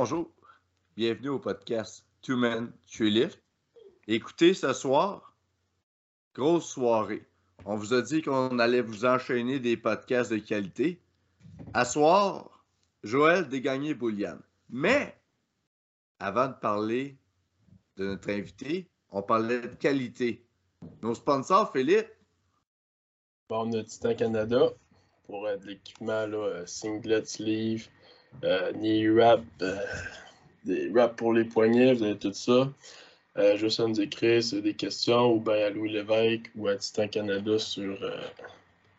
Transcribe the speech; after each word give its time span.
bonjour. 0.00 0.30
Bienvenue 0.96 1.28
au 1.28 1.38
podcast 1.38 2.06
Two 2.22 2.38
Men, 2.38 2.72
Lift. 3.00 3.38
Écoutez, 4.08 4.54
ce 4.54 4.72
soir, 4.72 5.36
grosse 6.34 6.70
soirée. 6.70 7.28
On 7.66 7.76
vous 7.76 7.92
a 7.92 8.00
dit 8.00 8.22
qu'on 8.22 8.58
allait 8.60 8.80
vous 8.80 9.04
enchaîner 9.04 9.60
des 9.60 9.76
podcasts 9.76 10.32
de 10.32 10.38
qualité. 10.38 11.02
À 11.74 11.84
soir, 11.84 12.64
Joël 13.02 13.46
dégagné 13.46 13.92
Boulian. 13.92 14.38
Mais, 14.70 15.20
avant 16.18 16.48
de 16.48 16.54
parler 16.54 17.18
de 17.98 18.06
notre 18.06 18.30
invité, 18.30 18.88
on 19.10 19.20
parlait 19.20 19.60
de 19.60 19.74
qualité. 19.74 20.46
Nos 21.02 21.14
sponsors, 21.14 21.72
Philippe? 21.72 22.08
Bon, 23.50 23.68
on 23.68 23.72
a 23.74 23.84
Titan 23.84 24.14
Canada 24.14 24.70
pour 25.24 25.46
euh, 25.46 25.58
de 25.58 25.66
l'équipement, 25.66 26.26
là, 26.26 26.64
singlet, 26.64 27.26
sleeve, 27.26 27.90
euh, 28.44 28.72
knee 28.72 29.08
wrap, 29.08 29.42
euh, 29.62 29.76
des 30.64 30.88
wraps 30.90 31.16
pour 31.16 31.32
les 31.32 31.44
poignets, 31.44 31.94
vous 31.94 32.02
avez 32.02 32.18
tout 32.18 32.32
ça. 32.32 32.68
Euh, 33.38 33.56
juste 33.56 33.78
à 33.78 33.86
nous 33.86 34.00
écrire 34.00 34.42
c'est 34.42 34.60
des 34.60 34.74
questions 34.74 35.32
ou 35.34 35.40
bien 35.40 35.66
à 35.66 35.70
Louis 35.70 35.92
Lévesque 35.92 36.50
ou 36.56 36.66
à 36.66 36.74
Titan 36.76 37.06
Canada 37.06 37.58
sur 37.58 37.96
euh, 38.02 38.20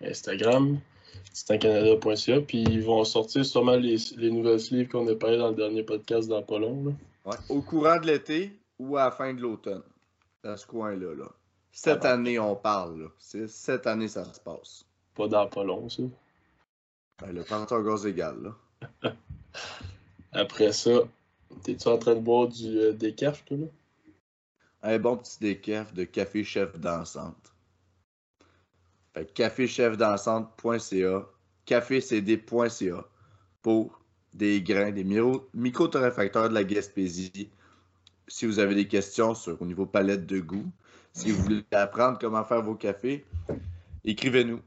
Instagram, 0.03 0.79
titancanada.ca. 1.33 2.41
Puis 2.41 2.63
ils 2.63 2.83
vont 2.83 3.03
sortir 3.03 3.45
sûrement 3.45 3.75
les, 3.75 3.97
les 4.17 4.31
nouvelles 4.31 4.59
sleeves 4.59 4.87
qu'on 4.87 5.07
a 5.07 5.15
parlé 5.15 5.37
dans 5.37 5.49
le 5.49 5.55
dernier 5.55 5.83
podcast 5.83 6.29
dans 6.29 6.41
pas 6.41 6.59
long. 6.59 6.95
Ouais, 7.25 7.35
Au 7.49 7.61
courant 7.61 7.99
de 7.99 8.07
l'été 8.07 8.57
ou 8.79 8.97
à 8.97 9.05
la 9.05 9.11
fin 9.11 9.33
de 9.33 9.41
l'automne. 9.41 9.83
Dans 10.43 10.57
ce 10.57 10.65
coin-là. 10.65 11.13
Là. 11.13 11.29
Cette 11.71 12.05
Ah 12.05 12.13
année, 12.13 12.39
on 12.39 12.55
parle. 12.55 13.01
là. 13.03 13.07
Cette 13.47 13.85
année, 13.85 14.07
ça 14.07 14.25
se 14.33 14.39
passe. 14.39 14.85
Pas 15.13 15.27
dans 15.27 15.47
pas 15.47 15.63
long, 15.63 15.87
ça. 15.87 16.03
Ben, 17.21 17.31
le 17.31 17.43
temps 17.43 17.65
gaz 17.83 18.05
égal. 18.07 18.41
Là. 18.41 18.55
Après 20.31 20.71
ça, 20.71 20.91
t'es-tu 21.63 21.87
en 21.87 21.97
train 21.97 22.15
de 22.15 22.21
boire 22.21 22.47
du 22.47 22.77
euh, 22.77 22.93
décaf, 22.93 23.43
toi, 23.45 23.57
là? 23.57 23.65
Un 24.83 24.97
bon 24.97 25.17
petit 25.17 25.37
décaf 25.39 25.93
de 25.93 26.03
café 26.05 26.43
chef 26.43 26.79
dansante. 26.79 27.53
Fait 29.13 29.31
caféchefdansante.ca, 29.33 31.27
cafécd.ca 31.65 33.05
pour 33.61 34.01
des 34.33 34.61
grains, 34.61 34.91
des 34.91 35.03
micro-torréfacteurs 35.53 36.49
de 36.49 36.53
la 36.53 36.63
Gaspésie. 36.63 37.49
Si 38.27 38.45
vous 38.45 38.59
avez 38.59 38.73
des 38.73 38.87
questions 38.87 39.35
sur 39.35 39.61
au 39.61 39.65
niveau 39.65 39.85
palette 39.85 40.25
de 40.25 40.39
goût, 40.39 40.71
si 41.13 41.31
vous 41.31 41.43
voulez 41.43 41.63
apprendre 41.71 42.17
comment 42.17 42.45
faire 42.45 42.63
vos 42.63 42.75
cafés, 42.75 43.25
écrivez-nous. 44.05 44.61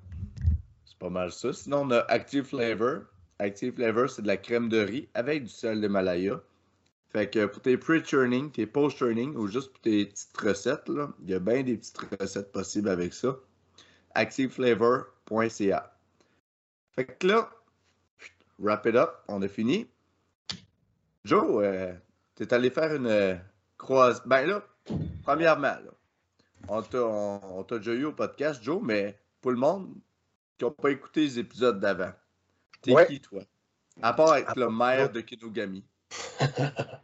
C'est 0.84 0.98
pas 0.98 1.08
mal 1.08 1.32
ça. 1.32 1.52
Sinon, 1.52 1.86
on 1.86 1.90
a 1.90 2.00
Active 2.00 2.44
Flavor. 2.44 3.04
Active 3.38 3.74
Flavor, 3.74 4.08
c'est 4.08 4.22
de 4.22 4.26
la 4.26 4.36
crème 4.36 4.68
de 4.68 4.78
riz 4.78 5.08
avec 5.14 5.44
du 5.44 5.50
sel 5.50 5.80
d'Himalaya. 5.80 6.40
Fait 7.10 7.30
que 7.30 7.46
pour 7.46 7.62
tes 7.62 7.76
pre-churning, 7.76 8.50
tes 8.50 8.66
post-churning 8.66 9.36
ou 9.36 9.46
juste 9.46 9.72
pour 9.72 9.80
tes 9.82 10.06
petites 10.06 10.36
recettes, 10.36 10.90
il 11.22 11.30
y 11.30 11.34
a 11.34 11.38
bien 11.38 11.62
des 11.62 11.76
petites 11.76 11.98
recettes 12.20 12.50
possibles 12.52 12.88
avec 12.88 13.14
ça. 13.14 13.36
ActiveFlavor.ca. 14.14 15.96
Fait 16.94 17.04
que 17.04 17.26
là, 17.26 17.50
wrap 18.58 18.86
it 18.86 18.96
up, 18.96 19.10
on 19.28 19.42
a 19.42 19.48
fini. 19.48 19.88
Joe, 21.24 21.62
euh, 21.64 21.92
t'es 22.34 22.52
allé 22.52 22.70
faire 22.70 22.94
une 22.94 23.06
euh, 23.06 23.36
croise. 23.78 24.22
Ben 24.26 24.46
là, 24.46 24.64
premièrement, 25.22 25.76
on 26.68 26.82
t'a 26.82 27.78
déjà 27.78 27.92
eu 27.92 28.04
au 28.04 28.12
podcast, 28.12 28.62
Joe, 28.62 28.80
mais 28.82 29.18
pour 29.40 29.52
le 29.52 29.56
monde 29.56 29.94
qui 30.58 30.64
n'a 30.64 30.70
pas 30.70 30.90
écouté 30.90 31.22
les 31.22 31.38
épisodes 31.38 31.80
d'avant, 31.80 32.12
t'es 32.84 32.92
Ouais. 32.92 33.06
qui, 33.06 33.20
toi? 33.20 33.42
À 34.02 34.12
part 34.12 34.36
être 34.36 34.58
le 34.58 34.68
maire 34.70 35.10
de 35.10 35.20
Kinogami. 35.20 35.82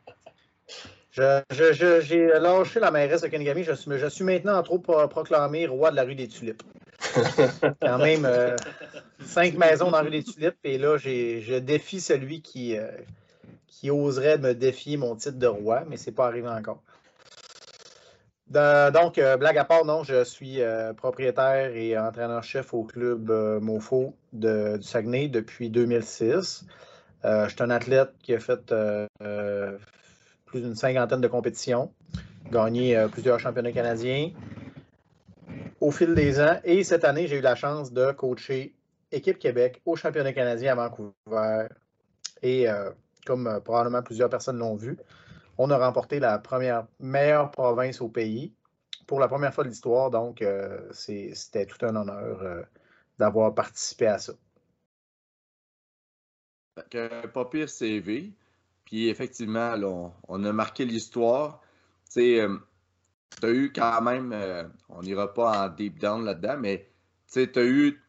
Je- 1.13 1.43
je- 1.51 1.73
je- 1.73 2.01
J'ai 2.01 2.29
lâché 2.39 2.79
la 2.79 2.93
mairesse 2.93 3.23
de 3.23 3.27
Kenigami. 3.27 3.65
Je 3.65 3.73
suis, 3.73 3.99
je 3.99 4.07
suis 4.07 4.23
maintenant, 4.23 4.63
pro- 4.63 4.79
proclamé 4.79 5.67
roi 5.67 5.91
de 5.91 5.97
la 5.97 6.05
rue 6.05 6.15
des 6.15 6.29
Tulipes. 6.29 6.63
Quand 7.83 7.99
même, 7.99 8.25
euh, 8.25 8.55
cinq 9.25 9.55
maisons 9.55 9.91
dans 9.91 9.99
la 9.99 10.03
rue 10.05 10.11
des 10.11 10.23
Tulipes. 10.23 10.57
Et 10.63 10.79
là, 10.79 10.99
j'ai- 10.99 11.41
je 11.41 11.57
défie 11.57 12.01
celui 12.01 12.43
qui, 12.43 12.77
euh, 12.79 12.93
qui 13.67 13.91
oserait 13.91 14.39
me 14.39 14.55
défier 14.55 14.97
mon 14.97 15.17
titre 15.17 15.39
de 15.39 15.49
roi, 15.49 15.83
mais 15.89 15.97
c'est 15.97 16.13
pas 16.13 16.27
arrivé 16.27 16.49
encore. 16.49 16.81
Donc, 18.51 19.19
euh, 19.19 19.37
blague 19.37 19.59
à 19.59 19.65
part, 19.65 19.85
non, 19.85 20.03
je 20.03 20.25
suis 20.25 20.61
euh, 20.61 20.93
propriétaire 20.93 21.71
et 21.77 21.97
entraîneur-chef 21.97 22.75
au 22.75 22.83
club 22.83 23.31
euh, 23.31 23.61
Mofo 23.61 24.17
du 24.33 24.83
Saguenay 24.83 25.29
depuis 25.29 25.71
2006. 25.71 26.67
Euh, 27.25 27.45
je 27.45 27.51
suis 27.51 27.63
un 27.63 27.71
athlète 27.71 28.11
qui 28.21 28.35
a 28.35 28.41
fait 28.41 28.75
plus 30.47 30.63
d'une 30.63 30.75
cinquantaine 30.75 31.21
de 31.21 31.29
compétitions, 31.29 31.93
gagné 32.51 33.07
plusieurs 33.13 33.39
championnats 33.39 33.71
canadiens 33.71 34.33
au 35.81 35.93
fil 35.93 36.17
des 36.17 36.41
ans. 36.41 36.59
Et 36.65 36.83
cette 36.83 37.05
année, 37.05 37.29
j'ai 37.29 37.37
eu 37.37 37.43
la 37.43 37.55
chance 37.55 37.93
de 37.93 38.11
coacher 38.11 38.75
Équipe 39.13 39.39
Québec 39.39 39.81
au 39.87 39.95
championnat 39.95 40.33
canadien 40.33 40.73
à 40.73 40.75
Vancouver. 40.75 41.69
Et 42.43 42.67
comme 43.25 43.61
probablement 43.65 44.03
plusieurs 44.03 44.29
personnes 44.29 44.59
l'ont 44.59 44.75
vu, 44.75 44.97
on 45.63 45.69
a 45.69 45.77
remporté 45.77 46.21
la 46.21 46.39
première 46.39 46.87
meilleure 47.01 47.51
province 47.51 48.01
au 48.01 48.09
pays 48.09 48.55
pour 49.07 49.21
la 49.21 49.29
première 49.29 49.53
fois 49.53 49.63
de 49.63 49.69
l'histoire. 49.69 50.11
Donc, 50.11 50.41
euh, 50.41 50.91
c'était 50.91 51.67
tout 51.67 51.85
un 51.85 51.95
honneur 51.97 52.41
euh, 52.41 52.63
d'avoir 53.19 53.55
participé 53.55 54.07
à 54.07 54.19
ça. 54.19 54.33
Pas 57.35 57.45
pire 57.45 57.69
CV. 57.69 58.33
Puis 58.87 59.11
effectivement, 59.11 59.75
on, 60.29 60.45
a 60.45 60.53
marqué 60.53 60.87
l'histoire. 60.87 61.61
Tu 62.07 62.13
sais, 62.13 62.41
euh, 62.41 62.57
t'as 63.39 63.51
eu 63.51 63.71
quand 63.71 64.01
même, 64.01 64.35
on 64.89 65.03
n'ira 65.03 65.35
pas 65.35 65.67
en 65.67 65.69
deep 65.69 65.99
down 65.99 66.25
là-dedans, 66.25 66.57
mais 66.57 66.89
tu 67.31 67.53
t'as 67.53 67.65
eu 67.65 68.03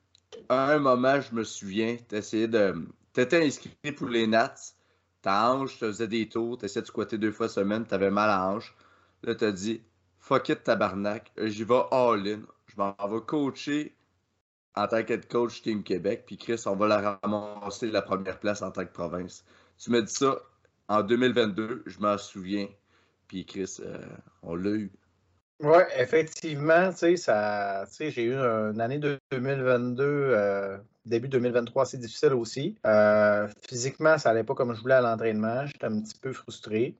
un 0.47 0.79
moment, 0.79 1.19
je 1.19 1.35
me 1.35 1.43
souviens, 1.43 1.97
t'essayais 2.07 2.47
de. 2.47 2.87
T'étais 3.11 3.45
inscrit 3.45 3.91
pour 3.91 4.07
les 4.07 4.25
Nats, 4.25 4.55
ta 5.21 5.51
hanche 5.51 5.77
te 5.77 5.85
faisait 5.85 6.07
des 6.07 6.27
tours, 6.29 6.57
t'essayais 6.57 6.81
de 6.81 6.87
squatter 6.87 7.17
deux 7.17 7.31
fois 7.31 7.49
semaine, 7.49 7.85
t'avais 7.85 8.11
mal 8.11 8.29
à 8.29 8.37
la 8.37 8.47
hanche. 8.47 8.75
Là, 9.23 9.35
t'as 9.35 9.51
dit, 9.51 9.81
fuck 10.19 10.49
it, 10.49 10.63
tabarnak, 10.63 11.31
j'y 11.37 11.63
vais 11.63 11.83
all-in. 11.91 12.41
Je 12.67 12.75
m'en 12.77 12.95
vais 13.07 13.21
coacher 13.25 13.95
en 14.75 14.87
tant 14.87 15.03
qu'être 15.03 15.27
coach 15.27 15.61
Team 15.61 15.83
Québec, 15.83 16.23
puis 16.25 16.37
Chris, 16.37 16.63
on 16.65 16.75
va 16.75 16.87
la 16.87 17.19
ramasser 17.23 17.91
la 17.91 18.01
première 18.01 18.39
place 18.39 18.61
en 18.61 18.71
tant 18.71 18.85
que 18.85 18.91
province. 18.91 19.43
Tu 19.77 19.91
me 19.91 20.01
dis 20.01 20.13
ça 20.13 20.37
en 20.87 21.03
2022, 21.03 21.83
je 21.85 21.99
m'en 21.99 22.17
souviens, 22.17 22.67
puis 23.27 23.45
Chris, 23.45 23.77
euh, 23.81 23.97
on 24.43 24.55
l'a 24.55 24.71
eu. 24.71 24.91
Oui, 25.59 25.83
effectivement, 25.95 26.91
tu 26.91 27.17
sais, 27.17 27.85
tu 27.95 28.11
j'ai 28.11 28.23
eu 28.23 28.35
une 28.35 28.81
année 28.81 28.97
de 28.97 29.19
2022, 29.31 30.03
euh, 30.03 30.77
début 31.05 31.27
2023 31.27 31.83
assez 31.83 31.97
difficile 31.97 32.33
aussi. 32.33 32.77
Euh, 32.85 33.47
physiquement, 33.67 34.17
ça 34.17 34.29
allait 34.29 34.43
pas 34.43 34.55
comme 34.55 34.75
je 34.75 34.81
voulais 34.81 34.95
à 34.95 35.01
l'entraînement. 35.01 35.65
J'étais 35.65 35.85
un 35.85 36.01
petit 36.01 36.17
peu 36.19 36.33
frustré. 36.33 36.97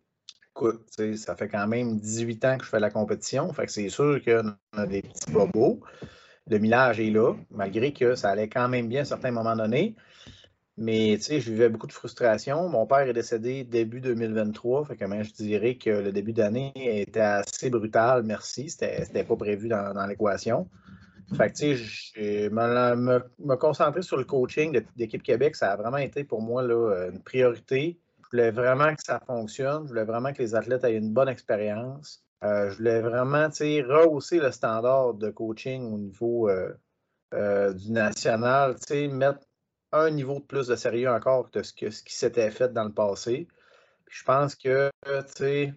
Écoute, 0.56 0.85
ça 1.16 1.35
fait 1.35 1.47
quand 1.47 1.67
même 1.67 2.00
18 2.00 2.45
ans 2.45 2.57
que 2.57 2.66
je 2.66 2.69
fais 2.69 2.79
la 2.79 2.89
compétition, 2.89 3.53
fait 3.53 3.67
que 3.67 3.72
c'est 3.72 3.88
sûr 3.88 4.19
qu'on 4.23 4.53
a 4.78 4.85
des 4.85 5.01
petits 5.01 5.31
bobos. 5.31 5.79
Le 6.50 6.57
millage 6.57 7.00
est 7.00 7.09
là, 7.09 7.35
malgré 7.51 7.94
que 7.94 8.16
ça 8.16 8.31
allait 8.31 8.50
quand 8.50 8.67
même 8.67 8.89
bien 8.89 9.00
à 9.00 9.01
un 9.03 9.06
certain 9.06 9.31
moment 9.31 9.56
donné. 9.56 9.95
Mais 10.78 11.16
tu 11.18 11.23
sais, 11.23 11.39
je 11.39 11.51
vivais 11.51 11.69
beaucoup 11.69 11.88
de 11.88 11.94
frustration. 11.94 12.68
Mon 12.68 12.85
père 12.85 13.01
est 13.07 13.13
décédé 13.13 13.63
début 13.63 14.01
2023. 14.01 14.85
Fait 14.85 14.97
que 14.97 15.06
même, 15.06 15.23
je 15.23 15.31
dirais 15.31 15.75
que 15.75 15.89
le 15.89 16.12
début 16.12 16.33
d'année 16.33 16.73
était 16.75 17.19
assez 17.19 17.69
brutal, 17.69 18.23
merci. 18.23 18.69
C'était 18.69 19.23
pas 19.23 19.35
prévu 19.35 19.69
dans 19.69 20.07
l'équation. 20.07 20.68
Fait 21.34 21.52
tu 21.53 22.50
me, 22.50 22.96
me- 22.96 23.31
me 23.39 23.56
concentrer 23.56 24.01
sur 24.01 24.18
le 24.18 24.25
coaching 24.25 24.81
d'équipe 24.95 25.24
Québec, 25.24 25.56
ça 25.56 25.72
a 25.72 25.75
vraiment 25.75 25.98
été 25.98 26.24
pour 26.24 26.42
moi 26.42 26.62
là, 26.62 27.10
une 27.12 27.22
priorité. 27.22 27.98
Je 28.24 28.38
voulais 28.38 28.51
vraiment 28.51 28.94
que 28.95 29.04
ça 29.04 29.22
fonctionne. 29.25 29.83
Je 29.83 29.89
voulais 29.89 30.04
vraiment 30.06 30.33
que 30.33 30.42
les 30.42 30.56
athlètes 30.56 30.83
aient 30.83 30.95
une 30.95 31.13
bonne 31.13 31.30
expérience. 31.30 32.24
Euh, 32.44 32.72
je 32.72 32.78
voulais 32.78 33.01
vraiment 33.01 33.50
tu 33.50 33.57
sais, 33.57 33.81
rehausser 33.81 34.39
le 34.39 34.51
standard 34.51 35.13
de 35.13 35.30
coaching 35.30 35.94
au 35.94 35.98
niveau 35.98 36.50
euh, 36.50 36.74
euh, 37.34 37.74
du 37.74 37.92
national, 37.92 38.75
tu 38.75 38.88
sais, 38.88 39.07
mettre 39.07 39.42
un 39.92 40.10
niveau 40.10 40.36
de 40.36 40.45
plus 40.45 40.68
de 40.68 40.75
sérieux 40.75 41.10
encore 41.10 41.51
que 41.51 41.62
ce, 41.62 41.74
qui 41.74 42.16
s'était 42.16 42.50
fait 42.50 42.74
dans 42.74 42.86
le 42.86 42.94
passé. 42.94 43.48
Puis 44.06 44.19
je 44.19 44.24
pense 44.24 44.56
que, 44.56 44.89
tu 45.06 45.12
sais, 45.36 45.74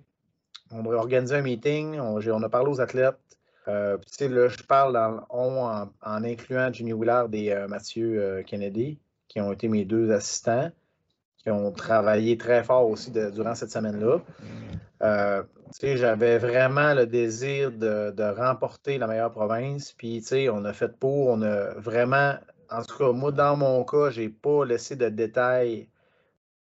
on 0.70 0.82
va 0.82 0.96
organiser 0.96 1.36
un 1.36 1.42
meeting, 1.42 1.98
on 1.98 2.42
a 2.42 2.48
parlé 2.48 2.70
aux 2.70 2.80
athlètes. 2.80 3.18
Euh, 3.68 3.96
là, 4.20 4.48
je 4.48 4.62
parle 4.62 4.96
en, 5.30 5.88
incluant 6.02 6.72
Jimmy 6.72 6.92
Willard 6.92 7.28
et 7.32 7.52
euh, 7.52 7.66
Mathieu 7.66 8.22
euh, 8.22 8.42
Kennedy, 8.42 8.98
qui 9.28 9.40
ont 9.40 9.52
été 9.52 9.68
mes 9.68 9.84
deux 9.84 10.12
assistants, 10.12 10.70
qui 11.38 11.50
ont 11.50 11.72
travaillé 11.72 12.36
très 12.36 12.62
fort 12.62 12.88
aussi 12.88 13.10
durant 13.10 13.54
cette 13.54 13.70
semaine-là. 13.70 14.20
J'avais 15.82 16.38
vraiment 16.38 16.94
le 16.94 17.06
désir 17.06 17.72
de, 17.72 18.38
remporter 18.38 18.98
la 18.98 19.06
meilleure 19.06 19.32
province. 19.32 19.92
Puis, 19.92 20.22
on 20.50 20.64
a 20.64 20.72
fait 20.72 20.96
pour, 20.98 21.28
on 21.28 21.42
a 21.42 21.74
vraiment, 21.74 22.34
en 22.70 22.82
tout 22.82 22.98
cas, 22.98 23.12
moi, 23.12 23.32
dans 23.32 23.56
mon 23.56 23.82
cas, 23.84 24.10
j'ai 24.10 24.28
pas 24.28 24.64
laissé 24.64 24.94
de 24.96 25.08
détails 25.08 25.88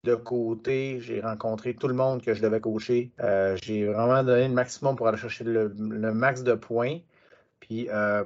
de 0.04 0.16
côté, 0.16 1.00
j'ai 1.02 1.22
rencontré 1.22 1.74
tout 1.74 1.88
le 1.88 1.94
monde 1.94 2.22
que 2.22 2.34
je 2.34 2.42
devais 2.42 2.62
coacher. 2.62 3.12
Euh, 3.20 3.58
j'ai 3.62 3.86
vraiment 3.86 4.24
donné 4.24 4.48
le 4.48 4.54
maximum 4.54 4.96
pour 4.96 5.08
aller 5.08 5.18
chercher 5.18 5.44
le, 5.44 5.70
max 5.70 6.44
de 6.44 6.54
points. 6.54 7.00
Puis, 7.60 7.90
euh, 7.90 8.24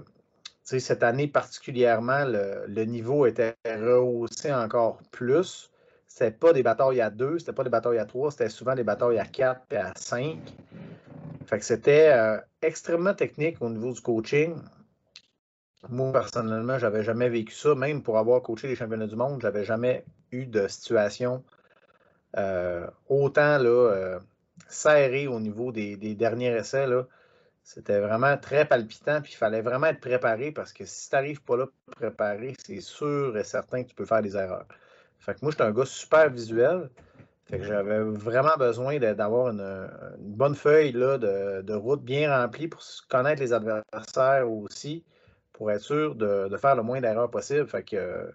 cette 0.63 1.03
année 1.03 1.27
particulièrement, 1.27 2.23
le, 2.25 2.83
niveau 2.85 3.25
était 3.25 3.56
rehaussé 3.65 4.53
encore 4.53 5.01
plus. 5.12 5.69
C'était 6.07 6.31
pas 6.31 6.53
des 6.53 6.62
batailles 6.62 7.01
à 7.01 7.09
deux, 7.09 7.39
c'était 7.39 7.53
pas 7.53 7.63
des 7.63 7.69
batailles 7.69 7.97
à 7.97 8.06
trois, 8.06 8.31
c'était 8.31 8.50
souvent 8.50 8.75
des 8.75 8.83
batailles 8.83 9.18
à 9.18 9.25
quatre 9.25 9.62
et 9.71 9.77
à 9.77 9.94
cinq. 9.95 10.39
Fait 11.45 11.57
que 11.57 11.65
c'était 11.65 12.09
euh, 12.09 12.38
extrêmement 12.62 13.13
technique 13.13 13.62
au 13.62 13.69
niveau 13.69 13.91
du 13.91 14.01
coaching. 14.01 14.56
Moi, 15.89 16.12
personnellement, 16.12 16.77
j'avais 16.77 17.03
jamais 17.03 17.29
vécu 17.29 17.53
ça. 17.53 17.73
Même 17.75 18.03
pour 18.03 18.18
avoir 18.18 18.41
coaché 18.41 18.68
les 18.68 18.75
championnats 18.75 19.07
du 19.07 19.15
monde, 19.15 19.41
j'avais 19.41 19.63
jamais 19.65 20.06
eu 20.31 20.45
de 20.45 20.68
situation 20.68 21.44
autant 22.36 23.57
là, 23.57 23.92
euh, 23.92 24.19
serré 24.68 25.28
au 25.28 25.39
niveau 25.39 25.72
des, 25.72 25.95
derniers 26.16 26.56
essais. 26.56 26.86
C'était 27.63 28.00
vraiment 28.00 28.38
très 28.38 28.66
palpitant, 28.66 29.22
puis 29.22 29.33
il 29.33 29.38
fallait 29.38 29.62
vraiment 29.62 29.88
être 29.88 30.00
préparé 30.00 30.51
parce 30.51 30.74
que 30.74 30.86
si 30.86 31.10
tu 31.10 31.16
n'arrives 31.16 31.44
pas 31.44 31.57
là 31.57 31.68
préparé, 31.92 32.56
c'est 32.57 32.81
sûr 32.81 33.38
et 33.38 33.44
certain 33.44 33.83
que 33.83 33.89
tu 33.89 33.95
peux 33.95 34.06
faire 34.06 34.22
des 34.22 34.36
erreurs. 34.36 34.66
Fait 35.19 35.36
que 35.36 35.39
moi, 35.44 35.51
j'étais 35.51 35.63
un 35.63 35.72
gars 35.72 35.86
super 35.86 36.30
visuel. 36.30 36.89
Fait 37.45 37.60
que 37.60 37.66
j'avais 37.66 38.00
vraiment 38.00 38.56
besoin 38.57 38.98
d'avoir 38.98 39.50
une, 39.50 39.89
bonne 40.19 40.56
feuille 40.56 40.94
de, 40.94 41.74
route 41.74 42.04
bien 42.04 42.36
remplie 42.36 42.68
pour 42.68 42.81
connaître 43.10 43.42
les 43.42 43.54
adversaires 43.54 44.50
aussi, 44.50 45.04
pour 45.54 45.69
être 45.69 45.81
sûr 45.81 46.16
de, 46.16 46.48
de 46.48 46.57
faire 46.57 46.75
le 46.75 46.81
moins 46.81 47.01
d'erreurs 47.01 47.30
possible. 47.30 47.68
Fait 47.68 47.83
que 47.83 48.31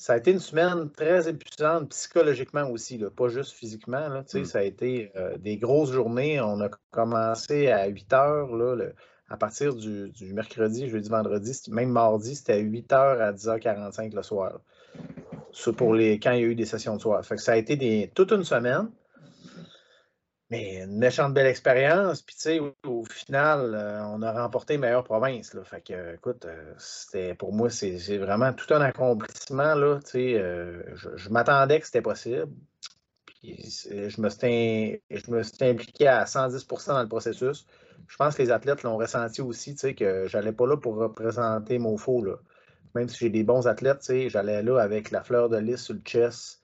ça 0.00 0.14
a 0.14 0.16
été 0.16 0.30
une 0.30 0.40
semaine 0.40 0.90
très 0.90 1.28
épuisante 1.28 1.90
psychologiquement 1.90 2.66
aussi, 2.70 2.98
pas 3.14 3.28
juste 3.28 3.52
physiquement. 3.52 4.08
Là, 4.08 4.24
mm. 4.32 4.44
Ça 4.46 4.60
a 4.60 4.62
été 4.62 5.12
euh, 5.14 5.36
des 5.36 5.58
grosses 5.58 5.92
journées. 5.92 6.40
On 6.40 6.58
a 6.62 6.70
commencé 6.90 7.68
à 7.68 7.86
8 7.86 8.12
heures. 8.14 8.56
Là, 8.56 8.86
à 9.28 9.36
partir 9.36 9.74
du, 9.74 10.10
mercredi, 10.32 10.88
jeudi, 10.88 11.10
vendredi, 11.10 11.52
même 11.68 11.90
mardi, 11.90 12.34
c'était 12.34 12.54
à 12.54 12.58
8 12.58 12.90
h 12.90 13.20
à 13.20 13.32
10h45 13.34 14.14
le 14.14 14.22
soir. 14.22 14.60
Ça 15.52 15.70
pour 15.74 15.92
les, 15.92 16.18
quand 16.18 16.32
il 16.32 16.40
y 16.40 16.44
a 16.44 16.46
eu 16.46 16.54
des 16.54 16.64
sessions 16.64 16.96
de 16.96 17.02
soir. 17.02 17.22
Fait 17.22 17.34
que 17.34 17.42
ça 17.42 17.52
a 17.52 17.56
été 17.56 17.76
des, 17.76 18.10
toute 18.14 18.32
une 18.32 18.44
semaine. 18.44 18.88
Mais 20.50 20.82
une 20.82 20.98
méchante 20.98 21.32
belle 21.32 21.46
expérience. 21.46 22.22
Puis, 22.22 22.34
tu 22.34 22.42
sais, 22.42 22.60
au, 22.84 23.04
final, 23.04 23.72
euh, 23.74 24.04
on 24.06 24.20
a 24.20 24.32
remporté 24.32 24.78
meilleure 24.78 25.04
province. 25.04 25.54
Là. 25.54 25.62
Fait 25.62 25.80
que, 25.80 26.14
écoute, 26.14 26.44
euh, 26.44 27.34
pour 27.36 27.52
moi, 27.52 27.70
c'est 27.70 28.18
vraiment 28.18 28.52
tout 28.52 28.74
un 28.74 28.80
accomplissement. 28.80 29.74
Là, 29.76 30.00
tu 30.00 30.34
euh, 30.34 30.82
je, 30.96 31.28
m'attendais 31.28 31.78
que 31.78 31.86
c'était 31.86 32.02
possible. 32.02 32.48
Puis, 33.26 33.86
je 33.88 34.20
me, 34.20 34.28
suis, 34.28 35.00
je 35.10 35.30
me 35.30 35.42
suis 35.44 35.64
impliqué 35.64 36.08
à 36.08 36.24
110% 36.24 36.88
dans 36.88 37.02
le 37.02 37.08
processus. 37.08 37.64
Je 38.08 38.16
pense 38.16 38.34
que 38.34 38.42
les 38.42 38.50
athlètes 38.50 38.82
l'ont 38.82 38.96
ressenti 38.96 39.40
aussi, 39.42 39.74
tu 39.74 39.80
sais, 39.80 39.94
que 39.94 40.26
j'allais 40.26 40.52
pas 40.52 40.66
là 40.66 40.76
pour 40.76 40.96
représenter 40.96 41.78
mon 41.78 41.96
faux. 41.96 42.26
Même 42.96 43.08
si 43.08 43.18
j'ai 43.18 43.30
des 43.30 43.44
bons 43.44 43.68
athlètes, 43.68 44.00
tu 44.00 44.06
sais, 44.06 44.28
j'allais 44.28 44.64
là 44.64 44.80
avec 44.80 45.12
la 45.12 45.22
fleur 45.22 45.48
de 45.48 45.58
lys 45.58 45.80
sur 45.80 45.94
le 45.94 46.00
chest 46.00 46.59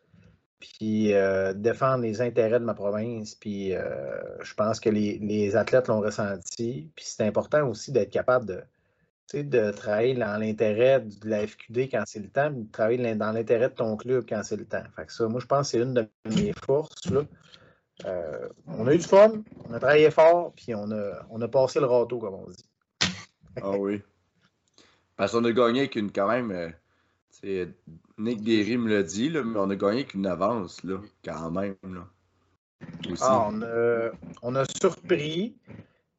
puis 0.78 1.14
euh, 1.14 1.52
défendre 1.52 2.02
les 2.02 2.20
intérêts 2.20 2.60
de 2.60 2.64
ma 2.64 2.74
province. 2.74 3.34
Puis 3.34 3.74
euh, 3.74 4.20
je 4.42 4.54
pense 4.54 4.80
que 4.80 4.90
les, 4.90 5.56
athlètes 5.56 5.88
l'ont 5.88 6.00
ressenti. 6.00 6.90
Puis 6.94 7.04
c'est 7.08 7.24
important 7.24 7.68
aussi 7.68 7.92
d'être 7.92 8.10
capable 8.10 8.46
de, 8.46 9.42
de 9.42 9.70
travailler 9.70 10.14
dans 10.14 10.38
l'intérêt 10.38 11.00
de 11.00 11.28
la 11.28 11.46
FQD 11.46 11.88
quand 11.90 12.02
c'est 12.06 12.20
le 12.20 12.28
temps, 12.28 12.50
de 12.50 12.70
travailler 12.70 13.14
dans 13.14 13.32
l'intérêt 13.32 13.68
de 13.68 13.74
ton 13.74 13.96
club 13.96 14.24
quand 14.28 14.42
c'est 14.42 14.56
le 14.56 14.66
temps. 14.66 14.84
Fait 14.94 15.06
que 15.06 15.12
ça, 15.12 15.26
moi, 15.28 15.40
je 15.40 15.46
pense 15.46 15.70
que 15.72 15.78
c'est 15.78 15.82
une 15.82 15.94
de 15.94 16.08
mes 16.26 16.52
forces. 16.64 17.12
Euh, 18.04 18.48
on 18.66 18.86
a 18.86 18.94
eu 18.94 18.98
du 18.98 19.06
fun, 19.06 19.42
on 19.68 19.72
a 19.72 19.78
travaillé 19.78 20.10
fort, 20.10 20.52
puis 20.54 20.74
on 20.74 20.90
a, 20.90 21.26
on 21.30 21.40
a 21.40 21.48
passé 21.48 21.80
le 21.80 21.86
râteau, 21.86 22.18
comme 22.18 22.34
on 22.34 22.50
dit. 22.50 22.64
ah 23.62 23.70
oui. 23.70 24.02
Parce 25.16 25.32
qu'on 25.32 25.44
a 25.44 25.52
gagné 25.52 25.80
avec 25.80 25.96
une 25.96 26.12
quand 26.12 26.28
même 26.28 26.74
Nick 28.18 28.42
Derry 28.42 28.76
me 28.76 28.88
l'a 28.88 29.02
dit, 29.02 29.28
là, 29.28 29.42
mais 29.42 29.58
on 29.58 29.70
a 29.70 29.76
gagné 29.76 30.04
qu'une 30.04 30.26
avance, 30.26 30.82
là, 30.84 31.00
quand 31.24 31.50
même. 31.50 31.76
Là. 31.82 32.06
Ah, 33.20 33.50
on, 34.42 34.54
a, 34.54 34.64
surpris. 34.64 35.56
Tu 35.66 35.76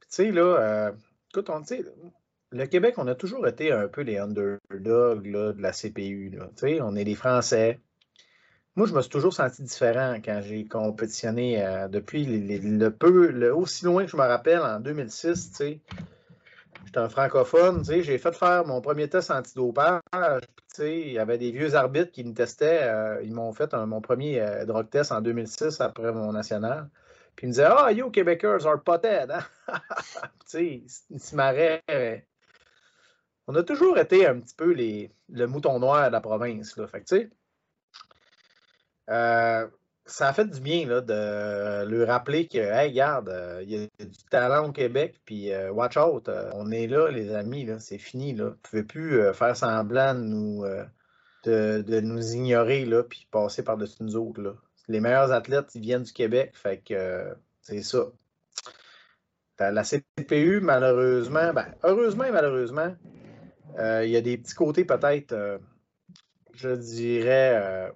sais, 0.10 0.32
là, 0.32 0.42
euh, 0.42 0.92
écoute, 1.30 1.50
on, 1.50 1.62
le 2.52 2.66
Québec, 2.66 2.96
on 2.98 3.08
a 3.08 3.16
toujours 3.16 3.48
été 3.48 3.72
un 3.72 3.88
peu 3.88 4.02
les 4.02 4.18
underdogs 4.18 5.26
là, 5.26 5.54
de 5.54 5.62
la 5.62 5.72
CPU. 5.72 6.30
Là. 6.30 6.50
On 6.82 6.96
est 6.96 7.04
les 7.04 7.16
Français. 7.16 7.80
Moi, 8.76 8.88
je 8.88 8.94
me 8.94 9.02
suis 9.02 9.10
toujours 9.10 9.34
senti 9.34 9.64
différent 9.64 10.18
quand 10.24 10.42
j'ai 10.44 10.66
compétitionné 10.66 11.66
euh, 11.66 11.88
depuis 11.88 12.26
le 12.26 12.90
peu, 12.90 13.32
le, 13.32 13.56
aussi 13.56 13.86
loin 13.86 14.06
que 14.06 14.12
je 14.12 14.18
me 14.18 14.22
rappelle, 14.22 14.60
en 14.60 14.80
2006. 14.80 15.62
J'étais 16.86 17.00
un 17.00 17.10
francophone, 17.10 17.84
j'ai 17.86 18.18
fait 18.18 18.36
faire 18.36 18.66
mon 18.66 18.82
premier 18.82 19.10
test 19.10 19.32
antidopage. 19.32 20.02
Il 20.80 21.12
y 21.12 21.20
avait 21.20 21.38
des 21.38 21.52
vieux 21.52 21.76
arbitres 21.76 22.12
qui 22.12 22.24
me 22.24 22.34
testaient. 22.34 22.84
Euh, 22.84 23.22
ils 23.24 23.34
m'ont 23.34 23.52
fait 23.52 23.74
mon 23.74 24.00
premier 24.02 24.40
euh, 24.40 24.84
test 24.84 25.12
en 25.12 25.22
2006 25.22 25.82
après 25.82 26.12
mon 26.12 26.32
national. 26.32 26.90
Puis 27.36 27.48
ils 27.48 27.50
me 27.50 27.54
disaient 27.54 27.68
Ah, 27.70 27.92
yo, 27.92 28.10
Québécois 28.12 28.66
are 28.66 28.82
pothead. 28.84 29.32
Hein? 29.32 29.44
ils 30.54 30.90
se 30.90 31.36
marraient. 31.36 31.84
On 33.48 33.56
a 33.56 33.64
toujours 33.64 33.98
été 33.98 34.28
un 34.28 34.40
petit 34.40 34.56
peu 34.56 34.74
le 34.74 35.46
mouton 35.48 35.80
noir 35.80 36.08
de 36.08 36.12
la 36.12 36.22
province. 36.22 36.78
Là. 36.78 36.88
Fait 36.88 37.32
euh, 39.10 39.68
ça 40.08 40.30
a 40.30 40.34
fait 40.34 40.46
du 40.46 40.62
bien 40.62 40.88
là, 40.88 41.02
de 41.02 41.86
lui 41.90 42.04
rappeler 42.06 42.48
que, 42.48 42.58
hey, 42.58 42.90
regarde, 42.90 43.30
euh, 43.30 43.62
il 43.64 43.72
y 43.72 43.84
a 43.84 44.06
du 44.06 44.24
talent 44.30 44.70
au 44.70 44.72
Québec, 44.72 45.20
puis 45.26 45.52
euh, 45.52 45.72
watch 45.72 45.98
out, 45.98 46.30
euh, 46.30 46.50
on 46.54 46.72
est 46.72 46.88
là, 46.88 47.12
les 47.12 47.34
amis, 47.34 47.68
c'est 47.80 47.98
fini. 47.98 48.34
Là. 48.34 48.46
Ne 48.46 48.50
pouvez 48.52 48.84
plus 48.84 49.34
faire 49.34 49.56
semblant 49.56 50.16
de 50.16 50.20
nous, 50.20 50.66
de, 51.44 52.00
nous 52.02 52.34
ignorer, 52.34 52.86
là, 52.86 53.04
puis 53.04 53.28
passer 53.30 53.64
par-dessus 53.64 53.98
nous 54.02 54.16
autres. 54.16 54.42
Là. 54.42 54.54
Les 54.88 55.00
meilleurs 55.00 55.32
athlètes, 55.32 55.76
ils 55.76 55.82
viennent 55.82 56.04
du 56.04 56.14
Québec, 56.14 56.52
fait 56.56 56.78
que 56.78 57.36
c'est 57.62 57.84
ça. 57.84 58.06
La 59.60 59.84
CPU, 59.84 60.60
malheureusement, 60.62 61.52
ben, 61.52 61.74
heureusement 61.84 62.26
et 62.26 62.32
malheureusement, 62.32 62.96
il 63.80 64.10
y 64.10 64.16
a 64.16 64.22
des 64.22 64.38
petits 64.38 64.56
côtés 64.56 64.86
peut-être, 64.86 65.60
je 66.54 66.70
dirais 66.70 67.92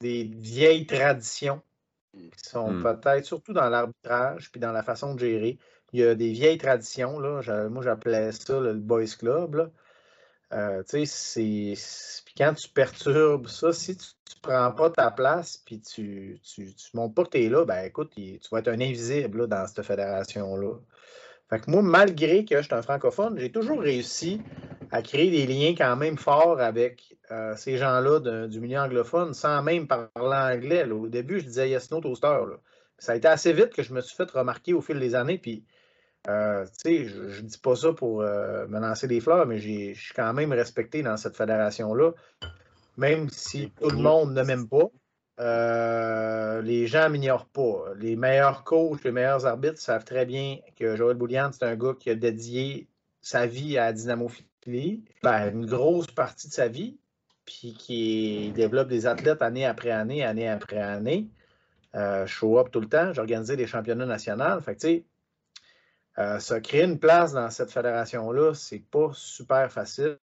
des 0.00 0.24
vieilles 0.24 0.86
traditions 0.86 1.62
qui 2.12 2.48
sont 2.50 2.72
hmm. 2.72 2.82
peut-être, 2.82 3.24
surtout 3.24 3.52
dans 3.52 3.68
l'arbitrage 3.68 4.50
puis 4.50 4.60
dans 4.60 4.72
la 4.72 4.82
façon 4.82 5.14
de 5.14 5.20
gérer. 5.20 5.58
Il 5.92 6.00
y 6.00 6.04
a 6.04 6.14
des 6.14 6.32
vieilles 6.32 6.58
traditions, 6.58 7.18
là, 7.18 7.68
moi 7.68 7.82
j'appelais 7.82 8.32
ça 8.32 8.60
le 8.60 8.74
Boys 8.74 9.16
Club. 9.18 9.70
Euh, 10.52 10.82
tu 10.88 11.06
sais, 11.06 11.74
Puis 12.24 12.34
quand 12.36 12.54
tu 12.54 12.68
perturbes 12.68 13.46
ça, 13.46 13.72
si 13.72 13.96
tu 13.96 14.06
ne 14.36 14.40
prends 14.42 14.72
pas 14.72 14.90
ta 14.90 15.10
place 15.12 15.58
puis 15.58 15.80
tu 15.80 16.40
ne 16.58 16.64
tu, 16.64 16.74
montres 16.94 17.14
pas 17.14 17.24
que 17.24 17.30
tu 17.30 17.44
es 17.44 17.48
là, 17.48 17.64
ben 17.64 17.84
écoute, 17.84 18.12
tu 18.16 18.40
vas 18.50 18.58
être 18.58 18.68
un 18.68 18.80
invisible 18.80 19.46
dans 19.46 19.66
cette 19.66 19.84
fédération-là. 19.84 20.74
Fait 21.50 21.60
que 21.60 21.70
moi, 21.70 21.82
malgré 21.82 22.44
que 22.44 22.56
je 22.58 22.62
suis 22.62 22.74
un 22.74 22.82
francophone, 22.82 23.36
j'ai 23.36 23.50
toujours 23.50 23.80
réussi 23.80 24.40
à 24.92 25.02
créer 25.02 25.30
des 25.30 25.46
liens 25.46 25.74
quand 25.76 25.96
même 25.96 26.16
forts 26.16 26.60
avec 26.60 27.16
euh, 27.32 27.54
ces 27.56 27.76
gens-là 27.76 28.46
du 28.46 28.60
milieu 28.60 28.78
anglophone 28.78 29.34
sans 29.34 29.60
même 29.62 29.88
parler 29.88 30.56
anglais. 30.56 30.88
Au 30.90 31.08
début, 31.08 31.40
je 31.40 31.46
disais 31.46 31.68
Yes, 31.68 31.90
no 31.90 32.00
toaster. 32.00 32.38
Ça 32.98 33.12
a 33.12 33.16
été 33.16 33.26
assez 33.26 33.52
vite 33.52 33.70
que 33.70 33.82
je 33.82 33.92
me 33.92 34.00
suis 34.00 34.14
fait 34.14 34.30
remarquer 34.30 34.74
au 34.74 34.80
fil 34.80 35.00
des 35.00 35.14
années. 35.16 35.38
Puis, 35.38 35.64
euh, 36.28 36.64
tu 36.66 36.70
sais, 36.74 37.04
je 37.06 37.42
ne 37.42 37.48
dis 37.48 37.58
pas 37.58 37.74
ça 37.74 37.92
pour 37.92 38.20
euh, 38.20 38.66
me 38.68 38.78
lancer 38.78 39.08
des 39.08 39.20
fleurs, 39.20 39.46
mais 39.46 39.58
je 39.58 39.94
suis 39.94 40.14
quand 40.14 40.32
même 40.32 40.52
respecté 40.52 41.02
dans 41.02 41.16
cette 41.16 41.36
fédération-là. 41.36 42.12
Même 42.96 43.28
si 43.30 43.72
tout 43.80 43.90
le 43.90 43.96
monde 43.96 44.34
ne 44.34 44.42
m'aime 44.42 44.68
pas, 44.68 44.90
les 45.40 46.86
gens 46.86 47.08
m'ignorent 47.08 47.48
pas. 47.48 47.86
Les 47.96 48.16
meilleurs 48.16 48.64
coachs, 48.64 49.02
les 49.04 49.12
meilleurs 49.12 49.46
arbitres 49.46 49.80
savent 49.80 50.04
très 50.04 50.26
bien 50.26 50.58
que 50.78 50.96
Joël 50.96 51.16
Boulian, 51.16 51.50
c'est 51.52 51.64
un 51.64 51.76
gars 51.76 51.94
qui 51.98 52.10
a 52.10 52.14
dédié 52.14 52.88
sa 53.22 53.46
vie 53.46 53.78
à 53.78 53.92
Dynamo 53.92 54.28
ben, 55.22 55.52
une 55.52 55.66
grosse 55.66 56.08
partie 56.08 56.48
de 56.48 56.52
sa 56.52 56.68
vie, 56.68 56.98
puis 57.44 57.74
qui 57.74 58.52
développe 58.54 58.88
des 58.88 59.06
athlètes 59.06 59.42
année 59.42 59.66
après 59.66 59.90
année, 59.90 60.24
année 60.24 60.48
après 60.48 60.80
année. 60.80 61.28
Euh, 61.96 62.26
show 62.26 62.58
up 62.58 62.70
tout 62.70 62.80
le 62.80 62.88
temps, 62.88 63.12
j'organisais 63.12 63.56
des 63.56 63.66
championnats 63.66 64.06
nationaux. 64.06 64.60
Fait 64.60 64.76
que, 64.76 65.02
euh, 66.18 66.60
une 66.74 66.98
place 66.98 67.32
dans 67.32 67.50
cette 67.50 67.72
fédération-là, 67.72 68.54
c'est 68.54 68.84
pas 68.90 69.10
super 69.14 69.72
facile. 69.72 70.18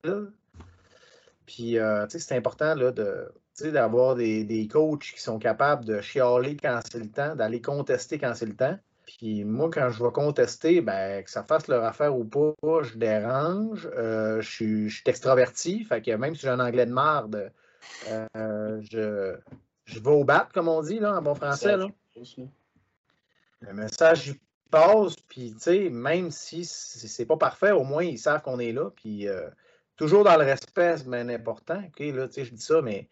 Puis, 1.46 1.80
euh, 1.80 2.06
c'est 2.10 2.36
important 2.36 2.76
là, 2.76 2.92
de, 2.92 3.32
d'avoir 3.64 4.16
des, 4.16 4.44
des, 4.44 4.68
coachs 4.68 5.12
qui 5.14 5.22
sont 5.22 5.40
capables 5.40 5.86
de 5.86 6.02
chialer 6.02 6.58
quand 6.58 6.80
c'est 6.90 7.00
le 7.00 7.10
temps, 7.10 7.36
d'aller 7.36 7.62
contester 7.62 8.20
quand 8.20 8.34
c'est 8.34 8.46
le 8.46 8.56
temps. 8.56 8.78
Puis 9.06 9.46
moi, 9.46 9.70
quand 9.72 9.90
je 9.92 10.04
vais 10.04 10.12
contester, 10.12 10.82
ben, 10.82 11.24
que 11.24 11.30
ça 11.30 11.44
fasse 11.44 11.68
leur 11.68 11.84
affaire 11.84 12.18
ou 12.18 12.26
pas, 12.26 12.54
je 12.82 12.98
dérange. 12.98 13.90
Euh, 13.96 14.42
je, 14.42 14.50
suis, 14.90 15.04
extraverti. 15.06 15.84
Fait 15.86 16.02
que 16.02 16.12
même 16.12 16.36
si 16.36 16.42
j'ai 16.42 16.50
un 16.50 16.60
anglais 16.60 16.86
de 16.86 16.94
marde, 16.94 17.52
Euh, 18.36 18.82
je, 18.82 19.36
je 19.86 20.00
vais 20.00 20.10
au 20.10 20.24
bat, 20.24 20.50
comme 20.54 20.68
on 20.68 20.82
dit, 20.82 21.00
là, 21.00 21.18
en 21.18 21.22
bon 21.22 21.36
français. 21.36 21.78
Là. 21.78 21.88
Le 23.62 23.74
message, 23.74 24.34
passe, 24.72 25.16
puis, 25.28 25.54
tu 25.54 25.60
sais, 25.60 25.90
même 25.90 26.32
si 26.32 26.66
c'est 26.66 27.26
pas 27.26 27.38
parfait, 27.38 27.72
au 27.72 27.84
moins, 27.84 28.04
ils 28.04 28.20
savent 28.20 28.42
qu'on 28.42 28.60
est 28.60 28.72
là, 28.72 28.90
puis 28.96 29.28
euh, 29.28 29.50
toujours 29.96 30.24
dans 30.24 30.38
le 30.38 30.44
respect, 30.44 30.98
c'est 30.98 31.08
bien 31.08 31.30
important. 31.30 31.82
Là, 32.00 32.28
je 32.36 32.50
dis 32.50 32.62
ça, 32.62 32.82
mais 32.82 33.08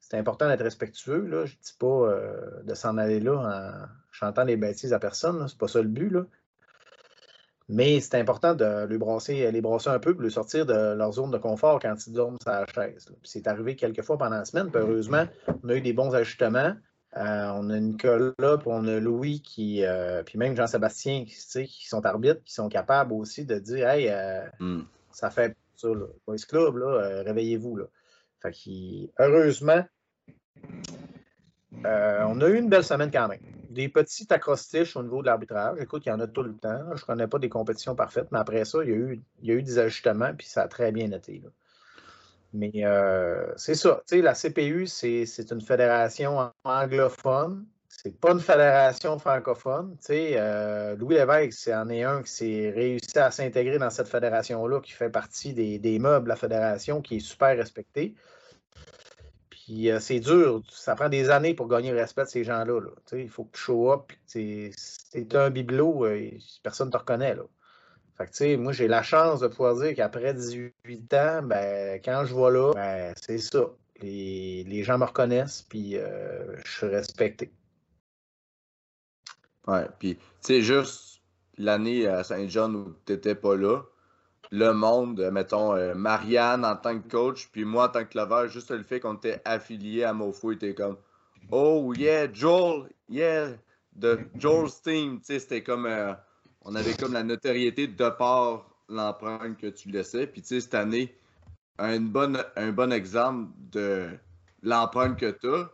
c'est 0.00 0.16
important 0.16 0.48
d'être 0.48 0.62
respectueux, 0.62 1.26
là. 1.26 1.44
Je 1.44 1.54
dis 1.54 1.74
pas 1.78 1.86
euh, 1.86 2.62
de 2.62 2.74
s'en 2.74 2.98
aller 2.98 3.20
là 3.20 3.36
en 3.36 3.86
chantant 4.10 4.44
des 4.44 4.56
bêtises 4.56 4.92
à 4.92 4.98
personne, 4.98 5.46
c'est 5.48 5.58
pas 5.58 5.68
ça 5.68 5.80
le 5.82 5.88
but, 5.88 6.10
là. 6.10 6.24
Mais 7.70 8.00
c'est 8.00 8.18
important 8.18 8.54
de 8.54 8.86
les 8.86 8.96
brasser, 8.96 9.50
les 9.52 9.60
brasser 9.60 9.90
un 9.90 9.98
peu 9.98 10.14
pour 10.14 10.22
les 10.22 10.30
sortir 10.30 10.64
de 10.64 10.94
leur 10.94 11.12
zone 11.12 11.30
de 11.30 11.36
confort 11.36 11.78
quand 11.80 11.94
ils 12.06 12.14
dorment 12.14 12.38
sur 12.40 12.50
la 12.50 12.66
chaise. 12.66 13.12
C'est 13.24 13.46
arrivé 13.46 13.76
quelques 13.76 14.00
fois 14.00 14.16
pendant 14.16 14.36
la 14.36 14.46
semaine, 14.46 14.70
puis 14.70 14.80
heureusement, 14.80 15.26
on 15.62 15.68
a 15.68 15.74
eu 15.74 15.82
des 15.82 15.92
bons 15.92 16.14
ajustements. 16.14 16.74
Euh, 17.16 17.50
on 17.54 17.68
a 17.70 17.78
Nicolas, 17.78 18.32
puis 18.38 18.66
on 18.66 18.86
a 18.86 19.00
Louis, 19.00 19.42
qui, 19.42 19.84
euh, 19.84 20.22
puis 20.22 20.38
même 20.38 20.56
Jean-Sébastien, 20.56 21.24
qui, 21.24 21.88
sont 21.88 22.06
arbitres, 22.06 22.42
qui 22.44 22.54
sont 22.54 22.68
capables 22.68 23.12
aussi 23.12 23.44
de 23.44 23.58
dire 23.58 23.88
Hey, 23.88 24.08
euh, 24.08 24.46
hmm. 24.60 24.82
ça 25.10 25.30
fait 25.30 25.56
ça, 25.74 25.88
là. 25.88 26.06
Boys 26.26 26.36
Club, 26.48 26.76
là, 26.76 27.22
réveillez-vous. 27.22 27.76
Là. 27.76 27.84
Fait 28.40 29.10
heureusement, 29.18 29.84
on 31.84 32.40
a 32.40 32.48
eu 32.48 32.58
une 32.58 32.68
belle 32.68 32.84
semaine 32.84 33.10
quand 33.10 33.28
même 33.28 33.40
des 33.70 33.88
petits 33.88 34.26
acrostiches 34.30 34.96
au 34.96 35.02
niveau 35.02 35.20
de 35.20 35.26
l'arbitrage. 35.26 35.78
Écoute, 35.80 36.02
il 36.06 36.08
y 36.08 36.12
en 36.12 36.20
a 36.20 36.26
tout 36.26 36.42
le 36.42 36.54
temps. 36.54 36.96
Je 36.96 37.02
ne 37.02 37.06
connais 37.06 37.26
pas 37.26 37.38
des 37.38 37.48
compétitions 37.48 37.94
parfaites, 37.94 38.28
mais 38.32 38.38
après 38.38 38.64
ça, 38.64 38.82
il 38.82 38.90
y 38.90 38.92
a 38.92 38.96
eu, 38.96 39.22
y 39.42 39.50
a 39.50 39.54
eu 39.54 39.62
des 39.62 39.78
ajustements, 39.78 40.34
puis 40.36 40.46
ça 40.46 40.62
a 40.62 40.68
très 40.68 40.90
bien 40.90 41.10
été. 41.12 41.42
Mais 42.52 42.72
euh, 42.76 43.52
c'est 43.56 43.74
ça. 43.74 44.02
la 44.10 44.34
CPU, 44.34 44.86
c'est 44.86 45.50
une 45.50 45.60
fédération 45.60 46.50
anglophone. 46.64 47.66
C'est 48.08 48.20
pas 48.20 48.32
une 48.32 48.40
fédération 48.40 49.18
francophone. 49.18 49.94
Euh, 50.08 50.96
Louis 50.96 51.16
Lévesque, 51.16 51.52
c'est 51.52 51.74
en 51.74 51.90
est 51.90 52.04
un 52.04 52.22
qui 52.22 52.30
s'est 52.30 52.72
réussi 52.74 53.18
à 53.18 53.30
s'intégrer 53.30 53.78
dans 53.78 53.90
cette 53.90 54.08
fédération-là, 54.08 54.80
qui 54.80 54.92
fait 54.92 55.10
partie 55.10 55.52
des, 55.52 55.78
des 55.78 55.98
meubles 55.98 56.24
de 56.24 56.30
la 56.30 56.36
fédération, 56.36 57.02
qui 57.02 57.16
est 57.16 57.20
super 57.20 57.54
respecté. 57.54 58.14
Puis 59.50 59.90
euh, 59.90 60.00
c'est 60.00 60.20
dur, 60.20 60.62
ça 60.70 60.94
prend 60.94 61.10
des 61.10 61.28
années 61.28 61.52
pour 61.52 61.68
gagner 61.68 61.90
le 61.90 61.98
respect 61.98 62.24
de 62.24 62.28
ces 62.28 62.44
gens-là. 62.44 62.80
Il 63.12 63.28
faut 63.28 63.44
que 63.44 63.54
tu 63.54 63.60
show 63.60 63.92
up. 63.92 64.10
C'est 64.24 64.72
un 65.34 65.50
bibelot, 65.50 66.06
euh, 66.06 66.30
personne 66.62 66.88
ne 66.88 66.92
te 66.92 66.96
reconnaît. 66.96 67.36
Moi, 68.56 68.72
j'ai 68.72 68.88
la 68.88 69.02
chance 69.02 69.40
de 69.40 69.48
pouvoir 69.48 69.76
dire 69.76 69.94
qu'après 69.94 70.32
18 70.32 71.12
ans, 71.12 71.42
ben, 71.42 72.00
quand 72.02 72.24
je 72.24 72.32
vois 72.32 72.50
là, 72.50 72.72
ben, 72.72 73.12
c'est 73.20 73.36
ça. 73.36 73.66
Les, 74.00 74.64
les, 74.64 74.82
gens 74.82 74.96
me 74.96 75.04
reconnaissent, 75.04 75.66
puis 75.68 75.96
je 76.64 76.70
suis 76.70 76.86
respecté. 76.86 77.50
Ouais, 79.68 79.86
puis, 79.98 80.18
c'est 80.40 80.62
juste 80.62 81.20
l'année 81.58 82.06
à 82.06 82.24
Saint-Jean 82.24 82.74
où 82.74 82.96
tu 83.06 83.12
n'étais 83.12 83.34
pas 83.34 83.54
là, 83.54 83.82
le 84.50 84.72
monde, 84.72 85.28
mettons, 85.30 85.74
euh, 85.74 85.94
Marianne 85.94 86.64
en 86.64 86.74
tant 86.74 86.98
que 86.98 87.08
coach, 87.08 87.48
puis 87.52 87.64
moi 87.64 87.84
en 87.84 87.88
tant 87.90 88.04
que 88.04 88.10
claveur, 88.10 88.48
juste 88.48 88.70
le 88.70 88.82
fait 88.82 88.98
qu'on 88.98 89.14
était 89.14 89.42
affilié 89.44 90.04
à 90.04 90.14
Mofo, 90.14 90.52
était 90.52 90.74
comme 90.74 90.96
Oh 91.50 91.92
yeah, 91.94 92.32
Joel, 92.32 92.88
yeah, 93.08 93.50
de 93.94 94.18
Joel's 94.36 94.80
team. 94.82 95.20
C'était 95.22 95.62
comme. 95.62 95.86
Euh, 95.86 96.14
on 96.62 96.74
avait 96.74 96.94
comme 96.94 97.12
la 97.12 97.22
notoriété 97.22 97.86
de 97.86 98.08
par 98.10 98.68
l'empreinte 98.88 99.58
que 99.58 99.68
tu 99.68 99.90
laissais. 99.90 100.26
Puis 100.26 100.42
tu 100.42 100.48
sais, 100.48 100.60
cette 100.60 100.74
année, 100.74 101.14
un, 101.78 102.00
bon, 102.00 102.36
un 102.56 102.72
bon 102.72 102.92
exemple 102.92 103.50
de 103.70 104.08
l'empreinte 104.62 105.18
que 105.18 105.30
tu 105.30 105.48
as, 105.48 105.70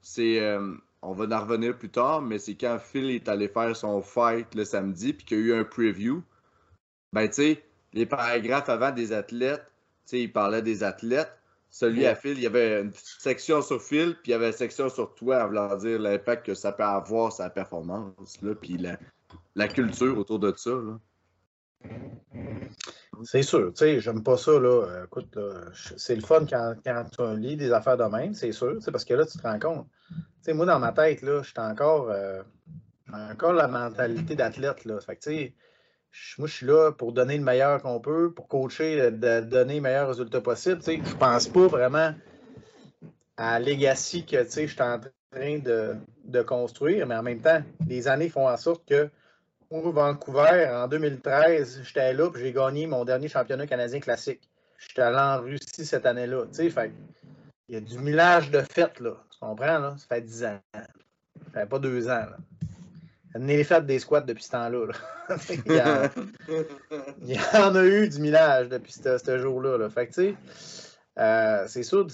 c'est. 0.00 0.40
Euh, 0.40 0.74
on 1.02 1.12
va 1.12 1.36
en 1.36 1.40
revenir 1.40 1.76
plus 1.76 1.90
tard, 1.90 2.22
mais 2.22 2.38
c'est 2.38 2.54
quand 2.54 2.78
Phil 2.78 3.10
est 3.10 3.28
allé 3.28 3.48
faire 3.48 3.76
son 3.76 4.02
fight 4.02 4.54
le 4.54 4.64
samedi, 4.64 5.12
puis 5.12 5.24
qu'il 5.24 5.38
y 5.38 5.40
a 5.40 5.44
eu 5.44 5.60
un 5.60 5.64
preview. 5.64 6.22
Ben, 7.12 7.28
tu 7.28 7.34
sais, 7.34 7.64
les 7.92 8.06
paragraphes 8.06 8.68
avant 8.68 8.90
des 8.90 9.12
athlètes, 9.12 9.64
tu 9.66 10.10
sais, 10.10 10.22
il 10.22 10.32
parlait 10.32 10.62
des 10.62 10.82
athlètes. 10.82 11.32
Celui 11.70 12.06
à 12.06 12.14
Phil, 12.14 12.32
il 12.32 12.42
y 12.42 12.46
avait 12.46 12.80
une 12.80 12.92
section 12.94 13.60
sur 13.60 13.82
Phil, 13.82 14.14
puis 14.14 14.28
il 14.28 14.30
y 14.30 14.34
avait 14.34 14.48
une 14.48 14.52
section 14.52 14.88
sur 14.88 15.14
toi, 15.14 15.42
à 15.42 15.46
vouloir 15.46 15.76
dire 15.76 15.98
l'impact 15.98 16.46
que 16.46 16.54
ça 16.54 16.72
peut 16.72 16.82
avoir 16.82 17.30
sa 17.30 17.50
performance, 17.50 18.40
là, 18.42 18.54
puis 18.54 18.78
la, 19.54 19.68
culture 19.68 20.18
autour 20.18 20.38
de 20.38 20.52
ça. 20.56 20.70
C'est 23.24 23.42
sûr, 23.42 23.72
tu 23.74 23.78
sais, 23.78 24.00
j'aime 24.00 24.22
pas 24.22 24.38
ça, 24.38 24.52
là. 24.52 24.86
Euh, 24.86 25.04
écoute, 25.04 25.38
c'est 25.74 26.16
le 26.16 26.22
fun 26.22 26.46
quand, 26.46 26.74
quand 26.84 27.04
tu 27.10 27.40
lis 27.40 27.56
des 27.56 27.70
affaires 27.70 27.96
de 27.96 28.04
même, 28.04 28.32
c'est 28.32 28.52
sûr, 28.52 28.78
parce 28.90 29.04
que 29.04 29.14
là, 29.14 29.26
tu 29.26 29.38
te 29.38 29.42
rends 29.42 29.58
compte. 29.58 29.86
Moi, 30.48 30.64
dans 30.64 30.78
ma 30.78 30.92
tête, 30.92 31.22
là, 31.22 31.42
j'étais 31.42 31.60
encore, 31.60 32.08
euh, 32.10 32.42
encore 33.12 33.52
la 33.52 33.68
mentalité 33.68 34.34
d'athlète, 34.34 34.84
là. 34.86 34.98
Moi, 36.38 36.48
je 36.48 36.52
suis 36.52 36.66
là 36.66 36.92
pour 36.92 37.12
donner 37.12 37.36
le 37.36 37.44
meilleur 37.44 37.82
qu'on 37.82 38.00
peut, 38.00 38.32
pour 38.32 38.48
coacher, 38.48 39.10
de, 39.10 39.40
donner 39.40 39.76
le 39.76 39.80
meilleur 39.82 40.08
résultat 40.08 40.40
possible. 40.40 40.80
Je 40.84 40.92
ne 40.92 41.18
pense 41.18 41.48
pas 41.48 41.66
vraiment 41.66 42.14
à 43.36 43.60
Legacy 43.60 44.24
que 44.24 44.42
je 44.42 44.48
suis 44.48 44.82
en 44.82 45.00
train 45.30 45.58
de, 45.58 46.42
construire, 46.42 47.06
mais 47.06 47.16
en 47.16 47.22
même 47.22 47.40
temps, 47.40 47.62
les 47.86 48.08
années 48.08 48.30
font 48.30 48.48
en 48.48 48.56
sorte 48.56 48.88
que 48.88 49.10
au 49.70 49.92
Vancouver, 49.92 50.66
en 50.72 50.88
2013, 50.88 51.82
j'étais 51.84 52.14
là 52.14 52.30
et 52.34 52.38
j'ai 52.38 52.52
gagné 52.52 52.86
mon 52.86 53.04
dernier 53.04 53.28
championnat 53.28 53.66
canadien 53.66 54.00
classique. 54.00 54.48
J'étais 54.78 55.02
allé 55.02 55.18
en 55.18 55.42
Russie 55.42 55.84
cette 55.84 56.06
année-là. 56.06 56.44
Il 57.68 57.74
y 57.74 57.76
a 57.76 57.80
du 57.80 57.98
millage 57.98 58.50
de 58.50 58.60
fêtes, 58.60 59.00
là. 59.00 59.16
Tu 59.38 59.46
comprends? 59.46 59.78
Là? 59.78 59.94
Ça 59.98 60.06
fait 60.06 60.22
10 60.22 60.44
ans. 60.44 60.60
Ça 60.74 60.80
fait 61.52 61.66
pas 61.66 61.78
deux 61.78 62.08
ans. 62.08 62.26
Là. 62.26 62.36
On 63.34 63.46
est 63.46 63.62
fait 63.62 63.84
des 63.86 63.98
squats 63.98 64.22
depuis 64.22 64.42
ce 64.42 64.50
temps-là. 64.50 64.86
il, 67.22 67.34
y 67.34 67.56
en 67.56 67.74
a 67.74 67.84
eu 67.84 68.08
du 68.08 68.20
millage 68.20 68.68
depuis 68.68 68.92
ce, 68.92 69.38
jour-là. 69.38 69.88
Fait 69.90 70.08
que, 70.08 70.14
tu 70.14 70.22
sais, 70.22 70.34
euh, 71.18 71.64
c'est 71.68 71.82
sûr, 71.82 72.06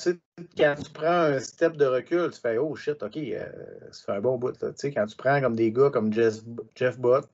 quand 0.57 0.75
tu 0.83 0.91
prends 0.91 1.07
un 1.07 1.39
step 1.39 1.77
de 1.77 1.87
recul, 1.87 2.31
tu 2.31 2.41
fais 2.41 2.59
Oh 2.59 2.75
shit, 2.75 3.03
ok, 3.03 3.17
euh, 3.17 3.47
ça 3.93 4.05
fait 4.07 4.13
un 4.13 4.21
bon 4.21 4.37
bout. 4.37 4.55
sais, 4.77 4.93
quand 4.93 5.07
tu 5.07 5.17
prends 5.17 5.41
comme 5.41 5.57
des 5.57 5.73
gars 5.73 5.91
comme 5.91 6.13
Jeff, 6.13 6.41
Jeff 6.75 6.99
Butt, 6.99 7.25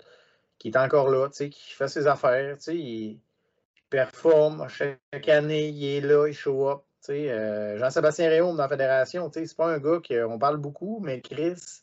qui 0.58 0.68
est 0.68 0.76
encore 0.76 1.08
là, 1.08 1.28
qui 1.30 1.72
fait 1.72 1.88
ses 1.88 2.06
affaires, 2.06 2.56
il, 2.68 2.74
il 2.74 3.20
performe 3.88 4.68
chaque 4.68 5.28
année, 5.28 5.68
il 5.68 5.84
est 5.84 6.00
là, 6.00 6.28
il 6.28 6.34
show 6.34 6.68
up. 6.68 6.82
Euh, 7.08 7.78
Jean-Sébastien 7.78 8.28
Réaume 8.28 8.56
dans 8.56 8.62
la 8.62 8.68
fédération, 8.68 9.30
c'est 9.32 9.56
pas 9.56 9.72
un 9.72 9.78
gars 9.78 10.00
qu'on 10.06 10.38
parle 10.38 10.58
beaucoup, 10.58 11.00
mais 11.00 11.20
Chris, 11.20 11.82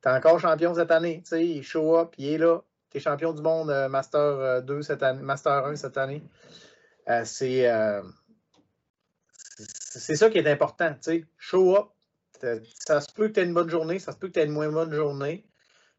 T'es 0.00 0.10
encore 0.10 0.38
champion 0.38 0.74
cette 0.74 0.90
année. 0.90 1.22
Il 1.32 1.62
show 1.62 1.96
up, 1.96 2.14
il 2.18 2.26
est 2.26 2.38
là. 2.38 2.60
Tu 2.90 2.98
es 2.98 3.00
champion 3.00 3.32
du 3.32 3.40
monde 3.40 3.70
euh, 3.70 3.88
Master 3.88 4.62
2 4.62 4.74
euh, 4.74 4.82
cette 4.82 5.02
année, 5.02 5.22
Master 5.22 5.64
1 5.64 5.76
cette 5.76 5.96
année. 5.96 6.22
C'est, 7.24 7.70
c'est 9.56 10.16
ça 10.16 10.28
qui 10.28 10.38
est 10.38 10.50
important. 10.50 10.94
Show 11.38 11.76
up. 11.76 11.86
Ça 12.78 13.00
se 13.00 13.12
peut 13.12 13.28
que 13.28 13.34
tu 13.34 13.40
aies 13.40 13.44
une 13.44 13.54
bonne 13.54 13.70
journée, 13.70 13.98
ça 13.98 14.12
se 14.12 14.18
peut 14.18 14.28
que 14.28 14.34
tu 14.34 14.40
aies 14.40 14.44
une 14.44 14.52
moins 14.52 14.68
bonne 14.68 14.92
journée. 14.92 15.46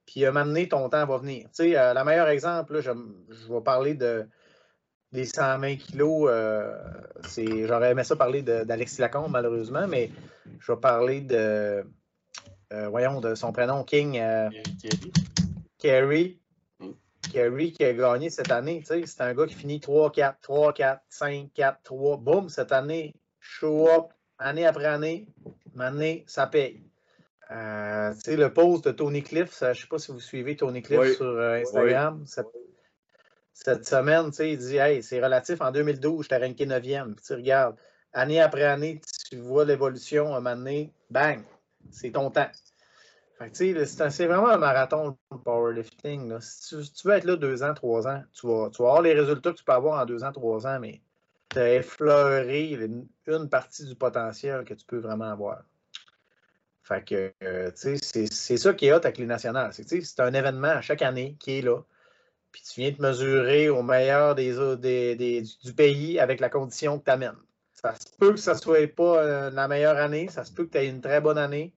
Puis 0.05 0.23
à 0.23 0.29
un 0.29 0.31
moment 0.31 0.45
donné, 0.45 0.67
ton 0.67 0.87
temps 0.89 1.05
va 1.05 1.17
venir. 1.17 1.47
Tu 1.47 1.73
sais, 1.73 1.93
le 1.93 2.03
meilleur 2.03 2.27
exemple, 2.27 2.79
je, 2.81 2.91
je, 3.29 3.53
vais 3.53 3.61
parler 3.61 3.95
de 3.95 4.27
des 5.15 5.25
120 5.25 5.75
kilos. 5.77 6.29
j'aurais 7.37 7.91
aimé 7.91 8.03
ça 8.03 8.15
parler 8.15 8.43
d'Alexis 8.43 9.01
Lacombe, 9.01 9.31
malheureusement, 9.31 9.87
mais 9.87 10.11
je 10.59 10.71
vais 10.71 10.79
parler 10.79 11.21
de 11.21 11.83
euh, 12.73 12.89
voyons, 12.89 13.21
de 13.21 13.35
son 13.35 13.51
prénom, 13.51 13.83
King. 13.83 14.19
Euh, 14.19 14.49
Kerry. 15.77 16.39
Kerry 17.31 17.71
qui 17.71 17.83
a 17.83 17.93
gagné 17.93 18.29
cette 18.29 18.51
année. 18.51 18.83
C'est 18.85 19.21
un 19.21 19.33
gars 19.33 19.45
qui 19.45 19.55
finit 19.55 19.79
3-4, 19.79 20.35
3-4, 20.43 20.99
5, 21.09 21.49
4, 21.53 21.79
3. 21.83 22.17
Boum, 22.17 22.49
cette 22.49 22.71
année, 22.71 23.13
show 23.39 23.87
up, 23.89 24.07
année 24.39 24.65
après 24.65 24.85
année. 24.85 25.27
Année, 25.77 26.23
ça 26.27 26.47
paye. 26.47 26.81
Euh, 27.51 28.13
le 28.27 28.47
post 28.47 28.85
de 28.85 28.91
Tony 28.91 29.21
Cliff, 29.21 29.59
je 29.59 29.67
ne 29.67 29.73
sais 29.73 29.87
pas 29.87 29.99
si 29.99 30.11
vous 30.11 30.19
suivez 30.19 30.55
Tony 30.55 30.81
Cliff 30.81 31.17
sur 31.17 31.25
euh, 31.25 31.61
Instagram. 31.61 32.25
Cette, 33.55 33.87
semaine, 33.87 34.31
il 34.39 34.57
dit 34.57 34.77
Hey, 34.77 35.01
c'est 35.01 35.23
relatif, 35.23 35.61
en 35.61 35.71
2012, 35.71 36.23
j'étais 36.23 36.45
ranké 36.45 36.65
9e. 36.65 37.15
Puis 37.15 37.25
tu 37.25 37.33
regardes, 37.33 37.77
année 38.11 38.41
après 38.41 38.65
année, 38.65 38.99
tu 39.29 39.37
vois 39.37 39.63
l'évolution, 39.63 40.33
à 40.33 40.37
un 40.37 40.41
moment 40.41 40.57
donné, 40.57 40.93
bang, 41.09 41.41
c'est 41.89 42.11
ton 42.11 42.29
temps. 42.29 42.49
C'est 43.53 44.25
vraiment 44.25 44.49
un 44.49 44.57
marathon 44.57 45.17
de 45.31 45.37
powerlifting. 45.37 46.39
Si 46.41 46.75
tu, 46.93 47.07
veux 47.07 47.15
être 47.15 47.23
là 47.23 47.35
deux 47.37 47.63
ans, 47.63 47.73
trois 47.73 48.07
ans, 48.07 48.23
tu 48.33 48.45
vas, 48.45 48.69
tu 48.69 48.81
vas 48.81 48.89
avoir 48.89 49.01
les 49.01 49.13
résultats 49.13 49.51
que 49.51 49.57
tu 49.57 49.63
peux 49.63 49.73
avoir 49.73 50.01
en 50.01 50.05
deux 50.05 50.23
ans, 50.23 50.31
trois 50.31 50.67
ans, 50.67 50.79
mais 50.79 51.01
tu 51.49 51.59
as 51.59 51.75
effleuré 51.75 52.71
une, 53.27 53.49
partie 53.49 53.85
du 53.85 53.95
potentiel 53.95 54.65
que 54.65 54.73
tu 54.73 54.85
peux 54.85 54.99
vraiment 54.99 55.31
avoir. 55.31 55.63
Fait 56.83 57.03
que, 57.03 57.33
euh, 57.43 57.71
c'est 57.73 58.57
ça 58.57 58.73
qui 58.73 58.87
est 58.87 58.93
hot 58.93 58.97
avec 58.97 59.17
les 59.17 59.25
nationales. 59.25 59.73
C'est 59.73 60.19
un 60.19 60.33
événement 60.33 60.67
à 60.67 60.81
chaque 60.81 61.01
année 61.01 61.35
qui 61.39 61.59
est 61.59 61.61
là. 61.61 61.81
Puis 62.55 62.63
tu 62.63 62.79
viens 62.79 62.93
te 62.93 63.01
mesurer 63.01 63.67
au 63.67 63.83
meilleur 63.83 64.33
des, 64.33 64.55
des, 64.77 65.41
du 65.41 65.73
pays 65.73 66.21
avec 66.21 66.39
la 66.39 66.47
condition 66.47 66.97
que 66.97 67.03
tu 67.03 67.11
amènes. 67.11 67.35
Ça 67.73 67.93
se 67.95 68.15
peut 68.17 68.31
que 68.31 68.39
ça 68.39 68.55
soit 68.55 68.87
pas 68.95 69.17
euh, 69.17 69.49
la 69.49 69.67
meilleure 69.67 69.97
année, 69.97 70.29
ça 70.29 70.45
se 70.45 70.53
peut 70.53 70.63
que 70.63 70.71
tu 70.71 70.77
aies 70.77 70.87
une 70.87 71.01
très 71.01 71.19
bonne 71.19 71.37
année. 71.37 71.73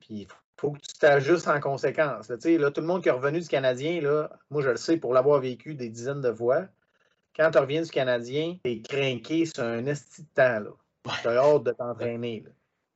Puis 0.00 0.22
il 0.22 0.26
faut 0.56 0.70
que 0.70 0.78
tu 0.78 0.94
t'ajustes 0.98 1.46
en 1.46 1.60
conséquence. 1.60 2.30
Là, 2.30 2.36
là, 2.42 2.70
tout 2.70 2.80
le 2.80 2.86
monde 2.86 3.02
qui 3.02 3.10
est 3.10 3.12
revenu 3.12 3.40
du 3.40 3.48
Canadien, 3.48 4.00
là, 4.00 4.30
moi 4.48 4.62
je 4.62 4.70
le 4.70 4.78
sais 4.78 4.96
pour 4.96 5.12
l'avoir 5.12 5.40
vécu 5.40 5.74
des 5.74 5.90
dizaines 5.90 6.22
de 6.22 6.32
fois. 6.32 6.68
Quand 7.36 7.50
tu 7.50 7.58
reviens 7.58 7.82
du 7.82 7.90
Canadien, 7.90 8.56
tu 8.64 8.70
es 8.70 8.80
craqué 8.80 9.44
sur 9.44 9.62
un 9.62 9.84
esti 9.84 10.22
de 10.22 10.28
temps. 10.34 10.72
Tu 11.20 11.28
as 11.28 11.36
hâte 11.36 11.64
de 11.64 11.72
t'entraîner. 11.72 12.44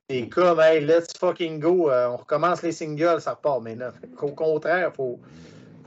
C'est 0.09 0.29
comme, 0.29 0.59
hey, 0.61 0.83
let's 0.83 1.15
fucking 1.15 1.59
go, 1.59 1.91
euh, 1.91 2.07
on 2.07 2.17
recommence 2.17 2.63
les 2.63 2.71
singles, 2.71 3.21
ça 3.21 3.35
repart. 3.35 3.61
Mais 3.61 3.75
là, 3.75 3.93
au 4.19 4.31
contraire, 4.31 4.89
il 4.91 4.95
faut, 4.95 5.19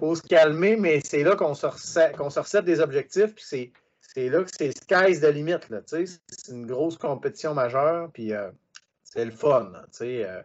faut 0.01 0.15
se 0.15 0.23
calmer, 0.23 0.77
mais 0.77 1.01
c'est 1.05 1.23
là 1.23 1.37
qu'on 1.37 1.55
se, 1.55 1.67
recette 1.67 2.65
des 2.65 2.81
objectifs, 2.81 3.35
puis 3.35 3.45
c'est 3.47 3.73
c'est 4.15 4.29
là 4.29 4.43
que 4.43 4.51
c'est 4.51 4.77
sky's 4.77 5.21
de 5.21 5.29
limite. 5.29 5.69
C'est 5.87 6.51
une 6.51 6.67
grosse 6.67 6.99
compétition 6.99 7.55
majeure, 7.55 8.11
puis 8.13 8.33
euh, 8.33 8.51
c'est 9.05 9.25
le 9.25 9.31
fun. 9.31 9.71
Euh, 10.01 10.43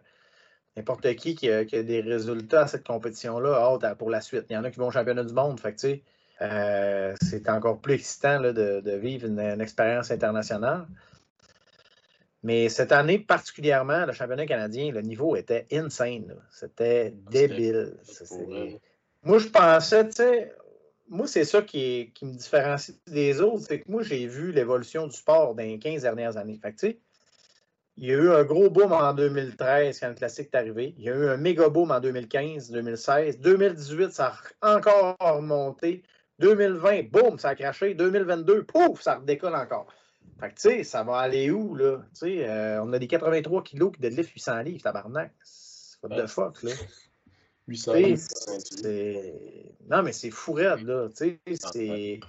N'importe 0.76 1.14
qui 1.16 1.34
qui 1.34 1.50
a, 1.50 1.64
des 1.64 2.00
résultats 2.00 2.62
à 2.62 2.66
cette 2.66 2.86
compétition-là, 2.86 3.76
pour 3.98 4.10
la 4.10 4.20
suite. 4.20 4.44
Il 4.50 4.52
y 4.52 4.56
en 4.56 4.64
a 4.64 4.70
qui 4.70 4.78
vont 4.78 4.88
au 4.88 4.92
championnat 4.92 5.24
du 5.24 5.32
monde. 5.32 5.58
Fait 5.58 6.04
euh, 6.42 7.14
c'est 7.22 7.48
encore 7.48 7.80
plus 7.80 7.94
excitant 7.94 8.40
de, 8.40 8.96
vivre 8.98 9.26
une, 9.26 9.60
expérience 9.60 10.10
internationale. 10.10 10.86
Mais 12.42 12.68
cette 12.68 12.92
année 12.92 13.18
particulièrement, 13.18 14.06
le 14.06 14.12
championnat 14.12 14.46
canadien, 14.46 14.92
le 14.92 15.00
niveau 15.00 15.34
était 15.34 15.66
insane. 15.72 16.36
C'était 16.50 17.14
débile. 17.30 17.96
Moi, 19.26 19.38
je 19.38 19.48
pensais, 19.48 20.06
tu 20.06 20.12
sais, 20.12 20.54
moi, 21.08 21.26
c'est 21.26 21.44
ça 21.44 21.60
qui, 21.60 22.12
me 22.22 22.34
différencie 22.34 22.96
des 23.08 23.40
autres, 23.40 23.64
c'est 23.66 23.80
que 23.80 23.90
moi, 23.90 24.04
j'ai 24.04 24.24
vu 24.28 24.52
l'évolution 24.52 25.08
du 25.08 25.16
sport 25.16 25.56
dans 25.56 25.64
les 25.64 25.80
15 25.80 26.02
dernières 26.02 26.36
années. 26.36 26.60
Fait 26.62 26.96
il 27.96 28.04
y 28.04 28.12
a 28.12 28.14
eu 28.14 28.30
un 28.30 28.44
gros 28.44 28.70
boom 28.70 28.92
en 28.92 29.14
2013 29.14 29.98
quand 29.98 30.08
le 30.10 30.14
classique 30.14 30.50
est 30.52 30.56
arrivé. 30.56 30.94
Il 30.96 31.02
y 31.02 31.08
a 31.08 31.14
eu 31.16 31.26
un 31.26 31.38
méga 31.38 31.68
boom 31.68 31.90
en 31.90 31.98
2015, 31.98 32.70
2016. 32.70 33.40
2018, 33.40 34.12
ça 34.12 34.34
a 34.60 34.76
encore 34.76 35.16
remonté. 35.18 36.04
2020, 36.38 37.10
boum, 37.10 37.36
ça 37.36 37.48
a 37.48 37.54
craché. 37.56 37.94
2022, 37.94 38.62
pouf, 38.62 39.00
ça 39.00 39.16
redécolle 39.16 39.56
encore. 39.56 39.88
Fait 40.38 40.50
que, 40.50 40.54
tu 40.54 40.60
sais, 40.60 40.84
ça 40.84 41.02
va 41.02 41.18
aller 41.18 41.50
où, 41.50 41.74
là? 41.74 42.02
Tu 42.12 42.20
sais, 42.20 42.48
euh, 42.48 42.80
on 42.80 42.92
a 42.92 42.98
des 43.00 43.08
83 43.08 43.64
kilos 43.64 43.90
qui 43.92 44.02
deadlift 44.02 44.30
800 44.30 44.58
livres, 44.60 44.82
tabarnak. 44.82 45.32
C'est 45.42 46.00
pas 46.00 46.08
de 46.08 46.26
fuck, 46.26 46.62
là. 46.62 46.70
Non, 49.88 50.02
mais 50.02 50.12
c'est 50.12 50.30
fou 50.30 50.56
là. 50.56 50.76
C'est... 51.14 52.20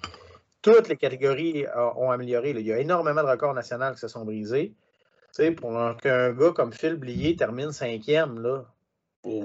Toutes 0.61 0.89
les 0.89 0.97
catégories 0.97 1.65
ont 1.95 2.11
amélioré. 2.11 2.51
Il 2.51 2.65
y 2.65 2.73
a 2.73 2.79
énormément 2.79 3.23
de 3.23 3.29
records 3.29 3.53
nationaux 3.53 3.93
qui 3.93 3.99
se 3.99 4.07
sont 4.07 4.25
brisés. 4.25 4.73
pour 5.55 5.71
qu'un 6.01 6.33
gars 6.33 6.51
comme 6.55 6.73
Phil 6.73 6.95
Blier 6.95 7.35
termine 7.35 7.71
cinquième, 7.71 8.39
là. 8.39 8.65
Oh, 9.23 9.43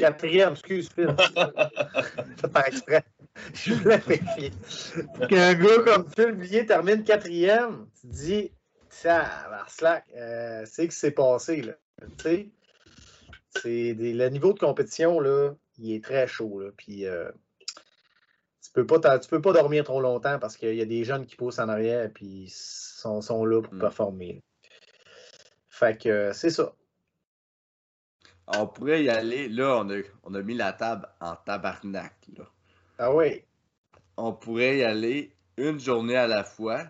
quatrième, 0.00 0.52
excuse 0.52 0.88
Phil. 0.94 1.14
Faites 2.36 2.52
par 2.52 2.66
exprès. 2.66 3.04
Je 3.54 3.74
voulais 3.74 3.98
vérifier. 3.98 4.50
Qu'un 5.28 5.54
gars 5.54 5.78
comme 5.84 6.08
Phil 6.14 6.32
Blier 6.32 6.66
termine 6.66 7.04
quatrième, 7.04 7.86
tu 8.00 8.08
te 8.08 8.12
dis, 8.12 8.52
ça, 8.90 9.24
Slack, 9.68 10.04
euh, 10.16 10.64
c'est 10.66 10.88
que 10.88 10.94
c'est 10.94 11.12
passé, 11.12 11.62
là. 11.62 11.72
sais 12.20 12.48
c'est 13.62 13.94
le 13.94 14.28
niveau 14.28 14.52
de 14.52 14.58
compétition, 14.58 15.20
là, 15.20 15.54
il 15.78 15.92
est 15.92 16.04
très 16.04 16.26
chaud. 16.26 16.60
Là, 16.60 16.70
puis, 16.76 17.06
euh, 17.06 17.30
tu 18.64 18.70
peux 18.72 18.86
pas 18.86 19.18
tu 19.18 19.28
peux 19.28 19.42
pas 19.42 19.52
dormir 19.52 19.84
trop 19.84 20.00
longtemps 20.00 20.38
parce 20.38 20.56
qu'il 20.56 20.74
y 20.74 20.80
a 20.80 20.86
des 20.86 21.04
jeunes 21.04 21.26
qui 21.26 21.36
poussent 21.36 21.58
en 21.58 21.68
arrière 21.68 22.10
et 22.20 22.46
sont, 22.48 23.20
sont 23.20 23.44
là 23.44 23.60
pour 23.60 23.74
mm. 23.74 23.78
performer. 23.78 24.42
Fait 25.68 26.00
que 26.00 26.32
c'est 26.32 26.50
ça. 26.50 26.72
On 28.46 28.66
pourrait 28.66 29.04
y 29.04 29.10
aller. 29.10 29.48
Là, 29.48 29.78
on 29.80 29.90
a, 29.90 30.00
on 30.22 30.34
a 30.34 30.42
mis 30.42 30.54
la 30.54 30.72
table 30.72 31.08
en 31.20 31.36
tabarnak. 31.36 32.14
Là. 32.36 32.44
Ah 32.98 33.14
oui. 33.14 33.42
On 34.16 34.32
pourrait 34.32 34.78
y 34.78 34.84
aller 34.84 35.34
une 35.56 35.80
journée 35.80 36.16
à 36.16 36.26
la 36.26 36.44
fois. 36.44 36.84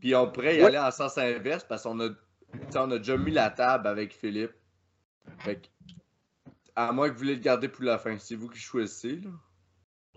Puis 0.00 0.14
on 0.14 0.30
pourrait 0.30 0.56
y 0.56 0.62
aller 0.62 0.78
en 0.78 0.90
sens 0.90 1.18
inverse 1.18 1.64
parce 1.64 1.82
qu'on 1.82 2.00
a, 2.00 2.08
on 2.74 2.90
a 2.90 2.98
déjà 2.98 3.16
mis 3.16 3.32
la 3.32 3.50
table 3.50 3.86
avec 3.86 4.14
Philippe. 4.14 4.54
Fait 5.38 5.70
à 6.88 6.92
moins 6.92 7.08
que 7.08 7.14
vous 7.14 7.20
voulez 7.20 7.34
le 7.34 7.40
garder 7.40 7.68
pour 7.68 7.84
la 7.84 7.98
fin, 7.98 8.18
c'est 8.18 8.36
vous 8.36 8.48
qui 8.48 8.58
choisissez. 8.58 9.16
Là. 9.16 9.30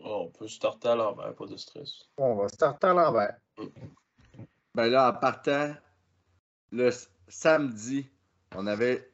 Oh, 0.04 0.28
on 0.28 0.32
peut 0.32 0.48
starter 0.48 0.90
à 0.90 0.96
l'envers, 0.96 1.34
pas 1.34 1.46
de 1.46 1.56
stress. 1.56 2.10
On 2.18 2.36
va 2.36 2.48
starter 2.50 2.88
à 2.88 2.94
l'envers. 2.94 3.38
Ben 4.76 4.88
là, 4.88 5.10
en 5.10 5.14
partant, 5.14 5.74
le 6.72 6.90
samedi, 7.28 8.08
on 8.56 8.68
avait 8.68 9.10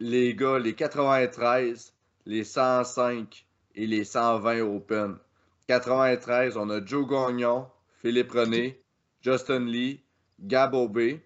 les 0.00 0.34
gars, 0.34 0.58
les 0.58 0.74
93, 0.74 1.94
les 2.26 2.44
105 2.44 3.46
et 3.74 3.86
les 3.86 4.04
120 4.04 4.60
Open. 4.60 5.16
93, 5.68 6.56
on 6.56 6.70
a 6.70 6.84
Joe 6.84 7.08
Gagnon, 7.08 7.68
Philippe 8.02 8.32
René, 8.32 8.82
Justin 9.20 9.60
Lee, 9.60 10.02
Gab 10.40 10.74
Aubé. 10.74 11.24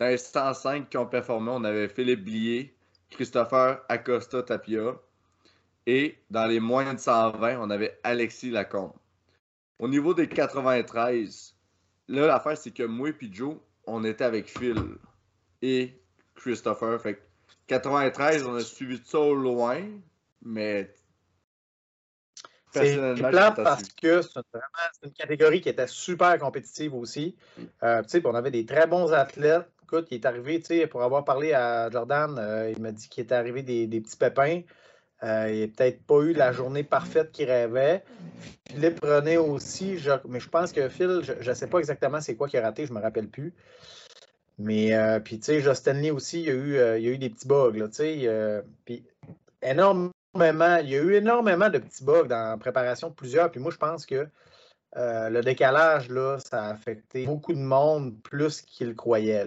Dans 0.00 0.06
les 0.06 0.18
105 0.18 0.88
qui 0.88 0.96
ont 0.96 1.06
performé, 1.06 1.50
on 1.50 1.64
avait 1.64 1.88
Philippe 1.88 2.24
Blier, 2.24 2.74
Christopher 3.12 3.80
Acosta 3.88 4.42
Tapia. 4.42 4.96
Et 5.86 6.18
dans 6.30 6.46
les 6.46 6.60
moins 6.60 6.94
de 6.94 6.98
120, 6.98 7.58
on 7.58 7.70
avait 7.70 7.98
Alexis 8.04 8.50
Lacombe. 8.50 8.92
Au 9.78 9.88
niveau 9.88 10.14
des 10.14 10.28
93, 10.28 11.56
là, 12.08 12.26
l'affaire, 12.26 12.56
c'est 12.56 12.70
que 12.70 12.84
moi 12.84 13.08
et 13.08 13.32
Joe, 13.32 13.56
on 13.86 14.04
était 14.04 14.24
avec 14.24 14.48
Phil 14.48 14.76
et 15.60 16.00
Christopher. 16.36 17.00
Fait 17.00 17.20
93, 17.66 18.44
on 18.44 18.54
a 18.54 18.60
suivi 18.60 19.00
ça 19.04 19.18
au 19.18 19.34
loin, 19.34 19.82
mais. 20.42 20.94
C'est 22.72 23.14
plate 23.16 23.56
parce 23.56 23.88
que 23.92 24.22
c'est 24.22 24.40
une 25.02 25.12
catégorie 25.12 25.60
qui 25.60 25.68
était 25.68 25.86
super 25.86 26.38
compétitive 26.38 26.94
aussi. 26.94 27.36
Mm. 27.58 27.62
Euh, 27.82 28.02
on 28.24 28.34
avait 28.34 28.50
des 28.50 28.64
très 28.64 28.86
bons 28.86 29.12
athlètes 29.12 29.68
écoute, 29.92 30.08
il 30.10 30.14
est 30.14 30.26
arrivé, 30.26 30.58
tu 30.60 30.66
sais, 30.66 30.86
pour 30.86 31.02
avoir 31.02 31.24
parlé 31.24 31.52
à 31.52 31.90
Jordan, 31.90 32.36
euh, 32.38 32.72
il 32.74 32.80
m'a 32.80 32.92
dit 32.92 33.08
qu'il 33.08 33.24
était 33.24 33.34
arrivé 33.34 33.62
des, 33.62 34.00
petits 34.00 34.16
pépins. 34.16 34.62
Euh, 35.22 35.50
il 35.52 35.60
n'a 35.60 35.66
peut-être 35.68 36.02
pas 36.04 36.20
eu 36.20 36.32
la 36.32 36.52
journée 36.52 36.82
parfaite 36.82 37.30
qu'il 37.30 37.50
rêvait. 37.50 38.02
Philippe 38.70 39.00
prenait 39.00 39.36
aussi, 39.36 39.98
mais 40.26 40.40
je 40.40 40.48
pense 40.48 40.72
que 40.72 40.88
Phil, 40.88 41.20
je 41.22 41.48
ne 41.48 41.54
sais 41.54 41.66
pas 41.66 41.78
exactement 41.78 42.20
c'est 42.20 42.34
quoi 42.36 42.48
qu'il 42.48 42.58
a 42.58 42.62
raté, 42.62 42.86
je 42.86 42.92
ne 42.92 42.98
me 42.98 43.02
rappelle 43.02 43.28
plus. 43.28 43.52
Mais 44.58 44.94
euh, 44.94 45.20
puis, 45.20 45.38
tu 45.38 45.44
sais, 45.44 45.60
Justin 45.60 45.94
Lee 45.94 46.10
aussi, 46.10 46.40
il 46.40 46.46
y 46.46 46.50
a 46.50 46.98
eu, 46.98 47.18
des 47.18 47.30
petits 47.30 47.46
bugs, 47.46 47.72
tu 47.72 47.92
sais. 47.92 48.14
il 48.16 48.22
y 48.22 48.28
a 48.28 48.62
eu 51.02 51.14
énormément 51.14 51.68
de 51.68 51.78
petits 51.78 52.04
bugs 52.04 52.28
dans 52.28 52.50
la 52.50 52.56
préparation 52.56 53.10
de 53.10 53.14
plusieurs. 53.14 53.50
Puis 53.50 53.60
moi, 53.60 53.70
je 53.70 53.76
pense 53.76 54.06
que 54.06 54.26
le 54.96 55.40
décalage, 55.42 56.08
là, 56.08 56.38
ça 56.38 56.64
a 56.64 56.70
affecté 56.70 57.26
beaucoup 57.26 57.52
de 57.52 57.58
monde 57.58 58.14
plus 58.22 58.62
qu'il 58.62 58.96
croyait. 58.96 59.46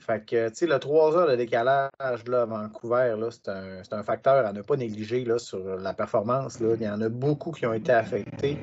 Fait 0.00 0.24
que, 0.24 0.48
tu 0.48 0.54
sais, 0.54 0.66
le 0.66 0.78
3 0.78 1.16
heures 1.16 1.28
de 1.28 1.36
décalage 1.36 1.90
là, 2.28 2.42
à 2.42 2.44
Vancouver, 2.44 3.16
c'est 3.30 3.48
un, 3.48 3.82
un, 3.90 4.02
facteur 4.02 4.46
à 4.46 4.52
ne 4.52 4.62
pas 4.62 4.76
négliger 4.76 5.24
là, 5.24 5.38
sur 5.38 5.58
la 5.76 5.92
performance. 5.92 6.60
Là. 6.60 6.74
Il 6.76 6.82
y 6.82 6.88
en 6.88 7.00
a 7.00 7.08
beaucoup 7.08 7.50
qui 7.50 7.66
ont 7.66 7.72
été 7.72 7.92
affectés. 7.92 8.58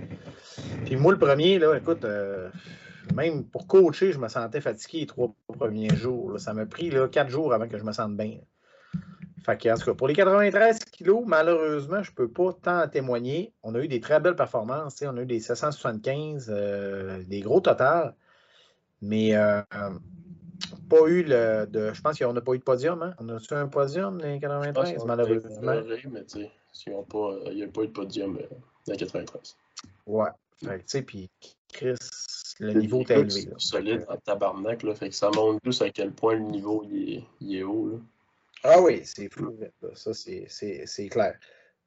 Puis 0.86 0.96
moi, 0.96 1.12
le 1.12 1.20
premier, 1.20 1.60
là, 1.60 1.76
écoute, 1.76 2.06
euh, 2.06 2.50
même 3.14 3.44
pour 3.44 3.68
coacher, 3.68 4.12
je 4.12 4.20
me 4.20 4.28
sentais 4.28 4.62
fatigué 4.62 5.02
les 5.02 5.06
trois 5.08 5.34
premiers 5.48 5.94
jours. 5.96 6.40
Ça 6.40 6.54
m'a 6.54 6.66
pris 6.66 6.90
là, 6.90 7.08
quatre 7.08 7.30
jours 7.30 7.54
avant 7.54 7.68
que 7.68 7.78
je 7.78 7.84
me 7.84 7.92
sente 7.92 8.16
bien. 8.16 8.40
Fait 9.46 9.62
que, 9.62 9.70
en 9.70 9.78
tout 9.78 9.86
cas, 9.86 9.94
pour 9.94 10.08
les 10.08 10.16
93 10.16 10.80
kilos, 10.86 11.24
malheureusement, 11.28 12.02
je 12.02 12.10
ne 12.10 12.16
peux 12.16 12.30
pas 12.30 12.52
tant 12.54 12.88
témoigner. 12.88 13.54
On 13.62 13.76
a 13.76 13.80
eu 13.80 13.88
des 13.88 14.00
très 14.00 14.20
belles 14.20 14.36
performances. 14.36 15.04
On 15.06 15.16
a 15.18 15.22
eu 15.22 15.26
des 15.28 15.40
775, 15.40 16.48
euh, 16.50 17.22
des 17.28 17.42
gros 17.42 17.60
totals. 17.60 18.16
Mais 19.02 19.36
euh, 19.36 19.62
pas 20.90 21.08
eu 21.08 21.24
le. 21.24 21.66
De, 21.68 21.94
je 21.94 22.02
pense 22.02 22.18
qu'on 22.18 22.34
n'a 22.34 22.42
pas 22.42 22.54
eu 22.54 22.60
de 22.60 22.64
podium. 22.64 23.02
Hein? 23.02 23.14
On 23.20 23.30
a-tu 23.30 23.54
un 23.54 23.68
podium 23.68 24.20
dans 24.20 24.28
les 24.28 24.40
93, 24.40 25.06
malheureusement? 25.06 25.74
mais 26.12 26.26
tu 26.26 26.40
sais, 26.40 26.52
il 26.88 26.94
n'y 26.94 27.64
a 27.64 27.68
pas 27.68 27.84
eu 27.84 27.88
de 27.88 27.92
podium 27.92 28.38
euh, 28.38 28.48
dans 28.88 28.94
les 28.94 28.98
93. 28.98 29.56
Ouais. 30.06 30.30
Fait 30.64 30.78
tu 30.80 30.84
sais, 30.88 31.02
puis 31.02 31.30
Chris, 31.74 31.96
le 32.60 32.74
niveau 32.74 33.02
est 33.02 33.12
élevé. 33.12 33.50
solide 33.58 34.06
en 34.08 34.18
tabarnak, 34.18 34.84
là. 34.84 34.96
Fait 34.96 35.10
que 35.10 35.16
ça 35.16 35.30
montre 35.32 35.60
plus 35.62 35.82
à 35.82 35.90
quel 35.90 36.12
point 36.12 36.36
le 36.36 36.44
niveau 36.44 36.86
il 36.90 37.16
est, 37.16 37.24
il 37.42 37.58
est 37.58 37.64
haut, 37.64 37.90
là. 37.90 37.98
Ah 38.64 38.82
oui, 38.82 39.02
c'est 39.04 39.30
fou. 39.32 39.56
Ça, 39.94 40.14
c'est 40.14 41.10
clair. 41.10 41.38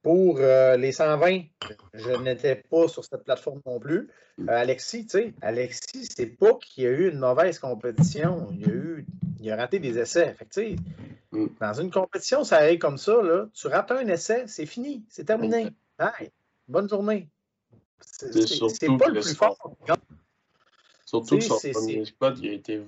Pour 0.08 0.38
euh, 0.38 0.78
les 0.78 0.92
120, 0.92 1.42
je 1.92 2.22
n'étais 2.22 2.54
pas 2.54 2.88
sur 2.88 3.04
cette 3.04 3.24
plateforme 3.24 3.60
non 3.66 3.78
plus. 3.78 4.08
Euh, 4.40 4.44
Alexis, 4.48 5.04
tu 5.04 5.10
sais, 5.10 5.34
Alexis, 5.42 6.08
c'est 6.16 6.28
pas 6.28 6.54
qu'il 6.54 6.84
y 6.84 6.86
a 6.86 6.90
eu 6.90 7.10
une 7.10 7.18
mauvaise 7.18 7.58
compétition. 7.58 8.48
Il 8.52 8.64
a 8.64 8.72
eu, 8.72 9.06
il 9.38 9.50
a 9.50 9.56
raté 9.56 9.80
des 9.80 9.98
essais. 9.98 10.32
Fait 10.32 10.46
que, 10.46 11.36
mm. 11.36 11.48
dans 11.60 11.74
une 11.74 11.90
compétition, 11.90 12.42
ça 12.42 12.56
arrive 12.56 12.78
comme 12.78 12.96
ça, 12.96 13.20
là, 13.22 13.48
tu 13.52 13.66
rates 13.66 13.90
un 13.90 14.08
essai, 14.08 14.44
c'est 14.46 14.64
fini, 14.64 15.04
c'est 15.10 15.24
terminé. 15.24 15.68
bonne 16.68 16.88
journée. 16.88 17.28
C'est 18.00 18.86
pas 18.86 19.08
le 19.08 19.20
plus 19.20 19.36
fort. 19.36 19.58
Surtout 21.04 21.36
que 21.36 21.44
son 21.44 21.58
premier 21.70 22.06
spot, 22.06 22.38
il 22.40 22.48
a 22.48 22.52
été 22.54 22.80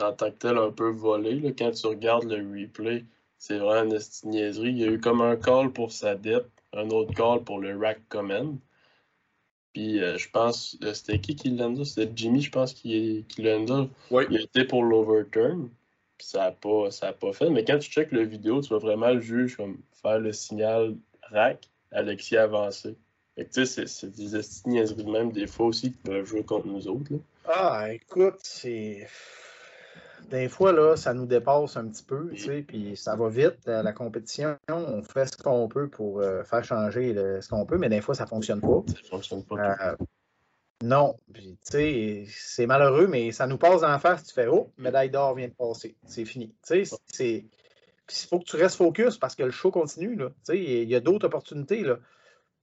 en 0.00 0.12
tant 0.14 0.30
que 0.30 0.36
tel 0.38 0.56
un 0.56 0.70
peu 0.70 0.88
volé. 0.88 1.38
Là. 1.38 1.50
Quand 1.50 1.72
tu 1.72 1.86
regardes 1.86 2.32
le 2.32 2.62
replay, 2.62 3.04
c'est 3.36 3.58
vraiment 3.58 3.92
une 3.92 4.30
niaiserie. 4.30 4.70
Il 4.70 4.78
y 4.78 4.84
a 4.84 4.86
eu 4.86 5.00
comme 5.00 5.20
un 5.20 5.36
call 5.36 5.70
pour 5.70 5.92
sa 5.92 6.14
dette, 6.14 6.46
un 6.72 6.88
autre 6.90 7.14
call 7.14 7.42
pour 7.44 7.60
le 7.60 7.76
rack 7.78 8.00
command. 8.08 8.58
Puis 9.72 10.02
euh, 10.02 10.18
je 10.18 10.28
pense, 10.30 10.76
euh, 10.82 10.92
c'était 10.92 11.18
qui 11.18 11.34
qui 11.34 11.50
l'a 11.50 11.68
C'était 11.84 12.10
Jimmy, 12.14 12.42
je 12.42 12.50
pense, 12.50 12.74
qui, 12.74 13.24
qui 13.28 13.42
l'a 13.42 13.58
oui. 14.10 14.24
Il 14.30 14.42
était 14.42 14.64
pour 14.64 14.82
l'overturn. 14.84 15.70
Puis 16.18 16.26
ça 16.26 16.38
n'a 16.40 16.52
pas, 16.52 16.88
pas 17.20 17.32
fait. 17.32 17.50
Mais 17.50 17.64
quand 17.64 17.78
tu 17.78 17.90
checkes 17.90 18.12
la 18.12 18.24
vidéo, 18.24 18.60
tu 18.60 18.68
vois 18.68 18.78
vraiment 18.78 19.10
le 19.10 19.20
juge 19.20 19.56
comme 19.56 19.78
faire 20.02 20.18
le 20.18 20.32
signal 20.32 20.96
rack, 21.30 21.68
Alexis 21.90 22.36
avancer. 22.36 22.96
Fait 23.34 23.46
que 23.46 23.50
tu 23.50 23.66
sais, 23.66 23.86
c'est 23.86 24.10
des 24.10 24.38
niaiseries 24.66 25.04
de 25.04 25.10
même 25.10 25.32
des 25.32 25.46
fois 25.46 25.66
aussi 25.66 25.92
qui 25.92 25.98
peuvent 25.98 26.26
jouer 26.26 26.44
contre 26.44 26.66
nous 26.66 26.86
autres. 26.86 27.10
Là. 27.10 27.18
Ah, 27.46 27.92
écoute, 27.92 28.38
c'est. 28.42 29.08
Des 30.30 30.48
fois, 30.48 30.72
là, 30.72 30.96
ça 30.96 31.14
nous 31.14 31.26
dépasse 31.26 31.76
un 31.76 31.88
petit 31.88 32.02
peu, 32.02 32.30
tu 32.30 32.44
sais, 32.44 32.62
puis 32.62 32.96
ça 32.96 33.16
va 33.16 33.28
vite, 33.28 33.58
euh, 33.68 33.82
la 33.82 33.92
compétition. 33.92 34.56
On 34.70 35.02
fait 35.02 35.26
ce 35.26 35.36
qu'on 35.36 35.68
peut 35.68 35.88
pour 35.88 36.20
euh, 36.20 36.42
faire 36.44 36.64
changer 36.64 37.14
ce 37.40 37.48
qu'on 37.48 37.66
peut, 37.66 37.78
mais 37.78 37.88
des 37.88 38.00
fois, 38.00 38.14
ça 38.14 38.24
ne 38.24 38.28
fonctionne 38.28 38.60
pas. 38.60 38.82
Ça 38.88 39.08
fonctionne 39.10 39.44
pas. 39.44 39.56
Euh, 39.56 39.96
non, 40.82 41.16
puis 41.32 41.58
tu 41.64 41.72
sais, 41.72 42.24
c'est 42.28 42.66
malheureux, 42.66 43.06
mais 43.06 43.30
ça 43.32 43.46
nous 43.46 43.58
passe 43.58 43.82
en 43.82 43.98
face. 43.98 44.24
Tu 44.24 44.34
fais 44.34 44.48
Oh, 44.48 44.72
médaille 44.78 45.10
d'or 45.10 45.34
vient 45.34 45.48
de 45.48 45.52
passer. 45.52 45.96
C'est 46.06 46.24
fini. 46.24 46.48
Tu 46.66 46.84
sais, 46.84 46.96
c'est. 47.06 47.44
il 47.44 48.26
faut 48.28 48.40
que 48.40 48.44
tu 48.44 48.56
restes 48.56 48.76
focus 48.76 49.18
parce 49.18 49.36
que 49.36 49.44
le 49.44 49.50
show 49.50 49.70
continue. 49.70 50.16
Là. 50.16 50.28
Tu 50.28 50.54
sais, 50.54 50.58
il 50.58 50.88
y 50.88 50.94
a 50.94 51.00
d'autres 51.00 51.26
opportunités. 51.26 51.82
Là. 51.82 51.96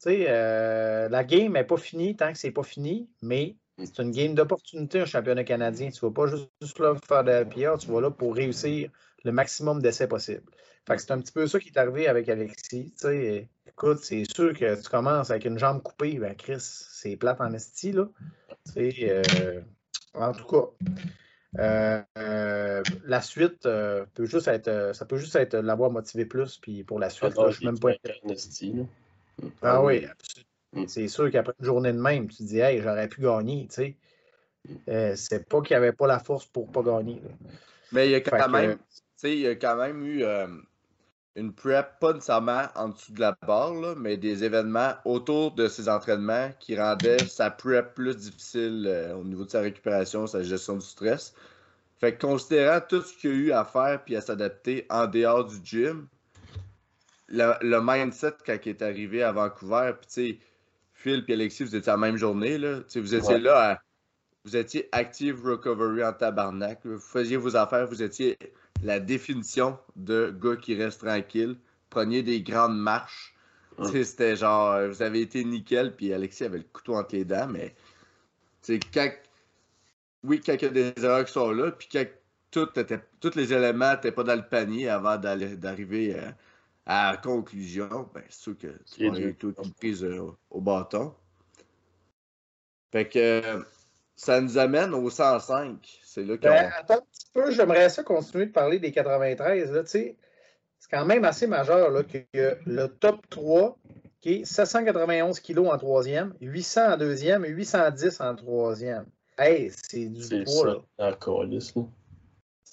Tu 0.01 0.09
sais, 0.09 1.09
la 1.09 1.23
game 1.23 1.53
n'est 1.53 1.63
pas 1.63 1.77
finie 1.77 2.15
tant 2.15 2.31
que 2.31 2.37
c'est 2.37 2.51
pas 2.51 2.63
fini, 2.63 3.07
mais 3.21 3.55
c'est 3.85 4.01
une 4.01 4.11
game 4.11 4.35
d'opportunité, 4.35 5.01
un 5.01 5.05
championnat 5.05 5.43
canadien. 5.43 5.89
Tu 5.89 6.03
ne 6.03 6.09
vas 6.09 6.13
pas 6.13 6.27
juste 6.61 6.79
là 6.79 6.95
faire 7.07 7.23
de 7.23 7.31
la 7.31 7.45
PR, 7.45 7.77
tu 7.77 7.87
vas 7.91 8.01
là 8.01 8.11
pour 8.11 8.35
réussir 8.35 8.89
le 9.23 9.31
maximum 9.31 9.81
d'essais 9.81 10.07
possible. 10.07 10.43
Fait 10.87 10.95
que 10.95 11.01
c'est 11.01 11.11
un 11.11 11.19
petit 11.19 11.31
peu 11.31 11.45
ça 11.47 11.59
qui 11.59 11.69
est 11.69 11.77
arrivé 11.77 12.07
avec 12.07 12.29
Alexis. 12.29 12.93
écoute, 13.67 13.99
c'est 14.01 14.23
sûr 14.31 14.53
que 14.57 14.81
tu 14.81 14.89
commences 14.89 15.29
avec 15.29 15.45
une 15.45 15.59
jambe 15.59 15.81
coupée, 15.81 16.17
ben 16.17 16.35
Chris, 16.35 16.57
c'est 16.59 17.15
plate 17.15 17.41
en 17.41 17.53
esti, 17.53 17.91
là. 17.91 18.07
Euh, 18.77 19.61
en 20.13 20.33
tout 20.33 20.45
cas. 20.45 20.87
Euh, 21.57 22.01
euh, 22.19 22.83
la 23.05 23.21
suite 23.21 23.63
peut 23.63 24.25
juste 24.25 24.47
être 24.47 24.91
ça 24.93 25.05
peut 25.05 25.17
juste 25.17 25.35
être 25.35 25.57
l'avoir 25.57 25.89
motivé 25.89 26.23
plus 26.25 26.59
puis 26.59 26.83
pour 26.83 26.99
la 26.99 27.09
suite 27.09 27.35
là, 27.35 27.49
je 27.49 27.55
suis 27.55 27.65
même 27.65 27.79
pas 27.79 27.93
ah 29.63 29.81
oui 29.81 30.05
absolument 30.05 30.48
Mm. 30.73 30.87
C'est 30.87 31.07
sûr 31.07 31.31
qu'après 31.31 31.53
une 31.59 31.65
journée 31.65 31.93
de 31.93 31.99
même, 31.99 32.27
tu 32.27 32.37
te 32.37 32.43
dis, 32.43 32.59
hey, 32.59 32.81
j'aurais 32.81 33.07
pu 33.07 33.21
gagner, 33.21 33.67
tu 33.67 33.75
sais. 33.75 33.95
Mm. 34.67 34.75
Euh, 34.89 35.15
c'est 35.15 35.47
pas 35.47 35.61
qu'il 35.61 35.75
n'y 35.75 35.83
avait 35.83 35.93
pas 35.93 36.07
la 36.07 36.19
force 36.19 36.45
pour 36.45 36.71
pas 36.71 36.83
gagner. 36.83 37.21
Mais 37.91 38.07
il 38.07 38.11
y 38.11 38.15
a 38.15 38.21
quand 38.21 38.49
même, 38.49 38.77
il 39.23 39.39
y 39.39 39.47
a 39.47 39.55
quand 39.55 39.75
même 39.75 40.05
eu 40.05 40.23
euh, 40.23 40.47
une 41.35 41.53
prep, 41.53 41.99
pas 41.99 42.13
nécessairement 42.13 42.63
en 42.75 42.89
dessous 42.89 43.13
de 43.13 43.19
la 43.19 43.35
barre, 43.47 43.95
mais 43.97 44.17
des 44.17 44.43
événements 44.43 44.93
autour 45.05 45.53
de 45.55 45.67
ses 45.67 45.89
entraînements 45.89 46.51
qui 46.59 46.77
rendaient 46.79 47.19
sa 47.19 47.49
prep 47.49 47.95
plus 47.95 48.15
difficile 48.15 48.85
euh, 48.87 49.15
au 49.15 49.23
niveau 49.23 49.45
de 49.45 49.49
sa 49.49 49.61
récupération, 49.61 50.27
sa 50.27 50.43
gestion 50.43 50.75
du 50.75 50.85
stress. 50.85 51.33
Fait 51.99 52.15
que 52.15 52.25
considérant 52.25 52.79
tout 52.87 53.01
ce 53.01 53.13
qu'il 53.17 53.29
y 53.29 53.33
a 53.33 53.35
eu 53.35 53.51
à 53.51 53.65
faire 53.65 54.01
puis 54.03 54.15
à 54.15 54.21
s'adapter 54.21 54.85
en 54.89 55.07
dehors 55.07 55.45
du 55.45 55.57
gym, 55.63 56.07
le, 57.27 57.53
le 57.61 57.79
mindset 57.81 58.35
quand 58.45 58.57
il 58.65 58.69
est 58.69 58.81
arrivé 58.81 59.23
à 59.23 59.31
Vancouver, 59.31 59.93
puis 59.99 60.07
tu 60.07 60.13
sais, 60.13 60.39
Phil 60.99 61.23
et 61.29 61.33
Alexis, 61.33 61.63
vous 61.63 61.75
étiez 61.77 61.89
à 61.89 61.95
la 61.95 62.01
même 62.01 62.17
journée. 62.17 62.57
Là. 62.57 62.81
vous 62.93 63.15
étiez 63.15 63.39
là, 63.39 63.81
vous 64.43 64.57
étiez 64.57 64.89
active 64.91 65.45
recovery 65.45 66.03
en 66.03 66.11
tabarnak. 66.11 66.81
Vous 66.83 66.99
faisiez 66.99 67.37
vos 67.37 67.55
affaires, 67.55 67.87
vous 67.87 68.03
étiez 68.03 68.37
la 68.83 68.99
définition 68.99 69.77
de 69.95 70.35
gars 70.37 70.57
qui 70.57 70.75
reste 70.75 71.05
tranquille. 71.05 71.55
Preniez 71.89 72.21
des 72.21 72.41
grandes 72.41 72.77
marches. 72.77 73.33
C'était 73.93 74.35
genre, 74.35 74.73
euh, 74.73 74.89
vous 74.89 75.01
avez 75.01 75.21
été 75.21 75.41
nickel, 75.45 75.95
puis 75.95 76.11
Alexis 76.11 76.43
avait 76.43 76.57
le 76.57 76.65
couteau 76.65 76.95
entre 76.95 77.15
les 77.15 77.23
dents, 77.23 77.47
mais 77.47 77.73
quand, 78.93 79.09
oui, 80.25 80.41
quand 80.45 80.53
il 80.53 80.61
y 80.61 80.65
a 80.65 80.69
des 80.69 80.93
erreurs 81.01 81.23
qui 81.23 81.31
sont 81.31 81.51
là, 81.51 81.71
puis 81.71 81.87
quand 81.89 82.05
tout 82.51 82.67
était, 82.77 82.99
tous 83.21 83.35
les 83.35 83.53
éléments 83.53 83.93
n'étaient 83.93 84.11
pas 84.11 84.23
dans 84.23 84.35
le 84.35 84.45
panier 84.45 84.89
avant 84.89 85.15
d'arriver 85.15 86.19
à 86.91 87.17
conclusion, 87.17 88.09
ben, 88.15 88.23
c'est 88.29 88.41
sûr 88.41 88.57
que 88.57 88.67
tu 88.91 89.07
vas 89.07 89.33
tout 89.33 89.53
prise 89.77 90.03
euh, 90.03 90.31
au 90.49 90.59
bâton. 90.59 91.13
Fait 92.91 93.07
que 93.07 93.19
euh, 93.19 93.61
ça 94.15 94.41
nous 94.41 94.57
amène 94.57 94.95
au 94.95 95.07
105. 95.07 95.99
C'est 96.03 96.23
là 96.23 96.35
ben, 96.37 96.71
attends 96.75 96.95
un 96.95 97.01
petit 97.01 97.27
peu, 97.31 97.51
j'aimerais 97.51 97.89
ça 97.89 98.01
continuer 98.01 98.47
de 98.47 98.51
parler 98.51 98.79
des 98.79 98.91
93. 98.91 99.71
Là, 99.71 99.83
c'est 99.85 100.17
quand 100.89 101.05
même 101.05 101.25
assez 101.25 101.45
majeur 101.45 101.91
là, 101.91 102.01
que 102.01 102.57
le 102.65 102.87
top 102.87 103.21
3 103.29 103.77
qui 104.19 104.33
est 104.41 104.45
791 104.45 105.39
kg 105.41 105.59
en 105.67 105.77
troisième, 105.77 106.33
800 106.41 106.93
en 106.93 106.97
deuxième 106.97 107.45
et 107.45 107.49
810 107.49 108.19
en 108.19 108.35
troisième. 108.35 109.05
Hey, 109.37 109.71
c'est 109.71 110.07
du 110.07 110.43
poids. 110.43 110.65
là. 110.97 111.11
Encore, 111.11 111.43
là. 111.43 111.59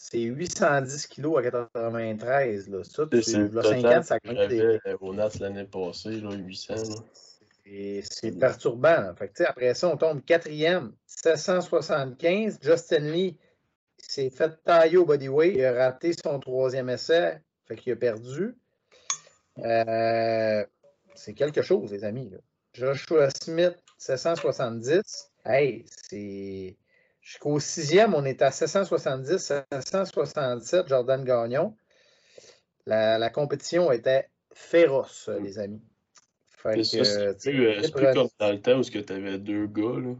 C'est 0.08 0.20
810 0.20 1.08
kilos 1.08 1.38
à 1.38 1.42
93. 1.42 2.68
Là. 2.68 2.84
Ça, 2.84 3.08
c'est 3.10 3.22
50, 3.22 4.04
ça 4.04 4.20
compte 4.20 4.48
des... 4.48 4.78
Au 5.00 5.12
NAS 5.12 5.40
l'année 5.40 5.64
passée, 5.64 6.20
là, 6.20 6.32
800. 6.32 6.74
C'est 7.64 8.38
perturbant. 8.38 9.12
Fait 9.16 9.40
après 9.40 9.74
ça, 9.74 9.88
on 9.88 9.96
tombe 9.96 10.24
quatrième, 10.24 10.92
775. 11.06 12.60
Justin 12.62 13.00
Lee 13.00 13.36
s'est 13.98 14.30
fait 14.30 14.52
tailler 14.62 14.96
au 14.96 15.06
bodyweight. 15.06 15.56
Il 15.56 15.64
a 15.64 15.72
raté 15.72 16.12
son 16.12 16.38
troisième 16.38 16.88
essai. 16.88 17.40
Fait 17.66 17.74
qu'il 17.74 17.92
a 17.92 17.96
perdu. 17.96 18.56
Euh, 19.58 20.64
c'est 21.16 21.34
quelque 21.34 21.62
chose, 21.62 21.90
les 21.90 22.04
amis. 22.04 22.30
Joshua 22.74 23.30
Smith, 23.30 23.74
770. 23.98 25.32
Hey, 25.44 25.84
c'est 25.88 26.76
Jusqu'au 27.26 27.58
sixième, 27.58 28.14
on 28.14 28.24
est 28.24 28.40
à 28.40 28.52
770, 28.52 29.52
767, 29.72 30.86
Jordan 30.86 31.24
Gagnon. 31.24 31.74
La, 32.86 33.30
compétition 33.30 33.90
était 33.90 34.28
féroce, 34.54 35.28
mm. 35.28 35.42
les 35.42 35.58
amis. 35.58 35.82
C'est 36.84 37.50
plus, 37.50 37.90
plus 37.90 38.14
comme 38.14 38.28
dans 38.38 38.52
le 38.52 38.60
temps 38.60 38.78
où 38.78 38.82
tu 38.82 39.04
avais 39.12 39.38
deux 39.38 39.66
gars. 39.66 39.98
Là. 39.98 40.14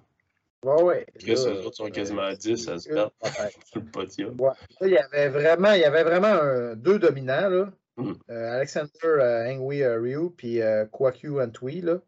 Ouais, 0.64 0.83
ouais. 0.83 1.07
Les 1.25 1.47
autres 1.47 1.77
sont 1.77 1.90
quasiment 1.90 2.23
à 2.23 2.35
10 2.35 2.69
à 2.69 2.79
se 2.81 2.92
battre 2.92 3.12
sur 3.66 3.81
le 3.81 3.87
podium. 3.87 4.40
Ouais. 4.40 4.51
il 4.81 4.88
y 4.88 4.99
avait 4.99 5.29
vraiment, 5.29 5.73
il 5.75 5.83
y 5.83 5.85
avait 5.85 6.03
vraiment 6.03 6.75
deux 6.75 6.99
dominants. 6.99 7.49
Là. 7.49 7.73
Mm. 7.99 8.12
Euh, 8.31 8.57
Alexander 8.57 8.90
euh, 9.05 9.49
Engui 9.49 9.85
euh, 9.85 10.01
Ryu 10.01 10.31
puis 10.37 10.59
Kwakyu 10.90 11.40
Antwi. 11.40 11.83
Là. 11.83 12.01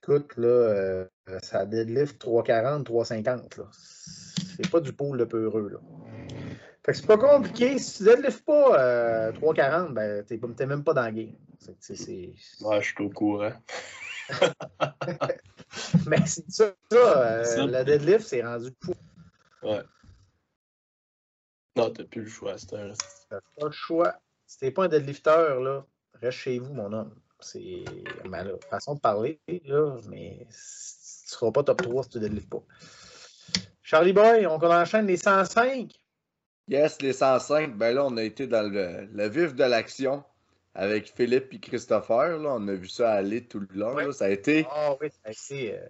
Écoute, 0.00 0.36
là, 0.36 1.04
ça 1.42 1.66
deadlift 1.66 2.18
340, 2.18 2.84
350. 2.84 3.56
Là 3.58 3.64
c'est 4.62 4.70
pas 4.70 4.80
du 4.80 4.92
pool 4.92 5.18
de 5.18 5.24
peureux. 5.24 5.68
Là. 5.68 5.78
Fait 6.84 6.92
que 6.92 6.98
c'est 6.98 7.06
pas 7.06 7.18
compliqué. 7.18 7.78
Si 7.78 7.98
tu 7.98 8.04
deadlifts 8.04 8.44
pas 8.44 8.78
euh, 8.78 9.32
3,40, 9.32 9.92
ben 9.92 10.24
t'es 10.24 10.66
même 10.66 10.84
pas 10.84 10.94
dans 10.94 11.06
le 11.06 11.12
game. 11.12 11.34
C'est, 11.78 12.34
Ouais, 12.60 12.80
je 12.80 12.94
suis 12.94 13.04
au 13.04 13.10
courant. 13.10 13.52
Mais 16.06 16.24
c'est 16.26 16.50
ça, 16.50 16.72
euh, 16.92 17.66
le 17.66 17.84
deadlift, 17.84 18.26
c'est 18.26 18.42
rendu 18.42 18.70
fou. 18.82 18.94
Ouais. 19.62 19.82
Non, 21.76 21.90
t'as 21.90 22.04
plus 22.04 22.22
le 22.22 22.28
choix, 22.28 22.58
c'est 22.58 22.74
un... 22.74 22.92
T'as 23.28 23.40
pas 23.58 23.66
le 23.66 23.72
choix. 23.72 24.14
Si 24.46 24.58
t'es 24.58 24.70
pas 24.70 24.84
un 24.84 24.88
deadlifter, 24.88 25.58
là, 25.62 25.84
reste 26.14 26.38
chez 26.38 26.58
vous, 26.58 26.72
mon 26.72 26.92
homme. 26.92 27.14
C'est 27.40 27.84
ma 28.26 28.44
façon 28.68 28.94
de 28.96 29.00
parler, 29.00 29.40
là, 29.64 29.96
mais 30.08 30.46
tu 31.30 31.36
seras 31.36 31.52
pas 31.52 31.62
top 31.62 31.82
3 31.82 32.02
si 32.04 32.08
tu 32.10 32.20
deadlifts 32.20 32.50
pas. 32.50 32.62
Charlie 33.82 34.12
Boy, 34.12 34.46
on 34.46 34.62
enchaîne 34.62 35.06
les 35.06 35.16
105. 35.16 35.92
Yes, 36.68 37.00
les 37.02 37.12
105. 37.12 37.76
Ben 37.76 37.94
là, 37.94 38.04
on 38.04 38.16
a 38.16 38.22
été 38.22 38.46
dans 38.46 38.62
le, 38.62 39.28
vif 39.28 39.54
de 39.54 39.64
l'action 39.64 40.22
avec 40.74 41.12
Philippe 41.14 41.52
et 41.52 41.58
Christopher. 41.58 42.38
Là. 42.38 42.54
On 42.54 42.68
a 42.68 42.74
vu 42.74 42.88
ça 42.88 43.12
aller 43.12 43.44
tout 43.44 43.60
le 43.60 43.66
long. 43.72 44.12
Ça 44.12 44.26
a 44.26 44.28
été. 44.28 44.66
Ah 44.70 44.94
oui, 45.00 45.08
c'est 45.32 45.74
euh, 45.74 45.86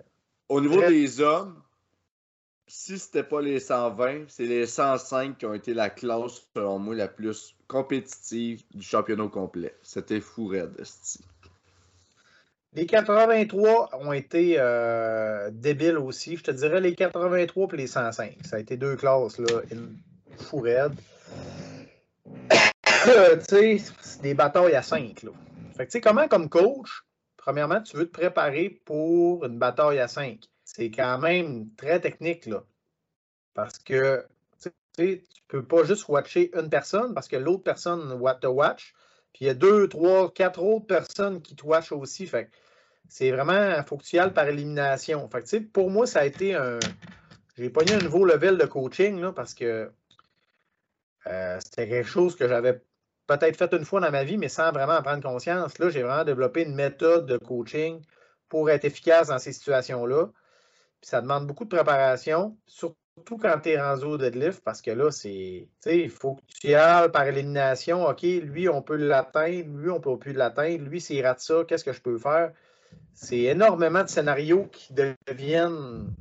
Au 0.48 0.60
niveau 0.60 0.80
des 0.80 1.20
hommes, 1.20 1.62
si 2.66 2.98
c'était 2.98 3.24
pas 3.24 3.42
les 3.42 3.60
120, 3.60 4.26
c'est 4.28 4.46
les 4.46 4.66
105 4.66 5.38
qui 5.38 5.46
ont 5.46 5.54
été 5.54 5.74
la 5.74 5.90
classe, 5.90 6.46
selon 6.54 6.78
moi, 6.78 6.94
la 6.94 7.08
plus 7.08 7.54
compétitive 7.66 8.62
du 8.74 8.82
championnat 8.82 9.28
complet. 9.28 9.74
C'était 9.82 10.20
fou, 10.20 10.48
Red. 10.48 10.82
Les 12.72 12.86
83 12.86 13.90
ont 14.00 14.12
été 14.12 14.54
euh, 14.58 15.50
débiles 15.52 15.98
aussi. 15.98 16.36
Je 16.36 16.44
te 16.44 16.50
dirais 16.52 16.80
les 16.80 16.94
83 16.94 17.68
et 17.72 17.76
les 17.76 17.86
105. 17.88 18.36
Ça 18.44 18.56
a 18.56 18.58
été 18.60 18.76
deux 18.76 18.94
classes, 18.94 19.38
là, 19.38 19.62
fou 20.38 20.60
raide. 20.60 20.94
Euh, 23.08 23.34
tu 23.38 23.78
sais, 23.78 23.94
c'est 24.02 24.20
des 24.20 24.34
batailles 24.34 24.74
à 24.74 24.82
5. 24.82 25.22
Là. 25.22 25.30
Fait 25.74 25.86
que, 25.86 25.90
tu 25.90 25.92
sais, 25.92 26.00
comment, 26.02 26.28
comme 26.28 26.50
coach, 26.50 27.02
premièrement, 27.38 27.80
tu 27.80 27.96
veux 27.96 28.04
te 28.04 28.12
préparer 28.12 28.68
pour 28.84 29.42
une 29.46 29.58
bataille 29.58 29.98
à 30.00 30.06
5. 30.06 30.38
C'est 30.64 30.90
quand 30.90 31.18
même 31.18 31.70
très 31.78 31.98
technique, 31.98 32.44
là. 32.44 32.62
Parce 33.54 33.78
que 33.78 34.26
tu 34.58 34.70
ne 35.02 35.16
peux 35.48 35.64
pas 35.64 35.84
juste 35.84 36.08
watcher 36.08 36.50
une 36.54 36.68
personne 36.68 37.14
parce 37.14 37.26
que 37.26 37.36
l'autre 37.36 37.62
personne 37.62 38.20
te 38.38 38.46
watch. 38.46 38.92
Puis 39.32 39.44
il 39.44 39.46
y 39.46 39.50
a 39.50 39.54
deux, 39.54 39.88
trois, 39.88 40.32
quatre 40.32 40.62
autres 40.62 40.86
personnes 40.86 41.40
qui 41.42 41.56
te 41.56 41.64
watchent 41.64 41.92
aussi. 41.92 42.26
Fait 42.26 42.50
c'est 43.08 43.32
vraiment, 43.32 43.76
il 43.76 43.84
faut 43.86 43.96
que 43.96 44.04
tu 44.04 44.16
y 44.16 44.18
ailles 44.18 44.32
par 44.32 44.46
élimination. 44.46 45.28
Fait 45.28 45.60
pour 45.60 45.90
moi, 45.90 46.06
ça 46.06 46.20
a 46.20 46.24
été 46.26 46.54
un. 46.54 46.78
J'ai 47.56 47.70
pogné 47.70 47.94
un 47.94 48.00
nouveau 48.00 48.24
level 48.24 48.56
de 48.56 48.66
coaching 48.66 49.20
là, 49.20 49.32
parce 49.32 49.54
que 49.54 49.90
euh, 51.26 51.58
c'était 51.64 51.88
quelque 51.88 52.08
chose 52.08 52.36
que 52.36 52.48
j'avais 52.48 52.80
peut-être 53.26 53.56
fait 53.56 53.72
une 53.74 53.84
fois 53.84 54.00
dans 54.00 54.10
ma 54.10 54.24
vie, 54.24 54.38
mais 54.38 54.48
sans 54.48 54.72
vraiment 54.72 54.94
en 54.94 55.02
prendre 55.02 55.22
conscience. 55.22 55.78
Là, 55.78 55.90
j'ai 55.90 56.02
vraiment 56.02 56.24
développé 56.24 56.62
une 56.62 56.74
méthode 56.74 57.26
de 57.26 57.36
coaching 57.36 58.00
pour 58.48 58.70
être 58.70 58.84
efficace 58.84 59.28
dans 59.28 59.38
ces 59.38 59.52
situations-là. 59.52 60.30
ça 61.02 61.20
demande 61.20 61.46
beaucoup 61.46 61.64
de 61.64 61.74
préparation, 61.74 62.58
surtout 62.66 62.99
surtout 63.14 63.38
quand 63.38 63.60
tu 63.60 63.70
es 63.70 63.80
rendu 63.80 64.04
au 64.04 64.18
deadlift, 64.18 64.62
parce 64.64 64.82
que 64.82 64.90
là, 64.90 65.10
c'est. 65.10 65.68
Il 65.86 66.10
faut 66.10 66.34
que 66.34 66.40
tu 66.46 66.68
y 66.68 66.74
ailles 66.74 67.10
par 67.10 67.24
élimination. 67.24 68.06
OK, 68.06 68.22
lui, 68.22 68.68
on 68.68 68.82
peut 68.82 68.96
l'atteindre, 68.96 69.78
lui, 69.78 69.90
on 69.90 69.96
ne 69.96 70.00
peut 70.00 70.18
plus 70.18 70.32
l'atteindre, 70.32 70.84
lui, 70.84 71.00
s'il 71.00 71.24
rate 71.24 71.40
ça, 71.40 71.64
qu'est-ce 71.66 71.84
que 71.84 71.92
je 71.92 72.00
peux 72.00 72.18
faire? 72.18 72.52
C'est 73.14 73.40
énormément 73.40 74.02
de 74.02 74.08
scénarios 74.08 74.68
qui 74.72 74.94
deviennent. 74.94 76.14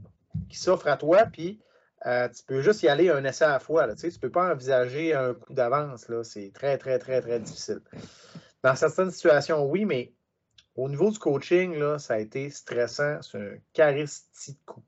qui 0.50 0.58
s'offrent 0.58 0.88
à 0.88 0.98
toi, 0.98 1.26
puis 1.26 1.60
euh, 2.06 2.28
tu 2.30 2.44
peux 2.44 2.62
juste 2.62 2.84
y 2.84 2.88
aller 2.90 3.10
un 3.10 3.24
essai 3.26 3.46
à 3.46 3.50
la 3.50 3.60
fois. 3.60 3.94
Tu 3.96 4.08
ne 4.08 4.12
peux 4.12 4.30
pas 4.30 4.52
envisager 4.52 5.14
un 5.14 5.34
coup 5.34 5.54
d'avance. 5.54 6.06
C'est 6.24 6.52
très, 6.54 6.78
très, 6.78 7.00
très, 7.00 7.22
très 7.22 7.40
difficile. 7.40 7.82
Dans 8.64 8.76
certaines 8.76 9.12
situations, 9.12 9.66
oui, 9.66 9.86
mais 9.86 10.14
au 10.76 10.90
niveau 10.90 11.12
du 11.12 11.20
coaching, 11.20 11.78
là, 11.78 12.00
ça 12.00 12.16
a 12.16 12.20
été 12.20 12.50
stressant. 12.50 13.22
C'est 13.22 13.38
un 13.38 13.58
charistique 13.74 14.60
coup. 14.66 14.84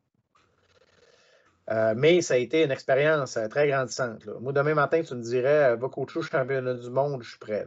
Euh, 1.72 1.94
mais 1.96 2.22
ça 2.22 2.34
a 2.34 2.38
été 2.38 2.64
une 2.64 2.72
expérience 2.72 3.38
euh, 3.38 3.48
très 3.48 3.70
grandissante. 3.70 4.26
Moi, 4.42 4.52
demain 4.52 4.74
matin, 4.74 5.02
tu 5.04 5.16
me 5.16 5.22
dirais, 5.22 5.72
euh, 5.72 5.76
va 5.78 5.88
coacher 5.88 6.20
au 6.20 6.22
championnat 6.22 6.74
du 6.74 6.90
monde, 6.90 7.24
je 7.24 7.30
suis 7.30 7.40
prêt. 7.40 7.66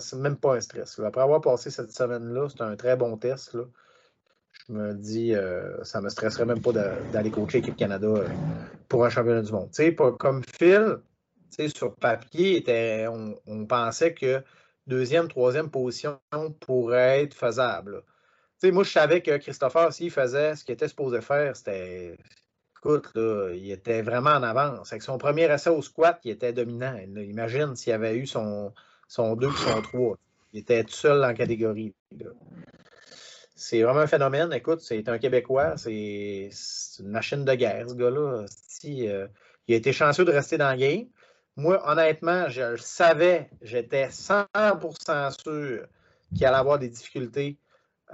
C'est 0.00 0.16
même 0.16 0.36
pas 0.36 0.56
un 0.56 0.60
stress. 0.60 0.98
Après 0.98 1.22
avoir 1.22 1.40
passé 1.40 1.70
cette 1.70 1.92
semaine-là, 1.92 2.48
c'est 2.48 2.62
un 2.62 2.74
très 2.74 2.96
bon 2.96 3.16
test. 3.16 3.56
Je 4.66 4.72
me 4.72 4.94
dis, 4.94 5.34
ça 5.82 5.98
ne 5.98 6.04
me 6.04 6.08
stresserait 6.08 6.46
même 6.46 6.62
pas 6.62 6.72
d'aller 7.12 7.30
coacher 7.30 7.58
l'équipe 7.58 7.76
Canada 7.76 8.08
pour 8.88 9.04
un 9.04 9.10
championnat 9.10 9.42
du 9.42 9.52
monde. 9.52 9.70
comme 10.18 10.42
Phil, 10.44 10.98
sur 11.68 11.94
papier, 11.96 12.56
était, 12.56 13.06
on, 13.08 13.66
pensait 13.66 14.14
que 14.14 14.42
deuxième, 14.86 15.28
troisième 15.28 15.70
position 15.70 16.18
pourrait 16.60 17.24
être 17.24 17.34
faisable. 17.34 18.02
Moi, 18.62 18.84
je 18.84 18.90
savais 18.90 19.20
que 19.20 19.36
Christopher, 19.36 19.92
s'il 19.92 20.10
faisait 20.10 20.56
ce 20.56 20.64
qu'il 20.64 20.72
était 20.72 20.88
supposé 20.88 21.20
faire, 21.20 21.54
c'était 21.54 22.16
écoute, 22.84 23.10
il 23.14 23.70
était 23.70 24.02
vraiment 24.02 24.30
en 24.30 24.42
avance. 24.42 24.92
Avec 24.92 25.02
son 25.02 25.16
premier 25.16 25.50
essai 25.50 25.70
au 25.70 25.80
squat, 25.80 26.20
il 26.24 26.32
était 26.32 26.52
dominant. 26.52 26.96
Imagine 27.16 27.74
s'il 27.76 27.92
avait 27.92 28.16
eu 28.16 28.26
son, 28.26 28.72
son 29.08 29.36
2 29.36 29.46
ou 29.46 29.52
son 29.52 29.82
3. 29.82 30.16
Il 30.52 30.60
était 30.60 30.84
tout 30.84 30.92
seul 30.92 31.24
en 31.24 31.34
catégorie. 31.34 31.94
C'est 33.54 33.82
vraiment 33.82 34.00
un 34.00 34.06
phénomène. 34.06 34.52
Écoute, 34.52 34.80
c'est 34.80 35.08
un 35.08 35.18
Québécois. 35.18 35.76
C'est 35.76 36.50
une 37.00 37.08
machine 37.08 37.44
de 37.44 37.54
guerre, 37.54 37.88
ce 37.88 37.94
gars-là. 37.94 38.44
Euh, 38.84 39.26
il 39.66 39.74
a 39.74 39.76
été 39.76 39.92
chanceux 39.92 40.24
de 40.24 40.32
rester 40.32 40.58
dans 40.58 40.70
le 40.72 40.76
game. 40.76 41.06
Moi, 41.56 41.82
honnêtement, 41.90 42.48
je 42.50 42.72
le 42.72 42.76
savais. 42.76 43.48
J'étais 43.62 44.08
100% 44.08 45.42
sûr 45.42 45.86
qu'il 46.34 46.46
allait 46.46 46.56
avoir 46.56 46.78
des 46.78 46.88
difficultés 46.88 47.56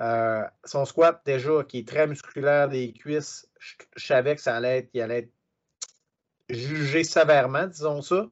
euh, 0.00 0.44
son 0.64 0.86
squat, 0.86 1.20
déjà, 1.26 1.62
qui 1.64 1.80
est 1.80 1.88
très 1.88 2.06
musculaire 2.06 2.68
des 2.68 2.92
cuisses, 2.92 3.46
je, 3.58 3.74
savais 4.06 4.34
que 4.34 4.40
ça 4.40 4.56
allait 4.56 4.78
être, 4.78 4.90
il 4.94 5.02
allait 5.02 5.18
être 5.18 5.32
jugé 6.48 7.04
sévèrement, 7.04 7.66
disons 7.66 8.00
ça, 8.00 8.28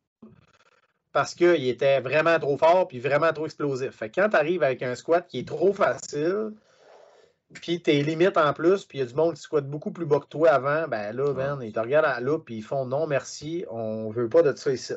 parce 1.12 1.35
qu'il 1.35 1.68
était 1.68 2.00
vraiment 2.00 2.38
trop 2.38 2.57
fort 2.57 2.88
puis 2.88 3.00
vraiment 3.00 3.33
trop 3.33 3.44
explosif. 3.44 3.90
Fait 3.90 4.11
quand 4.11 4.31
tu 4.31 4.37
arrives 4.37 4.62
avec 4.62 4.83
un 4.83 4.94
squat 4.94 5.26
qui 5.26 5.40
est 5.40 5.48
trop 5.48 5.74
facile, 5.74 6.52
puis 7.54 7.83
tes 7.83 8.02
limites 8.02 8.38
en 8.38 8.52
plus, 8.54 8.85
puis 8.87 8.98
il 8.98 9.00
y 9.00 9.04
a 9.04 9.07
du 9.07 9.14
monde 9.14 9.35
qui 9.35 9.42
squatte 9.42 9.68
beaucoup 9.68 9.90
plus 9.90 10.07
bas 10.07 10.20
que 10.20 10.26
toi 10.26 10.50
avant, 10.50 10.88
ben 10.88 11.14
là, 11.14 11.33
ben, 11.35 11.61
ils 11.62 11.72
te 11.72 11.81
regardent 11.81 12.07
à 12.07 12.14
la 12.14 12.20
loupe, 12.20 12.46
puis 12.46 12.57
ils 12.57 12.62
font 12.62 12.87
non, 12.87 13.07
merci, 13.07 13.66
on 13.70 14.11
veut 14.11 14.28
pas 14.28 14.42
de 14.42 14.57
ça 14.57 14.72
ici. 14.72 14.94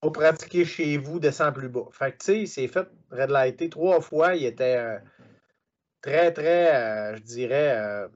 Pour 0.00 0.12
pratiquer 0.12 0.66
chez 0.66 0.98
vous, 0.98 1.18
descend 1.18 1.54
plus 1.54 1.70
bas. 1.70 1.86
Fait 1.90 2.12
que 2.12 2.18
tu 2.18 2.24
sais, 2.26 2.40
il 2.40 2.48
s'est 2.48 2.68
fait 2.68 2.86
red 3.10 3.30
lighter 3.30 3.70
trois 3.70 4.02
fois, 4.02 4.34
il 4.34 4.44
était. 4.44 4.76
Euh, 4.76 4.98
très, 6.02 6.32
très, 6.32 6.74
euh, 6.74 7.16
je 7.16 7.22
dirais, 7.22 7.76
euh, 7.76 8.08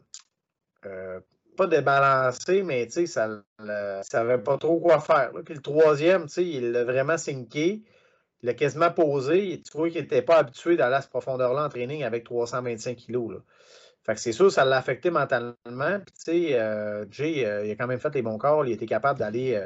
euh, 0.86 1.20
pas 1.56 1.66
débalancé, 1.66 2.62
mais 2.62 2.88
ça 2.88 3.28
ne 3.58 4.02
savait 4.02 4.38
pas 4.38 4.56
trop 4.58 4.80
quoi 4.80 5.00
faire. 5.00 5.32
Puis 5.44 5.54
le 5.54 5.60
troisième, 5.60 6.26
il 6.36 6.72
l'a 6.72 6.84
vraiment 6.84 7.18
sinké. 7.18 7.82
Il 8.42 8.46
l'a 8.46 8.54
quasiment 8.54 8.90
posé. 8.90 9.60
Tu 9.62 9.76
vois 9.76 9.90
qu'il 9.90 10.00
n'était 10.00 10.22
pas 10.22 10.38
habitué 10.38 10.76
d'aller 10.76 10.96
à 10.96 11.00
cette 11.02 11.10
profondeur-là 11.10 11.66
en 11.66 11.68
training 11.68 12.04
avec 12.04 12.24
325 12.24 12.96
kilos. 12.96 13.32
Là. 13.32 13.38
Fait 14.04 14.14
que 14.14 14.20
c'est 14.20 14.32
sûr, 14.32 14.50
ça 14.50 14.64
l'a 14.64 14.78
affecté 14.78 15.10
mentalement. 15.10 15.54
Puis, 15.66 16.14
tu 16.24 16.52
sais, 16.52 17.06
Jay, 17.10 17.64
il 17.66 17.70
a 17.70 17.74
quand 17.76 17.86
même 17.86 18.00
fait 18.00 18.14
les 18.14 18.22
bons 18.22 18.38
corps. 18.38 18.64
Il 18.64 18.72
était 18.72 18.86
capable 18.86 19.18
d'aller 19.18 19.62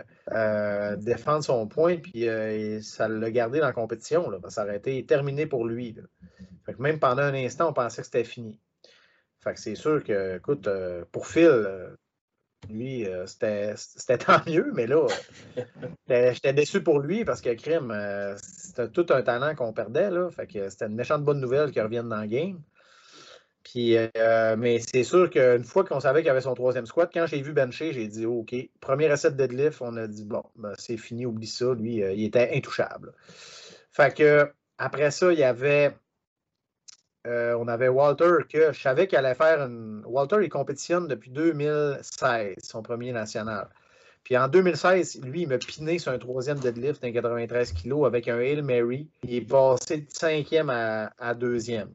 défendre 0.98 1.44
son 1.44 1.68
point. 1.68 1.98
Puis, 1.98 2.26
ça 2.82 3.06
l'a 3.06 3.30
gardé 3.30 3.60
dans 3.60 3.66
la 3.66 3.72
compétition. 3.72 4.28
Ça 4.48 4.64
aurait 4.64 4.76
été 4.76 5.06
terminé 5.06 5.46
pour 5.46 5.64
lui. 5.64 5.96
Fait 6.66 6.74
que 6.74 6.82
même 6.82 6.98
pendant 6.98 7.22
un 7.22 7.34
instant, 7.34 7.68
on 7.68 7.72
pensait 7.72 8.02
que 8.02 8.06
c'était 8.06 8.24
fini. 8.24 8.58
Fait 9.44 9.52
que 9.52 9.60
c'est 9.60 9.74
sûr 9.74 10.02
que, 10.02 10.38
écoute, 10.38 10.66
euh, 10.66 11.04
pour 11.12 11.26
Phil, 11.26 11.44
euh, 11.44 11.94
lui, 12.70 13.06
euh, 13.06 13.26
c'était 13.26 14.18
tant 14.18 14.40
mieux, 14.46 14.72
mais 14.74 14.86
là, 14.86 15.06
j'étais 16.08 16.54
déçu 16.54 16.82
pour 16.82 16.98
lui 16.98 17.26
parce 17.26 17.42
que 17.42 17.52
Crime, 17.52 17.94
c'était 18.38 18.88
tout 18.88 19.04
un 19.10 19.20
talent 19.20 19.54
qu'on 19.54 19.74
perdait. 19.74 20.08
Fait 20.30 20.46
que 20.46 20.70
c'était 20.70 20.86
une 20.86 20.94
méchante 20.94 21.24
bonne 21.24 21.40
nouvelle 21.40 21.72
qu'il 21.72 21.82
revienne 21.82 22.08
dans 22.08 22.22
le 22.22 22.26
game. 22.26 22.62
Puis, 23.64 23.96
mais 24.58 24.78
c'est 24.78 25.04
sûr 25.04 25.30
qu'une 25.30 25.64
fois 25.64 25.84
qu'on 25.84 26.00
savait 26.00 26.20
qu'il 26.20 26.30
avait 26.30 26.42
son 26.42 26.54
troisième 26.54 26.86
squat, 26.86 27.10
quand 27.12 27.26
j'ai 27.26 27.40
vu 27.40 27.52
bencher, 27.52 27.92
j'ai 27.92 28.06
dit 28.06 28.26
OK, 28.26 28.54
premier 28.80 29.08
de 29.08 29.28
deadlift, 29.30 29.80
on 29.80 29.96
a 29.96 30.06
dit 30.06 30.24
bon, 30.24 30.44
ben, 30.56 30.74
c'est 30.78 30.98
fini, 30.98 31.26
oublie 31.26 31.46
ça. 31.46 31.72
Lui, 31.74 31.96
il 31.96 32.24
était 32.24 32.50
intouchable. 32.54 33.14
Fait 33.90 34.14
que 34.14 34.50
après 34.76 35.10
ça, 35.10 35.32
il 35.32 35.38
y 35.38 35.44
avait 35.44 35.94
euh, 37.26 37.56
on 37.58 37.68
avait 37.68 37.88
Walter 37.88 38.44
que 38.48 38.72
je 38.72 38.80
savais 38.80 39.06
qu'il 39.06 39.16
allait 39.16 39.34
faire 39.34 39.62
une. 39.62 40.02
Walter, 40.04 40.36
il 40.42 40.50
compétitionne 40.50 41.08
depuis 41.08 41.30
2016, 41.30 42.56
son 42.62 42.82
premier 42.82 43.12
national. 43.12 43.68
Puis 44.24 44.36
en 44.36 44.48
2016, 44.48 45.20
lui, 45.22 45.42
il 45.42 45.48
m'a 45.48 45.58
piné 45.58 45.98
sur 45.98 46.12
un 46.12 46.18
troisième 46.18 46.58
deadlift 46.58 47.02
d'un 47.02 47.12
93 47.12 47.72
kg 47.72 48.06
avec 48.06 48.28
un 48.28 48.38
Hail 48.38 48.62
Mary. 48.62 49.08
Il 49.22 49.34
est 49.34 49.40
passé 49.42 49.98
de 49.98 50.06
cinquième 50.08 50.70
à, 50.70 51.34
deuxième. 51.34 51.90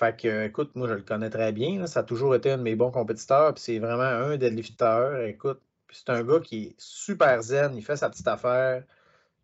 Fait 0.00 0.20
que, 0.20 0.46
écoute, 0.46 0.72
moi, 0.74 0.88
je 0.88 0.94
le 0.94 1.02
connais 1.02 1.30
très 1.30 1.52
bien. 1.52 1.86
Ça 1.86 2.00
a 2.00 2.02
toujours 2.02 2.34
été 2.34 2.50
un 2.50 2.58
de 2.58 2.62
mes 2.62 2.74
bons 2.74 2.90
compétiteurs. 2.90 3.54
Puis 3.54 3.62
c'est 3.62 3.78
vraiment 3.78 4.02
un 4.02 4.36
deadlifter. 4.36 5.26
Écoute, 5.28 5.60
c'est 5.92 6.10
un 6.10 6.24
gars 6.24 6.40
qui 6.40 6.64
est 6.64 6.74
super 6.78 7.40
zen. 7.42 7.76
Il 7.76 7.84
fait 7.84 7.96
sa 7.96 8.10
petite 8.10 8.26
affaire 8.26 8.82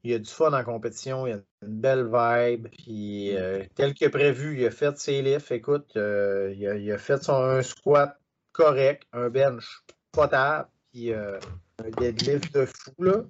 il 0.06 0.12
y 0.12 0.14
a 0.14 0.18
du 0.20 0.30
fun 0.30 0.52
en 0.52 0.62
compétition, 0.62 1.26
il 1.26 1.32
a 1.32 1.36
une 1.62 1.80
belle 1.80 2.04
vibe. 2.04 2.68
Puis, 2.68 3.32
mm. 3.32 3.36
euh, 3.36 3.64
tel 3.74 3.92
que 3.92 4.06
prévu, 4.06 4.60
il 4.60 4.66
a 4.66 4.70
fait 4.70 4.96
ses 4.98 5.20
lifts. 5.20 5.50
Écoute, 5.50 5.92
euh, 5.96 6.54
il, 6.56 6.92
a, 6.92 6.98
fait 6.98 7.22
son 7.22 7.34
un 7.34 7.62
squat 7.62 8.16
correct, 8.52 9.02
un 9.12 9.28
bench 9.30 9.82
potable, 10.12 10.68
puis 10.92 11.12
euh, 11.12 11.38
un 11.84 11.90
deadlift 12.00 12.54
de 12.54 12.66
fou. 12.66 13.02
Là. 13.02 13.24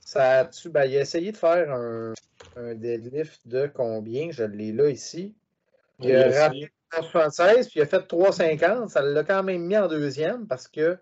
Ça 0.00 0.48
ben, 0.70 0.84
il 0.84 0.96
a 0.96 1.02
essayé 1.02 1.30
de 1.30 1.36
faire 1.36 1.70
un, 1.70 2.14
deadlift 2.74 3.46
de 3.46 3.66
combien? 3.66 4.30
Je 4.30 4.44
l'ai 4.44 4.72
là 4.72 4.88
ici. 4.88 5.34
Il 6.02 6.16
a 6.16 6.48
raté 6.48 6.72
76, 6.92 7.68
puis 7.68 7.80
il 7.80 7.82
a 7.82 7.86
fait 7.86 8.06
3,50. 8.06 8.88
Ça 8.88 9.02
l'a 9.02 9.24
quand 9.24 9.42
même 9.42 9.62
mis 9.62 9.76
en 9.76 9.88
deuxième 9.88 10.46
parce 10.46 10.68
que 10.68 10.98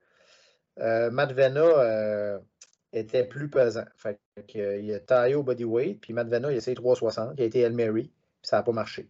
Matt 0.76 1.32
Vena 1.32 2.40
était 2.92 3.24
plus 3.24 3.48
pesant. 3.48 3.84
Fait 3.96 4.18
il 4.54 4.94
a 4.94 5.00
taillé 5.00 5.34
au 5.34 5.42
bodyweight, 5.42 6.00
puis 6.00 6.12
Madvena, 6.12 6.50
il 6.50 6.54
a 6.54 6.56
essayé 6.56 6.74
360, 6.74 7.34
il 7.36 7.42
a 7.42 7.44
été 7.44 7.60
El 7.60 7.72
Mary, 7.72 8.04
puis 8.42 8.48
ça 8.48 8.56
n'a 8.56 8.62
pas 8.62 8.72
marché. 8.72 9.08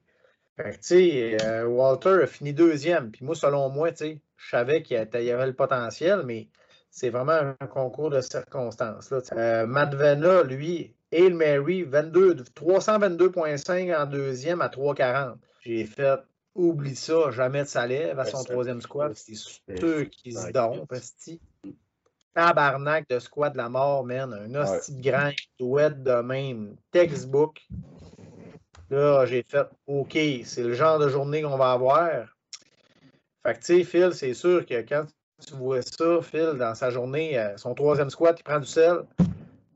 Fait 0.57 0.79
que, 0.79 1.45
euh, 1.45 1.67
Walter 1.67 2.23
a 2.23 2.27
fini 2.27 2.53
deuxième, 2.53 3.11
puis 3.11 3.25
moi, 3.25 3.35
selon 3.35 3.71
moi, 3.71 3.91
je 3.99 4.17
savais 4.51 4.83
qu'il 4.83 4.97
y 4.97 5.31
avait 5.31 5.47
le 5.47 5.55
potentiel, 5.55 6.23
mais 6.25 6.49
c'est 6.91 7.11
vraiment 7.11 7.55
un 7.61 7.67
concours 7.67 8.11
de 8.11 8.21
circonstances. 8.21 9.11
Là, 9.11 9.21
euh, 9.33 9.67
Madvena, 9.67 10.43
lui, 10.43 10.95
El 11.13 11.35
Mary, 11.35 11.85
322,5 11.85 13.97
en 13.97 14.07
deuxième 14.07 14.61
à 14.61 14.69
3,40. 14.69 15.37
J'ai 15.63 15.85
fait, 15.85 16.21
oublie 16.55 16.95
ça, 16.95 17.31
jamais 17.31 17.65
de 17.65 17.69
sa 17.69 17.87
lève 17.87 18.19
à 18.19 18.25
son 18.25 18.43
troisième 18.45 18.81
squat. 18.81 19.13
C'est 19.15 19.35
sûr 19.35 20.09
qu'il 20.11 20.39
se 20.39 20.51
donne, 20.51 20.87
tabarnak 22.35 23.09
de 23.09 23.19
squat 23.19 23.53
de 23.53 23.59
la 23.59 23.69
mort, 23.69 24.05
man. 24.05 24.33
Un 24.33 24.55
hostie 24.55 24.95
de 24.95 25.03
grand 25.03 25.33
douette 25.59 26.03
de 26.03 26.23
même. 26.23 26.77
Textbook. 26.93 27.61
Là, 28.91 29.27
j'ai 29.27 29.45
fait 29.47 29.67
OK, 29.87 30.19
c'est 30.45 30.63
le 30.63 30.75
genre 30.75 30.99
de 30.99 31.09
journée 31.09 31.43
qu'on 31.43 31.57
va 31.57 31.73
avoir. 31.73 32.27
Fait 33.45 33.55
que, 33.55 33.59
tu 33.59 33.65
sais, 33.65 33.85
Phil, 33.85 34.13
c'est 34.13 34.35
sûr 34.35 34.67
que 34.67 34.81
quand 34.83 35.07
tu 35.47 35.55
vois 35.55 35.83
ça, 35.83 36.21
Phil, 36.23 36.55
dans 36.59 36.75
sa 36.75 36.91
journée, 36.91 37.39
euh, 37.39 37.57
son 37.57 37.75
troisième 37.75 38.11
squat, 38.11 38.39
il 38.39 38.43
prend 38.43 38.59
du 38.59 38.67
sel. 38.67 39.05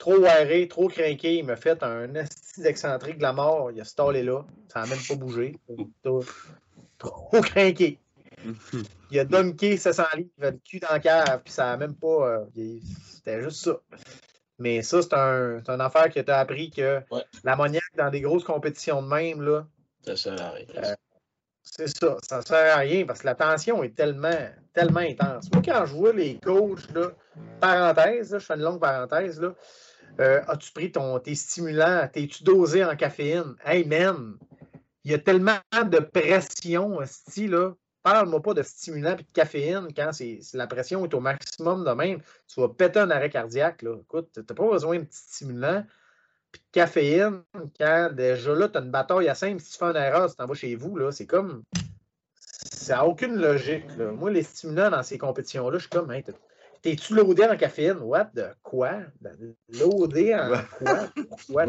Trop 0.05 0.23
aéré, 0.27 0.69
trop 0.69 0.89
craqué. 0.89 1.37
Il 1.39 1.47
m'a 1.47 1.57
fait 1.57 1.83
un 1.83 2.15
esti 2.15 2.61
d'excentrique 2.61 3.17
de 3.17 3.23
la 3.23 3.33
mort. 3.33 3.71
Il 3.71 3.81
a 3.81 3.85
stallé 3.85 4.23
là. 4.23 4.45
Ça 4.71 4.81
n'a 4.81 4.87
même 4.89 4.99
pas 5.09 5.15
bougé. 5.15 5.57
Trop 6.99 7.41
craqué. 7.41 7.99
Il 9.11 9.19
a 9.19 9.25
dunké 9.25 9.79
700 9.79 10.03
livres, 10.17 10.29
il 10.37 10.45
a 10.45 10.51
le 10.51 10.59
cul 10.63 10.79
dans 10.79 10.91
la 10.91 11.01
cave, 11.01 11.41
puis 11.43 11.55
ça 11.55 11.65
n'a 11.65 11.79
même 11.79 11.95
pas. 11.95 12.29
euh, 12.29 12.45
C'était 13.15 13.43
juste 13.43 13.65
ça. 13.65 13.81
Mais 14.59 14.83
ça, 14.83 15.01
c'est 15.01 15.15
un, 15.15 15.63
une 15.67 15.81
affaire 15.81 16.11
que 16.13 16.21
tu 16.21 16.31
as 16.31 16.39
appris 16.39 16.71
que 16.71 17.01
Ouais. 17.11 17.23
l'ammoniaque 17.43 17.83
dans 17.97 18.11
des 18.11 18.21
grosses 18.21 18.45
compétitions 18.45 19.01
de 19.01 19.09
même, 19.09 19.41
là, 19.41 19.67
Ça 20.05 20.17
sert 20.17 20.39
à 20.43 20.51
rien. 20.51 20.67
Euh, 20.77 20.95
c'est 21.63 21.89
ça. 21.89 22.19
Ça 22.29 22.39
ne 22.41 22.43
sert 22.43 22.77
à 22.77 22.81
rien 22.81 23.07
parce 23.07 23.21
que 23.21 23.27
la 23.27 23.35
tension 23.35 23.83
est 23.83 23.95
tellement, 23.97 24.51
tellement 24.75 25.01
intense. 25.01 25.51
Moi, 25.51 25.63
quand 25.65 25.87
je 25.87 25.95
vois 25.95 26.13
les 26.13 26.39
coachs, 26.41 26.91
là, 26.95 27.11
parenthèse, 27.61 28.33
là, 28.33 28.39
je 28.39 28.45
fais 28.45 28.55
une 28.55 28.61
longue 28.61 28.81
parenthèse, 28.81 29.41
là, 29.41 29.55
euh, 30.21 30.43
as-tu 30.47 30.73
pris 30.73 30.93
ton, 30.93 31.19
tes 31.19 31.35
stimulants? 31.35 32.09
T'es-tu 32.13 32.45
dosé 32.45 32.85
en 32.85 32.97
caféine? 32.97 33.57
Hey, 33.65 33.85
man! 33.85 34.37
Il 35.05 35.11
y 35.11 35.15
a 35.15 35.19
tellement 35.19 35.59
de 35.73 35.99
pression, 35.99 36.99
sti, 37.05 37.49
là. 37.49 37.75
Parle-moi 38.03 38.43
pas 38.43 38.55
de 38.55 38.63
stimulants 38.63 39.15
et 39.15 39.23
de 39.23 39.27
caféine 39.33 39.89
quand 39.97 40.13
c'est, 40.13 40.39
la 40.53 40.67
pression 40.67 41.05
est 41.07 41.15
au 41.15 41.21
maximum 41.21 41.85
de 41.85 41.91
même. 41.93 42.21
Tu 42.47 42.61
vas 42.61 42.69
péter 42.69 43.01
un 43.01 43.11
arrêt 43.11 43.31
cardiaque. 43.31 43.81
Là. 43.83 43.97
Écoute, 43.99 44.29
tu 44.35 44.43
pas 44.43 44.71
besoin 44.71 44.99
de 44.99 45.05
petits 45.05 45.17
stimulants 45.17 45.85
puis 46.53 46.61
de 46.61 46.67
caféine 46.71 47.43
quand 47.81 48.11
déjà 48.13 48.55
là, 48.55 48.69
tu 48.69 48.77
as 48.77 48.83
une 48.83 48.91
bataille 48.91 49.29
à 49.29 49.35
5. 49.35 49.59
Si 49.59 49.73
tu 49.73 49.79
fais 49.79 49.87
une 49.87 49.97
erreur, 49.97 50.29
tu 50.29 50.37
t'en 50.37 50.47
vas 50.47 50.55
chez 50.55 50.75
vous. 50.77 50.97
Là. 50.97 51.13
C'est 51.13 51.27
comme. 51.27 51.65
Ça 52.73 52.97
n'a 52.97 53.07
aucune 53.07 53.37
logique. 53.37 53.87
Là. 53.97 54.13
Moi, 54.13 54.31
les 54.31 54.43
stimulants 54.43 54.91
dans 54.91 55.03
ces 55.03 55.17
compétitions-là, 55.17 55.79
je 55.79 55.85
suis 55.85 55.91
comme, 55.91 56.13
hey, 56.13 56.23
t'es-tu 56.85 57.15
loadé 57.15 57.45
en 57.45 57.57
caféine? 57.57 57.99
What? 58.01 58.27
De 58.35 58.47
quoi? 58.63 59.01
De- 59.21 59.55
Loadé 59.71 60.35
en 60.35 60.49
quoi? 60.79 61.09
Pourquoi? 61.29 61.67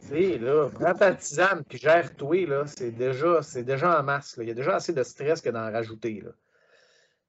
Tu 0.00 0.06
sais, 0.08 0.38
là, 0.38 0.68
prends 0.74 0.94
ta 0.94 1.14
tisane 1.14 1.62
puis 1.68 1.78
gère-toi, 1.78 2.46
là, 2.46 2.64
c'est 2.66 2.90
déjà, 2.90 3.40
c'est 3.42 3.62
déjà 3.62 4.00
en 4.00 4.02
masse. 4.02 4.36
là. 4.36 4.42
Il 4.44 4.48
y 4.48 4.50
a 4.50 4.54
déjà 4.54 4.76
assez 4.76 4.92
de 4.92 5.02
stress 5.02 5.40
que 5.40 5.50
d'en 5.50 5.70
rajouter. 5.70 6.20
Là. 6.24 6.30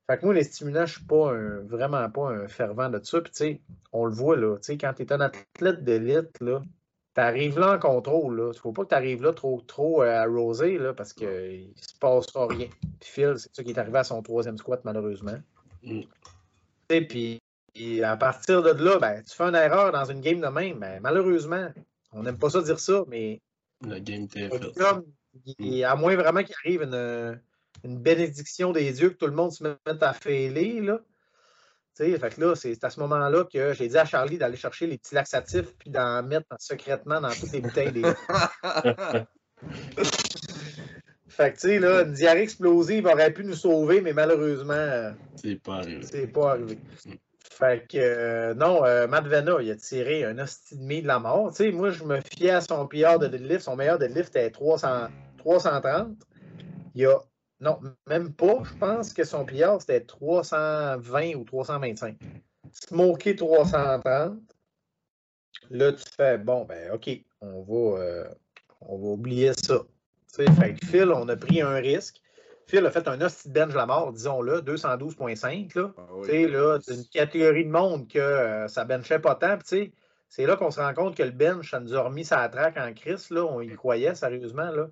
Fait 0.09 0.17
que 0.17 0.25
moi, 0.25 0.33
les 0.33 0.43
stimulants, 0.43 0.85
je 0.85 0.93
suis 0.95 1.03
pas 1.05 1.31
un- 1.33 1.59
vraiment 1.61 2.09
pas 2.09 2.29
un 2.29 2.47
fervent 2.47 2.89
de 2.89 2.99
ça. 3.03 3.21
Puis, 3.21 3.31
tu 3.31 3.37
sais, 3.37 3.61
on 3.91 4.05
le 4.05 4.13
voit, 4.13 4.35
là, 4.35 4.55
tu 4.57 4.63
sais, 4.63 4.77
quand 4.77 4.93
tu 4.93 5.03
es 5.03 5.13
un 5.13 5.21
athlète 5.21 5.83
d'élite, 5.83 6.39
là, 6.41 6.61
tu 7.13 7.21
arrives 7.21 7.59
là 7.59 7.73
en 7.75 7.79
contrôle, 7.79 8.37
là. 8.39 8.51
Il 8.53 8.59
faut 8.59 8.71
pas 8.71 8.83
que 8.83 8.89
tu 8.89 8.95
arrives 8.95 9.21
là 9.23 9.33
trop, 9.33 9.61
trop 9.61 10.01
euh, 10.03 10.09
arrosé, 10.09 10.77
là, 10.77 10.93
parce 10.93 11.13
qu'il 11.13 11.27
ne 11.75 11.81
se 11.81 11.97
passera 11.99 12.47
rien. 12.47 12.67
Puis 12.99 13.09
Phil, 13.09 13.33
c'est 13.37 13.53
ça 13.55 13.63
qui 13.63 13.71
est 13.71 13.77
arrivé 13.79 13.99
à 13.99 14.03
son 14.03 14.21
troisième 14.23 14.57
squat, 14.57 14.81
malheureusement. 14.83 15.37
Mm. 15.83 16.01
Puis 16.87 18.03
à 18.03 18.15
partir 18.17 18.61
de 18.63 18.71
là, 18.71 18.99
ben, 18.99 19.21
tu 19.23 19.35
fais 19.35 19.43
une 19.43 19.55
erreur 19.55 19.91
dans 19.91 20.05
une 20.05 20.21
game 20.21 20.39
de 20.39 20.47
même, 20.47 20.79
ben, 20.79 20.99
malheureusement, 21.01 21.69
on 22.11 22.23
n'aime 22.23 22.37
pas 22.37 22.49
ça 22.49 22.61
dire 22.61 22.79
ça, 22.79 23.03
mais 23.07 23.41
Le 23.81 23.99
game 23.99 24.27
il- 25.59 25.83
à 25.83 25.95
moins 25.95 26.15
vraiment 26.15 26.43
qu'il 26.43 26.55
arrive 26.63 26.83
une, 26.83 27.41
une 27.83 27.97
bénédiction 27.99 28.71
des 28.71 28.91
dieux, 28.93 29.09
que 29.09 29.15
tout 29.15 29.27
le 29.27 29.33
monde 29.33 29.51
se 29.51 29.63
mette 29.63 30.01
à 30.01 30.13
fêler, 30.13 30.79
là. 30.79 30.99
Fait 31.97 32.17
que 32.17 32.41
là, 32.41 32.55
c'est 32.55 32.83
à 32.83 32.89
ce 32.89 32.99
moment-là 32.99 33.45
que 33.45 33.73
j'ai 33.73 33.87
dit 33.87 33.97
à 33.97 34.05
Charlie 34.05 34.37
d'aller 34.37 34.57
chercher 34.57 34.85
les 34.85 34.97
petits 34.97 35.15
laxatifs 35.15 35.73
puis 35.77 35.89
d'en 35.89 36.23
mettre 36.23 36.47
secrètement 36.59 37.21
dans 37.21 37.29
toutes 37.29 37.53
les 37.53 37.61
bouteilles 37.61 37.91
des. 37.93 38.01
fait 41.35 41.51
que, 41.51 41.55
tu 41.55 41.67
sais, 41.67 41.79
là, 41.79 42.03
une 42.03 42.13
diarrhée 42.13 42.43
explosive 42.43 43.05
aurait 43.07 43.33
pu 43.33 43.43
nous 43.43 43.55
sauver, 43.55 43.99
mais 43.99 44.13
malheureusement, 44.13 45.11
C'est 45.35 45.61
pas 45.61 45.75
arrivé. 45.75 46.01
c'est 46.03 46.27
pas 46.27 46.51
arrivé. 46.51 46.79
Fait 47.41 47.85
que, 47.89 47.97
euh, 47.97 48.53
non, 48.53 48.85
euh, 48.85 49.05
Matt 49.07 49.27
Vena, 49.27 49.57
il 49.61 49.69
a 49.69 49.75
tiré 49.75 50.23
un 50.23 50.39
hostie 50.39 50.77
de 50.77 51.07
la 51.07 51.19
mort. 51.19 51.49
Tu 51.51 51.57
sais, 51.57 51.71
moi, 51.71 51.89
je 51.89 52.05
me 52.05 52.21
fiais 52.21 52.51
à 52.51 52.61
son 52.61 52.87
PR 52.87 53.19
de 53.19 53.27
deadlift. 53.27 53.61
Son 53.61 53.75
meilleur 53.75 53.97
deadlift 53.97 54.29
était 54.29 54.49
300, 54.49 55.07
330. 55.37 56.15
Il 56.95 57.05
a, 57.05 57.19
non, 57.59 57.79
même 58.07 58.31
pas. 58.33 58.63
Je 58.63 58.73
pense 58.77 59.11
que 59.11 59.25
son 59.25 59.45
PR, 59.45 59.79
c'était 59.79 60.01
320 60.01 61.35
ou 61.35 61.43
325. 61.43 62.17
Smoké 62.71 63.35
330. 63.35 64.37
Là, 65.69 65.91
tu 65.91 66.03
fais, 66.15 66.37
bon, 66.37 66.63
ben, 66.63 66.91
OK, 66.93 67.09
on 67.41 67.61
va, 67.61 67.99
euh, 67.99 68.29
on 68.81 68.97
va 68.97 69.07
oublier 69.07 69.51
ça. 69.53 69.81
Fait 70.35 70.73
que 70.73 70.85
Phil, 70.85 71.11
on 71.11 71.27
a 71.29 71.35
pris 71.35 71.61
un 71.61 71.75
risque. 71.75 72.21
Phil 72.67 72.85
a 72.85 72.91
fait 72.91 73.07
un 73.07 73.21
hostie 73.21 73.49
bench 73.49 73.73
la 73.73 73.85
mort, 73.85 74.11
disons-le, 74.11 74.61
212.5, 74.61 75.77
là. 75.79 75.91
Ah 75.97 76.01
oui. 76.15 76.47
Là, 76.49 76.79
c'est 76.81 76.95
une 76.95 77.05
catégorie 77.05 77.63
de 77.65 77.69
monde 77.69 78.07
que 78.07 78.17
euh, 78.19 78.67
ça 78.67 78.85
benchait 78.85 79.19
pas 79.19 79.35
tant. 79.35 79.57
C'est 79.63 80.45
là 80.45 80.55
qu'on 80.55 80.71
se 80.71 80.79
rend 80.81 80.93
compte 80.93 81.15
que 81.15 81.23
le 81.23 81.31
bench, 81.31 81.69
ça 81.71 81.79
nous 81.79 81.95
a 81.95 82.01
remis 82.01 82.25
sa 82.25 82.49
traque 82.49 82.77
en 82.77 82.91
crise. 82.93 83.29
Là. 83.29 83.45
On 83.45 83.61
y 83.61 83.69
croyait 83.75 84.15
sérieusement. 84.15 84.71
Là. 84.71 84.87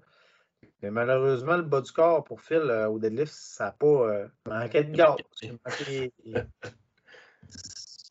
Mais 0.82 0.92
malheureusement, 0.92 1.58
le 1.58 1.64
bas 1.64 1.82
du 1.82 1.92
corps 1.92 2.24
pour 2.24 2.40
Phil 2.42 2.58
euh, 2.62 2.88
au 2.88 3.00
deadlift, 3.00 3.34
ça 3.34 3.66
n'a 3.66 3.72
pas 3.72 3.88
euh, 3.88 4.28
manqué 4.48 4.84
de 4.84 4.96
gaz. 4.96 5.16
Il 5.42 5.58
manquait, 5.66 6.12
il 6.26 6.46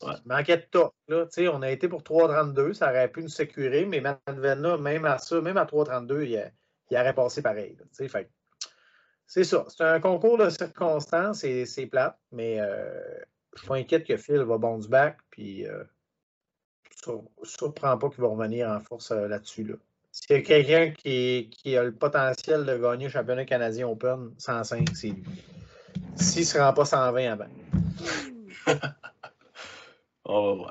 Ouais. 0.01 0.13
manquait 0.25 0.57
de 0.57 0.63
top. 0.69 0.93
Là. 1.07 1.25
On 1.53 1.61
a 1.61 1.71
été 1.71 1.87
pour 1.87 2.01
3,32. 2.03 2.73
Ça 2.73 2.89
aurait 2.89 3.07
pu 3.07 3.23
nous 3.23 3.29
sécurer, 3.29 3.85
mais 3.85 4.01
Manvena, 4.01 4.77
même 4.77 5.05
à 5.05 5.17
ça, 5.17 5.39
même 5.39 5.55
à 5.57 5.63
3,32, 5.63 6.23
il, 6.25 6.37
a- 6.37 6.51
il 6.89 6.97
aurait 6.97 7.13
passé 7.13 7.41
pareil. 7.41 7.77
c'est 9.25 9.43
ça. 9.43 9.65
C'est 9.69 9.83
un 9.83 9.99
concours 9.99 10.37
de 10.37 10.49
circonstances 10.49 11.43
et 11.43 11.65
c'est 11.65 11.85
plate, 11.85 12.17
mais 12.31 12.59
euh, 12.59 13.01
je 13.53 13.59
suis 13.59 13.67
pas 13.67 13.75
inquiète 13.75 14.05
que 14.05 14.17
Phil 14.17 14.41
va 14.41 14.57
bounce 14.57 14.87
back. 14.87 15.17
Puis, 15.29 15.67
euh, 15.67 15.83
ne 17.07 17.45
surprend 17.45 17.97
pas 17.97 18.09
qu'il 18.09 18.21
va 18.21 18.27
revenir 18.27 18.69
en 18.69 18.79
force 18.79 19.11
euh, 19.11 19.27
là-dessus. 19.27 19.63
Là. 19.63 19.75
S'il 20.11 20.35
y 20.35 20.39
a 20.39 20.41
quelqu'un 20.41 20.91
qui, 20.91 21.49
qui 21.51 21.75
a 21.75 21.83
le 21.83 21.91
potentiel 21.91 22.65
de 22.65 22.77
gagner 22.77 23.05
le 23.05 23.11
championnat 23.11 23.45
canadien 23.45 23.87
Open 23.87 24.31
105, 24.37 24.89
c'est 24.93 25.07
lui. 25.07 25.23
S'il 26.15 26.41
ne 26.41 26.45
se 26.45 26.57
rend 26.59 26.73
pas 26.73 26.85
120 26.85 27.31
avant. 27.31 27.47
On 30.25 30.55
va. 30.63 30.69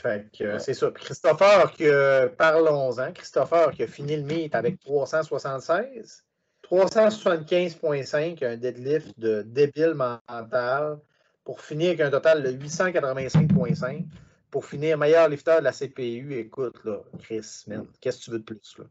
Fait 0.00 0.26
que 0.36 0.44
Ouais. 0.44 0.58
c'est 0.60 0.74
ça. 0.74 0.90
Christopher, 0.92 1.72
que, 1.76 2.26
parlons-en. 2.28 3.12
Christopher 3.12 3.72
qui 3.72 3.82
a 3.82 3.86
fini 3.88 4.16
le 4.16 4.22
meet 4.22 4.54
avec 4.54 4.78
376. 4.80 6.22
375.5, 6.62 8.42
un 8.44 8.56
deadlift 8.56 9.18
de 9.18 9.42
débile 9.42 9.94
mental 9.94 10.98
pour 11.44 11.60
finir 11.60 11.88
avec 11.88 12.00
un 12.00 12.10
total 12.10 12.42
de 12.42 12.50
885.5 12.52 14.04
pour 14.50 14.64
finir 14.64 14.96
meilleur 14.98 15.28
lifter 15.28 15.56
de 15.58 15.64
la 15.64 15.72
CPU. 15.72 16.34
Écoute, 16.38 16.76
là, 16.84 16.98
Chris, 17.22 17.64
qu'est-ce 18.00 18.18
que 18.18 18.24
tu 18.24 18.30
veux 18.30 18.38
de 18.38 18.44
plus? 18.44 18.76
Là? 18.78 18.84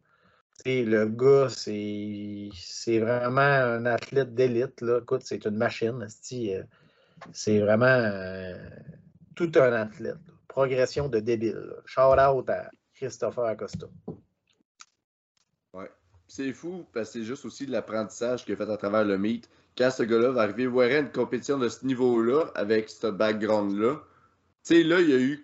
Le 0.65 1.05
gars, 1.05 1.47
c'est 1.49 2.49
c'est 2.55 2.99
vraiment 2.99 3.41
un 3.41 3.85
athlète 3.85 4.33
d'élite. 4.33 4.81
là. 4.81 4.99
Écoute, 5.01 5.21
c'est 5.23 5.45
une 5.45 5.55
machine. 5.57 6.05
euh, 6.33 6.63
C'est 7.31 7.59
vraiment 7.59 7.85
euh, 7.85 8.55
tout 9.35 9.51
un 9.55 9.71
athlète. 9.73 10.15
là. 10.27 10.33
Progression 10.47 11.09
de 11.09 11.19
débile. 11.19 11.73
Shout 11.85 12.19
out 12.19 12.49
à 12.49 12.69
Christopher 12.95 13.45
Acosta. 13.45 13.87
Ouais. 15.73 15.91
C'est 16.27 16.53
fou 16.53 16.85
parce 16.93 17.09
que 17.09 17.19
c'est 17.19 17.25
juste 17.25 17.45
aussi 17.45 17.65
de 17.65 17.71
l'apprentissage 17.71 18.43
qu'il 18.43 18.53
a 18.53 18.57
fait 18.57 18.69
à 18.69 18.77
travers 18.77 19.05
le 19.05 19.17
meet. 19.17 19.49
Quand 19.77 19.91
ce 19.91 20.03
gars-là 20.03 20.31
va 20.31 20.41
arriver 20.41 20.65
voir 20.65 20.89
une 20.89 21.11
compétition 21.11 21.57
de 21.59 21.69
ce 21.69 21.85
niveau-là, 21.85 22.51
avec 22.55 22.89
ce 22.89 23.07
background-là, 23.07 24.01
tu 24.63 24.75
sais, 24.75 24.83
là, 24.83 24.99
il 24.99 25.09
y 25.09 25.13
a 25.13 25.19
eu 25.19 25.43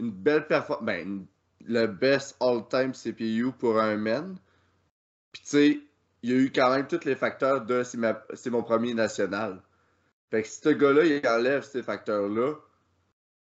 une 0.00 0.10
belle 0.10 0.46
performance. 0.46 0.86
Ben, 0.86 1.26
le 1.66 1.86
best 1.86 2.36
all-time 2.40 2.92
CPU 2.92 3.52
pour 3.52 3.78
un 3.78 3.96
man. 3.96 4.38
Puis, 5.32 5.42
tu 5.42 5.48
sais, 5.48 5.80
il 6.22 6.30
y 6.30 6.32
a 6.32 6.36
eu 6.36 6.50
quand 6.50 6.70
même 6.70 6.86
tous 6.86 7.04
les 7.04 7.16
facteurs 7.16 7.64
de 7.64 7.82
c'est 7.82 8.50
mon 8.50 8.62
premier 8.62 8.94
national. 8.94 9.62
Fait 10.30 10.42
que 10.42 10.48
si 10.48 10.60
ce 10.60 10.68
gars-là, 10.70 11.04
il 11.04 11.26
enlève 11.26 11.62
ces 11.62 11.82
facteurs-là, 11.82 12.54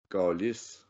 calice. 0.09 0.85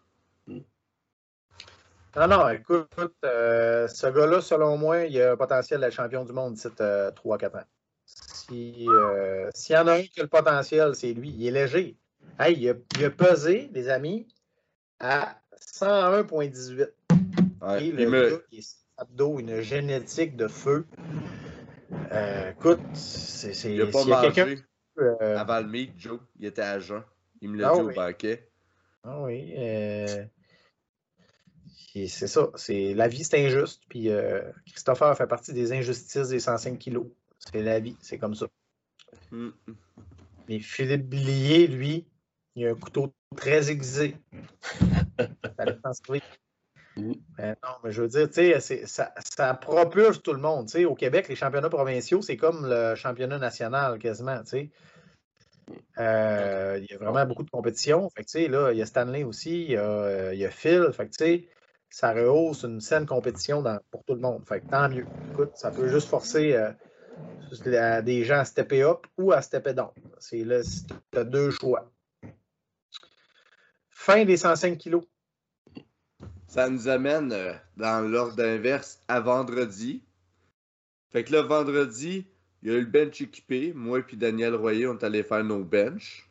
Non, 2.18 2.28
non, 2.30 2.48
écoute, 2.50 2.88
euh, 3.26 3.88
ce 3.90 4.08
gars-là, 4.08 4.40
selon 4.40 4.78
moi, 4.78 5.04
il 5.04 5.22
a 5.22 5.34
un 5.34 5.36
potentiel 5.38 5.82
d'être 5.82 5.94
champion 5.94 6.24
du 6.24 6.32
monde 6.32 6.54
d'ici 6.54 6.68
3-4 6.70 7.58
ans. 7.58 7.64
Si, 8.06 8.86
euh, 8.88 9.50
S'il 9.54 9.76
y 9.76 9.78
en 9.80 9.88
a 9.88 9.96
un 9.96 10.02
qui 10.04 10.20
a 10.22 10.24
le 10.24 10.30
potentiel, 10.30 10.96
c'est 10.96 11.12
lui. 11.14 11.32
Il 11.38 11.46
est 11.48 11.52
léger. 11.52 11.98
Hey, 12.40 12.56
il, 12.58 12.70
a, 12.70 12.74
il 12.98 13.06
a 13.06 13.10
pesé, 13.10 13.70
les 13.74 13.90
amis, 13.90 14.28
à 15.00 15.36
101,18. 15.60 16.90
Ouais, 17.62 17.84
Et 17.84 17.88
il 17.88 17.96
le 17.96 18.10
me- 18.10 18.30
gars 18.30 18.38
qui 18.50 18.60
est 18.60 19.20
une 19.20 19.60
génétique 19.62 20.38
de 20.38 20.48
feu. 20.48 20.86
Euh, 22.14 22.52
écoute, 22.52 22.80
c'est. 22.94 23.52
il 23.74 23.82
a 23.82 23.88
pas 23.88 24.22
quelqu'un. 24.22 24.46
mangé 24.46 24.60
euh, 25.00 25.38
avant 25.38 25.60
le 25.60 25.68
meet, 25.68 25.92
Joe. 25.98 26.20
Il 26.40 26.46
était 26.46 26.62
à 26.62 26.80
jeun. 26.80 27.04
Il 27.42 27.50
me 27.50 27.58
l'a 27.62 27.70
Ah 27.72 27.74
dit 27.76 27.82
oui. 27.82 27.92
au 27.92 27.96
banquet. 27.96 28.50
Ah 29.08 29.22
oui. 29.22 29.54
euh, 29.56 30.26
C'est 31.94 32.28
ça. 32.28 32.50
C'est, 32.56 32.94
la 32.94 33.08
vie, 33.08 33.24
c'est 33.24 33.46
injuste. 33.46 33.84
Puis 33.88 34.10
euh, 34.10 34.42
Christopher 34.68 35.16
fait 35.16 35.28
partie 35.28 35.54
des 35.54 35.72
injustices 35.74 36.30
des 36.30 36.40
105 36.40 36.80
kilos. 36.80 37.06
C'est 37.38 37.62
la 37.62 37.80
vie. 37.80 37.96
C'est 38.02 38.18
comme 38.18 38.34
ça. 38.34 38.48
Mm. 39.32 39.50
Mais 40.50 40.60
Philippe 40.60 41.08
Billier, 41.08 41.68
lui, 41.68 42.08
il 42.56 42.66
a 42.68 42.72
un 42.72 42.76
couteau 42.76 43.14
très 43.36 43.70
aiguisé. 43.70 44.18
Mm. 46.98 47.14
Mais 47.38 47.50
non, 47.62 47.70
mais 47.84 47.92
je 47.92 48.02
veux 48.02 48.08
dire, 48.08 48.28
tu 48.30 48.60
sais, 48.60 48.86
ça, 48.88 49.14
ça 49.36 49.54
propulse 49.54 50.22
tout 50.24 50.34
le 50.34 50.40
monde. 50.40 50.70
Au 50.88 50.96
Québec, 50.96 51.28
les 51.28 51.36
championnats 51.36 51.70
provinciaux, 51.70 52.22
c'est 52.22 52.38
comme 52.38 52.68
le 52.68 52.96
championnat 52.96 53.38
national 53.38 54.00
quasiment. 54.00 54.40
Tu 54.44 54.50
sais. 54.50 54.72
Euh, 55.98 56.80
il 56.82 56.92
y 56.92 56.94
a 56.94 56.98
vraiment 56.98 57.26
beaucoup 57.26 57.44
de 57.44 57.50
compétition. 57.50 58.10
Fait 58.10 58.24
que, 58.24 58.30
tu 58.30 58.44
sais, 58.44 58.48
là, 58.48 58.72
il 58.72 58.78
y 58.78 58.82
a 58.82 58.86
Stanley 58.86 59.24
aussi, 59.24 59.64
il 59.64 59.72
y 59.72 59.78
a, 59.78 60.34
il 60.34 60.40
y 60.40 60.46
a 60.46 60.50
Phil. 60.50 60.90
Fait 60.94 61.08
que, 61.08 61.12
tu 61.12 61.26
sais, 61.26 61.48
ça 61.90 62.14
rehausse 62.14 62.64
une 62.64 62.82
saine 62.82 63.06
compétition 63.06 63.62
dans, 63.62 63.80
pour 63.92 64.04
tout 64.04 64.16
le 64.16 64.20
monde. 64.20 64.46
Fait 64.46 64.62
que 64.62 64.68
tant 64.68 64.90
mieux. 64.90 65.06
Écoute, 65.32 65.52
ça 65.56 65.72
peut 65.72 65.88
juste 65.88 66.10
forcer 66.10 66.54
euh, 66.54 68.02
des 68.02 68.26
gens 68.26 68.40
à 68.40 68.46
stepper 68.46 68.84
up 68.84 69.08
ou 69.18 69.32
à 69.32 69.42
stepper 69.42 69.74
down. 69.74 69.92
C'est 70.20 70.44
là, 70.44 70.62
tu 71.12 71.18
as 71.18 71.24
deux 71.24 71.52
choix. 71.52 71.92
Fin 73.90 74.26
des 74.26 74.38
105 74.38 74.78
kilos. 74.78 75.04
Ça 76.48 76.70
nous 76.70 76.88
amène 76.88 77.32
euh, 77.32 77.54
dans 77.78 78.08
l'ordre 78.08 78.44
inverse 78.44 79.02
à 79.08 79.20
vendredi. 79.20 80.04
Fait 81.12 81.24
que 81.24 81.32
là, 81.32 81.42
vendredi, 81.44 82.28
il 82.62 82.72
y 82.72 82.76
a 82.76 82.78
eu 82.78 82.82
le 82.82 82.86
bench 82.86 83.22
équipé. 83.22 83.74
Moi 83.74 84.00
et 84.12 84.16
Daniel 84.16 84.56
Royer, 84.56 84.88
on 84.88 84.98
est 84.98 85.04
allé 85.04 85.24
faire 85.24 85.44
nos 85.44 85.64
bench. 85.64 86.30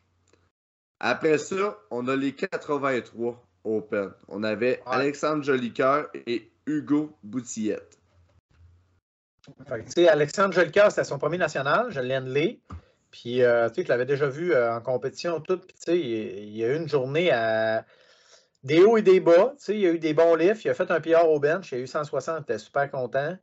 Après 0.99 1.37
ça, 1.37 1.77
on 1.91 2.07
a 2.07 2.15
les 2.15 2.33
83 2.33 3.45
Open. 3.65 4.11
On 4.27 4.43
avait 4.43 4.81
Alexandre 4.85 5.43
Jolicoeur 5.43 6.07
et 6.13 6.51
Hugo 6.65 7.17
Boutillette. 7.23 7.97
Fait 9.93 10.07
Alexandre 10.07 10.53
Jolicoeur, 10.53 10.89
c'était 10.91 11.03
son 11.03 11.19
premier 11.19 11.37
national. 11.37 11.87
Je 11.89 11.99
l'ai 11.99 12.59
Puis, 13.11 13.43
euh, 13.43 13.69
tu 13.69 13.75
sais, 13.75 13.83
je 13.83 13.89
l'avais 13.89 14.05
déjà 14.05 14.27
vu 14.27 14.53
euh, 14.53 14.75
en 14.75 14.81
compétition 14.81 15.39
tout. 15.39 15.57
Puis, 15.57 15.75
tu 15.75 15.91
sais, 15.91 15.99
il, 15.99 16.55
y 16.55 16.63
a 16.63 16.73
eu 16.73 16.77
une 16.77 16.89
journée 16.89 17.31
à 17.31 17.85
des 18.63 18.81
hauts 18.83 18.97
et 18.97 19.03
des 19.03 19.19
bas. 19.19 19.53
Tu 19.57 19.65
sais, 19.65 19.73
il 19.75 19.81
y 19.81 19.87
a 19.87 19.91
eu 19.91 19.99
des 19.99 20.13
bons 20.13 20.35
lifts. 20.35 20.65
Il 20.65 20.69
a 20.69 20.73
fait 20.73 20.89
un 20.89 20.99
PR 20.99 21.27
au 21.27 21.39
bench. 21.39 21.71
Il 21.71 21.75
a 21.75 21.81
eu 21.81 21.87
160. 21.87 22.37
Il 22.37 22.41
était 22.41 22.57
super 22.57 22.89
content. 22.89 23.37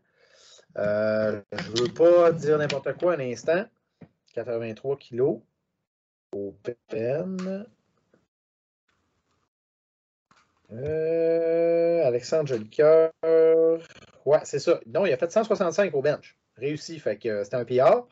Euh, 0.78 1.40
je 1.52 1.70
ne 1.70 1.80
veux 1.82 1.92
pas 1.92 2.32
dire 2.32 2.58
n'importe 2.58 2.92
quoi 2.98 3.14
un 3.14 3.20
instant. 3.20 3.64
83 4.34 4.96
kilos. 4.96 5.40
Open. 6.32 7.66
Euh, 10.72 12.06
Alexandre 12.06 12.48
Jolicoeur. 12.48 13.12
Ouais, 14.24 14.40
c'est 14.44 14.58
ça. 14.58 14.80
Non, 14.86 15.04
il 15.04 15.12
a 15.12 15.16
fait 15.16 15.30
165 15.30 15.94
au 15.94 16.02
bench. 16.02 16.36
Réussi, 16.56 16.98
fait 16.98 17.16
que 17.16 17.28
euh, 17.28 17.44
c'était 17.44 17.56
un 17.56 17.64
PR. 17.64 18.06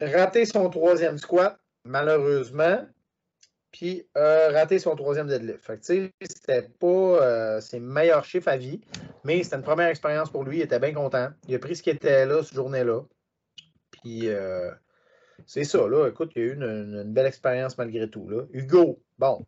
Raté 0.00 0.44
son 0.44 0.68
troisième 0.70 1.18
squat, 1.18 1.58
malheureusement. 1.84 2.86
Puis 3.70 4.06
euh, 4.16 4.50
raté 4.50 4.78
son 4.78 4.96
troisième 4.96 5.26
deadlift. 5.26 5.64
Fait 5.64 5.78
que 5.78 6.10
c'était 6.22 6.68
pas 6.80 7.60
ses 7.60 7.80
meilleurs 7.80 8.24
chiffres 8.24 8.48
à 8.48 8.56
vie, 8.56 8.80
mais 9.24 9.42
c'était 9.42 9.56
une 9.56 9.62
première 9.62 9.88
expérience 9.88 10.30
pour 10.30 10.44
lui. 10.44 10.58
Il 10.58 10.62
était 10.62 10.78
bien 10.78 10.94
content. 10.94 11.28
Il 11.48 11.54
a 11.54 11.58
pris 11.58 11.76
ce 11.76 11.82
qui 11.82 11.90
était 11.90 12.26
là 12.26 12.42
cette 12.42 12.54
journée-là. 12.54 13.02
Puis 13.90 14.28
c'est 15.46 15.64
ça, 15.64 15.86
là. 15.86 16.08
Écoute, 16.08 16.32
il 16.34 16.42
y 16.42 16.44
a 16.44 16.48
eu 16.48 16.54
une, 16.54 16.62
une 16.64 17.12
belle 17.12 17.26
expérience 17.26 17.76
malgré 17.76 18.08
tout. 18.08 18.28
Là. 18.28 18.44
Hugo, 18.52 19.00
bon, 19.18 19.44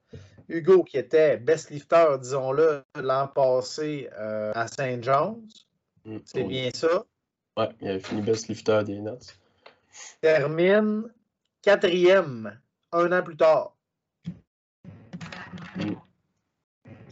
Hugo, 0.50 0.82
qui 0.82 0.98
était 0.98 1.36
best 1.36 1.70
lifter, 1.70 2.16
disons-le, 2.20 2.82
l'an 3.00 3.28
passé 3.28 4.10
euh, 4.18 4.52
à 4.54 4.66
Saint 4.66 5.00
John's. 5.00 5.68
Mm, 6.04 6.18
c'est 6.24 6.44
bien 6.44 6.70
ça? 6.74 7.04
Oui, 7.56 7.64
il 7.80 7.88
avait 7.88 8.00
fini 8.00 8.20
best 8.20 8.48
lifter 8.48 8.82
des 8.84 8.98
Nuts. 8.98 9.38
Termine 10.20 11.04
quatrième 11.62 12.58
un 12.92 13.12
an 13.12 13.22
plus 13.22 13.36
tard. 13.36 13.76
Mm. 15.86 15.96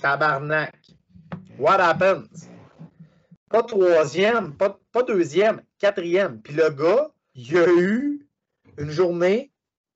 Tabarnak. 0.01 0.75
What 1.59 1.81
happens? 1.81 2.49
Pas 3.51 3.63
troisième, 3.63 4.55
pas, 4.55 4.79
pas 4.93 5.03
deuxième, 5.03 5.63
quatrième. 5.79 6.41
Puis 6.43 6.55
le 6.55 6.71
gars, 6.71 7.11
il 7.35 7.57
a 7.57 7.67
eu 7.67 8.27
une 8.77 8.91
journée 8.91 9.51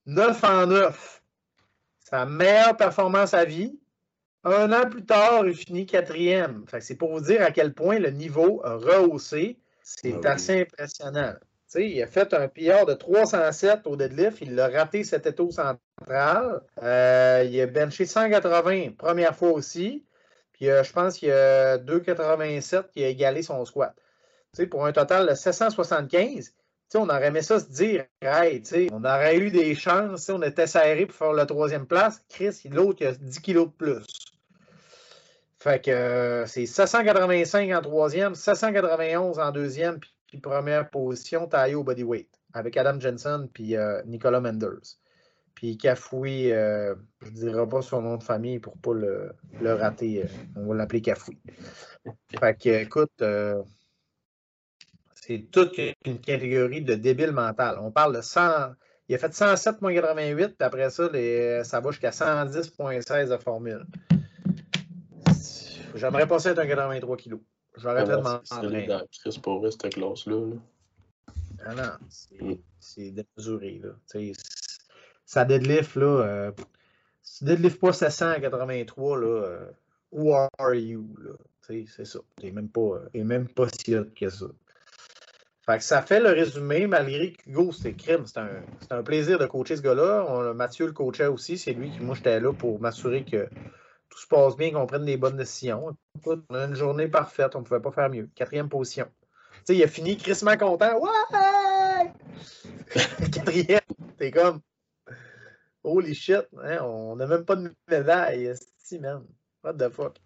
9 0.07 0.45
en 0.45 0.67
9 0.67 1.23
sa 2.13 2.27
meilleure 2.27 2.77
performance 2.77 3.33
à 3.33 3.47
vie. 3.47 3.81
Un 4.45 4.71
an 4.73 4.91
plus 4.91 5.05
tard, 5.05 5.47
il 5.47 5.55
finit 5.55 5.87
quatrième. 5.87 6.67
C'est 6.81 6.97
pour 6.97 7.11
vous 7.11 7.25
dire 7.25 7.41
à 7.41 7.53
quel 7.53 7.73
point 7.73 7.99
le 7.99 8.11
niveau 8.11 8.61
a 8.65 8.75
rehaussé. 8.75 9.59
C'est 9.83 10.27
ah 10.27 10.33
assez 10.33 10.61
impressionnant. 10.61 11.33
Il 11.77 12.03
a 12.03 12.07
fait 12.07 12.35
un 12.35 12.49
PR 12.49 12.87
de 12.87 12.95
307 12.95 13.87
au 13.87 13.97
deadlift. 13.97 14.39
Il 14.41 14.55
l'a 14.55 14.69
raté 14.69 15.05
cet 15.05 15.27
étau 15.27 15.51
central. 15.51 16.63
Euh, 16.83 17.45
il 17.49 17.61
a 17.61 17.67
benché 17.67 18.07
180, 18.07 18.93
première 18.99 19.35
fois 19.35 19.53
aussi. 19.53 20.05
Puis 20.53 20.69
euh, 20.69 20.83
je 20.83 20.93
pense 20.93 21.19
qu'il 21.19 21.29
y 21.29 21.33
a 21.33 21.79
2,87 21.79 22.91
qui 22.93 23.05
a 23.05 23.09
égalé 23.09 23.43
son 23.43 23.65
squat. 23.65 23.95
pour 24.71 24.87
un 24.87 24.93
total 24.93 25.29
de 25.29 25.35
775 25.35 26.53
on 26.99 27.09
aurait 27.09 27.27
aimé 27.27 27.43
ça 27.43 27.61
se 27.61 27.67
dire, 27.67 28.05
on 28.23 29.05
aurait 29.05 29.37
eu 29.37 29.51
des 29.51 29.75
chances, 29.75 30.29
on 30.29 30.43
était 30.43 30.67
serré 30.67 31.07
pour 31.07 31.17
faire 31.17 31.33
la 31.33 31.47
troisième 31.47 31.87
place. 31.87 32.23
Chris, 32.29 32.61
l'autre, 32.71 32.99
il 33.01 33.07
a 33.09 33.13
10 33.13 33.41
kilos 33.41 33.67
de 33.67 33.73
plus. 33.73 34.05
Fait 35.59 35.83
que 35.83 35.91
euh, 35.91 36.47
c'est 36.47 36.67
785 36.67 37.71
en 37.73 37.81
troisième, 37.81 38.35
791 38.35 39.39
en 39.39 39.53
deuxième, 39.53 40.01
première 40.41 40.91
position, 40.91 41.47
taillé 41.47 41.75
au 41.75 41.85
bodyweight, 41.85 42.29
avec 42.53 42.77
Adam 42.77 42.99
Jensen 42.99 43.49
puis 43.53 43.77
euh, 43.77 44.03
Nicolas 44.05 44.41
Menders. 44.41 44.99
Puis 45.55 45.77
Cafoui, 45.77 46.51
euh, 46.51 46.95
je 47.21 47.31
ne 47.31 47.35
dirai 47.35 47.69
pas 47.69 47.83
son 47.83 48.03
nom 48.03 48.17
de 48.17 48.23
famille 48.23 48.59
pour 48.59 48.77
ne 48.77 48.81
pas 48.81 48.95
le, 48.95 49.33
le, 49.61 49.75
rater. 49.75 50.25
on 50.57 50.67
va 50.67 50.75
l'appeler 50.75 51.03
Cafoui. 51.03 51.39
Fait 52.41 52.59
que, 52.59 52.83
écoute, 52.83 53.23
c'est 55.15 55.47
toute 55.53 55.79
une 56.05 56.19
catégorie 56.19 56.83
de 56.83 56.95
débile 56.95 57.33
mental. 57.33 57.79
On 57.81 57.93
parle 57.93 58.17
de 58.17 58.23
100. 58.23 58.73
Il 59.09 59.15
a 59.15 59.19
fait 59.19 59.29
107,88, 59.29 60.35
puis 60.35 60.55
après 60.61 60.91
ça, 60.91 61.11
ça 61.65 61.81
va 61.81 61.91
jusqu'à 61.91 62.11
110,16 62.11 63.29
de 63.29 63.37
formule. 63.37 63.87
J'aimerais 65.95 66.27
passer 66.27 66.51
être 66.51 66.59
un 66.59 66.67
83 66.67 67.17
kg. 67.17 67.39
J'aurais 67.77 68.07
fait 68.07 68.21
m'entraîner. 68.21 68.89
C'est 69.11 69.41
pour 69.41 69.61
vrai, 69.61 69.71
cette 69.71 69.95
classe-là. 69.95 70.57
Ah 71.65 71.75
non, 71.75 72.07
c'est 72.09 73.11
mm. 73.11 73.15
démesuré. 73.15 73.81
Là. 73.83 74.23
ça 75.25 75.45
deadlift, 75.45 75.97
là. 75.97 76.07
Euh, 76.07 76.53
si 77.23 77.39
tu 77.39 77.45
deadlift 77.45 77.81
pas 77.81 77.93
783, 77.93 79.19
là, 79.19 79.27
euh, 79.27 79.71
who 80.11 80.35
are 80.35 80.75
you? 80.75 81.09
C'est 81.61 82.05
ça. 82.05 82.19
Il 82.39 82.47
n'est 82.47 82.51
même 82.51 82.69
pas, 82.69 83.01
même 83.15 83.49
pas 83.49 83.69
si 83.69 83.97
hot 83.97 84.07
que 84.15 84.29
ça. 84.29 84.47
Fait 85.65 85.79
que 85.79 85.85
ça 85.85 86.03
fait 86.03 86.19
le 86.19 86.31
résumé, 86.31 86.89
malgré 86.89 87.33
que 87.33 87.49
Hugo, 87.49 87.71
c'est 87.71 87.93
crime. 87.93 88.25
C'est 88.27 88.41
un, 88.91 89.03
plaisir 89.05 89.39
de 89.39 89.47
coacher 89.47 89.77
ce 89.77 89.83
gars-là. 89.83 90.53
Mathieu 90.55 90.87
le 90.87 90.93
coachait 90.93 91.29
aussi. 91.29 91.57
C'est 91.57 91.73
lui 91.73 91.91
qui, 91.91 92.01
moi, 92.01 92.17
j'étais 92.17 92.41
là 92.41 92.53
pour 92.53 92.81
m'assurer 92.81 93.25
que 93.25 93.49
tout 94.13 94.19
se 94.19 94.27
passe 94.27 94.57
bien, 94.57 94.73
qu'on 94.73 94.87
prenne 94.87 95.07
des 95.07 95.17
bonnes 95.17 95.39
décisions. 95.39 95.97
on 96.27 96.55
a 96.55 96.67
une 96.67 96.75
journée 96.75 97.09
parfaite. 97.09 97.57
On 97.57 97.61
ne 97.61 97.65
pouvait 97.65 97.81
pas 97.81 97.93
faire 97.93 98.11
mieux. 98.11 98.29
Quatrième 98.35 98.69
position. 98.69 99.07
Tu 99.55 99.61
sais, 99.65 99.77
il 99.77 99.83
a 99.83 99.89
fini 99.89 100.19
crissement 100.19 100.57
content. 100.59 100.99
Ouais! 100.99 102.13
Quatrième. 103.33 103.81
T'es 104.19 104.31
comme. 104.31 104.61
Holy 105.83 106.15
shit. 106.15 106.47
Hein, 106.63 106.81
on 106.83 107.17
n'a 107.17 107.27
même 107.27 107.47
pas 107.47 107.57
de 107.57 107.75
médaille. 107.89 108.53
Si, 108.77 108.99
man. 108.99 109.25
What 109.65 109.75
the 109.75 109.89
fuck? 109.89 110.19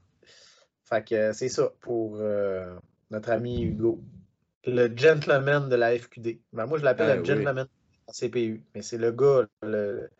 Fait 0.83 1.07
que 1.07 1.33
c'est 1.33 1.49
ça 1.49 1.73
pour 1.81 2.17
euh, 2.17 2.77
notre 3.11 3.31
ami 3.31 3.63
Hugo 3.63 4.01
le 4.65 4.93
gentleman 4.97 5.69
de 5.69 5.77
la 5.77 5.97
FQD. 5.97 6.41
Ben, 6.53 6.67
moi, 6.67 6.79
je 6.79 6.85
l'appelle 6.85 7.07
ben 7.07 7.19
le 7.19 7.25
gentleman 7.25 7.67
de 7.67 7.71
la 8.09 8.13
CPU. 8.13 8.65
Mais 8.75 8.83
c'est 8.83 8.99
le 8.99 9.13
gars 9.13 9.47
le, 9.63 10.11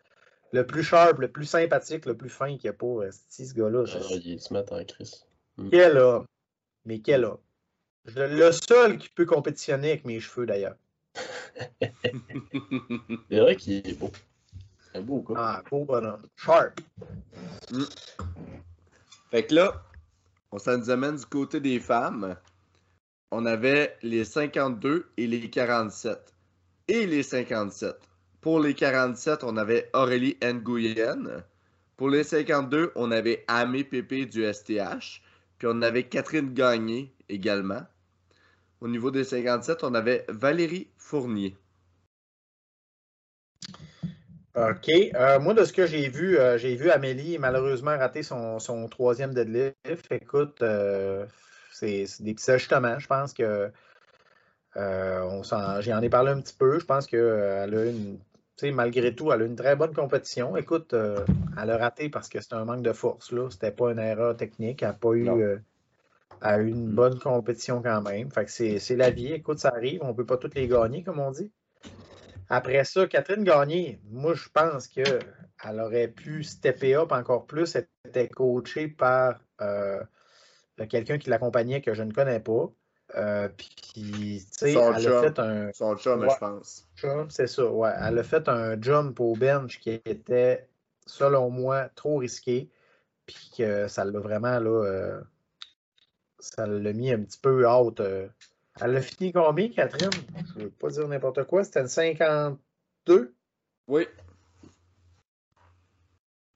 le, 0.51 0.65
plus 0.65 0.83
sharp, 0.83 1.19
le 1.19 1.31
plus 1.31 1.45
sympathique, 1.45 2.05
le 2.05 2.15
plus 2.15 2.29
fin 2.29 2.57
qu'il 2.57 2.69
n'y 2.69 2.69
a 2.69 2.73
pas. 2.73 3.11
ce 3.11 3.53
gars-là. 3.53 3.83
Ah, 3.93 3.99
il 4.23 4.39
se 4.39 4.53
met 4.53 4.71
en 4.71 4.83
crise. 4.85 5.25
Hmm. 5.57 5.69
Quel 5.69 5.97
homme. 5.97 6.25
Mais 6.85 6.99
quel 6.99 7.25
homme. 7.25 7.39
Le 8.15 8.51
seul 8.51 8.97
qui 8.97 9.09
peut 9.09 9.25
compétitionner 9.25 9.91
avec 9.91 10.05
mes 10.05 10.19
cheveux, 10.19 10.45
d'ailleurs. 10.45 10.75
c'est 11.81 13.39
vrai 13.39 13.55
qu'il 13.55 13.87
est 13.87 13.99
beau. 13.99 14.11
C'est 14.93 15.01
beau, 15.01 15.21
quoi. 15.21 15.35
Ah, 15.39 15.63
beau 15.69 15.83
bonhomme. 15.83 16.23
Sharp. 16.35 16.79
Hmm. 17.71 17.83
Fait 19.31 19.45
que 19.45 19.55
là, 19.55 19.83
on 20.51 20.59
s'en 20.59 20.77
nous 20.77 20.89
amène 20.89 21.17
du 21.17 21.25
côté 21.25 21.59
des 21.59 21.79
femmes 21.79 22.37
on 23.31 23.45
avait 23.45 23.97
les 24.01 24.23
52 24.23 25.09
et 25.17 25.27
les 25.27 25.49
47. 25.49 26.33
Et 26.87 27.05
les 27.05 27.23
57. 27.23 27.97
Pour 28.41 28.59
les 28.59 28.73
47, 28.73 29.43
on 29.43 29.57
avait 29.57 29.89
Aurélie 29.93 30.37
Nguyen. 30.41 31.43
Pour 31.97 32.09
les 32.09 32.23
52, 32.23 32.91
on 32.95 33.11
avait 33.11 33.43
Amé 33.47 33.83
Pépé 33.83 34.25
du 34.25 34.43
STH. 34.43 35.21
Puis 35.57 35.67
on 35.69 35.81
avait 35.81 36.03
Catherine 36.03 36.53
Gagné 36.53 37.13
également. 37.29 37.81
Au 38.79 38.87
niveau 38.87 39.09
des 39.09 39.23
57, 39.23 39.83
on 39.83 39.95
avait 39.95 40.25
Valérie 40.29 40.87
Fournier. 40.97 41.57
OK. 44.55 44.89
Euh, 44.89 45.39
moi, 45.39 45.53
de 45.53 45.63
ce 45.63 45.71
que 45.71 45.85
j'ai 45.85 46.09
vu, 46.09 46.37
euh, 46.37 46.57
j'ai 46.57 46.75
vu 46.75 46.89
Amélie 46.89 47.37
malheureusement 47.37 47.95
rater 47.97 48.23
son, 48.23 48.87
troisième 48.89 49.33
deadlift. 49.33 50.11
Écoute, 50.11 50.61
euh, 50.61 51.25
c'est 51.71 52.05
des 52.19 52.33
petits 52.33 52.49
ajustements. 52.49 52.97
Je 52.97 53.07
pense 53.07 53.33
que 53.33 53.71
j'en 54.75 56.01
ai 56.01 56.09
parlé 56.09 56.31
un 56.31 56.41
petit 56.41 56.55
peu. 56.57 56.79
Je 56.79 56.85
pense 56.85 57.05
qu'elle 57.05 57.75
a 57.75 57.85
une. 57.85 58.19
Malgré 58.63 59.13
tout, 59.13 59.31
elle 59.31 59.41
a 59.43 59.45
une 59.45 59.55
très 59.55 59.75
bonne 59.75 59.93
compétition. 59.93 60.57
Écoute, 60.57 60.93
elle 60.93 61.69
a 61.69 61.77
raté 61.77 62.09
parce 62.09 62.27
que 62.27 62.41
c'est 62.41 62.53
un 62.53 62.65
manque 62.65 62.81
de 62.81 62.93
force. 62.93 63.29
Ce 63.29 63.35
n'était 63.35 63.71
pas 63.71 63.91
une 63.91 63.99
erreur 63.99 64.35
technique. 64.35 64.81
Elle 64.81 64.89
n'a 64.89 64.93
pas 64.93 65.13
eu, 65.13 65.29
a 66.41 66.57
eu 66.59 66.69
une 66.69 66.89
bonne 66.89 67.19
compétition 67.19 67.81
quand 67.81 68.01
même. 68.01 68.31
Fait 68.31 68.45
que 68.45 68.79
c'est 68.79 68.95
la 68.95 69.11
vie. 69.11 69.33
Écoute, 69.33 69.59
ça 69.59 69.69
arrive. 69.69 69.99
On 70.03 70.09
ne 70.09 70.13
peut 70.13 70.25
pas 70.25 70.37
toutes 70.37 70.55
les 70.55 70.67
gagner, 70.67 71.03
comme 71.03 71.19
on 71.19 71.31
dit. 71.31 71.51
Après 72.49 72.83
ça, 72.85 73.07
Catherine 73.07 73.43
Gagné, 73.43 73.99
moi, 74.09 74.33
je 74.33 74.47
pense 74.49 74.87
qu'elle 74.87 75.79
aurait 75.79 76.07
pu 76.07 76.43
stepper 76.43 76.95
up 76.95 77.11
encore 77.11 77.45
plus. 77.45 77.75
Elle 77.75 77.87
était 78.07 78.29
coachée 78.29 78.87
par 78.87 79.39
euh, 79.61 80.01
quelqu'un 80.89 81.17
qui 81.17 81.29
l'accompagnait 81.29 81.81
que 81.81 81.93
je 81.93 82.03
ne 82.03 82.13
connais 82.13 82.39
pas. 82.39 82.71
Euh, 83.15 83.47
puis, 83.49 84.45
tu 84.51 84.57
sais, 84.57 84.73
elle 84.73 85.07
a 85.07 85.21
fait 85.21 85.39
un. 85.39 85.71
Son 85.73 85.95
chum, 85.95 86.27
je 86.29 86.37
pense. 86.37 86.87
C'est 87.29 87.47
ça, 87.47 87.65
ouais. 87.65 87.91
Elle 88.01 88.19
a 88.19 88.23
fait 88.23 88.47
un 88.49 88.81
jump 88.81 89.19
au 89.19 89.35
bench 89.35 89.79
qui 89.79 89.91
était, 89.91 90.67
selon 91.05 91.49
moi, 91.49 91.89
trop 91.95 92.17
risqué. 92.17 92.69
Puis 93.25 93.51
que 93.57 93.87
ça 93.87 94.05
l'a 94.05 94.19
vraiment, 94.19 94.59
là. 94.59 94.85
Euh, 94.85 95.21
ça 96.39 96.67
l'a 96.67 96.93
mis 96.93 97.11
un 97.11 97.23
petit 97.23 97.39
peu 97.39 97.67
out 97.67 98.01
elle 98.81 98.95
a 98.95 99.01
fini 99.01 99.31
combien, 99.31 99.69
Catherine? 99.69 100.11
Je 100.53 100.59
ne 100.59 100.63
veux 100.65 100.69
pas 100.69 100.89
dire 100.89 101.07
n'importe 101.07 101.43
quoi. 101.45 101.63
C'était 101.63 101.81
une 101.81 101.87
52? 101.87 103.33
Oui. 103.87 104.07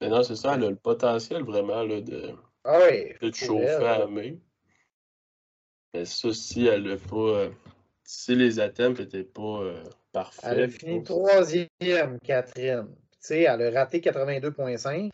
Mais 0.02 0.10
non, 0.10 0.24
c'est 0.24 0.36
ça. 0.36 0.56
Elle 0.56 0.66
a 0.66 0.70
le 0.70 0.76
potentiel 0.76 1.44
vraiment 1.44 1.84
là, 1.84 2.02
de, 2.02 2.34
ah 2.64 2.80
oui, 2.90 3.14
de 3.22 3.34
chauffer 3.34 3.70
à 3.70 4.00
la 4.00 4.08
main. 4.08 4.36
Mais 5.94 6.06
ça, 6.06 6.34
si 6.34 6.68
elle 6.68 6.84
n'a 6.84 6.98
pas. 6.98 7.16
Euh, 7.16 7.50
si 8.04 8.36
les 8.36 8.60
attempts 8.60 9.00
n'étaient 9.00 9.24
pas 9.24 9.62
euh, 9.62 9.84
parfaits. 10.12 10.52
Elle 10.52 10.64
a 10.64 10.68
fini 10.68 11.04
troisième, 11.04 12.20
Catherine. 12.24 12.88
Tu 12.90 13.18
sais, 13.20 13.42
elle 13.42 13.62
a 13.62 13.80
raté 13.80 14.00
82,5. 14.00 15.10
Tu 15.10 15.12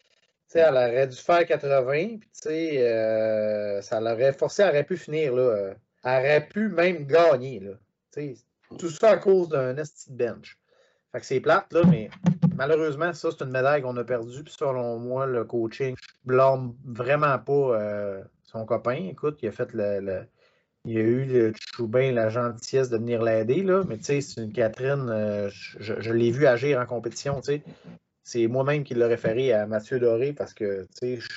sais, 0.47 0.59
elle 0.59 0.75
aurait 0.75 1.07
dû 1.07 1.15
faire 1.15 1.45
80, 1.45 1.91
puis 1.91 2.19
tu 2.19 2.27
sais, 2.33 2.87
euh, 2.87 3.81
ça 3.81 3.99
l'aurait 3.99 4.33
forcé, 4.33 4.63
elle 4.63 4.69
aurait 4.69 4.85
pu 4.85 4.95
finir 4.95 5.35
là, 5.35 5.73
aurait 6.05 6.47
pu 6.47 6.69
même 6.69 7.05
gagner. 7.05 7.59
Là. 7.59 7.73
Tout 8.79 8.89
ça 8.89 9.11
à 9.11 9.17
cause 9.17 9.49
d'un 9.49 9.75
esti 9.77 10.11
bench. 10.11 10.57
Fait 11.11 11.19
que 11.19 11.25
c'est 11.25 11.39
plate, 11.39 11.71
là, 11.73 11.81
mais 11.89 12.09
malheureusement, 12.55 13.13
ça, 13.13 13.29
c'est 13.31 13.43
une 13.43 13.51
médaille 13.51 13.81
qu'on 13.81 13.95
a 13.97 14.03
perdue. 14.03 14.43
Puis 14.43 14.53
selon 14.57 14.99
moi, 14.99 15.25
le 15.25 15.45
coaching, 15.45 15.95
je 15.97 16.07
blâme 16.25 16.73
vraiment 16.85 17.37
pas 17.39 17.53
euh, 17.53 18.23
son 18.43 18.65
copain. 18.65 19.07
Écoute, 19.09 19.39
il 19.41 19.49
a 19.49 19.51
fait 19.51 19.71
le. 19.73 20.23
Il 20.87 20.97
a 20.97 21.01
eu 21.01 21.25
le 21.25 21.53
choubin, 21.75 22.13
la 22.13 22.29
gentillesse 22.29 22.89
de 22.89 22.97
venir 22.97 23.21
l'aider, 23.21 23.61
là. 23.61 23.83
Mais 23.87 23.97
tu 23.97 24.05
sais, 24.05 24.21
c'est 24.21 24.41
une 24.41 24.53
Catherine, 24.53 25.09
euh, 25.09 25.49
je, 25.51 26.11
l'ai 26.13 26.31
vu 26.31 26.47
agir 26.47 26.79
en 26.79 26.85
compétition, 26.85 27.41
tu 27.41 27.51
sais. 27.51 27.63
C'est 28.23 28.47
moi-même 28.47 28.83
qui 28.83 28.93
l'ai 28.93 29.05
référé 29.05 29.53
à 29.53 29.67
Mathieu 29.67 29.99
Doré 29.99 30.33
parce 30.33 30.53
que, 30.53 30.87
tu 30.99 31.17
sais, 31.17 31.27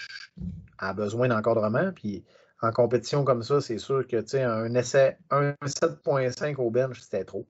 a 0.78 0.92
besoin 0.92 1.28
d'encadrement. 1.28 1.92
Puis 1.92 2.24
en 2.62 2.70
compétition 2.70 3.24
comme 3.24 3.42
ça, 3.42 3.61
c'est 3.61 3.78
sûr 3.78 4.07
que 4.07 4.36
un 4.36 4.74
essai, 4.74 5.18
un 5.30 5.53
7.5 5.64 6.57
au 6.57 6.70
bench, 6.70 7.01
c'était 7.01 7.24
trop. 7.24 7.46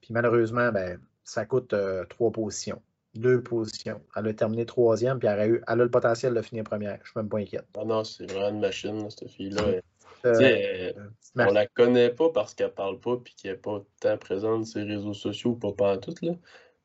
Puis 0.00 0.12
malheureusement, 0.12 0.72
ben, 0.72 0.98
ça 1.24 1.44
coûte 1.44 1.72
euh, 1.72 2.04
trois 2.06 2.32
positions. 2.32 2.82
Deux 3.14 3.42
positions. 3.42 4.00
Elle 4.16 4.28
a 4.28 4.34
terminé 4.34 4.66
troisième, 4.66 5.18
puis 5.18 5.28
elle 5.28 5.40
a, 5.40 5.46
eu, 5.46 5.62
elle 5.68 5.80
a 5.80 5.84
le 5.84 5.90
potentiel 5.90 6.34
de 6.34 6.42
finir 6.42 6.64
première. 6.64 6.96
Je 6.96 7.02
ne 7.02 7.06
suis 7.06 7.12
même 7.16 7.28
pas 7.28 7.38
inquiète. 7.38 7.66
Non, 7.76 7.86
non, 7.86 8.04
c'est 8.04 8.30
vraiment 8.30 8.48
une 8.48 8.60
machine, 8.60 9.08
cette 9.10 9.30
fille-là. 9.30 9.82
Euh, 10.24 10.34
euh, 10.40 10.92
on 11.36 11.52
la 11.52 11.66
connaît 11.66 12.10
pas 12.10 12.30
parce 12.30 12.54
qu'elle 12.54 12.72
parle 12.72 13.00
pas 13.00 13.16
puis 13.16 13.34
qu'elle 13.34 13.52
n'est 13.52 13.58
pas 13.58 13.82
tant 14.00 14.18
présente 14.18 14.66
sur 14.66 14.80
les 14.80 14.96
réseaux 14.96 15.14
sociaux, 15.14 15.54
pas 15.54 15.72
pas 15.72 15.98
tout, 15.98 16.14
là. 16.22 16.32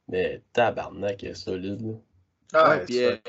Mais 0.08 0.42
tabarnak, 0.54 1.24
elle 1.24 1.32
est 1.32 1.34
solide. 1.36 1.82
Là. 1.82 1.94
Ah, 2.54 2.80
puis 2.80 2.98
elle 2.98 3.20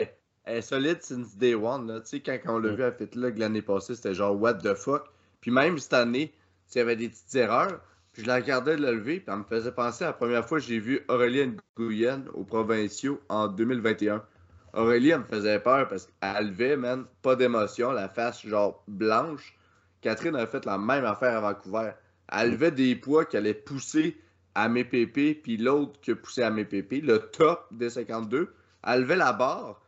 est 0.46 0.62
solide 0.62 1.02
since 1.02 1.36
day 1.36 1.54
one. 1.54 1.88
Là. 1.88 2.00
Tu 2.00 2.06
sais, 2.06 2.20
quand, 2.20 2.38
on 2.46 2.58
l'a 2.58 2.72
vu 2.72 2.84
à 2.84 2.92
FitLog 2.92 3.36
l'année 3.36 3.62
passée, 3.62 3.96
c'était 3.96 4.14
genre 4.14 4.40
what 4.40 4.54
the 4.54 4.74
fuck? 4.74 5.04
Puis 5.40 5.50
même 5.50 5.78
cette 5.78 5.94
année, 5.94 6.32
il 6.74 6.78
y 6.78 6.80
avait 6.80 6.96
des 6.96 7.08
petites 7.08 7.34
erreurs. 7.34 7.80
Puis 8.12 8.22
je 8.22 8.28
la 8.28 8.36
regardais 8.36 8.76
le 8.76 8.92
lever, 8.92 9.20
puis 9.20 9.26
elle 9.28 9.40
me 9.40 9.44
faisait 9.44 9.72
penser 9.72 10.04
à 10.04 10.08
la 10.08 10.12
première 10.12 10.46
fois 10.46 10.58
que 10.58 10.64
j'ai 10.64 10.78
vu 10.78 11.04
Aurélie 11.08 11.56
Guyenne 11.76 12.28
aux 12.34 12.44
provinciaux 12.44 13.20
en 13.28 13.48
2021. 13.48 14.24
Aurélie, 14.72 15.10
elle 15.10 15.20
me 15.20 15.24
faisait 15.24 15.60
peur 15.60 15.88
parce 15.88 16.06
qu'elle 16.06 16.48
levait, 16.48 16.76
man, 16.76 17.04
pas 17.22 17.36
d'émotion, 17.36 17.92
la 17.92 18.08
face 18.08 18.46
genre 18.46 18.82
blanche. 18.86 19.57
Catherine 20.00 20.36
a 20.36 20.46
fait 20.46 20.64
la 20.64 20.78
même 20.78 21.04
affaire 21.04 21.36
à 21.36 21.40
Vancouver. 21.40 21.92
Elle 22.30 22.52
levait 22.52 22.70
des 22.70 22.94
poids 22.94 23.24
qu'elle 23.24 23.44
allait 23.44 23.54
pousser 23.54 24.20
à 24.54 24.68
mes 24.68 24.84
pépés, 24.84 25.34
puis 25.34 25.56
l'autre 25.56 26.00
que 26.00 26.12
poussait 26.12 26.42
à 26.42 26.50
mes 26.50 26.64
pépés, 26.64 27.00
le 27.00 27.18
top 27.18 27.66
des 27.70 27.90
52. 27.90 28.54
Elle 28.84 29.00
levait 29.00 29.16
la 29.16 29.32
barre, 29.32 29.80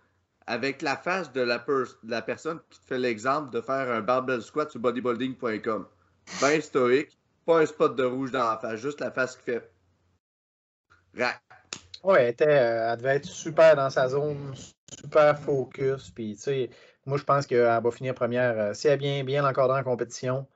avec 0.47 0.83
la 0.83 0.97
face 0.97 1.33
de 1.33 1.41
la, 1.41 1.65
la 2.05 2.23
personne 2.23 2.61
qui 2.71 2.81
te 2.81 2.87
fait 2.87 2.99
l'exemple 2.99 3.51
de 3.51 3.61
faire 3.61 3.91
un 3.91 4.01
barbell 4.01 4.43
squat 4.43 4.71
sur 4.71 4.81
bodybuilding.com. 4.81 5.87
Ben 6.41 6.61
stoïque, 6.61 7.19
pas 7.47 7.61
un 7.61 7.67
spot 7.67 7.97
de 7.97 8.05
rouge 8.05 8.31
dans 8.31 8.49
la 8.51 8.59
face, 8.59 8.81
juste 8.81 9.01
la 9.01 9.11
face 9.11 9.37
qui 9.37 9.45
fait 9.45 9.71
rack. 11.17 11.41
Ouais, 12.03 12.35
elle, 12.39 12.49
euh, 12.49 12.93
elle 12.93 12.99
devait 12.99 13.17
être 13.17 13.27
super 13.27 13.77
dans 13.77 13.91
sa 13.91 14.09
zone, 14.09 14.55
super 14.99 15.39
focus. 15.39 16.11
Puis, 16.11 16.35
tu 16.37 16.43
sais, 16.43 16.71
moi, 17.07 17.19
je 17.19 17.25
pense 17.25 17.47
qu'elle 17.47 17.63
va 17.65 17.91
finir 17.91 18.15
première. 18.15 18.59
Euh, 18.59 18.75
si 18.75 18.89
elle 18.89 18.99
vient 18.99 19.25
bien 19.25 19.45
encadrée 19.45 19.81
en 19.81 19.85
compétition, 19.85 20.47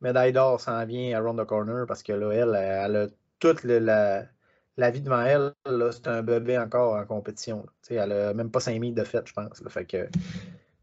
médaille 0.00 0.32
d'or 0.32 0.60
s'en 0.60 0.84
vient 0.86 1.18
around 1.18 1.40
the 1.40 1.44
corner 1.44 1.86
parce 1.86 2.02
que 2.02 2.12
là, 2.12 2.30
elle, 2.32 2.54
elle 2.54 2.96
a 2.96 3.06
toute 3.38 3.64
la, 3.64 4.24
la 4.76 4.90
vie 4.90 5.00
devant 5.00 5.22
elle, 5.22 5.52
c'est 5.92 6.08
un 6.08 6.22
bébé 6.22 6.56
encore 6.56 6.94
en 6.94 7.04
compétition. 7.04 7.66
Elle 7.90 8.08
n'a 8.08 8.34
même 8.34 8.50
pas 8.50 8.60
5000 8.60 8.94
de 8.94 9.04
fête, 9.04 9.26
je 9.26 9.32
pense. 9.32 9.62
Fait 9.68 9.84
que 9.84 10.08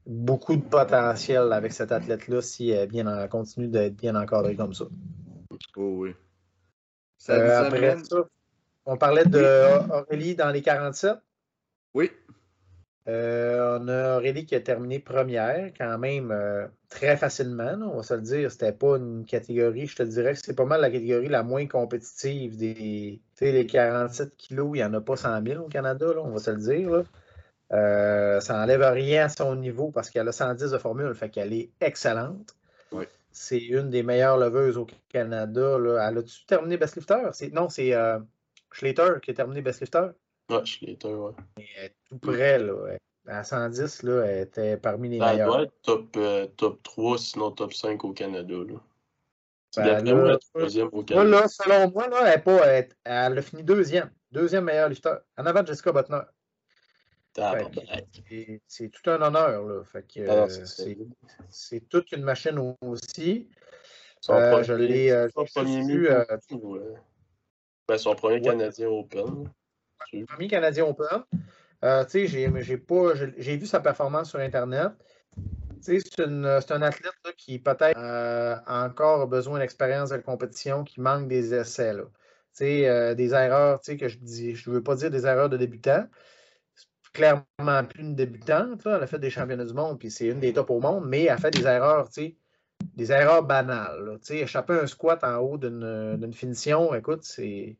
beaucoup 0.05 0.55
de 0.55 0.61
potentiel 0.61 1.51
avec 1.51 1.73
cette 1.73 1.91
athlète-là 1.91 2.41
si 2.41 2.69
elle 2.69 2.89
bien 2.89 3.27
continue 3.27 3.67
d'être 3.67 3.95
bien 3.95 4.15
encadrée 4.15 4.55
comme 4.55 4.73
ça. 4.73 4.85
Oh 5.77 5.95
oui. 5.97 6.13
Euh, 7.29 7.65
après 7.65 7.97
ça, 8.03 8.17
on 8.85 8.97
parlait 8.97 9.25
d'Aurélie 9.25 10.35
dans 10.35 10.51
les 10.51 10.61
47. 10.61 11.15
Oui. 11.93 12.11
Euh, 13.07 13.77
on 13.79 13.87
a 13.87 14.17
Aurélie 14.17 14.45
qui 14.45 14.55
a 14.55 14.61
terminé 14.61 14.99
première, 14.99 15.71
quand 15.77 15.97
même 15.99 16.31
euh, 16.31 16.67
très 16.89 17.15
facilement, 17.17 17.75
on 17.83 17.97
va 17.97 18.03
se 18.03 18.15
le 18.15 18.21
dire. 18.21 18.51
C'était 18.51 18.71
pas 18.71 18.97
une 18.97 19.25
catégorie, 19.25 19.85
je 19.85 19.95
te 19.95 20.03
dirais 20.03 20.33
que 20.33 20.39
c'est 20.39 20.55
pas 20.55 20.65
mal 20.65 20.81
la 20.81 20.89
catégorie 20.89 21.27
la 21.27 21.43
moins 21.43 21.67
compétitive 21.67 22.57
des. 22.57 23.21
les 23.41 23.67
47 23.67 24.35
kilos, 24.37 24.71
il 24.73 24.77
n'y 24.77 24.83
en 24.83 24.93
a 24.93 25.01
pas 25.01 25.15
100 25.15 25.45
000 25.45 25.63
au 25.63 25.67
Canada, 25.67 26.07
on 26.17 26.31
va 26.31 26.39
se 26.39 26.51
le 26.51 26.57
dire. 26.57 27.03
Euh, 27.73 28.39
ça 28.39 28.57
n'enlève 28.57 28.81
rien 28.81 29.25
à 29.25 29.29
son 29.29 29.55
niveau 29.55 29.91
parce 29.91 30.09
qu'elle 30.09 30.27
a 30.27 30.31
110 30.31 30.71
de 30.71 30.77
formule, 30.77 31.13
fait 31.13 31.29
qu'elle 31.29 31.53
est 31.53 31.69
excellente. 31.81 32.55
C'est 33.31 33.59
une 33.59 33.89
des 33.89 34.01
meilleures 34.01 34.37
leveuses 34.37 34.77
au 34.77 34.87
Canada. 35.09 35.77
Là. 35.77 36.07
Elle 36.07 36.19
a-tu 36.19 36.45
terminé 36.45 36.77
Best 36.77 36.95
Lifter? 36.95 37.31
Non, 37.51 37.67
c'est 37.67 37.93
Schlater 38.71 39.19
qui 39.19 39.31
a 39.31 39.33
terminé 39.33 39.61
Best 39.61 39.81
Lifter. 39.81 40.07
Ouais, 40.49 40.65
Schlater, 40.65 41.09
ouais. 41.09 41.31
Elle 41.57 41.85
est 41.85 41.95
tout 42.09 42.17
près, 42.19 42.59
là. 42.59 42.97
À 43.27 43.43
110, 43.43 44.03
là, 44.03 44.25
elle 44.25 44.43
était 44.43 44.77
parmi 44.77 45.09
les 45.09 45.19
meilleurs. 45.19 45.39
Elle 45.39 45.45
doit 45.45 45.61
être 45.63 45.81
top, 45.81 46.17
euh, 46.17 46.45
top 46.57 46.83
3, 46.83 47.17
sinon 47.17 47.51
top 47.51 47.73
5 47.73 48.03
au 48.03 48.13
Canada, 48.13 48.55
là. 48.55 48.79
Ben, 49.77 50.03
là, 50.05 50.37
troisième 50.53 50.89
au 50.91 51.03
Canada. 51.03 51.29
Là, 51.29 51.47
selon 51.47 51.91
moi, 51.91 52.07
là, 52.07 52.33
elle, 52.33 52.43
pas, 52.43 52.65
elle, 52.67 52.89
elle, 53.03 53.37
a 53.37 53.41
fini 53.41 53.63
deuxième. 53.63 54.09
Deuxième 54.31 54.65
meilleur 54.65 54.89
lifter. 54.89 55.15
En 55.37 55.45
avant 55.45 55.63
de 55.63 55.67
Jessica 55.67 55.91
Butner. 55.91 56.21
C'est 58.67 58.89
tout 58.89 59.09
un 59.09 59.21
honneur, 59.21 59.63
là. 59.63 59.83
Fait 59.83 60.05
que, 60.07 60.29
ah 60.29 60.47
c'est 61.49 61.89
toute 61.89 62.11
une 62.13 62.23
machine 62.23 62.75
aussi. 62.81 63.49
Son 64.21 64.33
euh, 64.33 64.63
je 64.63 64.73
l'ai 64.73 65.11
euh, 65.11 65.27
vu. 65.85 66.09
Euh, 66.09 66.23
ben, 67.87 67.97
son 67.97 68.15
premier 68.15 68.41
Canadien 68.41 68.87
Open. 68.87 69.51
Premier 70.27 70.47
Canadien 70.47 70.85
Open. 70.85 71.23
Euh, 71.83 72.03
j'ai 72.11 73.57
vu 73.57 73.65
sa 73.65 73.79
performance 73.79 74.29
sur 74.29 74.39
Internet. 74.39 74.91
C'est 75.81 76.19
un 76.19 76.81
athlète 76.81 77.13
qui 77.37 77.59
peut-être 77.59 77.97
euh, 77.97 78.55
a 78.65 78.85
encore 78.85 79.27
besoin 79.27 79.59
d'expérience 79.59 80.09
de 80.09 80.17
compétition, 80.17 80.83
qui 80.83 80.99
manque 80.99 81.27
des 81.27 81.53
essais. 81.53 81.93
Là. 81.93 82.03
Euh, 82.61 83.13
des 83.13 83.33
erreurs, 83.33 83.81
que 83.81 84.07
je 84.07 84.17
dis, 84.17 84.55
je 84.55 84.69
ne 84.69 84.75
veux 84.75 84.83
pas 84.83 84.95
dire 84.95 85.11
des 85.11 85.25
erreurs 85.27 85.49
de 85.49 85.57
débutant. 85.57 86.07
Clairement 87.13 87.83
plus 87.87 88.01
une 88.01 88.15
débutante. 88.15 88.81
Elle 88.85 89.03
a 89.03 89.07
fait 89.07 89.19
des 89.19 89.29
championnats 89.29 89.65
du 89.65 89.73
monde, 89.73 89.99
puis 89.99 90.09
c'est 90.09 90.27
une 90.27 90.39
des 90.39 90.53
tops 90.53 90.71
au 90.71 90.79
monde, 90.79 91.05
mais 91.07 91.23
elle 91.23 91.29
a 91.29 91.37
fait 91.37 91.51
des 91.51 91.65
erreurs, 91.65 92.09
des 92.95 93.11
erreurs 93.11 93.43
banales. 93.43 94.19
Échapper 94.29 94.73
un 94.73 94.87
squat 94.87 95.23
en 95.23 95.37
haut 95.37 95.57
d'une 95.57 96.33
finition, 96.33 96.95
écoute, 96.95 97.23
c'est 97.23 97.77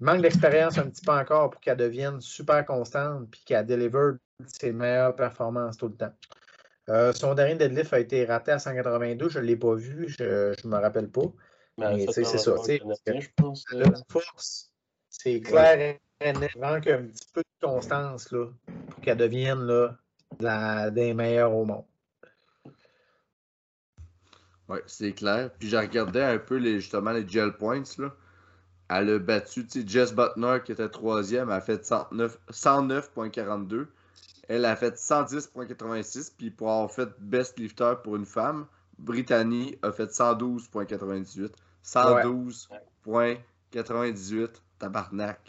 manque 0.00 0.22
d'expérience 0.22 0.78
un 0.78 0.88
petit 0.88 1.04
peu 1.04 1.12
encore 1.12 1.50
pour 1.50 1.60
qu'elle 1.60 1.76
devienne 1.76 2.20
super 2.20 2.64
constante 2.66 3.30
puis 3.30 3.42
qu'elle 3.44 3.66
deliver 3.66 4.12
ses 4.46 4.72
meilleures 4.72 5.16
performances 5.16 5.76
tout 5.76 5.88
le 5.88 5.94
temps. 5.94 6.12
Euh, 6.88 7.12
son 7.12 7.34
dernier 7.34 7.56
deadlift 7.56 7.92
a 7.92 7.98
été 7.98 8.24
raté 8.24 8.52
à 8.52 8.58
182, 8.58 9.28
je 9.28 9.38
ne 9.40 9.44
l'ai 9.44 9.56
pas 9.56 9.74
vu, 9.74 10.08
je 10.08 10.22
ne 10.64 10.68
me 10.68 10.76
rappelle 10.76 11.08
pas. 11.08 11.32
Mais 11.78 12.06
c'est 12.12 12.24
c'est 12.24 12.38
ça. 12.38 12.54
je 12.66 13.28
pense. 13.36 13.64
euh, 13.72 13.82
La 13.84 13.98
force, 14.08 14.70
c'est 15.10 15.40
clair 15.40 15.98
et 16.20 16.32
net. 16.32 16.50
Il 16.54 16.60
manque 16.60 16.86
un 16.86 17.02
petit 17.04 17.28
peu 17.32 17.42
de 17.42 17.66
constance 17.66 18.30
là, 18.30 18.46
pour 18.90 19.00
qu'elle 19.00 19.18
devienne 19.18 19.66
là, 19.66 19.98
la, 20.40 20.90
des 20.90 21.12
meilleures 21.12 21.54
au 21.54 21.64
monde. 21.64 21.84
Oui, 24.68 24.78
c'est 24.86 25.12
clair. 25.12 25.50
Puis 25.58 25.68
j'ai 25.68 25.78
regardé 25.78 26.20
un 26.20 26.38
peu 26.38 26.56
les, 26.56 26.80
justement 26.80 27.12
les 27.12 27.26
gel 27.28 27.52
points. 27.56 27.82
Là. 27.98 28.14
Elle 28.88 29.10
a 29.10 29.18
battu 29.18 29.66
Jess 29.86 30.14
Butner 30.14 30.58
qui 30.64 30.72
était 30.72 30.88
troisième, 30.88 31.48
elle 31.50 31.56
a 31.56 31.60
fait 31.60 31.84
109 31.84 32.38
109.42. 32.50 33.86
Elle 34.48 34.64
a 34.64 34.76
fait 34.76 34.94
110.86. 34.94 36.32
Puis 36.38 36.50
pour 36.50 36.70
avoir 36.70 36.90
fait 36.92 37.08
best 37.18 37.58
lifter 37.58 37.94
pour 38.02 38.14
une 38.16 38.26
femme, 38.26 38.66
Brittany 38.98 39.76
a 39.82 39.90
fait 39.90 40.06
112.98. 40.10 41.50
112.98. 41.84 44.48
Tabarnak. 44.78 45.40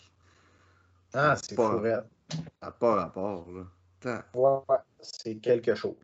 Ah, 1.13 1.35
c'est 1.35 1.55
Pas- 1.55 1.71
fourette. 1.71 2.05
Ça 2.31 2.37
n'a 2.63 2.71
pas 2.71 2.95
rapport. 2.95 3.47
Là. 3.51 3.65
Ouais, 4.33 4.77
c'est 5.01 5.35
quelque 5.35 5.75
chose. 5.75 5.95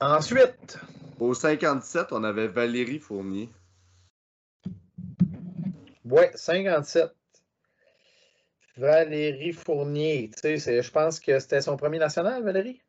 Ensuite, 0.00 0.78
Au 1.18 1.34
57, 1.34 2.12
on 2.12 2.24
avait 2.24 2.48
Valérie 2.48 2.98
Fournier. 2.98 3.48
Ouais, 6.10 6.30
57. 6.34 7.10
Valérie 8.76 9.52
Fournier, 9.52 10.30
tu 10.32 10.40
sais, 10.40 10.58
c'est- 10.58 10.82
je 10.82 10.90
pense 10.90 11.20
que 11.20 11.38
c'était 11.38 11.60
son 11.60 11.76
premier 11.76 11.98
national, 11.98 12.42
Valérie? 12.42 12.80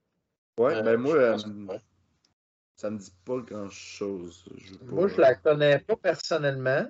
Ouais, 0.57 0.75
euh, 0.75 0.81
ben 0.81 0.97
moi, 0.97 1.15
euh, 1.15 1.37
ouais. 1.67 1.81
ça 2.75 2.89
me 2.89 2.97
dit 2.97 3.13
pas 3.25 3.37
grand 3.39 3.69
chose. 3.69 4.45
Je 4.57 4.73
Moi, 4.85 5.07
pas- 5.07 5.13
je 5.13 5.21
la 5.21 5.35
connais 5.35 5.79
pas 5.79 5.95
personnellement. 5.95 6.87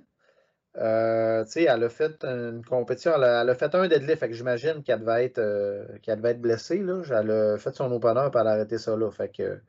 Euh, 0.77 1.43
tu 1.45 1.51
sais, 1.51 1.63
elle 1.63 1.83
a 1.83 1.89
fait 1.89 2.23
une 2.23 2.63
compétition, 2.63 3.13
elle 3.15 3.23
a, 3.25 3.41
elle 3.41 3.49
a 3.49 3.55
fait 3.55 3.73
un 3.75 3.87
deadlift, 3.87 4.19
fait 4.19 4.29
que 4.29 4.35
j'imagine 4.35 4.83
qu'elle 4.83 5.01
devait 5.01 5.25
être, 5.25 5.39
euh, 5.39 5.85
qu'elle 6.01 6.17
devait 6.17 6.31
être 6.31 6.41
blessée. 6.41 6.79
Là. 6.79 7.01
Elle 7.09 7.31
a 7.31 7.57
fait 7.57 7.75
son 7.75 7.91
opener 7.91 8.21
et 8.21 8.37
elle 8.39 8.47
a 8.47 8.51
arrêté 8.51 8.77
ça 8.77 8.95
là. 8.95 9.11
Fait 9.11 9.29
que 9.29 9.59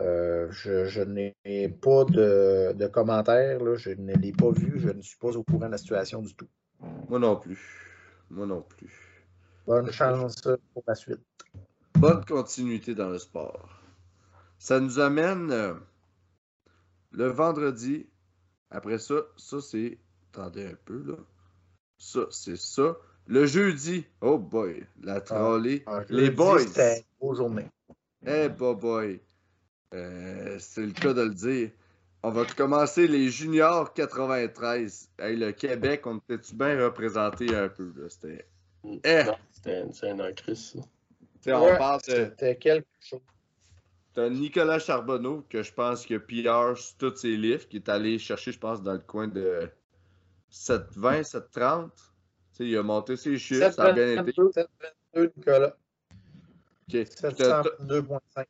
euh, 0.00 0.50
je, 0.50 0.86
je 0.86 1.02
n'ai 1.02 1.34
pas 1.68 2.04
de, 2.04 2.72
de 2.72 2.86
commentaires. 2.86 3.62
Là. 3.62 3.76
Je 3.76 3.90
ne 3.90 4.14
l'ai 4.14 4.32
pas 4.32 4.50
vu. 4.50 4.80
Je 4.80 4.88
ne 4.88 5.02
suis 5.02 5.18
pas 5.18 5.36
au 5.36 5.42
courant 5.42 5.66
de 5.66 5.72
la 5.72 5.78
situation 5.78 6.22
du 6.22 6.34
tout. 6.34 6.48
Moi 7.08 7.18
non 7.18 7.36
plus. 7.36 7.60
Moi 8.30 8.46
non 8.46 8.62
plus. 8.62 9.24
Bonne 9.66 9.92
chance 9.92 10.36
pour 10.72 10.82
la 10.86 10.94
suite. 10.94 11.20
Bonne 11.94 12.24
continuité 12.24 12.94
dans 12.94 13.10
le 13.10 13.18
sport. 13.18 13.68
Ça 14.58 14.80
nous 14.80 14.98
amène 14.98 15.50
euh, 15.52 15.74
le 17.12 17.26
vendredi. 17.26 18.08
Après 18.70 18.98
ça, 18.98 19.16
ça 19.36 19.60
c'est. 19.60 19.98
Attendez 20.32 20.66
un 20.66 20.76
peu 20.84 21.02
là. 21.06 21.16
Ça, 21.98 22.20
c'est 22.30 22.56
ça. 22.56 22.96
Le 23.26 23.46
jeudi. 23.46 24.06
Oh 24.20 24.38
boy. 24.38 24.84
La 25.02 25.20
trolley. 25.20 25.84
Ah, 25.86 26.00
Les 26.08 26.30
boys. 26.30 26.60
C'était 26.60 27.04
une 27.20 27.34
journée. 27.34 27.68
Eh 28.26 28.48
boy 28.48 28.74
boy. 28.74 29.20
Euh, 29.94 30.56
c'est 30.58 30.86
le 30.86 30.92
cas 30.92 31.12
de 31.12 31.22
le 31.22 31.34
dire. 31.34 31.70
On 32.22 32.30
va 32.30 32.44
commencer 32.44 33.08
les 33.08 33.28
juniors 33.30 33.92
93. 33.92 35.10
Hey, 35.18 35.36
le 35.36 35.52
Québec, 35.52 36.06
on 36.06 36.18
était-tu 36.18 36.54
bien 36.54 36.82
représenté 36.84 37.54
un 37.54 37.68
peu? 37.68 37.92
Là? 37.96 38.08
C'était. 38.08 38.46
Eh. 38.84 39.22
C'était 39.50 39.84
c'est 39.92 40.10
un 40.10 40.20
en 40.20 40.32
crise, 40.32 40.72
ça. 40.72 40.78
Tu 40.78 40.86
sais, 41.42 41.52
on 41.52 41.64
Ouais, 41.64 41.76
parle 41.78 42.00
de. 42.02 42.12
C'était 42.12 42.56
quelque 42.56 42.86
chose. 43.00 43.20
T'as 44.14 44.28
Nicolas 44.28 44.78
Charbonneau, 44.78 45.44
que 45.48 45.62
je 45.62 45.72
pense 45.72 46.04
que 46.06 46.16
PR 46.18 46.76
sur 46.78 46.96
tous 46.98 47.16
ses 47.16 47.36
livres, 47.36 47.66
qui 47.66 47.76
est 47.78 47.88
allé 47.88 48.18
chercher, 48.18 48.52
je 48.52 48.58
pense, 48.58 48.82
dans 48.82 48.92
le 48.92 48.98
coin 48.98 49.26
de 49.26 49.68
720, 50.50 51.22
730. 51.24 51.90
Tu 51.94 52.02
sais, 52.52 52.64
il 52.66 52.76
a 52.76 52.82
monté 52.82 53.16
ses 53.16 53.38
chiffres, 53.38 53.70
ça 53.70 53.84
a 53.86 53.92
bien 53.92 54.08
été. 54.22 54.32
722, 54.32 54.52
722, 54.52 55.32
Nicolas. 55.36 55.68
Ok. 55.68 55.74
Puis 56.88 57.04
t'as- 57.20 57.62
702.5. 57.62 58.46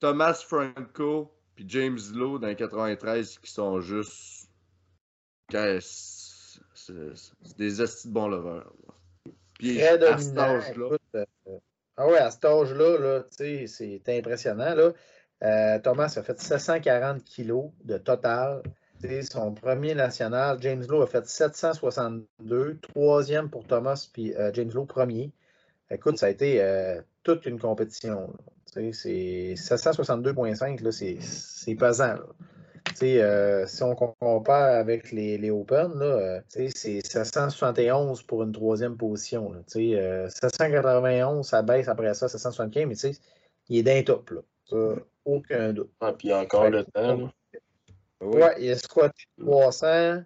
Thomas 0.00 0.42
Franco 0.46 1.30
puis 1.54 1.66
James 1.68 1.98
Lowe 2.14 2.38
dans 2.38 2.48
les 2.48 2.56
93 2.56 3.38
qui 3.38 3.50
sont 3.50 3.80
juste. 3.80 4.48
C'est 5.50 5.80
des 7.58 7.82
estis 7.82 8.08
de 8.08 8.12
bons 8.12 8.28
lovers. 8.28 8.72
Puis 9.58 9.76
Très 9.76 10.02
à 10.02 10.18
cet 10.18 10.38
âge-là, 10.38 10.96
euh, 11.16 11.24
ah 11.96 12.06
ouais, 12.06 12.18
à 12.18 12.30
cet 12.30 12.44
âge-là, 12.44 12.98
là, 12.98 13.20
tu 13.24 13.66
sais, 13.66 14.00
c'est 14.02 14.18
impressionnant. 14.18 14.74
Là. 14.74 14.92
Euh, 15.42 15.78
Thomas 15.80 16.14
a 16.16 16.22
fait 16.22 16.40
740 16.40 17.24
kilos 17.24 17.70
de 17.84 17.98
total. 17.98 18.62
C'est 19.00 19.22
son 19.22 19.52
premier 19.52 19.94
national. 19.94 20.58
James 20.60 20.84
Lowe 20.88 21.02
a 21.02 21.06
fait 21.06 21.26
762. 21.26 22.78
Troisième 22.80 23.50
pour 23.50 23.66
Thomas, 23.66 24.08
puis 24.12 24.34
euh, 24.36 24.50
James 24.54 24.70
Lowe 24.72 24.86
premier. 24.86 25.32
Écoute, 25.90 26.16
ça 26.16 26.26
a 26.26 26.30
été 26.30 26.60
toute 27.22 27.46
une 27.46 27.58
compétition. 27.58 28.32
C'est 28.66 29.54
762,5, 29.54 30.82
là, 30.82 30.92
c'est 30.92 31.18
c'est 31.20 31.74
pesant. 31.74 32.14
là. 32.14 32.26
Euh, 33.02 33.66
si 33.66 33.82
on 33.82 33.94
compare 33.94 34.76
avec 34.76 35.12
les, 35.12 35.38
les 35.38 35.50
Open, 35.50 35.98
là, 35.98 36.04
euh, 36.04 36.40
c'est 36.48 37.00
771 37.04 38.22
pour 38.24 38.42
une 38.42 38.52
troisième 38.52 38.96
position. 38.96 39.52
là. 39.52 39.60
Tu 39.70 39.92
sais, 39.92 39.98
euh, 39.98 40.28
791, 40.28 41.46
ça 41.46 41.62
baisse 41.62 41.88
après 41.88 42.14
ça, 42.14 42.28
775, 42.28 42.86
mais 42.86 43.12
il 43.68 43.78
est 43.78 43.82
d'un 43.82 44.02
top. 44.02 44.30
Là. 44.30 44.40
Ça, 44.66 44.76
aucun 45.24 45.72
doute. 45.72 45.90
Ah, 46.00 46.12
puis 46.12 46.32
encore 46.32 46.70
le 46.70 46.84
temps, 46.84 47.18
oui. 47.18 47.28
Ouais, 48.20 48.54
il 48.58 48.70
a 48.70 48.76
squatté 48.76 49.24
300. 49.38 50.22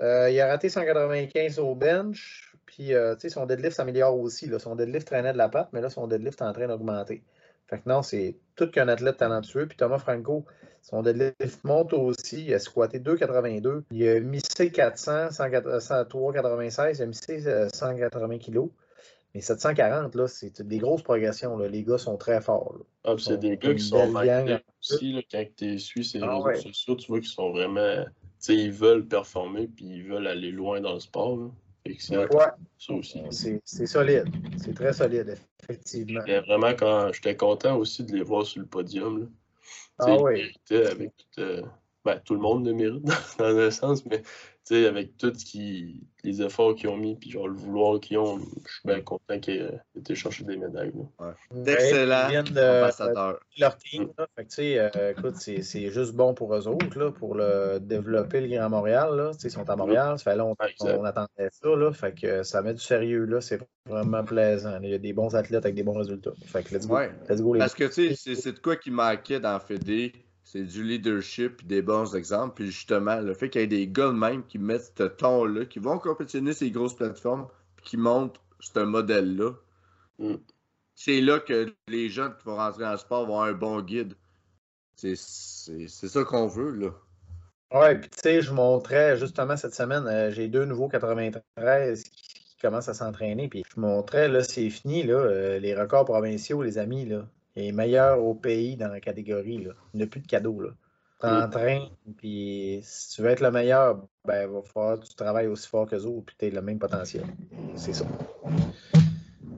Euh, 0.00 0.30
il 0.30 0.40
a 0.40 0.46
raté 0.48 0.68
195 0.68 1.58
au 1.58 1.74
bench. 1.74 2.47
Puis, 2.68 2.92
euh, 2.92 3.14
tu 3.14 3.22
sais, 3.22 3.28
son 3.30 3.46
deadlift 3.46 3.76
s'améliore 3.76 4.20
aussi. 4.20 4.46
Là. 4.46 4.58
Son 4.58 4.76
deadlift 4.76 5.06
traînait 5.06 5.32
de 5.32 5.38
la 5.38 5.48
patte, 5.48 5.70
mais 5.72 5.80
là, 5.80 5.88
son 5.88 6.06
deadlift 6.06 6.42
est 6.42 6.44
en 6.44 6.52
train 6.52 6.68
d'augmenter. 6.68 7.22
Fait 7.66 7.78
que 7.78 7.88
non, 7.88 8.02
c'est 8.02 8.36
tout 8.56 8.70
qu'un 8.70 8.88
athlète 8.88 9.16
talentueux. 9.16 9.66
Puis 9.66 9.78
Thomas 9.78 9.96
Franco, 9.96 10.44
son 10.82 11.02
deadlift 11.02 11.64
monte 11.64 11.94
aussi. 11.94 12.44
Il 12.44 12.52
a 12.52 12.58
squatté 12.58 12.98
2,82. 12.98 13.84
Il 13.90 14.06
a 14.06 14.20
missé 14.20 14.70
400, 14.70 15.28
3,96. 15.28 16.98
Il 16.98 17.02
a 17.02 17.06
missé 17.06 17.46
euh, 17.46 17.70
180 17.72 18.36
kilos. 18.36 18.68
Mais 19.34 19.40
740, 19.40 20.14
là, 20.14 20.28
c'est 20.28 20.60
des 20.60 20.78
grosses 20.78 21.02
progressions. 21.02 21.56
Là. 21.56 21.68
Les 21.68 21.84
gars 21.84 21.98
sont 21.98 22.18
très 22.18 22.42
forts. 22.42 22.76
Ah, 23.04 23.14
c'est 23.18 23.38
des 23.38 23.56
gars 23.56 23.74
qui 23.74 23.82
sont 23.82 24.12
mindés 24.12 24.58
aussi, 24.82 25.12
là, 25.14 25.22
quand 25.30 25.44
tu 25.56 25.78
suis 25.78 26.04
ces 26.04 26.20
Ah 26.22 26.34
réseaux 26.34 26.44
ouais. 26.44 26.60
sociaux, 26.60 26.96
tu 26.96 27.06
vois 27.08 27.20
qu'ils 27.20 27.30
sont 27.30 27.50
vraiment. 27.50 28.04
Tu 28.04 28.10
sais, 28.40 28.54
ils 28.54 28.72
veulent 28.72 29.06
performer, 29.06 29.68
puis 29.68 29.86
ils 29.86 30.04
veulent 30.04 30.26
aller 30.26 30.50
loin 30.50 30.82
dans 30.82 30.94
le 30.94 31.00
sport. 31.00 31.36
Là. 31.36 31.50
Que 31.96 32.02
c'est 32.02 32.16
Ouais, 32.16 32.46
ça 32.78 32.92
aussi. 32.92 33.22
c'est 33.30 33.60
c'est 33.64 33.86
solide. 33.86 34.24
C'est 34.56 34.74
très 34.74 34.92
solide, 34.92 35.36
effectivement. 35.62 36.20
J'étais 36.26 36.40
vraiment 36.40 36.74
quand 36.74 37.12
j'étais 37.12 37.36
content 37.36 37.76
aussi 37.76 38.04
de 38.04 38.12
les 38.16 38.22
voir 38.22 38.44
sur 38.46 38.60
le 38.60 38.66
podium. 38.66 39.20
Là. 39.20 39.26
Ah 40.00 40.16
oui. 40.20 40.52
avec 40.70 41.12
tout, 41.16 41.40
euh, 41.40 41.62
ben, 42.14 42.20
tout 42.24 42.34
le 42.34 42.40
monde 42.40 42.66
le 42.66 42.72
mérite 42.72 43.04
dans 43.38 43.56
un 43.58 43.70
sens, 43.70 44.04
mais 44.06 44.20
tu 44.22 44.74
sais, 44.74 44.86
avec 44.86 45.16
tout 45.16 45.32
ce 45.34 45.44
qui, 45.44 46.02
les 46.24 46.42
efforts 46.42 46.74
qu'ils 46.74 46.88
ont 46.90 46.96
mis, 46.98 47.16
puis 47.16 47.30
genre 47.30 47.48
le 47.48 47.54
vouloir 47.56 48.00
qu'ils 48.00 48.18
ont, 48.18 48.38
je 48.38 48.70
suis 48.72 48.82
bien 48.84 49.00
content 49.00 49.38
qu'ils 49.40 49.54
aient 49.62 49.80
été 49.98 50.14
chercher 50.14 50.44
des 50.44 50.56
médailles. 50.58 50.92
là. 51.18 51.34
D'excellents 51.50 52.26
ils 52.26 52.30
viennent 52.30 52.44
de- 52.44 52.80
ambassadeurs. 52.82 53.40
leur 53.58 53.76
team. 53.78 54.10
là. 54.18 54.26
Fait 54.36 54.44
que, 54.44 54.48
tu 54.50 54.54
sais, 54.56 54.78
euh, 54.78 55.12
écoute, 55.16 55.36
c'est 55.36 55.62
c'est 55.62 55.90
juste 55.90 56.12
bon 56.14 56.34
pour 56.34 56.54
eux 56.54 56.68
autres, 56.68 56.98
là, 56.98 57.10
pour 57.12 57.34
le 57.34 57.78
développer 57.80 58.40
le 58.42 58.48
Grand 58.56 58.68
Montréal. 58.68 59.16
Là. 59.16 59.30
Tu 59.32 59.40
sais, 59.40 59.48
Ils 59.48 59.52
sont 59.52 59.68
à 59.70 59.76
Montréal, 59.76 60.18
ça 60.18 60.30
fait 60.32 60.36
longtemps 60.36 60.64
Ouais, 60.64 60.74
qu'on 60.96 61.04
attendait 61.04 61.48
ça. 61.50 61.68
Là. 61.74 61.92
Fait 61.92 62.12
que 62.14 62.26
euh, 62.26 62.42
ça 62.42 62.60
met 62.62 62.74
du 62.74 62.80
sérieux. 62.80 63.24
là. 63.24 63.40
C'est 63.40 63.60
vraiment 63.86 64.22
plaisant. 64.24 64.78
Il 64.82 64.90
y 64.90 64.94
a 64.94 64.98
des 64.98 65.12
bons 65.14 65.34
athlètes 65.34 65.64
avec 65.64 65.76
des 65.76 65.82
bons 65.82 65.96
résultats. 65.98 66.32
Fait 66.44 66.62
que 66.62 66.74
let's 66.74 66.86
go. 66.86 66.96
Ouais. 66.96 67.10
Let's 67.28 67.40
go 67.40 67.54
les 67.54 67.60
Parce 67.60 67.74
que 67.74 67.84
tu 67.84 68.08
sais, 68.10 68.14
c'est- 68.14 68.34
c'est 68.34 68.52
de 68.52 68.58
quoi 68.58 68.76
qui 68.76 68.90
manquait 68.90 69.40
dans 69.40 69.58
Fédé, 69.60 70.12
c'est 70.50 70.62
du 70.62 70.82
leadership 70.82 71.60
et 71.62 71.66
des 71.66 71.82
bons 71.82 72.16
exemples. 72.16 72.54
Puis 72.54 72.66
justement, 72.66 73.20
le 73.20 73.34
fait 73.34 73.50
qu'il 73.50 73.60
y 73.60 73.64
ait 73.64 73.66
des 73.66 73.86
gars 73.86 74.06
de 74.06 74.12
même 74.12 74.42
qui 74.46 74.58
mettent 74.58 74.94
ce 74.96 75.02
ton-là, 75.04 75.66
qui 75.66 75.78
vont 75.78 75.98
compétitionner 75.98 76.54
ces 76.54 76.70
grosses 76.70 76.96
plateformes, 76.96 77.48
puis 77.76 77.84
qui 77.84 77.96
montrent 77.98 78.40
ce 78.60 78.80
modèle-là, 78.80 79.52
Mm. 80.18 80.34
c'est 80.94 81.20
là 81.20 81.38
que 81.38 81.72
les 81.86 82.08
jeunes 82.08 82.34
qui 82.38 82.44
vont 82.46 82.56
rentrer 82.56 82.82
dans 82.84 82.92
le 82.92 82.96
sport 82.98 83.26
vont 83.26 83.40
avoir 83.40 83.48
un 83.48 83.52
bon 83.52 83.80
guide. 83.82 84.14
C'est 84.96 85.16
c'est- 85.16 85.86
c'est 85.86 86.08
ça 86.08 86.24
qu'on 86.24 86.46
veut, 86.48 86.70
là. 86.72 86.90
Ouais, 87.72 88.00
puis 88.00 88.08
tu 88.08 88.18
sais, 88.22 88.40
je 88.40 88.52
montrais 88.52 89.16
justement 89.18 89.56
cette 89.56 89.74
semaine, 89.74 90.06
euh, 90.06 90.30
j'ai 90.30 90.48
deux 90.48 90.64
nouveaux 90.64 90.88
93 90.88 92.02
qui, 92.04 92.22
qui 92.34 92.56
commencent 92.62 92.88
à 92.88 92.94
s'entraîner. 92.94 93.48
Puis 93.48 93.62
je 93.74 93.78
montrais, 93.80 94.28
là, 94.28 94.42
c'est 94.42 94.70
fini, 94.70 95.02
là, 95.04 95.14
euh, 95.14 95.58
les 95.58 95.74
records 95.74 96.06
provinciaux, 96.06 96.62
les 96.62 96.78
amis, 96.78 97.04
là. 97.04 97.28
Les 97.58 97.72
meilleurs 97.72 98.22
au 98.22 98.34
pays 98.34 98.76
dans 98.76 98.86
la 98.86 99.00
catégorie, 99.00 99.58
là. 99.58 99.72
Il 99.92 99.96
n'y 99.96 100.04
a 100.04 100.06
plus 100.06 100.20
de 100.20 100.28
cadeaux, 100.28 100.60
là. 100.60 100.70
t'entraînes, 101.18 101.88
puis 102.16 102.78
si 102.84 103.16
tu 103.16 103.22
veux 103.22 103.30
être 103.30 103.40
le 103.40 103.50
meilleur, 103.50 104.06
ben, 104.24 104.48
il 104.48 104.54
va 104.54 104.62
falloir 104.62 105.00
que 105.00 105.06
tu 105.06 105.14
travailles 105.16 105.48
aussi 105.48 105.66
fort 105.66 105.88
que 105.88 105.96
autres, 105.96 106.26
puis 106.26 106.36
tu 106.38 106.54
le 106.54 106.62
même 106.62 106.78
potentiel. 106.78 107.24
C'est 107.74 107.94
ça. 107.94 108.06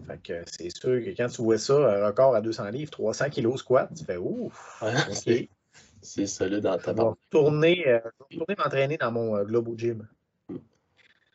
Fait 0.06 0.18
que 0.22 0.42
c'est 0.46 0.70
sûr 0.70 1.04
que 1.04 1.10
quand 1.10 1.28
tu 1.28 1.42
vois 1.42 1.58
ça, 1.58 1.74
un 1.74 2.06
record 2.06 2.34
à 2.34 2.40
200 2.40 2.70
livres, 2.70 2.90
300 2.90 3.28
kilos 3.28 3.58
squat, 3.58 3.90
tu 3.94 4.02
fais 4.02 4.16
ouf. 4.16 4.82
C'est 6.00 6.26
solide 6.26 6.60
dans 6.60 6.78
ta 6.78 6.92
Je 6.92 6.96
vais 6.96 7.02
retourner, 7.02 7.86
euh, 7.86 8.00
je 8.30 8.36
vais 8.36 8.40
retourner 8.40 8.56
m'entraîner 8.64 8.96
dans 8.96 9.12
mon 9.12 9.36
euh, 9.36 9.44
Globo 9.44 9.74
Gym. 9.76 10.08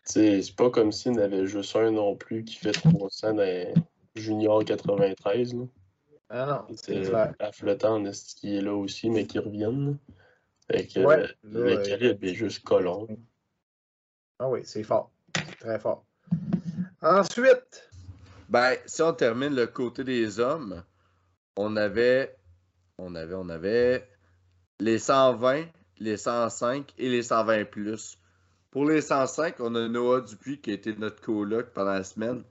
C'est 0.03 0.41
c'est 0.41 0.55
pas 0.55 0.71
comme 0.71 0.91
s'il 0.91 1.13
y 1.13 1.15
en 1.15 1.21
avait 1.21 1.45
juste 1.45 1.75
un 1.75 1.91
non 1.91 2.15
plus 2.15 2.43
qui 2.43 2.55
fait 2.55 2.71
300 2.71 3.35
dans 3.35 3.73
Junior 4.15 4.65
93. 4.65 5.53
Là. 5.53 5.65
Ah 6.29 6.45
non, 6.45 6.75
c'est 6.75 7.03
C'est 7.03 7.09
clair. 7.09 7.33
la 7.39 7.51
flottante 7.51 8.07
est 8.07 8.35
qui 8.35 8.57
est 8.57 8.61
là 8.61 8.73
aussi, 8.73 9.09
mais 9.09 9.25
qui 9.27 9.39
reviennent. 9.39 9.97
Fait 10.69 10.87
que 10.87 10.99
Ouais, 10.99 11.17
euh, 11.17 11.27
là, 11.43 11.75
le 11.75 11.77
calibre 11.83 12.23
est 12.23 12.33
juste 12.33 12.63
colon. 12.63 13.07
Ah 14.39 14.49
oui, 14.49 14.61
c'est 14.63 14.83
fort. 14.83 15.11
C'est 15.35 15.59
très 15.59 15.79
fort. 15.79 16.05
Ensuite, 17.01 17.89
Ben, 18.49 18.75
si 18.85 19.01
on 19.01 19.13
termine 19.13 19.55
le 19.55 19.67
côté 19.67 20.03
des 20.03 20.39
hommes, 20.39 20.83
on 21.57 21.75
avait, 21.75 22.35
on 22.97 23.15
avait, 23.15 23.35
on 23.35 23.49
avait 23.49 24.07
les 24.79 24.99
120, 24.99 25.65
les 25.99 26.17
105 26.17 26.93
et 26.97 27.09
les 27.09 27.23
120 27.23 27.65
plus. 27.65 28.17
Pour 28.71 28.85
les 28.85 29.01
105, 29.01 29.59
on 29.59 29.73
a 29.75 29.87
Noah 29.87 30.21
Dupuis 30.21 30.59
qui 30.59 30.71
a 30.71 30.73
été 30.73 30.95
notre 30.95 31.21
coloc 31.21 31.71
pendant 31.73 31.93
la 31.93 32.03
semaine. 32.03 32.43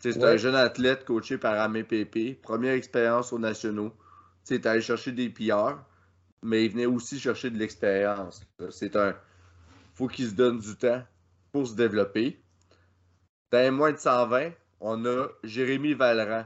C'est 0.00 0.16
Ouais. 0.16 0.24
un 0.30 0.36
jeune 0.36 0.54
athlète 0.54 1.04
coaché 1.04 1.38
par 1.38 1.58
Amé 1.60 1.84
Pépé. 1.84 2.34
Première 2.34 2.74
expérience 2.74 3.32
aux 3.32 3.38
nationaux. 3.38 3.94
Tu 4.46 4.60
allé 4.64 4.80
chercher 4.80 5.12
des 5.12 5.28
PR, 5.28 5.78
mais 6.42 6.64
il 6.64 6.72
venait 6.72 6.86
aussi 6.86 7.20
chercher 7.20 7.50
de 7.50 7.58
l'expérience. 7.58 8.42
C'est 8.70 8.96
un. 8.96 9.14
faut 9.94 10.08
qu'il 10.08 10.28
se 10.28 10.34
donne 10.34 10.58
du 10.58 10.74
temps 10.76 11.02
pour 11.52 11.66
se 11.68 11.74
développer. 11.74 12.42
Dans 13.52 13.58
les 13.58 13.70
moins 13.70 13.92
de 13.92 13.98
120, 13.98 14.52
on 14.80 15.04
a 15.04 15.28
Jérémy 15.44 15.92
Valran 15.94 16.44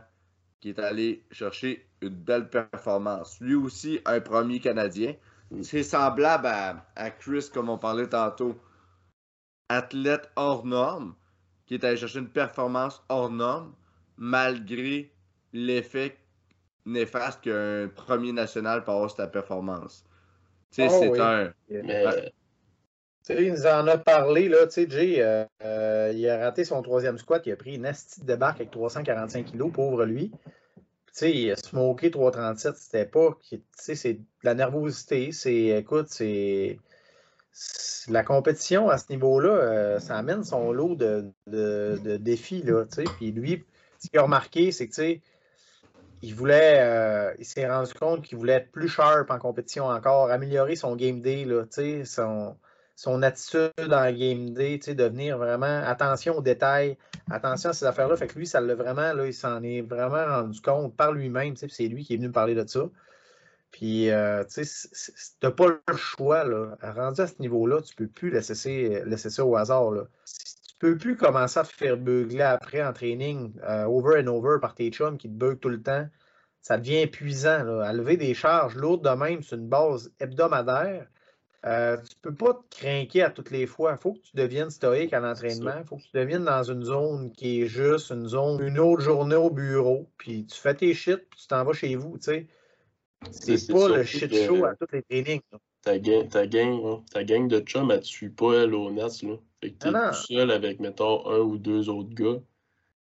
qui 0.61 0.71
est 0.71 0.79
allé 0.79 1.25
chercher 1.31 1.87
une 2.01 2.15
belle 2.17 2.49
performance. 2.49 3.39
Lui 3.41 3.55
aussi, 3.55 4.01
un 4.07 4.21
premier 4.21 4.61
Canadien. 4.61 5.15
C'est 5.63 5.83
semblable 5.83 6.47
à, 6.47 6.87
à 6.97 7.11
Chris, 7.11 7.51
comme 7.53 7.69
on 7.69 7.79
parlait 7.79 8.09
tantôt. 8.09 8.59
Athlète 9.69 10.31
hors 10.37 10.65
norme, 10.65 11.15
qui 11.67 11.75
est 11.75 11.85
allé 11.85 11.97
chercher 11.97 12.19
une 12.19 12.29
performance 12.29 13.03
hors 13.09 13.31
norme, 13.31 13.75
malgré 14.17 15.11
l'effet 15.53 16.17
néfaste 16.87 17.41
qu'un 17.43 17.89
premier 17.95 18.33
national 18.33 18.85
peut 18.85 18.93
avoir 18.93 19.09
sur 19.09 19.17
ta 19.17 19.27
performance. 19.27 20.05
Tu 20.71 20.83
sais, 20.83 20.89
Oh 20.89 20.99
c'est 21.01 21.11
oui. 21.11 21.21
un. 21.21 21.53
Mais 21.71 22.07
Ouais. 22.07 22.33
tu 23.27 23.35
sais, 23.35 23.45
il 23.45 23.53
nous 23.53 23.67
en 23.67 23.87
a 23.87 23.97
parlé, 23.97 24.49
là, 24.49 24.67
tu 24.67 24.73
sais, 24.73 24.91
Jay, 24.91 25.23
euh, 25.23 25.45
euh, 25.63 26.13
il 26.15 26.29
a 26.29 26.39
raté 26.39 26.65
son 26.65 26.83
troisième 26.83 27.17
squat, 27.17 27.43
il 27.47 27.53
a 27.53 27.57
pris 27.57 27.77
une 27.77 27.87
asti 27.87 28.21
de 28.21 28.27
débarque 28.27 28.57
avec 28.61 28.71
345 28.71 29.47
kilos, 29.47 29.73
pauvre 29.73 30.05
lui. 30.05 30.31
Tu 30.31 31.13
sais, 31.13 31.33
il 31.33 31.51
a 31.53 31.57
smoké 31.57 32.11
337, 32.11 32.77
c'était 32.77 33.07
pas, 33.07 33.39
tu 33.49 33.63
sais, 33.77 33.95
c'est 33.95 34.15
de 34.15 34.23
la 34.43 34.55
nervosité, 34.55 35.33
c'est, 35.33 35.69
écoute, 35.79 36.09
c'est- 36.09 36.79
la 38.09 38.23
compétition 38.23 38.89
à 38.89 38.99
ce 38.99 39.07
niveau-là, 39.11 39.49
euh, 39.49 39.99
ça 40.01 40.17
amène 40.17 40.45
son 40.45 40.73
lot 40.73 40.95
de, 40.95 41.33
défis, 42.17 42.63
là, 42.63 42.85
puis 43.17 43.33
lui, 43.33 43.65
ce 43.99 44.09
qu'il 44.09 44.19
a 44.19 44.23
remarqué, 44.23 44.73
c'est 44.73 44.89
que, 44.89 45.19
il 46.23 46.35
voulait, 46.35 46.81
euh, 46.81 47.35
s'est 47.43 47.69
rendu 47.69 47.93
compte 47.93 48.23
qu'il 48.23 48.39
voulait 48.39 48.55
être 48.55 48.73
plus 48.73 48.89
sharp 48.89 49.31
en 49.31 49.39
compétition 49.39 49.87
encore, 49.87 50.31
améliorer 50.31 50.75
son 50.75 50.97
game 50.97 51.21
day, 51.21 51.45
là, 51.45 51.65
son, 52.97 53.23
attitude 53.23 53.73
en 53.79 54.13
game 54.13 54.51
day, 54.55 54.79
devenir 54.79 55.39
vraiment 55.39 55.83
attention 55.85 56.39
aux 56.39 56.43
détails, 56.43 56.97
attention 57.31 57.71
à 57.71 57.73
ces 57.73 57.85
affaires-là. 57.85 58.17
Fait 58.17 58.27
que 58.27 58.39
lui, 58.39 58.47
ça 58.47 58.61
l'a 58.61 58.75
vraiment, 58.75 59.13
là, 59.13 59.27
il 59.27 59.35
s'en 59.35 59.63
est 59.63 59.83
vraiment 59.83 60.25
rendu 60.25 60.61
compte 60.61 60.97
par 60.97 61.13
lui-même, 61.13 61.55
c'est 61.57 61.89
lui 61.89 62.05
qui 62.05 62.15
est 62.15 62.17
venu 62.17 62.29
me 62.29 62.33
parler 62.33 62.55
de 62.55 62.67
ça. 62.67 62.89
Puis, 63.75 64.09
euh, 64.09 64.45
tu 64.45 64.65
sais, 64.65 65.13
t'as 65.41 65.51
pas 65.51 65.67
le 65.67 65.97
choix, 65.97 66.45
là. 66.45 66.77
Rendu 66.81 67.21
à 67.21 67.27
ce 67.27 67.35
niveau-là, 67.41 67.83
tu 67.83 67.97
peux 67.97 68.07
plus 68.07 68.31
laisser, 68.31 69.03
laisser 69.05 69.31
ça 69.31 69.45
au 69.45 69.57
hasard, 69.57 69.91
là. 69.91 70.05
Tu 70.25 70.77
peux 70.79 70.97
plus 70.97 71.17
commencer 71.17 71.59
à 71.59 71.65
te 71.65 71.75
faire 71.75 71.97
beugler 71.97 72.43
après 72.43 72.85
en 72.85 72.93
training, 72.93 73.53
euh, 73.65 73.83
over 73.87 74.23
and 74.23 74.29
over 74.29 74.59
par 74.61 74.77
tes 74.77 74.93
chums 74.93 75.19
qui 75.19 75.29
te 75.29 75.35
beuglent 75.35 75.59
tout 75.59 75.71
le 75.71 75.83
temps. 75.83 76.07
Ça 76.63 76.79
devient 76.79 77.01
épuisant, 77.01 77.65
là. 77.65 77.83
À 77.85 77.93
lever 77.93 78.17
des 78.17 78.33
charges 78.33 78.77
lourdes 78.77 79.05
de 79.05 79.11
même 79.11 79.43
sur 79.43 79.59
une 79.59 79.69
base 79.69 80.13
hebdomadaire, 80.21 81.09
euh, 81.67 81.97
tu 81.97 82.15
peux 82.23 82.35
pas 82.35 82.55
te 82.55 82.77
craquer 82.79 83.25
à 83.25 83.31
toutes 83.31 83.51
les 83.51 83.67
fois. 83.67 83.97
Il 83.99 84.01
faut 84.01 84.13
que 84.13 84.21
tu 84.21 84.37
deviennes 84.37 84.71
stoïque 84.71 85.13
à 85.13 85.19
l'entraînement. 85.19 85.75
Il 85.81 85.85
faut 85.85 85.97
que 85.97 86.03
tu 86.03 86.17
deviennes 86.17 86.45
dans 86.45 86.63
une 86.63 86.85
zone 86.85 87.33
qui 87.33 87.63
est 87.63 87.67
juste 87.67 88.11
une 88.11 88.29
zone, 88.29 88.65
une 88.65 88.79
autre 88.79 89.03
journée 89.03 89.35
au 89.35 89.51
bureau. 89.51 90.09
Puis 90.17 90.47
tu 90.47 90.61
fais 90.61 90.75
tes 90.75 90.95
shit, 90.95 91.29
puis 91.29 91.41
tu 91.41 91.49
t'en 91.49 91.65
vas 91.65 91.73
chez 91.73 91.97
vous. 91.97 92.19
tu 92.19 92.25
sais. 92.27 92.47
C'est 93.31 93.57
c'est 93.59 93.73
pas 93.73 93.89
le 93.89 94.05
shit 94.05 94.31
que- 94.31 94.47
show 94.47 94.65
à 94.65 94.75
tous 94.75 94.87
les 94.93 95.03
trainings. 95.03 95.41
ta 95.83 95.99
gang, 95.99 96.29
ta 96.29 96.47
gang, 96.47 96.81
hein, 96.85 97.03
ta 97.13 97.25
gang 97.25 97.47
de 97.47 97.61
chums, 97.61 97.91
elle 97.91 98.01
te 98.01 98.07
suit 98.07 98.31
pas, 98.31 98.63
elle, 98.63 98.75
au 98.75 98.91
Nets, 98.91 99.23
là. 99.23 99.37
Fait 99.63 99.71
que 99.73 99.79
t'es 99.79 99.91
Ah 99.93 100.11
tout 100.11 100.35
seul 100.35 100.51
avec, 100.51 100.81
mettons, 100.81 101.27
un 101.29 101.41
ou 101.41 101.59
deux 101.59 101.89
autres 101.89 102.15
gars. 102.15 102.41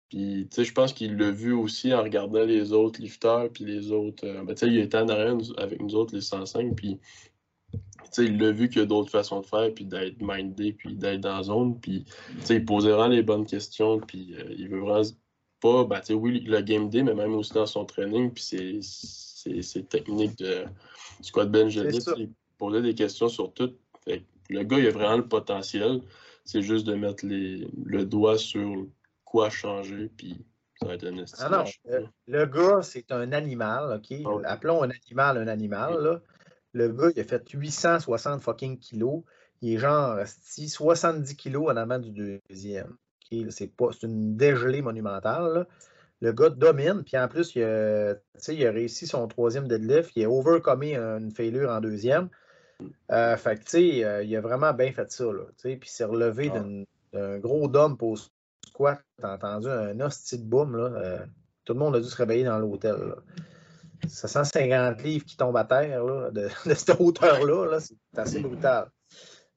Puis, 0.09 0.49
tu 0.51 0.57
sais, 0.57 0.65
je 0.65 0.73
pense 0.73 0.93
qu'il 0.93 1.17
l'a 1.17 1.31
vu 1.31 1.53
aussi 1.53 1.93
en 1.95 2.03
regardant 2.03 2.45
les 2.45 2.73
autres 2.73 3.01
lifters, 3.01 3.49
puis 3.53 3.65
les 3.65 3.91
autres... 3.91 4.27
euh, 4.27 4.45
ben, 4.45 4.55
tu 4.55 4.67
sais, 4.67 4.73
il 4.73 4.79
était 4.79 4.99
en 4.99 5.09
arrière 5.09 5.35
nous- 5.35 5.53
avec 5.57 5.81
nous 5.81 5.95
autres, 5.95 6.15
les 6.15 6.21
105, 6.21 6.75
puis... 6.77 6.99
Tu 7.73 7.81
sais, 8.11 8.25
il 8.27 8.39
l'a 8.39 8.53
vu 8.53 8.69
qu'il 8.69 8.79
y 8.79 8.83
a 8.83 8.87
d'autres 8.87 9.11
façons 9.11 9.41
de 9.41 9.47
faire, 9.47 9.73
puis 9.75 9.85
d'être 9.85 10.21
mindé, 10.21 10.73
puis 10.73 10.95
d'être 10.95 11.21
dans 11.21 11.37
la 11.37 11.43
zone, 11.43 11.81
puis... 11.81 12.05
Tu 12.41 12.47
sais, 12.47 12.57
il 12.57 12.65
posait 12.65 12.91
vraiment 12.91 13.09
les 13.09 13.23
bonnes 13.23 13.47
questions, 13.47 13.99
puis 14.01 14.35
euh, 14.35 14.55
il 14.57 14.69
veut 14.69 14.81
vraiment 14.81 15.09
pas... 15.61 15.85
Ben, 15.85 16.01
tu 16.01 16.07
sais, 16.07 16.15
oui, 16.15 16.41
le 16.41 16.61
game 16.61 16.89
day, 16.91 17.03
mais 17.03 17.15
même 17.15 17.35
aussi 17.35 17.53
dans 17.53 17.67
son 17.67 17.85
training, 17.85 18.31
puis 18.33 18.45
ses, 18.45 18.81
ses, 19.45 19.63
ses 19.63 19.85
techniques 19.85 20.39
de 20.39 20.65
squat 21.21 21.51
bench, 21.51 21.75
il 21.75 22.31
posait 22.59 22.83
des 22.83 22.95
questions 22.95 23.29
sur 23.29 23.53
tout. 23.53 23.73
Fait 24.05 24.21
que 24.21 24.25
le 24.55 24.63
gars, 24.63 24.79
il 24.79 24.87
a 24.87 24.91
vraiment 24.91 25.17
le 25.17 25.29
potentiel. 25.29 26.01
C'est 26.45 26.63
juste 26.63 26.87
de 26.87 26.95
mettre 26.95 27.25
les, 27.27 27.67
le 27.85 28.05
doigt 28.05 28.39
sur 28.39 28.87
quoi 29.25 29.51
changer, 29.51 30.11
puis 30.17 30.45
ça 30.81 30.87
va 30.87 30.95
être 30.95 31.07
un 31.07 31.17
esti 31.17 31.41
Ah 31.41 31.65
euh, 31.91 32.03
le 32.27 32.47
gars, 32.47 32.83
c'est 32.83 33.11
un 33.13 33.33
animal, 33.33 33.99
OK? 33.99 34.19
Ah. 34.27 34.53
Appelons 34.53 34.83
un 34.83 34.91
animal 34.91 35.39
un 35.39 35.49
animal, 35.49 36.03
là. 36.03 36.21
Le 36.73 36.89
gars, 36.89 37.11
il 37.15 37.21
a 37.21 37.25
fait 37.25 37.49
860 37.49 38.43
fucking 38.43 38.79
kilos. 38.79 39.23
Il 39.63 39.75
est 39.75 39.79
genre 39.79 40.19
esti, 40.19 40.69
70 40.69 41.37
kilos 41.37 41.71
en 41.71 41.77
avant 41.77 41.99
du 41.99 42.11
deuxième. 42.11 42.97
C'est 43.51 43.73
une 44.03 44.37
dégelée 44.37 44.83
monumentale, 44.83 45.55
là. 45.55 45.67
Le 46.25 46.33
gars 46.33 46.49
domine, 46.49 47.03
puis 47.05 47.19
en 47.19 47.29
plus, 47.29 47.55
il 47.55 47.63
a, 47.65 48.15
il 48.49 48.67
réussi 48.69 49.07
son 49.07 49.29
troisième 49.29 49.69
deadlift. 49.69 50.11
Il 50.17 50.25
a 50.25 50.31
overcomé 50.31 50.97
une 50.97 51.31
failure 51.31 51.69
en 51.71 51.81
deuxième. 51.83 52.31
Euh, 53.13 53.37
fait 53.37 53.57
que, 53.57 53.65
tu 53.65 53.71
sais, 53.71 54.05
euh, 54.05 54.23
il 54.23 54.35
a 54.35 54.41
vraiment 54.41 54.73
bien 54.73 54.91
fait 54.91 55.11
ça, 55.13 55.25
là. 55.25 55.43
Puis 55.63 55.79
il 55.83 55.89
s'est 55.89 56.05
relevé 56.05 56.51
Ah. 56.55 56.61
d'un- 57.13 57.39
gros 57.39 57.69
dôme 57.69 57.97
pour 57.99 58.19
squat. 58.67 59.01
T'as 59.21 59.35
entendu 59.35 59.69
un 59.69 60.01
hostie 60.01 60.39
de 60.39 60.45
boom, 60.45 60.77
là. 60.77 60.85
euh, 60.85 61.19
tout 61.67 61.75
le 61.75 61.79
monde 61.79 61.95
a 61.97 62.01
dû 62.01 62.09
se 62.09 62.17
réveiller 62.17 62.45
dans 62.45 62.59
l'hôtel. 62.59 62.97
là. 62.97 63.17
C'est 64.09 64.27
150 64.29 65.03
livres 65.03 65.25
qui 65.27 65.37
tombent 65.37 65.57
à 65.59 65.65
terre 65.65 66.05
là, 66.05 66.31
de, 66.31 66.49
de 66.67 66.75
cette 66.75 66.99
hauteur-là. 66.99 67.67
Là, 67.71 67.81
c'est 67.81 67.97
assez 68.19 68.41
brutal. 68.41 68.89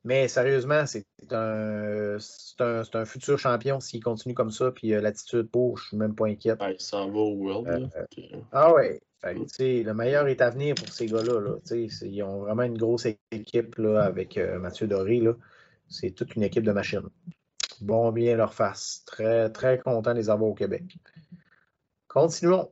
Mais 0.03 0.27
sérieusement, 0.27 0.85
c'est 0.85 1.05
un, 1.31 2.17
c'est 2.19 2.61
un, 2.61 2.83
c'est 2.83 2.95
un 2.95 3.05
futur 3.05 3.37
champion 3.37 3.79
s'il 3.79 4.03
continue 4.03 4.33
comme 4.33 4.51
ça. 4.51 4.71
Puis 4.71 4.93
euh, 4.93 5.01
l'attitude 5.01 5.49
pour, 5.49 5.77
je 5.77 5.87
suis 5.87 5.97
même 5.97 6.15
pas 6.15 6.27
inquiète. 6.27 6.61
Ouais, 6.61 6.75
il 6.75 6.81
s'en 6.81 7.09
va 7.09 7.19
au 7.19 7.33
World. 7.33 7.89
Euh, 7.95 8.05
que, 8.15 8.21
Ah 8.51 8.73
ouais. 8.73 9.01
Fait 9.19 9.33
le 9.33 9.93
meilleur 9.93 10.27
est 10.27 10.41
à 10.41 10.51
venir 10.51 10.75
pour 10.75 10.89
ces 10.89 11.07
gars-là. 11.07 11.39
Là. 11.41 11.55
Ils 11.71 12.23
ont 12.23 12.41
vraiment 12.41 12.63
une 12.63 12.77
grosse 12.77 13.07
équipe 13.31 13.75
là, 13.77 14.03
avec 14.03 14.37
euh, 14.37 14.59
Mathieu 14.59 14.87
Doré. 14.87 15.19
là. 15.19 15.33
C'est 15.89 16.11
toute 16.11 16.35
une 16.35 16.43
équipe 16.43 16.63
de 16.63 16.71
machines. 16.71 17.09
Bon 17.81 18.11
bien 18.11 18.35
leur 18.37 18.53
face. 18.53 19.03
Très, 19.05 19.49
très 19.49 19.79
content 19.79 20.13
de 20.13 20.19
les 20.19 20.29
avoir 20.29 20.51
au 20.51 20.53
Québec. 20.53 20.83
Continuons. 22.07 22.71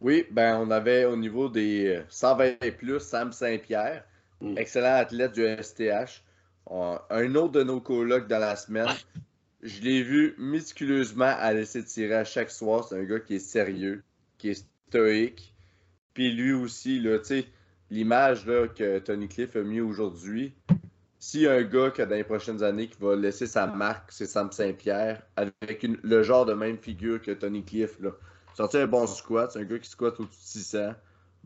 Oui, 0.00 0.26
ben 0.30 0.58
on 0.58 0.70
avait 0.70 1.06
au 1.06 1.16
niveau 1.16 1.48
des 1.48 1.96
euh, 1.96 2.04
120 2.10 2.56
plus 2.76 3.00
Sam 3.00 3.32
Saint-Pierre, 3.32 4.04
Mm. 4.44 4.58
excellent 4.58 4.94
athlète 4.94 5.32
du 5.32 5.44
STH. 5.62 6.22
Un 6.70 7.34
autre 7.34 7.52
de 7.52 7.62
nos 7.62 7.80
colocs 7.80 8.28
dans 8.28 8.38
la 8.38 8.56
semaine. 8.56 8.88
Je 9.62 9.80
l'ai 9.80 10.02
vu 10.02 10.34
méticuleusement 10.38 11.34
à 11.38 11.52
laisser 11.52 11.82
tirer 11.84 12.16
à 12.16 12.24
chaque 12.24 12.50
soir. 12.50 12.84
C'est 12.84 12.98
un 12.98 13.04
gars 13.04 13.20
qui 13.20 13.36
est 13.36 13.38
sérieux, 13.38 14.02
qui 14.38 14.50
est 14.50 14.66
stoïque. 14.88 15.54
Puis 16.12 16.32
lui 16.32 16.52
aussi, 16.52 17.02
l'image 17.90 18.44
que 18.44 18.98
Tony 18.98 19.28
Cliff 19.28 19.56
a 19.56 19.62
mis 19.62 19.80
aujourd'hui, 19.80 20.54
s'il 21.18 21.40
y 21.40 21.46
a 21.46 21.52
un 21.52 21.62
gars 21.62 21.90
que 21.90 22.02
dans 22.02 22.14
les 22.14 22.24
prochaines 22.24 22.62
années 22.62 22.88
qui 22.88 23.00
va 23.00 23.16
laisser 23.16 23.46
sa 23.46 23.66
marque, 23.66 24.12
c'est 24.12 24.26
Sam 24.26 24.52
Saint-Pierre, 24.52 25.22
avec 25.36 25.82
le 25.82 26.22
genre 26.22 26.44
de 26.44 26.52
même 26.52 26.76
figure 26.76 27.22
que 27.22 27.30
Tony 27.30 27.64
Cliff. 27.64 27.98
Là. 28.00 28.10
Sortir 28.54 28.80
un 28.82 28.86
bon 28.86 29.06
squat, 29.06 29.50
c'est 29.50 29.60
un 29.60 29.64
gars 29.64 29.78
qui 29.78 29.88
squatte 29.88 30.20
au-dessus 30.20 30.58
de 30.58 30.62
600, 30.62 30.94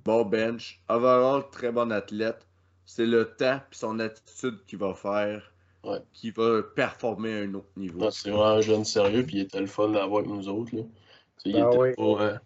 bon 0.05 0.25
bench, 0.25 0.83
overall, 0.89 1.45
très 1.53 1.71
bon 1.71 1.93
athlète. 1.93 2.48
C'est 2.89 3.05
le 3.05 3.27
temps 3.37 3.57
et 3.71 3.75
son 3.75 3.99
attitude 4.01 4.61
qui 4.67 4.77
va 4.77 4.95
faire, 4.95 5.53
Ouais. 5.85 5.99
qui 6.15 6.31
va 6.31 6.63
performer 6.75 7.33
à 7.35 7.43
un 7.43 7.55
autre 7.55 7.69
niveau. 7.77 8.01
Ouais, 8.07 8.11
c'est 8.11 8.31
vraiment 8.31 8.47
un 8.57 8.61
jeune 8.63 8.85
sérieux, 8.87 9.25
puis 9.25 9.37
il 9.37 9.41
était 9.43 9.61
le 9.61 9.67
fun 9.67 9.91
d'avoir 9.91 10.21
avec 10.21 10.31
nous 10.31 10.49
autres. 10.49 10.75
Là. 10.75 10.83
Tu 10.83 11.51
sais, 11.51 11.51
il, 11.51 11.57
était 11.59 11.77
oui. 11.77 11.95
pas, 11.95 12.03
euh, 12.03 12.39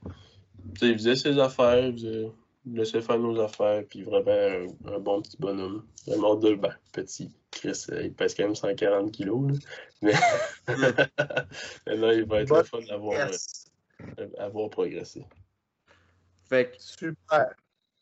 tu 0.74 0.80
sais, 0.80 0.86
il 0.88 0.94
faisait 0.94 1.14
ses 1.16 1.38
affaires, 1.38 1.86
il, 1.86 1.92
faisait, 1.94 2.32
il 2.66 2.74
laissait 2.76 3.00
faire 3.00 3.18
nos 3.20 3.40
affaires, 3.40 3.84
puis 3.88 4.02
vraiment 4.02 4.66
un, 4.84 4.94
un 4.94 4.98
bon 4.98 5.22
petit 5.22 5.36
bonhomme. 5.38 5.84
Vraiment 6.08 6.34
de 6.34 6.54
ben, 6.56 6.74
petit. 6.92 7.30
Chris, 7.52 7.86
euh, 7.90 8.02
il 8.02 8.12
pèse 8.12 8.34
quand 8.34 8.42
même 8.44 8.54
140 8.56 9.12
kilos. 9.12 9.48
Là. 9.48 9.58
Mais... 10.02 10.14
Mais 11.86 11.96
là, 11.96 12.14
il 12.14 12.24
va 12.24 12.40
être 12.42 12.56
le 12.56 12.64
fun 12.64 12.80
d'avoir 12.88 13.28
Yes. 13.28 13.66
euh, 14.18 14.28
avoir 14.38 14.68
progressé. 14.70 15.24
Fait 16.48 16.72
que 16.72 16.76
Super. 16.82 17.54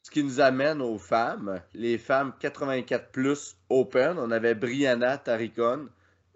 Ce 0.02 0.10
qui 0.10 0.24
nous 0.24 0.40
amène 0.40 0.80
aux 0.80 0.98
femmes, 0.98 1.60
les 1.74 1.98
femmes 1.98 2.32
84 2.40 3.10
plus 3.10 3.56
Open, 3.68 4.18
on 4.18 4.30
avait 4.30 4.54
Brianna 4.54 5.18
Taricon 5.18 5.88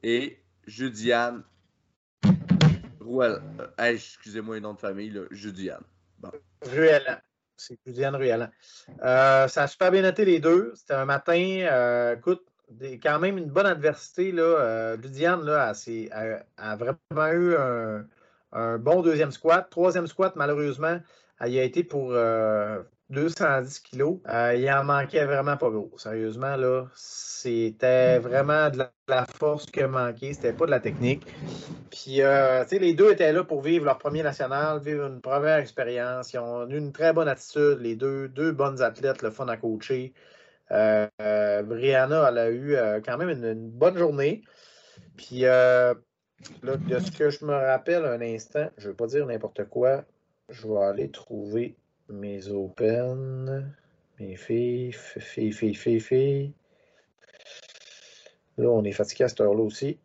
et 0.02 0.38
Judiane 0.66 1.42
Rouel. 3.00 3.40
euh, 3.60 3.92
excusez-moi 3.92 4.56
le 4.56 4.60
nom 4.60 4.74
de 4.74 4.78
famille, 4.80 5.18
Judiane. 5.30 5.82
Ruellan. 6.66 7.16
C'est 7.56 7.78
Juliane 7.86 8.16
Ruellan. 8.16 8.48
Euh, 9.02 9.46
ça 9.48 9.62
a 9.62 9.66
super 9.66 9.90
bien 9.90 10.04
été 10.08 10.24
les 10.24 10.40
deux. 10.40 10.72
C'était 10.74 10.94
un 10.94 11.04
matin, 11.04 11.38
euh, 11.70 12.16
écoute, 12.16 12.42
quand 13.02 13.18
même 13.20 13.38
une 13.38 13.50
bonne 13.50 13.66
adversité. 13.66 14.32
Là. 14.32 14.96
Ludiane 14.96 15.44
là, 15.44 15.72
a, 15.72 16.42
a- 16.56 16.76
vraiment 16.76 17.28
eu 17.32 17.54
un, 17.56 18.06
un 18.52 18.78
bon 18.78 19.02
deuxième 19.02 19.30
squat. 19.30 19.68
Troisième 19.70 20.06
squat, 20.06 20.34
malheureusement, 20.36 20.98
elle 21.40 21.52
y 21.52 21.60
a 21.60 21.64
été 21.64 21.84
pour 21.84 22.12
210 23.10 23.80
kilos. 23.80 24.18
Euh, 24.28 24.54
il 24.54 24.70
en 24.70 24.84
manquait 24.84 25.24
vraiment 25.24 25.56
pas 25.56 25.70
gros. 25.70 25.92
Sérieusement, 25.98 26.56
là, 26.56 26.86
c'était 26.94 28.18
vraiment 28.18 28.70
de 28.70 28.78
la, 28.78 28.84
de 28.84 28.90
la 29.08 29.26
force 29.26 29.66
que 29.66 29.84
manquait. 29.84 30.32
C'était 30.32 30.52
pas 30.52 30.66
de 30.66 30.70
la 30.70 30.80
technique. 30.80 31.26
Puis, 31.90 32.22
euh, 32.22 32.62
tu 32.64 32.70
sais, 32.70 32.78
les 32.78 32.94
deux 32.94 33.12
étaient 33.12 33.32
là 33.32 33.44
pour 33.44 33.60
vivre 33.62 33.84
leur 33.84 33.98
premier 33.98 34.22
national, 34.22 34.80
vivre 34.80 35.06
une 35.06 35.20
première 35.20 35.58
expérience. 35.58 36.32
Ils 36.32 36.38
ont 36.38 36.68
eu 36.68 36.78
une 36.78 36.92
très 36.92 37.12
bonne 37.12 37.28
attitude, 37.28 37.78
les 37.80 37.96
deux, 37.96 38.28
deux 38.28 38.52
bonnes 38.52 38.80
athlètes, 38.82 39.22
le 39.22 39.30
fun 39.30 39.48
à 39.48 39.56
coacher. 39.56 40.14
Euh, 40.70 41.08
Brianna, 41.62 42.28
elle 42.28 42.38
a 42.38 42.50
eu 42.50 42.76
quand 43.04 43.18
même 43.18 43.28
une, 43.28 43.44
une 43.44 43.70
bonne 43.70 43.98
journée. 43.98 44.42
Puis, 45.16 45.40
là, 45.40 45.94
de 46.62 46.98
ce 46.98 47.10
que 47.10 47.30
je 47.30 47.44
me 47.44 47.54
rappelle 47.54 48.04
un 48.06 48.20
instant, 48.20 48.68
je 48.78 48.84
ne 48.84 48.88
veux 48.90 48.96
pas 48.96 49.06
dire 49.06 49.26
n'importe 49.26 49.64
quoi, 49.68 50.04
je 50.48 50.66
vais 50.66 50.78
aller 50.78 51.10
trouver 51.10 51.76
mes 52.08 52.48
open, 52.48 53.74
mes 54.18 54.36
filles, 54.36 54.92
filles, 54.92 55.52
filles, 55.52 55.74
filles, 55.74 56.00
filles. 56.00 56.52
Là, 58.56 58.68
on 58.68 58.84
est 58.84 58.92
fatigué 58.92 59.24
à 59.24 59.28
cette 59.28 59.40
heure-là 59.40 59.62
aussi. 59.62 59.98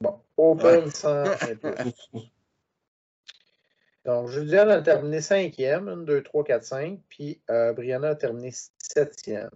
Bon, 0.00 0.20
open 0.36 0.84
Ouais. 0.84 0.90
100 0.90 1.24
et 1.48 1.56
plus. 1.56 2.30
Donc, 4.04 4.28
Juliane 4.28 4.70
a 4.70 4.80
terminé 4.80 5.20
cinquième, 5.20 5.88
1, 5.88 5.96
2, 5.98 6.22
3, 6.22 6.44
4, 6.44 6.64
5, 6.64 7.00
puis 7.08 7.40
euh, 7.50 7.72
Brianna 7.72 8.10
a 8.10 8.14
terminé 8.14 8.50
septième. 8.78 9.50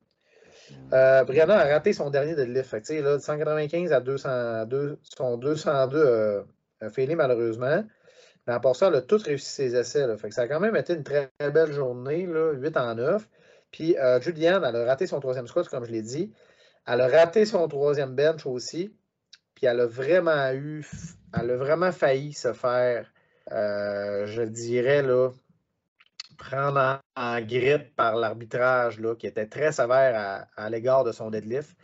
Euh, 0.93 1.24
Brianna 1.24 1.59
a 1.59 1.64
raté 1.64 1.93
son 1.93 2.11
dernier 2.11 2.35
deadlift. 2.35 2.68
Fait 2.68 2.82
que, 2.82 2.93
là, 2.95 3.16
de 3.16 3.22
195 3.22 3.93
à 3.93 4.01
202, 4.01 4.99
son 5.03 5.39
202 5.39 5.99
euh, 5.99 6.43
a 6.80 6.91
failé 6.91 7.14
malheureusement. 7.14 7.85
Mais 8.47 8.61
part 8.61 8.76
ça, 8.76 8.88
elle 8.88 8.97
a 8.97 9.03
tous 9.03 9.22
réussi 9.22 9.51
ses 9.51 9.76
essais. 9.76 10.07
Ça 10.30 10.42
a 10.42 10.49
quand 10.49 10.61
même 10.61 10.76
été 10.76 10.95
une 10.95 11.05
très, 11.05 11.30
belle 11.38 11.72
journée, 11.72 12.26
là, 12.26 12.53
8 12.53 12.76
en 12.76 12.95
9. 12.95 13.28
Puis 13.70 13.97
euh, 13.97 14.20
Juliane, 14.20 14.64
elle 14.64 14.76
a 14.76 14.84
raté 14.84 15.07
son 15.07 15.20
troisième 15.20 15.47
squat, 15.47 15.68
comme 15.68 15.84
je 15.84 15.92
l'ai 15.92 16.03
dit. 16.03 16.32
Elle 16.86 17.01
a 17.01 17.09
raté 17.09 17.47
son 17.47 17.66
troisième 17.68 18.14
bench 18.14 18.47
aussi. 18.47 18.95
Puis 19.55 19.66
elle 19.66 19.80
a 19.80 19.86
vraiment 19.86 20.53
eu, 20.53 20.86
elle 21.32 21.51
a 21.51 21.57
vraiment 21.57 21.92
failli 21.92 22.32
se 22.32 22.53
faire, 22.53 23.11
euh, 23.51 24.26
je 24.26 24.42
dirais, 24.42 25.03
là, 25.03 25.30
prendre 26.36 26.78
en, 26.78 26.99
en 27.16 27.40
grippe 27.40 27.95
par 27.97 28.16
l'arbitrage, 28.16 29.01
qui 29.18 29.26
était 29.26 29.47
très 29.47 29.72
sévère 29.72 30.47
à, 30.57 30.70
l'égard 30.70 31.05
de 31.05 31.12
son 31.12 31.30
deadlift. 31.30 31.76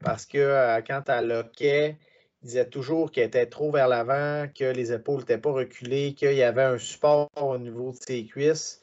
Parce 0.00 0.26
que 0.26 0.38
euh, 0.38 0.80
quand 0.86 1.08
elle 1.08 1.28
loquait, 1.28 1.98
disait 2.44 2.68
toujours 2.68 3.10
qu'elle 3.10 3.26
était 3.26 3.46
trop 3.46 3.70
vers 3.70 3.88
l'avant, 3.88 4.46
que 4.54 4.64
les 4.64 4.92
épaules 4.92 5.20
n'étaient 5.20 5.38
pas 5.38 5.52
reculées, 5.52 6.14
qu'il 6.14 6.34
y 6.34 6.42
avait 6.42 6.62
un 6.62 6.78
support 6.78 7.30
au 7.36 7.58
niveau 7.58 7.92
de 7.92 7.96
ses 7.96 8.24
cuisses. 8.26 8.80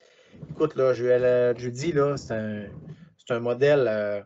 Écoute, 0.50 0.76
là, 0.76 0.94
je, 0.94 1.04
je 1.58 1.70
dis, 1.70 1.92
là, 1.92 2.18
c'est 2.18 2.34
un, 3.30 3.40
modèle. 3.40 3.88
euh, 3.88 4.22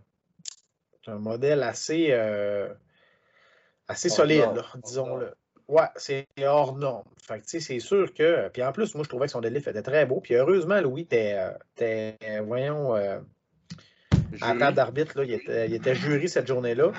un 1.07 1.19
modèle 1.19 1.63
assez, 1.63 2.07
euh, 2.11 2.69
assez 3.87 4.09
Hors 4.09 4.15
solide, 4.15 4.39
norme, 4.39 4.55
là, 4.55 4.65
hors 4.73 4.77
disons-le. 4.83 5.33
Ouais, 5.67 5.87
c'est 5.95 6.27
hors 6.43 6.75
norme. 6.75 7.03
Fait 7.21 7.39
que, 7.39 7.43
tu 7.43 7.49
sais, 7.49 7.59
c'est 7.59 7.79
sûr 7.79 8.13
que. 8.13 8.49
Puis 8.49 8.63
en 8.63 8.71
plus, 8.71 8.93
moi, 8.93 9.03
je 9.03 9.09
trouvais 9.09 9.25
que 9.25 9.31
son 9.31 9.41
deadlift 9.41 9.67
était 9.67 9.81
très 9.81 10.05
beau. 10.05 10.21
Puis 10.21 10.35
heureusement, 10.35 10.79
Louis 10.79 11.07
euh, 11.13 11.51
euh, 11.81 12.41
voyons, 12.45 12.95
euh, 12.95 13.19
à 14.41 14.47
la 14.47 14.53
Jury. 14.53 14.59
table 14.59 14.75
d'arbitre, 14.75 15.23
il 15.23 15.33
était, 15.33 15.67
il 15.67 15.73
était 15.73 15.95
jury 15.95 16.29
cette 16.29 16.47
journée-là. 16.47 16.91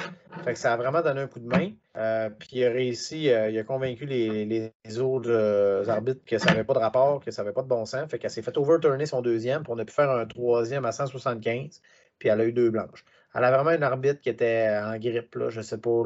Fait 0.45 0.53
que 0.53 0.59
ça 0.59 0.73
a 0.73 0.77
vraiment 0.77 1.03
donné 1.03 1.21
un 1.21 1.27
coup 1.27 1.41
de 1.41 1.47
main. 1.47 1.73
Euh, 1.97 2.31
puis 2.31 2.49
il 2.53 2.65
a 2.65 2.71
réussi, 2.71 3.31
euh, 3.31 3.51
il 3.51 3.59
a 3.59 3.65
convaincu 3.65 4.07
les, 4.07 4.45
les 4.45 4.99
autres 4.99 5.31
euh, 5.31 5.87
arbitres 5.89 6.25
que 6.25 6.39
ça 6.39 6.51
n'avait 6.51 6.65
pas 6.65 6.75
de 6.75 6.79
rapport, 6.79 7.21
que 7.21 7.31
ça 7.31 7.43
n'avait 7.43 7.55
pas 7.55 7.63
de 7.63 7.69
bon 7.69 7.85
sens. 7.85 8.11
Fait 8.11 8.19
qu'elle 8.19 8.31
s'est 8.31 8.43
fait 8.43 8.57
overturner 8.57 9.07
son 9.07 9.23
deuxième, 9.23 9.63
puis 9.63 9.73
on 9.75 9.79
a 9.79 9.85
pu 9.85 9.93
faire 9.93 10.11
un 10.11 10.27
troisième 10.27 10.85
à 10.85 10.93
175, 10.93 11.81
puis 12.19 12.29
elle 12.29 12.41
a 12.41 12.45
eu 12.45 12.53
deux 12.53 12.71
blanches. 12.71 13.05
Elle 13.35 13.45
a 13.45 13.51
vraiment 13.51 13.73
une 13.73 13.83
arbitre 13.83 14.21
qui 14.21 14.29
était 14.29 14.69
en 14.83 14.99
grippe, 14.99 15.35
là. 15.35 15.51
Je 15.51 15.61
sais 15.61 15.79
pas 15.79 16.03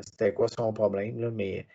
c'était 0.00 0.32
quoi 0.32 0.48
son 0.48 0.72
problème, 0.72 1.20
là, 1.20 1.30
mais 1.30 1.66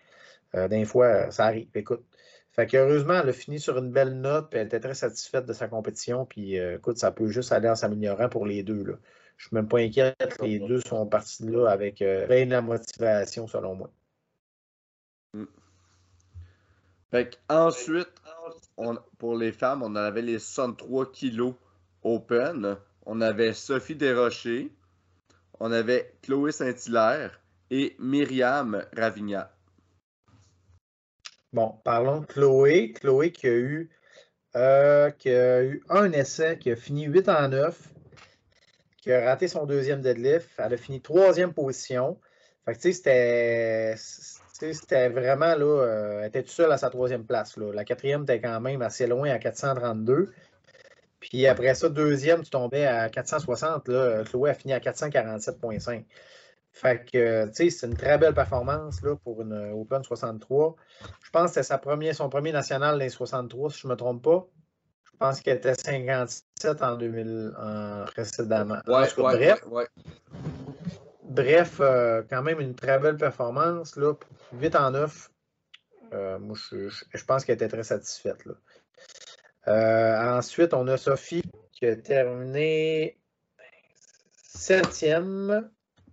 des 0.68 0.84
fois, 0.84 1.30
ça 1.30 1.44
arrive. 1.44 1.68
Écoute. 1.74 2.04
Fait 2.52 2.66
que 2.66 2.76
heureusement, 2.76 3.20
elle 3.22 3.28
a 3.28 3.32
fini 3.32 3.60
sur 3.60 3.78
une 3.78 3.90
belle 3.90 4.20
note, 4.20 4.50
puis 4.50 4.58
elle 4.58 4.66
était 4.66 4.80
très 4.80 4.94
satisfaite 4.94 5.46
de 5.46 5.52
sa 5.52 5.68
compétition. 5.68 6.26
Puis 6.26 6.58
euh, 6.58 6.76
écoute, 6.76 6.98
ça 6.98 7.12
peut 7.12 7.28
juste 7.28 7.52
aller 7.52 7.68
en 7.68 7.76
s'améliorant 7.76 8.28
pour 8.28 8.46
les 8.46 8.62
deux. 8.62 8.82
Là. 8.82 8.94
Je 9.36 9.46
suis 9.46 9.54
même 9.54 9.68
pas 9.68 9.78
inquiète. 9.78 10.36
Les 10.42 10.58
deux 10.58 10.80
sont 10.80 11.06
partis 11.06 11.44
là 11.44 11.68
avec 11.68 12.02
euh, 12.02 12.26
de 12.26 12.50
la 12.50 12.60
motivation, 12.60 13.46
selon 13.46 13.74
moi. 13.74 13.90
Fait 17.10 17.30
que 17.30 17.36
ensuite, 17.48 18.12
pour 19.18 19.36
les 19.36 19.52
femmes, 19.52 19.82
on 19.82 19.96
avait 19.96 20.22
les 20.22 20.38
63 20.38 21.10
kilos 21.12 21.54
open. 22.02 22.76
On 23.06 23.20
avait 23.20 23.52
Sophie 23.52 23.96
Desrochers. 23.96 24.70
On 25.58 25.72
avait 25.72 26.14
Chloé 26.22 26.52
Saint-Hilaire 26.52 27.40
et 27.70 27.96
Myriam 27.98 28.84
Ravignac. 28.96 29.50
Bon, 31.52 31.74
parlons 31.82 32.20
de 32.20 32.26
Chloé. 32.26 32.92
Chloé 32.92 33.32
qui 33.32 33.48
a 33.48 33.50
eu, 33.50 33.90
euh, 34.54 35.10
qui 35.10 35.30
a 35.30 35.62
eu 35.64 35.82
un 35.88 36.12
essai, 36.12 36.58
qui 36.58 36.70
a 36.70 36.76
fini 36.76 37.04
8 37.06 37.28
en 37.28 37.48
9, 37.48 37.88
qui 38.98 39.12
a 39.12 39.24
raté 39.24 39.48
son 39.48 39.66
deuxième 39.66 40.00
deadlift. 40.00 40.48
Elle 40.58 40.74
a 40.74 40.76
fini 40.76 41.00
troisième 41.00 41.52
position. 41.52 42.20
Fait 42.64 42.74
que, 42.74 42.78
tu 42.78 42.92
sais, 42.92 43.96
c'était. 44.74 45.08
vraiment 45.08 45.56
là, 45.56 45.64
euh, 45.64 46.20
elle 46.20 46.28
était 46.28 46.42
toute 46.42 46.52
seule 46.52 46.70
à 46.70 46.78
sa 46.78 46.88
troisième 46.88 47.24
place. 47.24 47.56
La 47.56 47.84
quatrième 47.84 48.22
était 48.22 48.40
quand 48.40 48.60
même 48.60 48.82
assez 48.82 49.08
loin 49.08 49.30
à 49.30 49.38
432. 49.38 50.32
Puis 51.18 51.46
après 51.48 51.74
ça, 51.74 51.88
deuxième, 51.88 52.42
tu 52.44 52.50
tombais 52.50 52.86
à 52.86 53.08
460. 53.08 53.88
Là. 53.88 54.22
Chloé 54.24 54.50
a 54.50 54.54
fini 54.54 54.72
à 54.72 54.78
447,5. 54.78 56.04
Fait 56.72 57.04
que, 57.04 57.46
tu 57.48 57.54
sais, 57.54 57.70
c'est 57.70 57.86
une 57.86 57.96
très 57.96 58.16
belle 58.16 58.32
performance 58.34 59.02
là, 59.02 59.16
pour 59.16 59.42
une 59.42 59.72
Open 59.72 60.02
63. 60.04 60.76
Je 61.22 61.30
pense 61.30 61.52
que 61.52 61.62
c'était 61.62 62.12
son 62.12 62.28
premier 62.28 62.52
national 62.52 62.92
dans 62.92 62.98
les 62.98 63.10
63, 63.10 63.70
si 63.70 63.80
je 63.80 63.86
ne 63.86 63.92
me 63.92 63.96
trompe 63.96 64.22
pas. 64.22 64.46
Je 65.04 65.10
pense 65.18 65.40
qu'elle 65.40 65.58
était 65.58 65.74
57 65.74 66.82
en 66.82 66.96
2000 66.96 67.52
en 67.58 68.04
précédemment. 68.06 68.78
En 68.86 69.00
Ouais, 69.00 69.08
cas, 69.08 69.22
ouais, 69.22 69.36
bref, 69.36 69.66
ouais. 69.66 69.86
bref 71.24 71.78
euh, 71.80 72.22
quand 72.30 72.42
même 72.42 72.60
une 72.60 72.74
très 72.74 72.98
belle 72.98 73.16
performance. 73.16 73.96
Là, 73.96 74.14
8 74.52 74.76
en 74.76 74.92
9. 74.92 75.30
Euh, 76.12 76.38
moi, 76.38 76.56
je, 76.56 76.88
je- 76.88 77.04
je 77.12 77.24
pense 77.24 77.44
qu'elle 77.44 77.56
était 77.56 77.68
très 77.68 77.82
satisfaite. 77.84 78.44
Là. 78.46 78.54
Euh, 79.68 80.38
ensuite, 80.38 80.72
on 80.72 80.86
a 80.88 80.96
Sophie 80.96 81.42
qui 81.72 81.86
a 81.86 81.96
terminé 81.96 83.18
septième. 84.42 85.70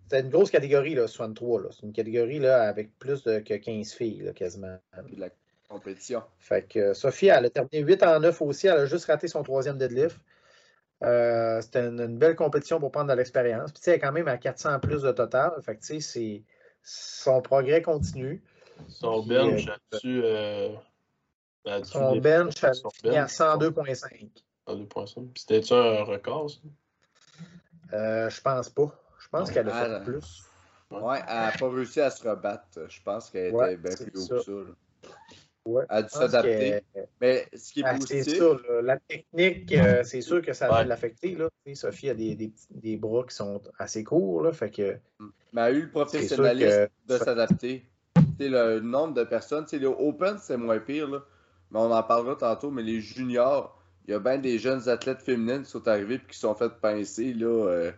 C'est 0.09 0.21
une 0.21 0.29
grosse 0.29 0.51
catégorie, 0.51 0.95
là, 0.95 1.07
63. 1.07 1.61
là. 1.63 1.67
C'est 1.71 1.83
une 1.85 1.91
catégorie 1.93 2.39
là, 2.39 2.63
avec 2.63 2.97
plus 2.97 3.23
de, 3.23 3.39
que 3.39 3.53
15 3.55 3.91
filles, 3.93 4.21
là, 4.21 4.31
quasiment. 4.33 4.77
Puis 5.05 5.15
la 5.17 5.29
compétition. 5.67 6.23
Fait 6.39 6.63
que 6.65 6.79
euh, 6.79 6.93
Sophie, 6.93 7.27
elle 7.27 7.45
a 7.45 7.49
terminé 7.49 7.79
8 7.81 8.03
en 8.03 8.19
9 8.21 8.41
aussi. 8.41 8.67
Elle 8.67 8.77
a 8.79 8.85
juste 8.85 9.05
raté 9.05 9.27
son 9.27 9.43
troisième 9.43 9.77
deadlift. 9.77 10.17
Euh, 11.03 11.59
C'était 11.61 11.85
une, 11.87 11.99
une 11.99 12.17
belle 12.17 12.35
compétition 12.35 12.79
pour 12.79 12.91
prendre 12.91 13.09
de 13.11 13.15
l'expérience. 13.17 13.71
Puis, 13.71 13.79
tu 13.81 13.83
sais, 13.85 13.91
elle 13.91 13.97
est 13.97 13.99
quand 13.99 14.11
même 14.13 14.27
à 14.29 14.37
400 14.37 14.79
plus 14.79 15.01
de 15.01 15.11
total. 15.11 15.51
Fait 15.61 15.75
que, 15.75 15.81
tu 15.81 15.87
sais, 15.87 15.99
c'est- 15.99 16.43
son 16.83 17.41
progrès 17.41 17.81
continue. 17.81 18.41
Son 18.87 19.21
Puis, 19.21 19.29
bench 19.35 19.67
euh, 19.67 19.71
là-dessus. 19.91 20.21
Euh, 20.23 20.69
Son 21.83 22.13
des- 22.13 22.21
bench, 22.21 22.53
elle 22.63 22.71
fini 22.93 23.17
à 23.17 23.23
bench, 23.23 23.31
102,5. 23.31 24.29
son 24.65 24.75
2.5. 24.75 25.33
Puis 25.33 25.43
C'était-tu 25.45 25.73
un 25.73 26.03
record, 26.05 26.49
ça? 26.49 26.57
Euh, 27.93 28.29
je 28.29 28.41
pense 28.41 28.69
pas. 28.69 28.97
Je 29.33 29.37
pense 29.37 29.51
qu'elle 29.51 29.69
a 29.69 29.71
fait 29.85 29.93
Ah, 29.95 29.99
plus. 29.99 30.43
Ouais, 30.89 31.19
elle 31.27 31.35
n'a 31.35 31.51
pas 31.51 31.69
réussi 31.69 31.99
à 31.99 32.09
se 32.09 32.27
rebattre. 32.27 32.79
Je 32.87 33.01
pense 33.03 33.29
qu'elle 33.29 33.53
Ouais, 33.53 33.73
était 33.73 33.81
bien 33.89 33.95
plus 34.07 34.21
haut 34.21 34.27
que 34.27 34.39
ça. 34.41 34.51
là. 34.51 35.09
Ouais, 35.65 35.83
Elle 35.89 35.97
a 35.97 36.01
dû 36.03 36.09
s'adapter. 36.09 36.79
Mais 37.19 37.45
ce 37.53 37.73
qui 37.73 37.81
est 37.81 37.83
Ah, 37.85 37.97
c'est 38.07 38.39
là. 38.39 38.81
la 38.81 38.97
technique, 38.97 39.73
euh, 39.73 40.01
c'est 40.05 40.21
sûr 40.21 40.41
que 40.41 40.53
ça 40.53 40.67
a 40.67 40.77
Ouais. 40.77 40.83
dû 40.83 40.89
l'affecter. 40.89 41.35
là. 41.35 41.49
Tu 41.65 41.75
sais, 41.75 41.81
Sophie 41.81 42.09
a 42.09 42.13
des, 42.13 42.35
des, 42.35 42.47
petits- 42.47 42.67
des 42.71 42.95
bras 42.95 43.25
qui 43.27 43.35
sont 43.35 43.61
assez 43.77 44.05
courts, 44.05 44.43
là, 44.43 44.53
fait 44.53 44.71
que 44.71 44.97
mais 45.51 45.61
elle 45.61 45.67
a 45.67 45.71
eu 45.71 45.73
le 45.73 45.81
sûr 45.81 45.91
professionnalisme 45.91 46.87
que 47.07 47.13
de 47.13 47.17
s'adapter. 47.17 47.85
C'est 48.39 48.47
le 48.49 48.79
nombre 48.79 49.13
de 49.13 49.23
personnes. 49.25 49.65
Tu 49.65 49.71
sais, 49.71 49.79
le 49.79 49.87
Open, 49.89 50.37
c'est 50.39 50.55
moins 50.57 50.79
pire, 50.79 51.09
là. 51.09 51.21
mais 51.71 51.79
on 51.79 51.91
en 51.91 52.03
parlera 52.03 52.35
tantôt. 52.37 52.71
Mais 52.71 52.83
les 52.83 53.01
juniors, 53.01 53.77
il 54.07 54.11
y 54.11 54.13
a 54.13 54.19
bien 54.19 54.37
des 54.37 54.57
jeunes 54.59 54.87
athlètes 54.87 55.21
féminines 55.21 55.63
qui 55.63 55.69
sont 55.71 55.85
arrivés 55.89 56.15
et 56.15 56.19
qui 56.19 56.33
se 56.35 56.41
sont 56.41 56.55
fait 56.55 56.69
pincer 56.79 57.33
là, 57.33 57.47
euh, 57.67 57.91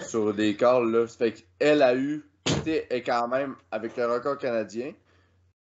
sur 0.00 0.34
des 0.34 0.56
corps. 0.56 0.84
Là. 0.84 1.06
Fait 1.06 1.32
qu'elle 1.32 1.82
a 1.82 1.94
eu, 1.94 2.24
tu 2.44 2.70
est 2.70 3.02
quand 3.02 3.28
même 3.28 3.56
avec 3.70 3.96
le 3.96 4.06
record 4.06 4.38
canadien. 4.38 4.92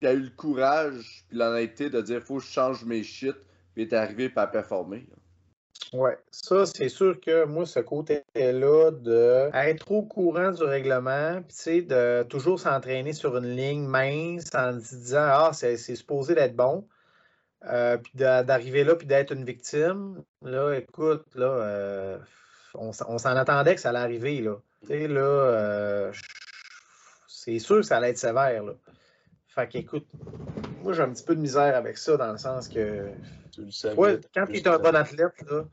Elle 0.01 0.07
a 0.07 0.13
eu 0.13 0.19
le 0.19 0.29
courage 0.29 1.25
puis 1.27 1.37
l'honnêteté 1.37 1.89
de 1.89 2.01
dire 2.01 2.21
faut 2.21 2.37
que 2.37 2.43
je 2.43 2.51
change 2.51 2.85
mes 2.85 3.03
shit. 3.03 3.35
Puis 3.73 3.83
est 3.83 3.93
arrivée 3.93 4.31
à 4.35 4.47
performer. 4.47 5.05
là. 5.09 5.17
Ouais, 5.93 6.17
ça, 6.31 6.65
c'est 6.65 6.89
sûr 6.89 7.19
que 7.19 7.45
moi, 7.45 7.65
ce 7.65 7.79
côté-là 7.79 8.91
de 8.91 9.49
être 9.53 9.91
au 9.91 10.03
courant 10.03 10.51
du 10.51 10.63
règlement, 10.63 11.41
tu 11.41 11.55
sais, 11.55 11.81
de 11.81 12.23
toujours 12.23 12.59
s'entraîner 12.59 13.13
sur 13.13 13.37
une 13.37 13.55
ligne 13.55 13.85
mince 13.85 14.49
en 14.55 14.73
disant 14.73 15.27
Ah, 15.29 15.51
c'est 15.53 15.77
supposé 15.77 16.35
d'être 16.35 16.55
bon, 16.55 16.87
euh, 17.65 17.97
puis 17.97 18.11
d'a- 18.15 18.43
d'arriver 18.43 18.83
là, 18.83 18.95
puis 18.95 19.07
d'être 19.07 19.31
une 19.31 19.45
victime. 19.45 20.23
Là, 20.41 20.73
écoute, 20.73 21.25
là, 21.35 21.45
euh, 21.47 22.17
on, 22.77 22.91
s'en 22.91 23.35
attendait 23.35 23.75
que 23.75 23.81
ça 23.81 23.89
allait 23.89 23.99
arriver, 23.99 24.41
là. 24.41 24.57
Là, 24.87 25.19
euh, 25.19 26.13
c'est 27.27 27.59
sûr 27.59 27.77
que 27.77 27.81
ça 27.83 27.97
allait 27.97 28.11
être 28.11 28.17
sévère, 28.17 28.63
là. 28.63 28.73
Fait 29.47 29.67
qu'écoute, 29.67 30.05
moi, 30.83 30.93
j'ai 30.93 31.01
un 31.01 31.09
petit 31.09 31.23
peu 31.23 31.35
de 31.35 31.41
misère 31.41 31.75
avec 31.75 31.97
ça, 31.97 32.17
dans 32.17 32.31
le 32.31 32.37
sens 32.37 32.67
que 32.67 33.09
Tu 33.51 33.61
le 33.61 33.71
savais. 33.71 33.95
Ouais, 33.95 34.19
quand 34.33 34.45
tu 34.47 34.57
es 34.57 34.67
un 34.67 34.77
bon 34.77 34.95
athlète, 34.95 35.41
là, 35.49 35.63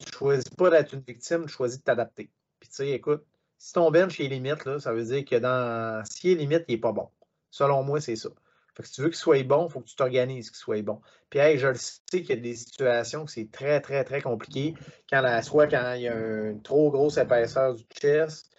tu 0.00 0.12
choisis 0.12 0.48
pas 0.50 0.70
d'être 0.70 0.94
une 0.94 1.00
victime, 1.00 1.46
tu 1.46 1.52
choisis 1.52 1.78
de 1.78 1.84
t'adapter. 1.84 2.30
Puis 2.60 2.68
tu 2.68 2.76
sais, 2.76 2.90
écoute, 2.90 3.24
si 3.58 3.72
ton 3.72 3.90
bench 3.90 4.20
est 4.20 4.28
limite, 4.28 4.64
là, 4.64 4.78
ça 4.78 4.92
veut 4.92 5.04
dire 5.04 5.24
que 5.24 5.36
dans. 5.36 6.04
S'il 6.04 6.32
est 6.32 6.34
limite, 6.34 6.64
il 6.68 6.74
n'est 6.74 6.80
pas 6.80 6.92
bon. 6.92 7.08
Selon 7.50 7.82
moi, 7.82 8.00
c'est 8.00 8.16
ça. 8.16 8.28
Fait 8.74 8.82
que 8.82 8.88
si 8.88 8.94
tu 8.94 9.02
veux 9.02 9.08
qu'il 9.08 9.16
soit 9.16 9.42
bon, 9.44 9.66
il 9.68 9.72
faut 9.72 9.80
que 9.80 9.86
tu 9.86 9.94
t'organises 9.94 10.50
qu'il 10.50 10.58
soit 10.58 10.82
bon. 10.82 11.00
Puis 11.30 11.38
hey, 11.38 11.58
je 11.58 11.68
le 11.68 11.74
sais 11.74 12.00
qu'il 12.08 12.30
y 12.30 12.32
a 12.32 12.36
des 12.36 12.54
situations 12.56 13.24
que 13.24 13.30
c'est 13.30 13.50
très, 13.50 13.80
très, 13.80 14.02
très 14.04 14.20
compliqué. 14.20 14.74
Quand 15.08 15.42
soit 15.42 15.68
quand 15.68 15.92
il 15.94 16.02
y 16.02 16.08
a 16.08 16.14
une 16.14 16.62
trop 16.62 16.90
grosse 16.90 17.16
épaisseur 17.16 17.74
du 17.74 17.84
chest 18.00 18.50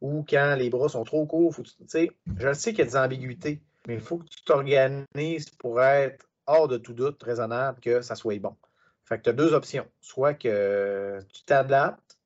ou 0.00 0.24
quand 0.28 0.54
les 0.56 0.70
bras 0.70 0.88
sont 0.88 1.04
trop 1.04 1.26
courts. 1.26 1.54
Faut 1.54 1.62
que 1.62 1.68
tu 1.68 2.10
je 2.38 2.48
le 2.48 2.54
sais 2.54 2.70
qu'il 2.70 2.80
y 2.80 2.82
a 2.82 2.90
des 2.90 2.96
ambiguïtés, 2.96 3.62
mais 3.88 3.94
il 3.94 4.00
faut 4.00 4.18
que 4.18 4.26
tu 4.26 4.42
t'organises 4.44 5.50
pour 5.58 5.82
être 5.82 6.28
hors 6.46 6.68
de 6.68 6.76
tout 6.76 6.92
doute 6.92 7.22
raisonnable 7.22 7.80
que 7.80 8.00
ça 8.00 8.14
soit 8.14 8.38
bon. 8.38 8.54
Fait 9.04 9.18
que 9.18 9.24
tu 9.24 9.30
as 9.30 9.32
deux 9.32 9.54
options. 9.54 9.86
Soit 10.00 10.34
que 10.34 11.18
tu 11.32 11.42
t'adaptes. 11.44 12.18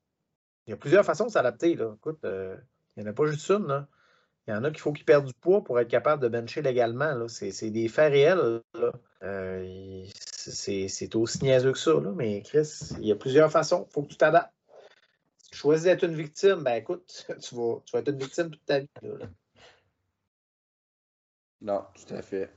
Il 0.66 0.70
y 0.70 0.72
a 0.74 0.76
plusieurs 0.76 1.05
façons 1.05 1.26
de 1.26 1.30
s'adapter. 1.30 1.72
Écoute, 1.72 2.24
euh, 2.24 2.57
il 2.96 3.03
n'y 3.03 3.09
en 3.09 3.11
a 3.11 3.14
pas 3.14 3.26
juste 3.26 3.49
une. 3.51 3.66
là. 3.66 3.88
Il 4.49 4.53
y 4.53 4.55
en 4.55 4.64
a 4.64 4.70
qu'il 4.70 4.80
faut 4.80 4.94
qu'ils 4.94 5.05
perdent 5.05 5.26
du 5.26 5.34
poids 5.34 5.62
pour 5.62 5.78
être 5.78 5.88
capable 5.90 6.22
de 6.22 6.28
bencher 6.28 6.62
légalement. 6.62 7.12
là. 7.12 7.28
C'est 7.28 7.51
c'est 7.51 7.70
des 7.70 7.86
faits 7.88 8.11
réels. 8.12 8.62
là. 8.72 8.92
Euh, 9.22 10.05
c'est 10.14 10.88
c'est 10.88 11.14
aussi 11.16 11.44
niaiseux 11.44 11.72
que 11.72 11.78
ça. 11.78 11.92
là. 11.92 12.12
Mais 12.16 12.40
Chris, 12.40 12.94
il 12.99 13.07
y 13.07 13.12
a 13.12 13.16
plusieurs 13.16 13.53
façons. 13.53 13.86
Il 13.90 13.92
faut 13.92 14.03
que 14.05 14.09
tu 14.09 14.16
t'adaptes. 14.16 14.55
Si 15.36 15.51
tu 15.51 15.59
choisis 15.59 15.84
d'être 15.84 16.03
une 16.05 16.14
victime, 16.14 16.62
ben 16.64 16.76
écoute, 16.76 17.26
tu 17.42 17.55
vas, 17.57 17.82
tu 17.84 17.92
vas 17.92 17.99
être 17.99 18.09
une 18.09 18.18
victime 18.18 18.51
toute 18.51 18.64
ta 18.64 18.78
vie. 18.80 18.88
là. 19.03 19.26
Non, 21.61 21.84
tout 21.94 22.14
à 22.14 22.22
fait. 22.22 22.51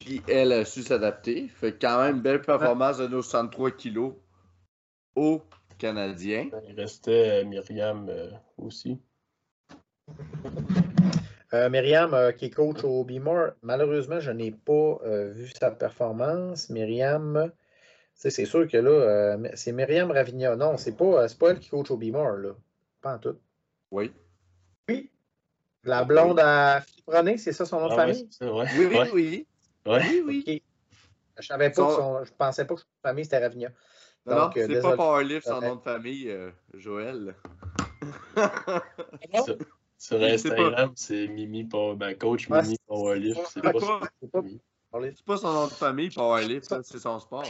Puis 0.00 0.22
elle 0.26 0.52
a 0.52 0.64
su 0.64 0.82
s'adapter. 0.82 1.46
Fait 1.48 1.78
quand 1.78 2.02
même 2.02 2.20
belle 2.20 2.40
performance 2.40 2.98
de 2.98 3.06
nos 3.06 3.22
63 3.22 3.70
kilos 3.72 4.14
au 5.14 5.40
Canadien. 5.78 6.50
Il 6.66 6.74
restait 6.74 7.42
euh, 7.42 7.44
Myriam 7.44 8.08
euh, 8.08 8.30
aussi. 8.56 8.98
Euh, 11.54 11.70
Myriam, 11.70 12.12
euh, 12.12 12.32
qui 12.32 12.46
est 12.46 12.50
coach 12.50 12.84
au 12.84 13.04
Beemore, 13.04 13.52
malheureusement, 13.62 14.20
je 14.20 14.30
n'ai 14.30 14.50
pas 14.50 14.98
euh, 15.04 15.32
vu 15.32 15.50
sa 15.58 15.70
performance. 15.70 16.68
Myriam, 16.68 17.50
c'est 18.14 18.30
sûr 18.44 18.68
que 18.68 18.76
là, 18.76 18.90
euh, 18.90 19.48
c'est 19.54 19.72
Myriam 19.72 20.10
Ravigna. 20.10 20.56
Non, 20.56 20.76
c'est 20.76 20.92
pas, 20.96 21.22
euh, 21.22 21.28
c'est 21.28 21.38
pas 21.38 21.50
elle 21.50 21.58
qui 21.58 21.70
coach 21.70 21.90
au 21.90 21.96
Beemore, 21.96 22.36
là. 22.36 22.50
Pas 23.00 23.14
en 23.14 23.18
tout. 23.18 23.38
Oui. 23.90 24.12
Oui. 24.90 25.10
La 25.84 26.04
blonde 26.04 26.38
à 26.40 26.82
Philippe 26.82 27.06
René, 27.06 27.38
c'est 27.38 27.52
ça 27.52 27.64
son 27.64 27.80
nom 27.80 27.86
de 27.86 27.92
Ah 27.92 27.96
famille? 27.96 28.28
ouais. 28.42 28.66
Oui, 28.76 28.86
oui, 28.86 28.96
Ouais. 28.96 29.10
oui. 29.12 29.46
Oui, 29.86 30.22
oui. 30.26 30.62
Je 31.38 31.46
savais 31.46 31.70
pas 31.70 31.74
Son- 31.76 31.86
que 31.86 31.92
son, 31.94 32.24
je 32.24 32.32
pensais 32.36 32.66
pas 32.66 32.74
que 32.74 32.80
son 32.80 32.86
famille 33.02 33.24
c'était 33.24 33.38
Ravigna. 33.38 33.68
Non, 34.26 34.36
Donc, 34.36 34.56
non, 34.56 34.62
euh, 34.62 34.66
c'est 34.68 34.80
pas 34.82 34.96
Powerlift 34.96 35.46
son 35.46 35.60
nom 35.62 35.76
de 35.76 35.80
famille, 35.80 36.28
euh, 36.28 36.50
Joël. 36.74 37.34
Sur. 39.98 40.22
Instagram, 40.22 40.92
c'est 40.94 41.26
Mimi 41.26 41.64
Power, 41.64 41.96
ben, 41.96 42.14
coach 42.16 42.46
Ah, 42.50 42.62
Mimi 42.62 42.74
c'est- 42.76 42.86
Powerlift. 42.86 43.40
C'est 43.52 43.60
pas 43.62 43.72
pas- 43.72 44.00
pas 44.30 44.42
C'est 45.02 45.24
pas 45.24 45.36
son 45.36 45.52
nom 45.52 45.66
de 45.66 45.72
famille, 45.72 46.08
Powerlift, 46.10 46.72
c'est 46.82 46.98
son 46.98 47.18
sport. 47.18 47.44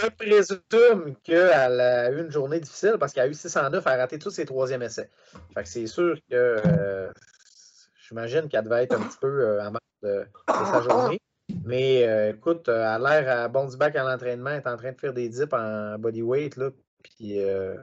Je 0.00 0.08
présume 0.08 1.14
qu'elle 1.22 1.80
a 1.80 2.10
eu 2.10 2.20
une 2.24 2.30
journée 2.30 2.58
difficile 2.60 2.96
parce 2.98 3.12
qu'elle 3.12 3.24
a 3.24 3.28
eu 3.28 3.34
609, 3.34 3.84
elle 3.86 3.92
a 3.92 3.96
raté 3.96 4.18
tous 4.18 4.30
ses 4.30 4.44
troisième 4.44 4.82
essais. 4.82 5.08
Fait 5.54 5.62
que 5.62 5.68
c'est 5.68 5.86
sûr 5.86 6.16
que 6.28 6.60
euh, 6.66 7.10
j'imagine 8.08 8.48
qu'elle 8.48 8.64
devait 8.64 8.84
être 8.84 8.94
un 9.00 9.02
petit 9.06 9.18
peu 9.20 9.28
euh, 9.28 9.64
en 9.64 9.70
de, 10.02 10.08
de 10.20 10.64
sa 10.66 10.82
journée. 10.82 11.18
Mais 11.64 12.06
euh, 12.08 12.30
écoute, 12.34 12.68
euh, 12.68 12.78
elle 12.96 13.06
a 13.06 13.20
l'air 13.20 13.44
à 13.44 13.48
bon 13.48 13.66
du 13.68 13.76
bac 13.76 13.94
à 13.96 14.02
l'entraînement, 14.04 14.50
elle 14.50 14.56
est 14.62 14.68
en 14.68 14.76
train 14.76 14.92
de 14.92 14.98
faire 15.00 15.12
des 15.14 15.28
dips 15.28 15.52
en 15.52 15.98
bodyweight, 15.98 16.56
là, 16.56 16.70
puis 17.02 17.38
euh, 17.38 17.76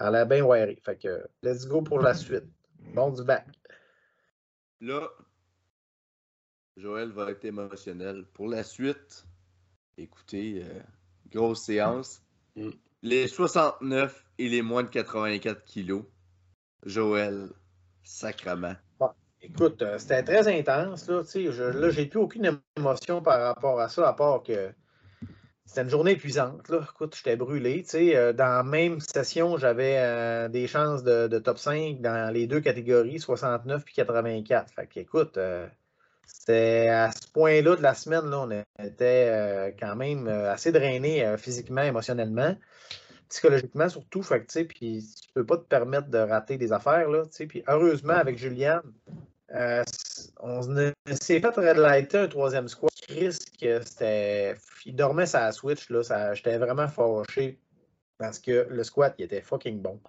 elle 0.00 0.06
a 0.06 0.10
l'air 0.10 0.26
bien 0.26 0.44
wirée. 0.44 0.78
Fait 0.84 0.96
que 0.96 1.22
let's 1.42 1.66
go 1.66 1.80
pour 1.80 2.00
la 2.00 2.12
suite. 2.14 2.44
Bon 2.94 3.10
du 3.10 3.24
bac. 3.24 3.46
Là, 4.80 5.08
Joël 6.76 7.10
va 7.10 7.30
être 7.30 7.44
émotionnel. 7.44 8.26
Pour 8.34 8.48
la 8.48 8.62
suite, 8.64 9.26
écoutez, 9.96 10.62
euh, 10.64 10.80
grosse 11.30 11.62
séance. 11.62 12.22
Mm. 12.56 12.70
Les 13.02 13.28
69 13.28 14.24
et 14.38 14.48
les 14.48 14.62
moins 14.62 14.82
de 14.82 14.88
84 14.88 15.64
kilos. 15.64 16.04
Joël, 16.84 17.48
sacrement. 18.02 18.74
Écoute, 19.40 19.82
euh, 19.82 19.98
c'était 19.98 20.22
très 20.22 20.48
intense. 20.48 21.08
Là, 21.08 21.90
j'ai 21.90 22.06
plus 22.06 22.20
aucune 22.20 22.60
émotion 22.76 23.22
par 23.22 23.40
rapport 23.40 23.80
à 23.80 23.88
ça, 23.88 24.08
à 24.08 24.12
part 24.12 24.42
que 24.42 24.72
c'était 25.72 25.84
une 25.84 25.88
journée 25.88 26.10
épuisante. 26.10 26.68
Là. 26.68 26.80
Écoute, 26.82 27.16
j'étais 27.16 27.34
brûlé. 27.34 27.82
Euh, 27.94 28.34
dans 28.34 28.44
la 28.44 28.62
même 28.62 29.00
session, 29.00 29.56
j'avais 29.56 29.96
euh, 29.96 30.48
des 30.48 30.66
chances 30.66 31.02
de, 31.02 31.28
de 31.28 31.38
top 31.38 31.56
5 31.56 32.02
dans 32.02 32.30
les 32.30 32.46
deux 32.46 32.60
catégories, 32.60 33.18
69 33.18 33.82
puis 33.82 33.94
84. 33.94 34.70
Fait 34.70 34.86
que, 34.86 35.00
écoute, 35.00 35.38
euh, 35.38 35.66
c'était 36.26 36.88
à 36.88 37.10
ce 37.10 37.26
point-là 37.32 37.76
de 37.76 37.82
la 37.82 37.94
semaine, 37.94 38.28
là, 38.28 38.40
on 38.40 38.50
était 38.84 39.28
euh, 39.30 39.70
quand 39.80 39.96
même 39.96 40.28
assez 40.28 40.72
drainé 40.72 41.36
physiquement, 41.38 41.82
émotionnellement 41.82 42.54
psychologiquement 43.30 43.88
surtout. 43.88 44.22
Fait 44.22 44.44
que, 44.44 44.62
puis 44.64 45.08
tu 45.22 45.32
peux 45.32 45.46
pas 45.46 45.56
te 45.56 45.64
permettre 45.64 46.08
de 46.08 46.18
rater 46.18 46.58
des 46.58 46.74
affaires, 46.74 47.08
là. 47.08 47.22
Puis 47.48 47.64
heureusement, 47.66 48.12
avec 48.12 48.36
Juliane, 48.36 48.82
euh, 49.54 49.84
on 50.40 50.62
s'est 50.62 51.40
fait 51.40 51.56
redlighter 51.56 52.18
un 52.18 52.28
troisième 52.28 52.68
squat. 52.68 52.92
Chris, 53.06 53.38
c'était... 53.58 54.54
Il 54.86 54.96
dormait 54.96 55.26
sa 55.26 55.52
switch. 55.52 55.88
J'étais 56.34 56.58
vraiment 56.58 56.88
fâché 56.88 57.58
parce 58.18 58.38
que 58.38 58.66
le 58.70 58.84
squat, 58.84 59.14
il 59.18 59.24
était 59.24 59.40
fucking 59.40 59.80
bon. 59.80 60.00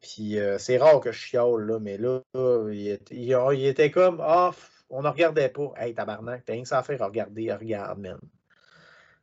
Puis 0.00 0.38
euh, 0.38 0.58
c'est 0.58 0.78
rare 0.78 1.00
que 1.00 1.12
je 1.12 1.18
chiale, 1.18 1.60
là, 1.60 1.78
mais 1.78 1.98
là, 1.98 2.20
il, 2.34 3.66
était, 3.66 3.90
comme, 3.90 4.20
ah, 4.22 4.52
on 4.88 5.02
ne 5.02 5.08
regardait 5.08 5.48
pas. 5.48 5.72
Hey, 5.76 5.94
tabarnak, 5.94 6.44
t'as 6.44 6.52
rien 6.52 6.62
que 6.62 6.68
ça 6.68 6.78
à 6.78 6.82
faire, 6.82 7.00
regarder, 7.00 7.52
regarde, 7.52 7.98
man. 7.98 8.18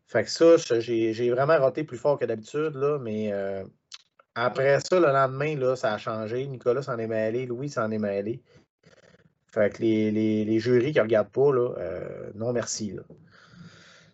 Fait 0.08 0.24
que 0.24 0.30
ça, 0.30 0.56
j'ai 0.80 1.32
vraiment 1.32 1.58
roté 1.58 1.84
plus 1.84 1.98
fort 1.98 2.18
que 2.18 2.26
d'habitude, 2.26 2.76
là, 2.76 2.98
mais 2.98 3.34
euh, 3.34 3.64
après 4.36 4.80
ça, 4.80 5.00
le 5.00 5.08
lendemain, 5.08 5.58
là, 5.58 5.76
ça 5.76 5.94
a 5.94 5.98
changé. 5.98 6.46
Nicolas 6.48 6.84
s'en 6.84 6.98
est 6.98 7.08
mêlé, 7.08 7.46
Louis 7.46 7.70
s'en 7.70 7.92
est 7.92 7.98
mêlé. 7.98 8.42
Fait 9.52 9.74
que 9.74 9.82
les, 9.82 10.12
les, 10.12 10.46
les 10.46 10.60
jurys 10.60 10.92
qui 10.92 10.98
ne 10.98 11.04
regardent 11.04 11.30
pas, 11.32 11.52
là, 11.54 11.70
euh, 11.78 12.30
non 12.36 12.52
merci. 12.54 12.92
Là. 12.92 13.02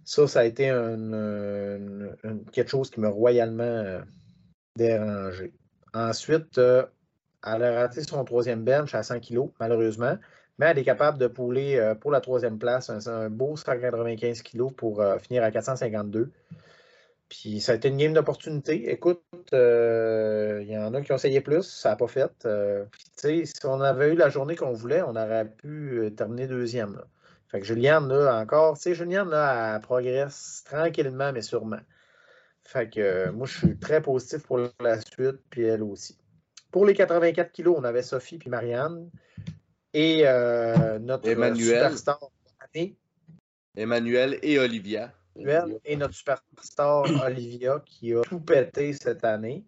Ça, 0.06 0.28
ça 0.28 0.42
a 0.42 0.44
été 0.46 0.70
un- 0.70 1.14
un- 1.14 2.08
un- 2.24 2.38
quelque 2.52 2.70
chose 2.70 2.90
qui 2.90 3.00
m'a 3.00 3.10
royalement 3.10 3.64
euh, 3.64 4.02
dérangé. 4.78 5.52
Ensuite, 5.94 6.58
euh, 6.58 6.84
elle 7.46 7.64
a 7.64 7.74
raté 7.82 8.04
son 8.04 8.24
troisième 8.24 8.64
bench 8.64 8.94
à 8.96 9.04
100 9.04 9.20
kg, 9.20 9.50
malheureusement, 9.60 10.18
mais 10.60 10.68
elle 10.68 10.80
est 10.80 10.84
capable 10.84 11.18
de 11.18 11.28
pouler 11.28 11.94
pour 12.00 12.12
la 12.12 12.22
troisième 12.22 12.58
place 12.58 12.90
un, 12.90 13.06
un 13.08 13.30
beau 13.30 13.56
195 13.56 14.42
kg 14.44 14.72
pour 14.72 15.04
finir 15.20 15.44
à 15.44 15.52
452. 15.52 16.32
Puis 17.34 17.62
ça 17.62 17.72
a 17.72 17.76
été 17.76 17.88
une 17.88 17.98
game 17.98 18.14
d'opportunité. 18.14 18.92
Écoute, 18.92 19.24
euh, 19.54 20.60
il 20.62 20.70
y 20.72 20.78
en 20.78 20.94
a 20.94 21.02
qui 21.02 21.12
ont 21.12 21.16
essayé 21.16 21.42
plus, 21.42 21.64
ça 21.64 21.90
n'a 21.90 21.96
pas 21.96 22.08
fait. 22.08 22.32
Euh, 22.46 22.86
si 23.18 23.52
on 23.64 23.82
avait 23.82 24.14
eu 24.14 24.16
la 24.16 24.30
journée 24.30 24.56
qu'on 24.56 24.72
voulait, 24.72 25.02
on 25.02 25.16
aurait 25.16 25.50
pu 25.50 25.98
euh, 25.98 26.10
terminer 26.12 26.46
deuxième. 26.46 27.02
Fait 27.48 27.60
que 27.60 27.66
Juliane, 27.66 28.08
là, 28.08 28.40
encore, 28.40 28.76
tu 28.76 28.84
sais, 28.84 28.94
Juliane, 28.94 29.32
là, 29.32 29.74
elle 29.74 29.82
progresse 29.82 30.64
tranquillement, 30.64 31.34
mais 31.34 31.42
sûrement. 31.42 31.80
Fait 32.66 32.88
que 32.88 33.32
moi, 33.32 33.48
je 33.48 33.58
suis 33.58 33.80
très 33.80 34.00
positif 34.00 34.44
pour 34.44 34.60
la 34.80 35.02
suite, 35.02 35.40
puis 35.50 35.64
elle 35.64 35.82
aussi. 35.82 36.16
Pour 36.70 36.86
les 36.86 36.94
84 36.94 37.52
kilos, 37.52 37.76
on 37.80 37.84
avait 37.84 38.04
Sophie 38.04 38.38
puis 38.38 38.52
Marianne. 38.52 39.10
Et 39.96 40.24
notre 41.02 41.28
Emmanuel. 41.28 41.78
superstar 41.78 42.20
Emmanuel 43.76 44.38
et 44.44 44.60
Olivia 44.60 45.12
et 45.36 45.96
notre 45.96 46.14
superstar 46.14 47.06
Olivia 47.26 47.82
qui 47.86 48.14
a 48.14 48.22
tout 48.22 48.40
pété 48.40 48.94
cette 48.94 49.24
année. 49.24 49.66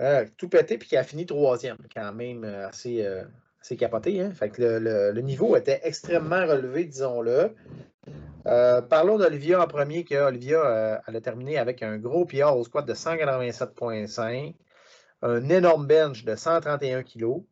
Euh, 0.00 0.26
tout 0.36 0.48
pété 0.48 0.76
puis 0.76 0.88
qui 0.88 0.96
a 0.96 1.04
fini 1.04 1.24
troisième, 1.24 1.76
quand 1.94 2.12
même 2.12 2.44
euh, 2.44 2.68
assez, 2.68 3.04
euh, 3.04 3.22
assez 3.60 3.76
capoté. 3.76 4.20
Hein? 4.20 4.32
Fait 4.32 4.50
que 4.50 4.62
le, 4.62 5.20
niveau 5.20 5.56
était 5.56 5.80
extrêmement 5.84 6.46
relevé, 6.46 6.84
disons-le. 6.84 7.54
parlons 8.44 9.18
d'Olivia 9.18 9.62
en 9.62 9.68
premier, 9.68 10.04
que 10.04 10.16
Olivia 10.16 11.02
elle 11.06 11.16
a 11.16 11.20
terminé 11.20 11.58
avec 11.58 11.82
un 11.82 11.98
gros 11.98 12.24
PR 12.24 12.56
au 12.56 12.64
squat 12.64 12.84
de 12.84 12.94
187,5, 12.94 14.54
un 15.22 15.48
énorme 15.48 15.86
bench 15.86 16.24
de 16.24 16.34
131 16.34 17.04
kg, 17.04 17.44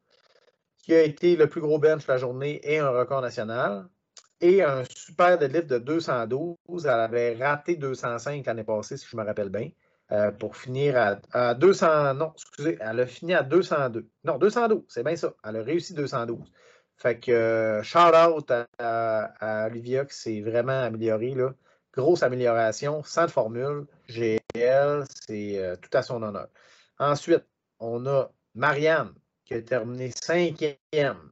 qui 0.78 0.94
a 0.94 1.02
été 1.02 1.36
le 1.36 1.46
plus 1.46 1.60
gros 1.60 1.78
bench 1.78 2.06
de 2.06 2.12
la 2.12 2.18
journée 2.18 2.60
et 2.64 2.78
un 2.78 2.90
record 2.90 3.22
national 3.22 3.86
et 4.42 4.62
un 4.62 4.82
super 4.94 5.38
deadlift 5.38 5.68
de 5.68 5.78
212. 5.78 6.86
Elle 6.86 6.90
avait 6.90 7.34
raté 7.34 7.76
205 7.76 8.44
l'année 8.44 8.64
passée, 8.64 8.96
si 8.96 9.06
je 9.10 9.16
me 9.16 9.24
rappelle 9.24 9.48
bien, 9.48 9.70
euh, 10.10 10.32
pour 10.32 10.56
finir 10.56 11.18
à, 11.32 11.54
200. 11.54 12.14
Non, 12.14 12.32
excusez, 12.34 12.76
elle 12.80 13.00
a 13.00 13.06
fini 13.06 13.34
à 13.34 13.42
202. 13.42 14.06
Non, 14.24 14.38
212, 14.38 14.84
c'est 14.88 15.04
bien 15.04 15.16
ça. 15.16 15.32
Elle 15.44 15.56
a 15.56 15.62
réussi 15.62 15.94
212. 15.94 16.52
Fait 16.96 17.18
que 17.18 17.32
euh, 17.32 17.82
shout 17.82 17.98
out 17.98 18.52
à, 18.78 19.66
Olivia 19.66 20.04
qui 20.04 20.16
s'est 20.16 20.40
vraiment 20.40 20.82
améliorée. 20.82 21.34
Là. 21.34 21.54
Grosse 21.94 22.22
amélioration, 22.22 23.02
sans 23.04 23.26
de 23.26 23.30
formule. 23.30 23.86
GL, 24.08 25.04
c'est 25.26 25.58
euh, 25.58 25.76
tout 25.76 25.96
à 25.96 26.02
son 26.02 26.22
honneur. 26.22 26.48
Ensuite, 26.98 27.44
on 27.78 28.06
a 28.06 28.30
Marianne 28.54 29.14
qui 29.44 29.54
a 29.54 29.62
terminé 29.62 30.10
cinquième 30.14 31.31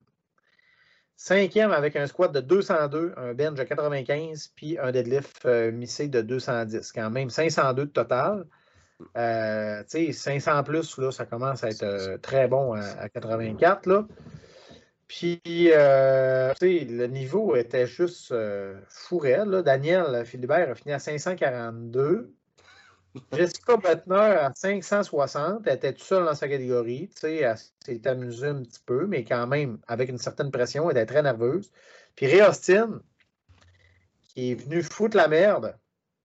Cinquième 1.23 1.71
avec 1.71 1.97
un 1.97 2.07
squat 2.07 2.33
de 2.33 2.41
202, 2.41 3.12
un 3.18 3.35
bench 3.35 3.59
de 3.59 3.62
95, 3.62 4.53
puis 4.57 4.79
un 4.79 4.91
deadlift 4.91 5.45
euh, 5.45 5.71
missé 5.71 6.09
de 6.09 6.23
210. 6.23 6.93
Quand 6.93 7.11
même 7.11 7.29
502 7.29 7.85
de 7.85 7.91
total. 7.91 8.47
Euh, 9.18 9.83
500 9.87 10.62
plus, 10.62 10.97
là, 10.97 11.12
ça 11.12 11.27
commence 11.27 11.62
à 11.62 11.68
être 11.68 11.83
euh, 11.83 12.16
très 12.16 12.49
bon 12.49 12.73
à, 12.73 13.11
84. 13.11 13.85
Là. 13.85 14.07
Puis, 15.09 15.43
euh, 15.47 16.55
le 16.62 17.07
niveau 17.07 17.55
était 17.55 17.87
juste 17.87 18.33
euh, 18.33 18.81
fou 18.89 19.21
Daniel 19.62 20.25
Philibert 20.25 20.71
a 20.71 20.75
fini 20.75 20.95
à 20.95 20.99
542. 20.99 22.33
Jessica 23.33 23.77
Bettner 23.77 24.15
à 24.15 24.53
560, 24.55 25.67
elle 25.67 25.75
était 25.75 25.93
toute 25.93 26.05
seule 26.05 26.25
dans 26.25 26.35
sa 26.35 26.49
catégorie. 26.49 27.11
Elle 27.23 27.57
s'est 27.85 28.07
amusée 28.07 28.49
un 28.49 28.63
petit 28.63 28.81
peu, 28.85 29.07
mais 29.07 29.25
quand 29.25 29.47
même, 29.47 29.79
avec 29.89 30.09
une 30.11 30.19
certaine 30.19 30.51
pression, 30.51 30.91
elle 30.91 30.97
était 30.97 31.07
très 31.07 31.23
nerveuse. 31.23 31.73
Puis 32.15 32.27
Ray 32.27 32.43
Austin, 32.43 33.03
qui 34.23 34.53
est 34.53 34.55
venu 34.55 34.83
foutre 34.83 35.17
la 35.17 35.27
merde, 35.27 35.77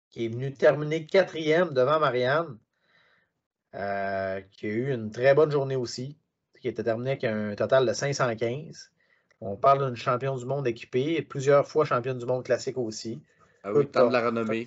qui 0.10 0.26
est 0.26 0.30
venu 0.30 0.54
terminer 0.54 1.06
quatrième 1.06 1.74
devant 1.74 2.00
Marianne, 2.00 2.58
euh, 3.76 4.42
qui 4.52 4.66
a 4.68 4.70
eu 4.70 4.94
une 4.94 5.12
très 5.12 5.34
bonne 5.34 5.52
journée 5.52 5.76
aussi, 5.76 6.18
qui 6.62 6.68
était 6.68 6.84
terminé 6.84 7.12
avec 7.12 7.24
un 7.26 7.56
total 7.56 7.86
de 7.86 7.94
515. 7.94 8.92
On 9.42 9.58
parle 9.58 9.86
d'une 9.86 9.96
championne 9.96 10.38
du 10.38 10.46
monde 10.46 10.68
équipée, 10.68 11.22
plusieurs 11.22 11.68
fois 11.68 11.84
championne 11.84 12.18
du 12.18 12.26
monde 12.26 12.46
classique 12.46 12.78
aussi. 12.78 13.24
Ah 13.64 13.74
oui, 13.74 13.86
temps 13.88 14.08
de 14.08 14.14
la 14.14 14.26
renommée. 14.26 14.66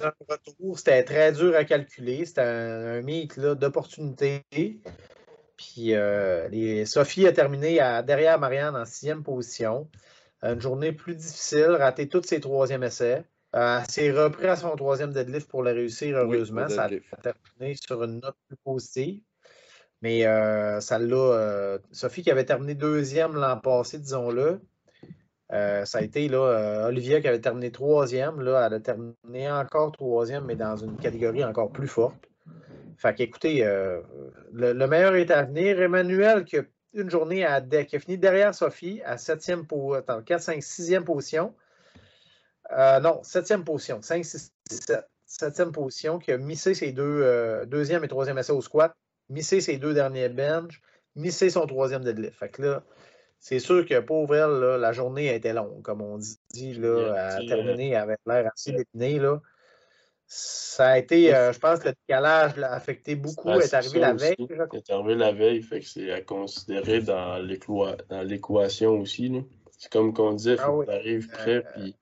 C'était 0.76 1.02
très 1.02 1.32
dur 1.32 1.56
à 1.56 1.64
calculer. 1.64 2.24
C'était 2.24 2.42
un, 2.42 3.02
mythe 3.02 3.40
d'opportunité. 3.40 4.44
Puis 5.56 5.94
euh, 5.94 6.84
Sophie 6.84 7.26
a 7.26 7.32
terminé 7.32 7.80
à, 7.80 8.02
derrière 8.02 8.38
Marianne 8.38 8.76
en 8.76 8.84
sixième 8.84 9.22
position. 9.22 9.88
Une 10.42 10.60
journée 10.60 10.92
plus 10.92 11.14
difficile, 11.14 11.70
raté 11.70 12.08
tous 12.08 12.22
ses 12.22 12.40
troisièmes 12.40 12.82
essais. 12.82 13.24
Euh, 13.56 13.80
s'est 13.88 14.10
repris 14.10 14.46
à 14.46 14.56
son 14.56 14.74
troisième 14.76 15.12
deadlift 15.12 15.48
pour 15.48 15.62
le 15.62 15.70
réussir, 15.70 16.16
heureusement. 16.16 16.68
ça 16.68 16.84
a 16.84 17.16
terminé 17.16 17.76
sur 17.76 18.02
une 18.02 18.20
note 18.20 18.36
plus 18.48 18.56
positive. 18.64 19.20
Mais 20.02 20.26
euh, 20.26 20.80
ça 20.80 20.98
l'a. 20.98 21.78
Sophie 21.92 22.22
qui 22.22 22.30
avait 22.30 22.44
terminé 22.44 22.74
deuxième 22.74 23.34
l'an 23.34 23.58
passé, 23.58 23.98
disons-le, 23.98 24.60
euh, 25.52 25.84
ça 25.84 25.98
a 25.98 26.02
été 26.02 26.28
là, 26.28 26.38
euh, 26.38 26.88
Olivia 26.88 27.20
qui 27.20 27.28
avait 27.28 27.40
terminé 27.40 27.70
troisième. 27.70 28.40
Là, 28.40 28.66
elle 28.66 28.74
a 28.74 28.80
terminé 28.80 29.50
encore 29.50 29.92
troisième, 29.92 30.44
mais 30.44 30.56
dans 30.56 30.76
une 30.76 30.96
catégorie 30.96 31.44
encore 31.44 31.70
plus 31.70 31.88
forte. 31.88 32.28
Fait 32.96 33.14
qu'écoutez, 33.14 33.64
euh, 33.64 34.00
le, 34.52 34.86
meilleur 34.86 35.14
est 35.16 35.30
à 35.30 35.42
venir. 35.42 35.80
Emmanuel, 35.80 36.44
qui 36.44 36.58
a 36.58 36.62
une 36.94 37.10
journée 37.10 37.44
à, 37.44 37.60
qui 37.60 37.96
a 37.96 38.00
fini 38.00 38.16
derrière 38.16 38.54
Sophie 38.54 39.02
à 39.04 39.16
7e 39.16 39.66
pour, 39.66 39.96
attends, 39.96 40.22
4, 40.22 40.40
5, 40.40 40.58
6e 40.60 41.04
position. 41.04 41.54
non, 42.70 43.20
7e 43.22 43.64
position. 43.64 44.00
5, 44.00 44.24
6, 44.24 44.52
7. 44.70 45.06
7e 45.26 45.72
position, 45.72 46.20
qui 46.20 46.30
a 46.30 46.38
missé 46.38 46.74
ses 46.74 46.92
deux, 46.92 47.66
deuxième 47.66 48.04
et 48.04 48.08
troisième 48.08 48.38
essais 48.38 48.52
au 48.52 48.60
squat, 48.60 48.94
missé 49.28 49.60
ses 49.60 49.78
deux 49.78 49.92
derniers 49.92 50.28
bench, 50.28 50.80
missé 51.16 51.50
son 51.50 51.66
troisième 51.66 52.04
deadlift. 52.04 52.38
Fait 52.38 52.50
que 52.50 52.62
là, 52.62 52.84
c'est 53.44 53.58
sûr 53.58 53.84
que 53.84 54.00
pauvre 54.00 54.34
elle, 54.36 54.80
la 54.80 54.92
journée 54.94 55.28
a 55.28 55.34
été 55.34 55.52
longue, 55.52 55.82
comme 55.82 56.00
on 56.00 56.16
dit. 56.16 56.72
Là, 56.76 57.12
elle 57.36 57.44
a 57.44 57.46
terminé 57.46 57.94
avec 57.94 58.18
l'air 58.26 58.50
assez 58.50 58.72
définé. 58.72 59.18
Là. 59.18 59.38
Ça 60.26 60.92
a 60.92 60.98
été, 60.98 61.34
euh, 61.34 61.52
je 61.52 61.58
pense 61.58 61.80
que 61.80 61.88
le 61.88 61.94
décalage 62.08 62.56
l'a 62.56 62.72
affecté 62.72 63.16
beaucoup. 63.16 63.50
Elle 63.50 63.60
est 63.60 63.74
arrivé 63.74 64.00
la 64.00 64.14
veille. 64.14 64.34
Elle 64.38 64.68
est 64.72 64.90
arrivé 64.90 65.14
la 65.14 65.32
veille, 65.32 65.60
fait 65.60 65.80
que 65.80 65.86
c'est 65.86 66.10
à 66.10 66.22
considérer 66.22 67.02
dans 67.02 67.38
l'équation 68.22 68.98
aussi. 68.98 69.30
C'est 69.76 69.92
comme 69.92 70.14
qu'on 70.14 70.32
disait, 70.32 70.52
il 70.52 70.58
faut 70.58 70.80
ah 70.80 70.86
que 70.86 70.90
tu 70.90 70.96
arrives 70.96 71.28
prêt, 71.28 71.56
euh, 71.56 71.62
puis 71.74 71.96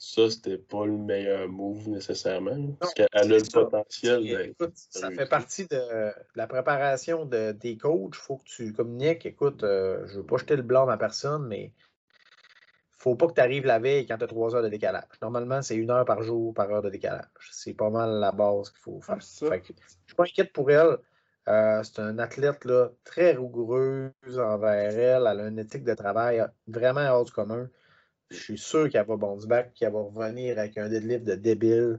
ça, 0.00 0.30
c'était 0.30 0.56
pas 0.56 0.86
le 0.86 0.96
meilleur 0.96 1.46
move 1.46 1.90
nécessairement. 1.90 2.72
parce 2.80 2.94
qu'elle 2.94 3.08
a 3.12 3.22
le 3.22 3.38
potentiel. 3.52 4.54
ça 4.74 5.10
fait 5.10 5.28
partie 5.28 5.66
de 5.66 6.10
la 6.34 6.46
préparation 6.46 7.26
de, 7.26 7.52
des 7.52 7.76
coachs. 7.76 8.14
Il 8.14 8.18
faut 8.18 8.38
que 8.38 8.44
tu 8.44 8.72
communiques. 8.72 9.26
Écoute, 9.26 9.62
euh, 9.62 10.06
je 10.06 10.14
ne 10.14 10.18
veux 10.20 10.26
pas 10.26 10.38
jeter 10.38 10.56
le 10.56 10.62
blâme 10.62 10.88
à 10.88 10.96
personne, 10.96 11.46
mais 11.46 11.64
il 11.64 11.66
ne 11.66 12.96
faut 12.96 13.14
pas 13.14 13.26
que 13.26 13.34
tu 13.34 13.42
arrives 13.42 13.66
la 13.66 13.78
veille 13.78 14.06
quand 14.06 14.16
tu 14.16 14.24
as 14.24 14.26
trois 14.26 14.56
heures 14.56 14.62
de 14.62 14.70
décalage. 14.70 15.04
Normalement, 15.20 15.60
c'est 15.60 15.76
une 15.76 15.90
heure 15.90 16.06
par 16.06 16.22
jour 16.22 16.54
par 16.54 16.70
heure 16.70 16.82
de 16.82 16.88
décalage. 16.88 17.26
C'est 17.50 17.74
pas 17.74 17.90
mal 17.90 18.20
la 18.20 18.32
base 18.32 18.70
qu'il 18.70 18.80
faut 18.80 19.02
faire. 19.02 19.20
je 19.20 19.44
ne 19.44 19.60
suis 19.60 20.16
pas 20.16 20.24
inquiète 20.24 20.54
pour 20.54 20.70
elle. 20.70 20.96
Euh, 21.48 21.82
c'est 21.82 22.00
un 22.00 22.18
athlète 22.18 22.64
là, 22.64 22.88
très 23.04 23.32
rigoureuse 23.32 24.38
envers 24.38 24.98
elle. 24.98 25.26
Elle 25.30 25.40
a 25.40 25.48
une 25.48 25.58
éthique 25.58 25.84
de 25.84 25.92
travail 25.92 26.42
vraiment 26.66 27.06
hors 27.10 27.24
du 27.24 27.32
commun. 27.32 27.68
Je 28.30 28.36
suis 28.36 28.58
sûr 28.58 28.88
qu'elle 28.88 29.06
va 29.06 29.16
bounce 29.16 29.46
back, 29.46 29.74
qu'elle 29.74 29.92
va 29.92 30.00
revenir 30.00 30.58
avec 30.58 30.78
un 30.78 30.88
deadlift 30.88 31.24
de 31.24 31.34
débile. 31.34 31.98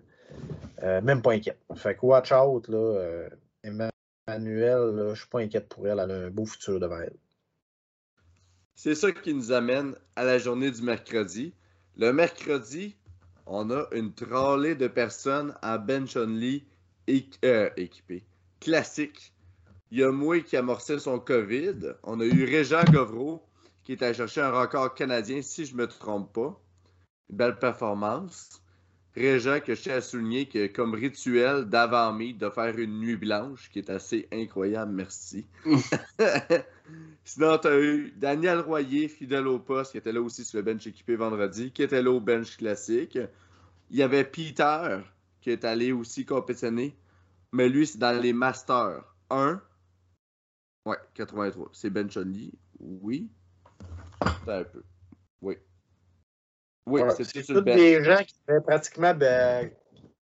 Euh, 0.83 1.01
même 1.01 1.21
pas 1.21 1.33
inquiète. 1.33 1.59
Fait 1.75 1.95
que 1.95 2.05
watch 2.05 2.31
out, 2.31 2.67
là. 2.69 2.77
Euh, 2.77 3.29
Emmanuel, 3.63 5.09
je 5.13 5.19
suis 5.19 5.29
pas 5.29 5.39
inquiète 5.39 5.67
pour 5.67 5.87
elle. 5.87 5.99
Elle 5.99 6.11
a 6.11 6.15
un 6.25 6.29
beau 6.29 6.45
futur 6.45 6.79
devant 6.79 6.99
elle. 6.99 7.15
C'est 8.75 8.95
ça 8.95 9.11
qui 9.11 9.33
nous 9.33 9.51
amène 9.51 9.95
à 10.15 10.23
la 10.23 10.39
journée 10.39 10.71
du 10.71 10.81
mercredi. 10.81 11.53
Le 11.97 12.13
mercredi, 12.13 12.95
on 13.45 13.69
a 13.69 13.85
une 13.91 14.13
trollée 14.13 14.75
de 14.75 14.87
personnes 14.87 15.53
à 15.61 15.77
bench 15.77 16.15
only 16.15 16.65
euh, 17.43 17.69
équipées. 17.77 18.23
Classique. 18.59 19.33
Il 19.91 19.99
y 19.99 20.03
a 20.03 20.11
moi 20.11 20.39
qui 20.39 20.55
amorçait 20.55 20.99
son 20.99 21.19
COVID. 21.19 21.93
On 22.03 22.21
a 22.21 22.25
eu 22.25 22.45
Régent 22.45 22.83
Govreau 22.85 23.43
qui 23.91 23.97
est 23.97 24.05
allé 24.05 24.13
chercher 24.13 24.39
un 24.39 24.51
record 24.51 24.93
canadien, 24.93 25.41
si 25.41 25.65
je 25.65 25.73
ne 25.73 25.79
me 25.79 25.87
trompe 25.87 26.31
pas. 26.31 26.57
Belle 27.29 27.59
performance. 27.59 28.61
Régent, 29.13 29.59
que 29.59 29.75
je 29.75 29.81
tiens 29.81 29.95
à 29.95 30.01
souligner 30.01 30.47
que 30.47 30.67
comme 30.67 30.93
rituel 30.93 31.65
d'avant-mi, 31.65 32.33
de 32.33 32.49
faire 32.49 32.79
une 32.79 33.01
nuit 33.01 33.17
blanche, 33.17 33.69
qui 33.69 33.79
est 33.79 33.89
assez 33.89 34.29
incroyable, 34.31 34.93
merci. 34.93 35.45
Sinon, 37.25 37.57
tu 37.57 37.67
as 37.67 37.81
eu 37.81 38.13
Daniel 38.15 38.59
Royer, 38.59 39.09
fidèle 39.09 39.47
au 39.47 39.59
poste, 39.59 39.91
qui 39.91 39.97
était 39.97 40.13
là 40.13 40.21
aussi 40.21 40.45
sur 40.45 40.59
le 40.59 40.63
bench 40.63 40.87
équipé 40.87 41.17
vendredi, 41.17 41.73
qui 41.73 41.83
était 41.83 42.01
là 42.01 42.11
au 42.11 42.21
bench 42.21 42.55
classique. 42.55 43.19
Il 43.89 43.97
y 43.97 44.03
avait 44.03 44.23
Peter, 44.23 44.99
qui 45.41 45.49
est 45.49 45.65
allé 45.65 45.91
aussi 45.91 46.25
compétitionner, 46.25 46.95
mais 47.51 47.67
lui, 47.67 47.85
c'est 47.85 47.99
dans 47.99 48.17
les 48.17 48.31
Masters 48.31 49.03
1. 49.29 49.61
Ouais, 50.85 50.97
83. 51.13 51.71
C'est 51.73 51.89
bench 51.89 52.15
only, 52.15 52.53
oui 52.79 53.29
un 54.47 54.63
peu. 54.63 54.83
Oui. 55.41 55.57
Oui, 56.87 57.01
c'est 57.17 57.43
tous 57.43 57.61
des 57.61 58.03
gens 58.03 58.17
qui 58.17 58.35
avaient 58.47 58.61
pratiquement 58.61 59.13
ben, 59.13 59.71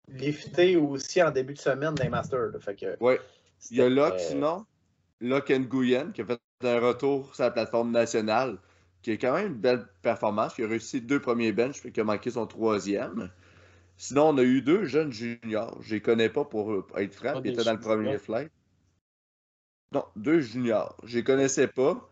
lifté 0.07 0.75
aussi 0.75 1.21
en 1.21 1.31
début 1.31 1.53
de 1.53 1.59
semaine 1.59 1.93
dans 1.93 2.03
les 2.03 2.09
Masters. 2.09 2.51
Fait 2.59 2.75
que, 2.75 2.97
Oui. 2.99 3.15
Il 3.71 3.77
y 3.77 3.81
a 3.81 3.89
Locke, 3.89 4.13
euh, 4.13 4.17
sinon. 4.19 4.65
Locke 5.19 5.51
Nguyen, 5.51 6.11
qui 6.11 6.21
a 6.21 6.25
fait 6.25 6.39
un 6.63 6.79
retour 6.79 7.33
sur 7.35 7.43
la 7.43 7.51
plateforme 7.51 7.91
nationale, 7.91 8.57
qui 9.01 9.11
a 9.11 9.17
quand 9.17 9.33
même 9.33 9.47
une 9.47 9.57
belle 9.59 9.85
performance. 10.01 10.57
Il 10.57 10.65
a 10.65 10.67
réussi 10.67 11.01
deux 11.01 11.19
premiers 11.19 11.51
benches, 11.51 11.81
puis 11.81 11.91
qui 11.91 11.99
a 11.99 12.03
manqué 12.03 12.31
son 12.31 12.47
troisième. 12.47 13.29
Sinon, 13.97 14.29
on 14.29 14.37
a 14.37 14.43
eu 14.43 14.61
deux 14.61 14.85
jeunes 14.85 15.11
juniors. 15.11 15.77
Je 15.81 15.95
les 15.95 16.01
connais 16.01 16.29
pas 16.29 16.45
pour 16.45 16.85
être 16.95 17.13
franc, 17.13 17.33
ils 17.35 17.41
des 17.41 17.49
étaient 17.49 17.65
dans 17.65 17.73
le 17.73 17.79
premier 17.79 18.17
flight. 18.17 18.51
Non, 19.91 20.05
deux 20.15 20.39
juniors. 20.39 20.95
Je 21.03 21.17
les 21.17 21.23
connaissais 21.23 21.67
pas. 21.67 22.09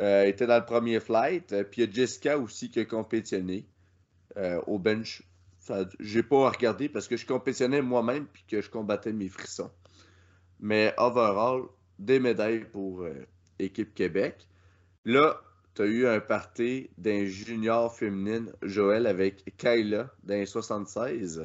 Euh, 0.00 0.24
ils 0.24 0.30
étaient 0.30 0.46
dans 0.46 0.58
le 0.58 0.64
premier 0.64 0.98
flight. 1.00 1.52
Euh, 1.52 1.64
Puis 1.64 1.82
il 1.82 1.86
y 1.86 1.90
a 1.90 1.92
Jessica 1.92 2.38
aussi 2.38 2.70
qui 2.70 2.80
a 2.80 2.84
compétitionné 2.84 3.66
euh, 4.36 4.60
au 4.66 4.78
bench. 4.78 5.22
J'ai 6.00 6.22
pas 6.22 6.50
regardé 6.50 6.88
parce 6.88 7.06
que 7.06 7.16
je 7.16 7.26
compétitionnais 7.26 7.82
moi-même 7.82 8.26
puis 8.26 8.44
que 8.48 8.60
je 8.60 8.70
combattais 8.70 9.12
mes 9.12 9.28
frissons. 9.28 9.70
Mais 10.58 10.94
overall, 10.98 11.62
des 11.98 12.18
médailles 12.18 12.64
pour 12.64 13.06
équipe 13.58 13.94
Québec. 13.94 14.48
Là, 15.04 15.40
tu 15.74 15.82
as 15.82 15.86
eu 15.86 16.06
un 16.06 16.18
party 16.18 16.90
d'un 16.98 17.24
junior 17.26 17.94
féminine, 17.94 18.52
Joël, 18.62 19.06
avec 19.06 19.56
Kayla 19.58 20.10
d'un 20.24 20.44
76. 20.44 21.44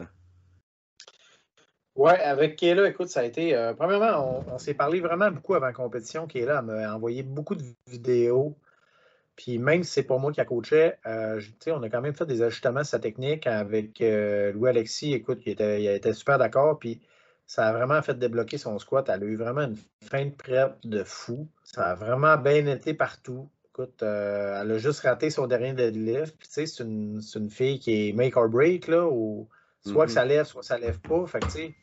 Ouais, 1.96 2.20
avec 2.20 2.58
Kayla, 2.58 2.90
écoute, 2.90 3.08
ça 3.08 3.22
a 3.22 3.24
été. 3.24 3.56
euh, 3.56 3.74
premièrement, 3.74 4.44
on, 4.48 4.54
on 4.56 4.58
s'est 4.58 4.74
parlé 4.74 5.00
vraiment 5.00 5.32
beaucoup 5.32 5.54
avant 5.56 5.68
la 5.68 5.74
compétition. 5.74 6.28
Kayla 6.28 6.62
m'a 6.62 6.94
envoyé 6.94 7.24
beaucoup 7.24 7.56
de 7.56 7.64
vidéos. 7.88 8.58
Puis 9.36 9.58
même 9.60 9.84
si 9.84 9.92
c'est 9.92 10.04
pas 10.04 10.18
moi 10.18 10.32
qui 10.32 10.42
a 10.42 10.46
coaché, 10.46 10.94
euh, 11.06 11.40
je- 11.40 11.50
tu 11.52 11.56
sais, 11.62 11.72
on 11.72 11.82
a 11.84 11.90
quand 11.90 12.02
même 12.02 12.14
fait 12.14 12.26
des 12.26 12.42
ajustements 12.42 12.82
à 12.82 12.84
sa 12.86 13.00
technique 13.00 13.48
avec 13.48 14.02
euh, 14.02 14.52
Louis-Alexis. 14.54 15.14
Écoute, 15.14 15.42
il 15.46 15.54
était, 15.54 15.82
il 15.84 15.88
était 15.88 16.14
super 16.14 16.38
d'accord. 16.38 16.80
Puis 16.80 17.02
ça 17.48 17.68
a 17.68 17.74
vraiment 17.74 18.02
fait 18.02 18.18
débloquer 18.18 18.58
son 18.58 18.80
squat. 18.80 19.08
Elle 19.10 19.24
a 19.24 19.26
eu 19.26 19.36
vraiment 19.36 19.62
une 19.64 19.78
fin 20.04 20.26
de 20.26 20.32
prep 20.32 20.76
de 20.86 21.04
fou. 21.04 21.48
Ça 21.64 21.92
a 21.92 21.96
vraiment 21.96 22.38
bien 22.38 22.66
été 22.68 22.94
partout. 22.94 23.50
Écoute, 23.70 24.04
euh, 24.04 24.62
elle 24.62 24.72
a 24.72 24.78
juste 24.78 25.02
raté 25.02 25.30
son 25.30 25.48
dernier 25.48 25.74
deadlift. 25.74 26.38
Puis 26.38 26.48
tu 26.48 26.54
sais, 26.54 26.66
c'est 26.66 26.84
une, 26.84 27.50
fille 27.50 27.80
qui 27.80 28.10
est 28.10 28.14
make 28.14 28.38
or 28.38 28.48
break, 28.48 28.88
là, 28.88 29.06
ou 29.06 29.50
soit 29.82 30.06
que 30.06 30.12
Mhm. 30.12 30.16
ça 30.16 30.26
lève, 30.26 30.46
soit 30.46 30.62
que 30.62 30.68
ça 30.68 30.78
lève 30.78 31.00
pas. 31.02 31.26
Fait 31.28 31.42
que 31.42 31.46
tu 31.48 31.52
sais, 31.52 31.76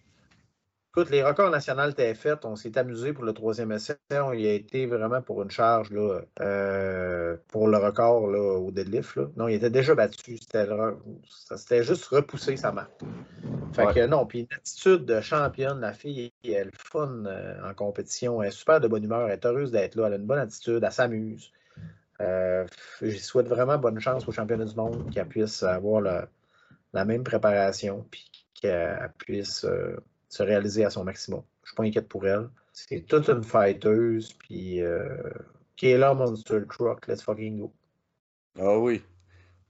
Écoute, 0.95 1.09
les 1.09 1.23
records 1.23 1.49
nationaux 1.49 1.89
étaient 1.89 2.13
faits. 2.13 2.45
On 2.45 2.55
s'est 2.55 2.77
amusé 2.77 3.15
pour 3.15 3.25
le 3.25 3.33
troisième 3.33 3.73
essai. 3.73 3.97
On 4.11 4.35
y 4.35 4.47
a 4.47 4.53
été 4.53 4.85
vraiment 4.85 5.23
pour 5.23 5.43
une 5.43 5.51
charge 5.51 5.91
là, 5.91 6.21
euh, 6.43 7.35
pour 7.49 7.67
le 7.67 7.79
record 7.79 8.27
là, 8.27 8.59
au 8.59 8.71
deadlift. 8.71 9.17
Là. 9.17 9.25
Non, 9.39 9.49
il 9.49 9.55
était 9.55 9.71
déjà 9.71 9.95
battu. 9.95 10.37
C'était 10.37 11.83
juste 11.83 12.05
repoussé 12.05 12.59
sa 12.59 12.73
main. 12.73 12.87
Fait 13.73 13.87
Ouais. 13.87 13.95
que 13.95 14.07
non, 14.07 14.27
puis 14.27 14.41
une 14.41 14.55
attitude 14.55 15.07
de 15.07 15.23
championne, 15.23 15.81
la 15.81 15.95
fille, 15.95 16.31
elle 16.45 16.51
est 16.51 16.65
le 16.65 16.71
fun 16.77 17.25
euh, 17.25 17.55
en 17.67 17.73
compétition. 17.73 18.43
Elle 18.43 18.49
est 18.49 18.51
super 18.51 18.79
de 18.79 18.87
bonne 18.87 19.05
humeur, 19.05 19.29
elle 19.29 19.33
est 19.33 19.47
heureuse 19.47 19.73
d'être 19.73 19.95
là, 19.95 20.09
elle 20.09 20.13
a 20.13 20.17
une 20.17 20.27
bonne 20.27 20.41
attitude, 20.41 20.85
elle 20.85 20.93
s'amuse. 20.93 21.53
Euh, 22.21 22.67
je 23.01 23.17
souhaite 23.17 23.49
vraiment 23.49 23.79
bonne 23.79 23.99
chance 23.99 24.29
aux 24.29 24.33
championnats 24.33 24.67
du 24.67 24.77
monde, 24.77 25.11
qu'elle 25.11 25.27
puisse 25.27 25.63
avoir 25.63 26.03
la 26.03 27.05
même 27.07 27.25
préparation, 27.25 28.07
puis 28.11 28.31
qu'elle 28.53 29.11
puisse 29.17 29.65
euh, 29.65 29.97
se 30.33 30.43
réaliser 30.43 30.83
à 30.83 30.89
son 30.89 31.05
maximum. 31.05 31.43
Je 31.63 31.69
suis 31.69 31.77
pas 31.77 31.83
inquiète 31.83 32.09
pour 32.09 32.27
elle. 32.27 32.49
C'est 32.73 33.03
toute 33.03 33.29
une 33.29 33.45
fighteuse, 33.45 34.33
puis 34.33 34.81
euh, 34.81 35.31
Kayla 35.77 36.15
Monster 36.15 36.61
Truck, 36.71 37.07
let's 37.07 37.23
fucking 37.23 37.59
go. 37.59 37.73
Ah 38.59 38.79
oui. 38.79 39.03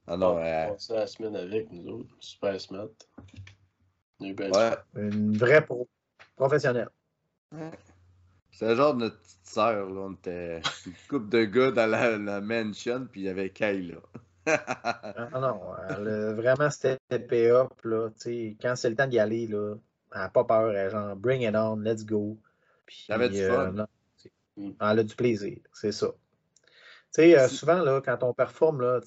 Ah 0.07 0.17
non, 0.17 0.35
on 0.35 0.39
a 0.39 0.69
passé 0.69 0.93
la 0.95 1.07
semaine 1.09 1.35
avec 1.35 1.69
nous 1.73 1.89
autres. 1.89 2.15
Super 2.21 2.61
smart. 2.61 2.91
Ouais. 4.21 4.77
Une 4.95 5.37
vraie 5.37 5.65
pro- 5.65 5.89
professionnelle. 6.37 6.91
C'est 8.53 8.69
le 8.69 8.77
genre 8.77 8.95
de 8.95 9.01
notre 9.01 9.19
petite 9.19 9.47
sœur, 9.47 9.91
là. 9.91 10.01
On 10.01 10.13
était 10.13 10.63
une 10.87 10.93
couple 11.09 11.29
de 11.29 11.45
gars 11.45 11.73
dans 11.73 11.91
la, 11.91 12.17
la 12.19 12.41
mansion, 12.41 13.09
puis 13.11 13.23
il 13.23 13.25
y 13.25 13.29
avait 13.29 13.51
Kayla. 13.51 13.97
Ah 14.47 15.41
non, 15.41 15.61
elle 15.89 16.09
a 16.09 16.33
vraiment 16.35 16.71
steppé 16.71 17.51
up, 17.51 17.73
là, 17.83 18.11
quand 18.61 18.77
c'est 18.77 18.91
le 18.91 18.95
temps 18.95 19.09
d'y 19.09 19.19
aller, 19.19 19.49
là, 19.49 19.75
elle 20.15 20.21
n'a 20.21 20.29
pas 20.29 20.45
peur, 20.45 20.91
genre, 20.91 21.17
bring 21.17 21.43
it 21.43 21.55
on, 21.55 21.77
let's 21.77 22.05
go. 22.05 22.39
Puis, 22.87 23.07
Elle 23.09 23.15
avait 23.15 23.29
du 23.31 23.43
fun. 23.47 23.73
non, 23.73 23.87
tu 24.17 24.25
sais, 24.29 24.33
Mm. 24.57 24.71
elle 24.81 24.99
a 24.99 25.03
du 25.03 25.15
plaisir, 25.15 25.59
c'est 25.73 25.93
ça. 25.93 26.09
Tu 27.15 27.23
sais, 27.23 27.39
euh, 27.39 27.49
souvent, 27.49 27.83
là, 27.83 28.01
quand 28.03 28.23
on 28.23 28.33
performe, 28.33 28.81
là, 28.81 29.01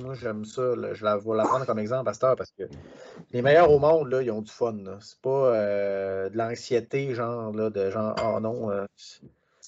moi, 0.00 0.14
j'aime 0.14 0.44
ça, 0.44 0.76
là, 0.76 0.94
je 0.94 1.04
la, 1.04 1.16
vais 1.18 1.36
la 1.36 1.44
prendre 1.44 1.66
comme 1.66 1.78
exemple 1.80 2.08
à 2.08 2.14
cette 2.14 2.24
heure 2.24 2.36
parce 2.36 2.52
que 2.52 2.64
les 3.32 3.42
meilleurs 3.42 3.70
au 3.70 3.80
monde, 3.80 4.10
là, 4.10 4.22
ils 4.22 4.30
ont 4.30 4.42
du 4.42 4.50
fun. 4.50 4.76
C'est 5.00 5.20
pas 5.20 5.54
euh, 5.54 6.28
de 6.30 6.36
l'anxiété, 6.36 7.14
genre, 7.14 7.52
là, 7.52 7.70
de 7.70 7.90
genre, 7.90 8.14
oh 8.24 8.38
non, 8.40 8.70
euh, 8.70 8.86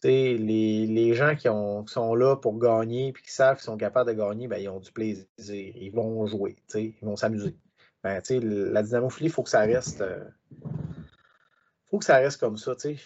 les, 0.04 0.86
les 0.86 1.14
gens 1.14 1.34
qui, 1.34 1.48
ont, 1.48 1.82
qui 1.84 1.92
sont 1.92 2.14
là 2.14 2.36
pour 2.36 2.58
gagner 2.58 3.12
puis 3.12 3.22
qui 3.24 3.32
savent 3.32 3.56
qu'ils 3.56 3.64
sont 3.64 3.76
capables 3.76 4.10
de 4.10 4.16
gagner, 4.16 4.46
ben, 4.46 4.58
ils 4.58 4.68
ont 4.68 4.80
du 4.80 4.92
plaisir. 4.92 5.26
Ils 5.38 5.90
vont 5.92 6.26
jouer, 6.26 6.56
ils 6.74 6.94
vont 7.02 7.16
s'amuser. 7.16 7.56
Ben, 8.04 8.20
la 8.30 8.82
dynamophilie, 8.82 9.28
il 9.28 9.32
faut 9.32 9.42
que 9.42 9.50
ça 9.50 9.60
reste. 9.60 10.02
Euh, 11.90 11.96
faut 11.96 11.98
que 11.98 12.04
ça 12.04 12.16
reste 12.16 12.40
comme 12.40 12.56
ça, 12.56 12.74
tu 12.76 12.96
sais. 12.96 13.02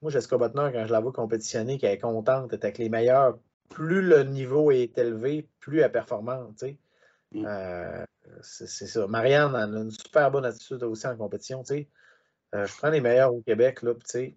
Moi, 0.00 0.10
Jessica 0.10 0.36
Butner, 0.36 0.70
quand 0.72 0.86
je 0.86 0.92
la 0.92 1.00
vois 1.00 1.12
compétitionner, 1.12 1.78
qu'elle 1.78 1.92
est 1.92 1.98
contente 1.98 2.50
d'être 2.50 2.64
avec 2.64 2.78
les 2.78 2.88
meilleurs, 2.88 3.38
plus 3.68 4.02
le 4.02 4.24
niveau 4.24 4.70
est 4.70 4.98
élevé, 4.98 5.48
plus 5.60 5.78
elle 5.78 5.86
est 5.86 5.90
performante, 5.90 6.56
tu 6.58 6.66
sais. 6.66 6.78
Mm. 7.32 7.44
Euh, 7.46 8.04
c'est 8.42 8.66
ça. 8.66 9.06
Marianne, 9.06 9.54
elle 9.54 9.76
a 9.76 9.80
une 9.80 9.90
super 9.90 10.30
bonne 10.30 10.44
attitude 10.44 10.82
aussi 10.82 11.06
en 11.06 11.16
compétition, 11.16 11.62
tu 11.62 11.74
sais. 11.74 11.88
Euh, 12.54 12.66
je 12.66 12.76
prends 12.76 12.90
les 12.90 13.00
meilleurs 13.00 13.34
au 13.34 13.40
Québec, 13.42 13.82
là, 13.82 13.94
puis 13.94 14.04
tu 14.04 14.10
sais, 14.10 14.36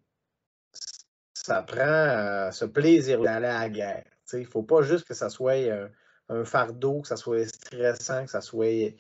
ça 1.34 1.62
prend 1.64 1.82
euh, 1.82 2.52
ce 2.52 2.66
plaisir 2.66 3.22
d'aller 3.22 3.48
à 3.48 3.60
la 3.62 3.70
guerre. 3.70 4.04
tu 4.06 4.12
sais. 4.26 4.38
Il 4.42 4.46
ne 4.46 4.50
faut 4.50 4.64
pas 4.64 4.82
juste 4.82 5.08
que 5.08 5.14
ça 5.14 5.30
soit 5.30 5.54
un, 5.72 5.90
un 6.30 6.46
fardeau, 6.46 7.02
que 7.02 7.08
ça 7.08 7.18
soit 7.18 7.46
stressant, 7.48 8.26
que 8.26 8.32
ça 8.32 8.42
soit. 8.42 8.94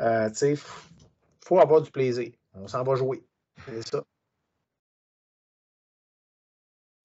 Euh, 0.00 0.28
tu 0.30 0.34
sais, 0.34 0.52
f- 0.54 0.88
faut 1.44 1.58
avoir 1.60 1.80
du 1.82 1.90
plaisir. 1.90 2.32
On 2.54 2.68
s'en 2.68 2.82
va 2.82 2.94
jouer. 2.94 3.24
C'est 3.66 3.88
ça. 3.88 4.04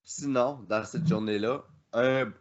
Sinon, 0.10 0.60
dans 0.70 0.86
cette 0.86 1.06
journée-là, 1.06 1.66
un, 1.92 2.32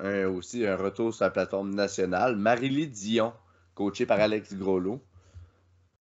un- 0.00 0.26
aussi 0.26 0.66
un 0.66 0.74
retour 0.76 1.14
sur 1.14 1.24
la 1.24 1.30
plateforme 1.30 1.72
nationale. 1.72 2.34
Marie-Lie 2.34 2.88
Dion, 2.88 3.32
coachée 3.76 4.06
par 4.06 4.18
Alex 4.18 4.54
Groslo, 4.54 5.00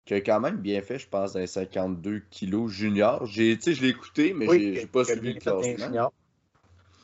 qui 0.05 0.15
a 0.15 0.21
quand 0.21 0.39
même 0.39 0.59
bien 0.59 0.81
fait, 0.81 0.97
je 1.01 1.09
pense, 1.09 1.33
dans 1.33 1.41
les 1.41 1.49
52 1.49 2.21
kilos 2.31 2.71
junior. 2.71 3.27
J'ai, 3.27 3.57
tu 3.57 3.63
sais, 3.65 3.75
je 3.75 3.83
l'ai 3.83 3.89
écouté, 3.89 4.33
mais 4.33 4.47
j'ai, 4.49 4.75
j'ai 4.77 4.87
pas 4.87 5.05
suivi 5.05 5.35
le 5.35 5.41
classement. 5.41 6.13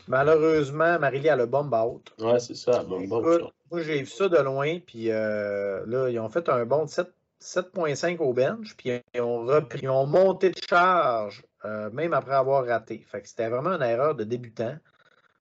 Malheureusement, 0.06 0.96
Marie-Lie 1.00 1.30
a 1.30 1.36
le 1.36 1.46
bomb 1.46 1.72
out. 1.74 2.14
Ouais, 2.20 2.38
c'est 2.38 2.54
ça. 2.54 2.84
Bon, 2.84 3.04
bon, 3.08 3.20
Écoute, 3.20 3.52
moi, 3.72 3.82
j'ai 3.82 3.98
vu 3.98 4.06
ça 4.06 4.28
de 4.28 4.38
loin, 4.38 4.78
puis 4.78 5.10
euh, 5.10 5.84
là, 5.86 6.08
ils 6.08 6.20
ont 6.20 6.28
fait 6.28 6.48
un 6.48 6.64
bon 6.64 6.86
7 6.86 7.08
7.5 7.40 8.18
au 8.20 8.32
bench, 8.32 8.76
puis 8.76 8.92
ils 9.12 9.20
ont, 9.20 9.44
repris, 9.44 9.80
ils 9.82 9.88
ont 9.88 10.06
monté 10.06 10.50
de 10.50 10.58
charge, 10.68 11.42
euh, 11.64 11.90
même 11.90 12.12
après 12.12 12.34
avoir 12.34 12.66
raté. 12.66 13.04
Fait 13.08 13.20
que 13.20 13.28
c'était 13.28 13.48
vraiment 13.48 13.70
une 13.70 13.82
erreur 13.82 14.14
de 14.14 14.24
débutant. 14.24 14.76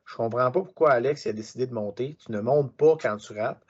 Je 0.06 0.16
comprends 0.16 0.52
pas 0.52 0.62
pourquoi 0.62 0.92
Alex 0.92 1.28
a 1.28 1.34
décidé 1.34 1.68
de 1.68 1.74
monter. 1.74 2.18
Tu 2.26 2.32
ne 2.32 2.42
montes 2.42 2.76
pas 2.76 2.98
quand 3.02 3.18
tu 3.18 3.34
rates. 3.34 3.62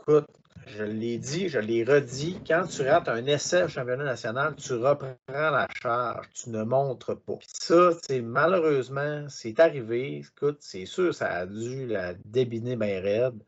Écoute, 0.00 0.26
je 0.66 0.84
l'ai 0.84 1.18
dit, 1.18 1.48
je 1.48 1.58
l'ai 1.58 1.84
redit, 1.84 2.38
quand 2.46 2.64
tu 2.66 2.82
rates 2.82 3.08
un 3.08 3.24
essai 3.26 3.64
au 3.64 3.68
championnat 3.68 4.04
national, 4.04 4.54
tu 4.56 4.74
reprends 4.74 5.16
la 5.28 5.66
charge, 5.82 6.26
tu 6.32 6.50
ne 6.50 6.62
montres 6.62 7.18
pas. 7.18 7.38
Ça, 7.46 7.90
c'est 8.02 8.20
malheureusement, 8.20 9.26
c'est 9.28 9.58
arrivé. 9.58 10.18
Écoute, 10.18 10.58
c'est 10.60 10.86
sûr, 10.86 11.14
ça 11.14 11.28
a 11.28 11.46
dû 11.46 11.86
la 11.86 12.14
débiner 12.24 12.76
bien 12.76 13.00
raide. 13.00 13.42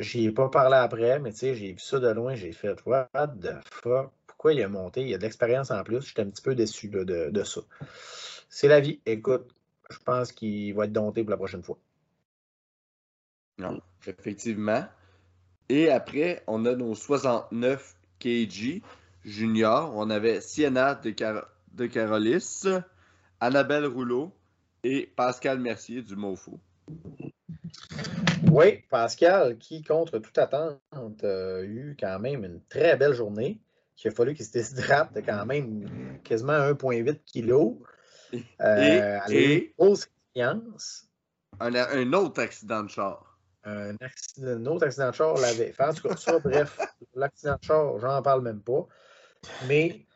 J'y 0.00 0.26
ai 0.26 0.32
pas 0.32 0.48
parlé 0.48 0.76
après, 0.76 1.18
mais 1.18 1.32
tu 1.32 1.38
sais, 1.38 1.54
j'ai 1.54 1.72
vu 1.72 1.78
ça 1.78 1.98
de 1.98 2.08
loin, 2.08 2.34
j'ai 2.34 2.52
fait 2.52 2.76
What 2.86 3.08
the 3.40 3.54
fuck? 3.70 4.12
Pourquoi 4.42 4.54
il 4.54 4.62
a 4.64 4.68
monté? 4.68 5.02
Il 5.06 5.14
a 5.14 5.18
de 5.18 5.22
l'expérience 5.22 5.70
en 5.70 5.84
plus. 5.84 6.04
J'étais 6.04 6.22
un 6.22 6.28
petit 6.28 6.42
peu 6.42 6.56
déçu 6.56 6.90
là, 6.90 7.04
de, 7.04 7.30
de 7.30 7.44
ça. 7.44 7.60
C'est 8.48 8.66
la 8.66 8.80
vie. 8.80 8.98
Écoute, 9.06 9.54
je 9.88 9.98
pense 9.98 10.32
qu'il 10.32 10.74
va 10.74 10.86
être 10.86 10.92
dompté 10.92 11.22
pour 11.22 11.30
la 11.30 11.36
prochaine 11.36 11.62
fois. 11.62 11.78
Non, 13.58 13.80
effectivement. 14.04 14.84
Et 15.68 15.90
après, 15.90 16.42
on 16.48 16.66
a 16.66 16.74
nos 16.74 16.96
69 16.96 17.94
kg 18.18 18.82
junior. 19.24 19.92
On 19.94 20.10
avait 20.10 20.40
Sienna 20.40 20.96
de, 20.96 21.10
Car- 21.10 21.46
de 21.74 21.86
Carolis, 21.86 22.64
Annabelle 23.38 23.86
Rouleau 23.86 24.32
et 24.82 25.06
Pascal 25.14 25.60
Mercier 25.60 26.02
du 26.02 26.16
Mofo. 26.16 26.58
Oui, 28.50 28.82
Pascal, 28.90 29.56
qui, 29.58 29.84
contre 29.84 30.18
toute 30.18 30.36
attente, 30.36 30.80
a 31.22 31.62
eu 31.62 31.96
quand 31.96 32.18
même 32.18 32.44
une 32.44 32.60
très 32.68 32.96
belle 32.96 33.14
journée. 33.14 33.60
Il 34.04 34.08
a 34.08 34.10
fallu 34.10 34.34
qu'il 34.34 34.44
se 34.44 34.52
déshydrate 34.52 35.12
de 35.14 35.20
quand 35.20 35.46
même 35.46 36.18
quasiment 36.24 36.52
1,8 36.54 37.20
kg. 37.24 37.76
Et- 38.32 38.42
Euh, 38.60 39.18
et- 39.28 39.66
une 39.66 39.72
grosse 39.78 40.04
expérience. 40.34 41.04
Un, 41.60 41.74
un 41.74 42.12
autre 42.14 42.40
accident 42.42 42.82
de 42.82 42.88
char. 42.88 43.38
Un, 43.64 43.94
accident, 44.00 44.48
un 44.48 44.66
autre 44.66 44.86
accident 44.86 45.10
de 45.10 45.14
char 45.14 45.34
l'avait 45.34 45.72
fait. 45.72 45.84
En 45.84 45.92
tout 45.94 46.08
cas, 46.08 46.16
ça, 46.16 46.38
bref, 46.38 46.78
l'accident 47.14 47.56
de 47.60 47.64
char, 47.64 47.98
j'en 48.00 48.22
parle 48.22 48.42
même 48.42 48.60
pas. 48.60 48.86
Mais 49.68 50.06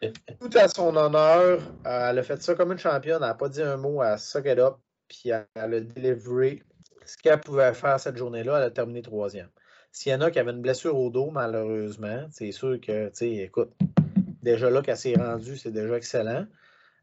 tout 0.40 0.50
à 0.56 0.68
son 0.68 0.94
honneur, 0.96 1.60
elle 1.84 2.18
a 2.18 2.22
fait 2.22 2.40
ça 2.42 2.54
comme 2.54 2.72
une 2.72 2.78
championne. 2.78 3.22
Elle 3.22 3.28
n'a 3.28 3.34
pas 3.34 3.48
dit 3.48 3.62
un 3.62 3.76
mot, 3.76 4.00
à 4.00 4.16
suck 4.18 4.46
it 4.46 4.58
up, 4.58 4.76
puis 5.08 5.30
elle 5.30 5.46
a 5.74 5.80
délivré 5.80 6.62
ce 7.04 7.16
qu'elle 7.18 7.40
pouvait 7.40 7.74
faire 7.74 8.00
cette 8.00 8.16
journée-là. 8.16 8.58
Elle 8.58 8.64
a 8.64 8.70
terminé 8.70 9.02
troisième. 9.02 9.48
S'il 9.97 10.12
y 10.12 10.14
en 10.14 10.20
a 10.20 10.31
qui 10.31 10.39
avait 10.39 10.51
une 10.51 10.60
blessure 10.60 10.94
au 10.94 11.09
dos, 11.09 11.31
malheureusement, 11.31 12.27
c'est 12.31 12.52
sûr 12.52 12.78
que, 12.82 13.09
tu 13.09 13.39
écoute, 13.40 13.73
déjà 14.43 14.68
là 14.68 14.82
qu'elle 14.82 14.98
s'est 14.98 15.14
rendue, 15.14 15.56
c'est 15.56 15.70
déjà 15.70 15.97
excellent. 15.97 16.44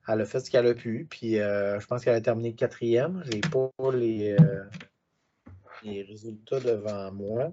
Elle 0.08 0.22
a 0.22 0.26
fait 0.26 0.42
ce 0.42 0.52
qu'elle 0.52 0.68
a 0.68 0.76
pu, 0.76 1.08
puis 1.10 1.40
euh, 1.40 1.80
je 1.80 1.88
pense 1.88 2.04
qu'elle 2.04 2.14
a 2.14 2.22
terminé 2.22 2.54
quatrième. 2.54 3.24
J'ai 3.26 3.42
pas 3.42 3.72
les, 3.96 4.38
euh, 4.40 4.64
les 5.82 6.04
résultats 6.04 6.60
devant 6.60 7.12
moi. 7.12 7.52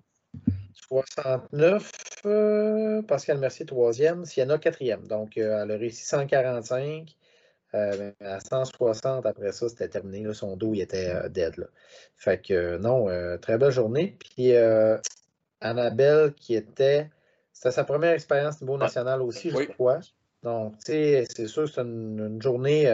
69, 0.75 1.91
euh, 2.27 3.01
Pascal 3.01 3.39
Mercier, 3.39 3.65
troisième. 3.65 4.27
Sienna, 4.27 4.59
quatrième. 4.59 5.07
Donc, 5.07 5.39
euh, 5.39 5.62
elle 5.62 5.71
a 5.71 5.77
réussi 5.79 6.05
145. 6.05 7.17
Euh, 7.73 8.12
à 8.21 8.41
160, 8.41 9.25
après 9.25 9.53
ça, 9.53 9.71
c'était 9.71 9.89
terminé. 9.89 10.35
son 10.35 10.59
dos, 10.59 10.75
il 10.75 10.83
était 10.83 11.31
dead. 11.31 11.67
Fait 12.19 12.43
que, 12.43 12.77
non, 12.77 13.07
très 13.39 13.57
belle 13.57 13.71
journée. 13.71 14.19
Puis, 14.19 14.53
Annabelle, 15.61 16.32
qui 16.35 16.55
était. 16.55 17.11
C'était 17.53 17.73
sa 17.73 17.85
première 17.85 18.12
expérience 18.12 18.61
niveau 18.61 18.78
national 18.78 19.20
aussi, 19.23 19.51
je 19.51 19.65
crois. 19.73 20.01
Donc, 20.43 20.78
tu 20.78 20.93
sais, 20.93 21.27
c'est 21.28 21.47
sûr 21.47 21.65
que 21.65 21.70
c'est 21.70 21.82
une, 21.82 22.41
journée 22.41 22.85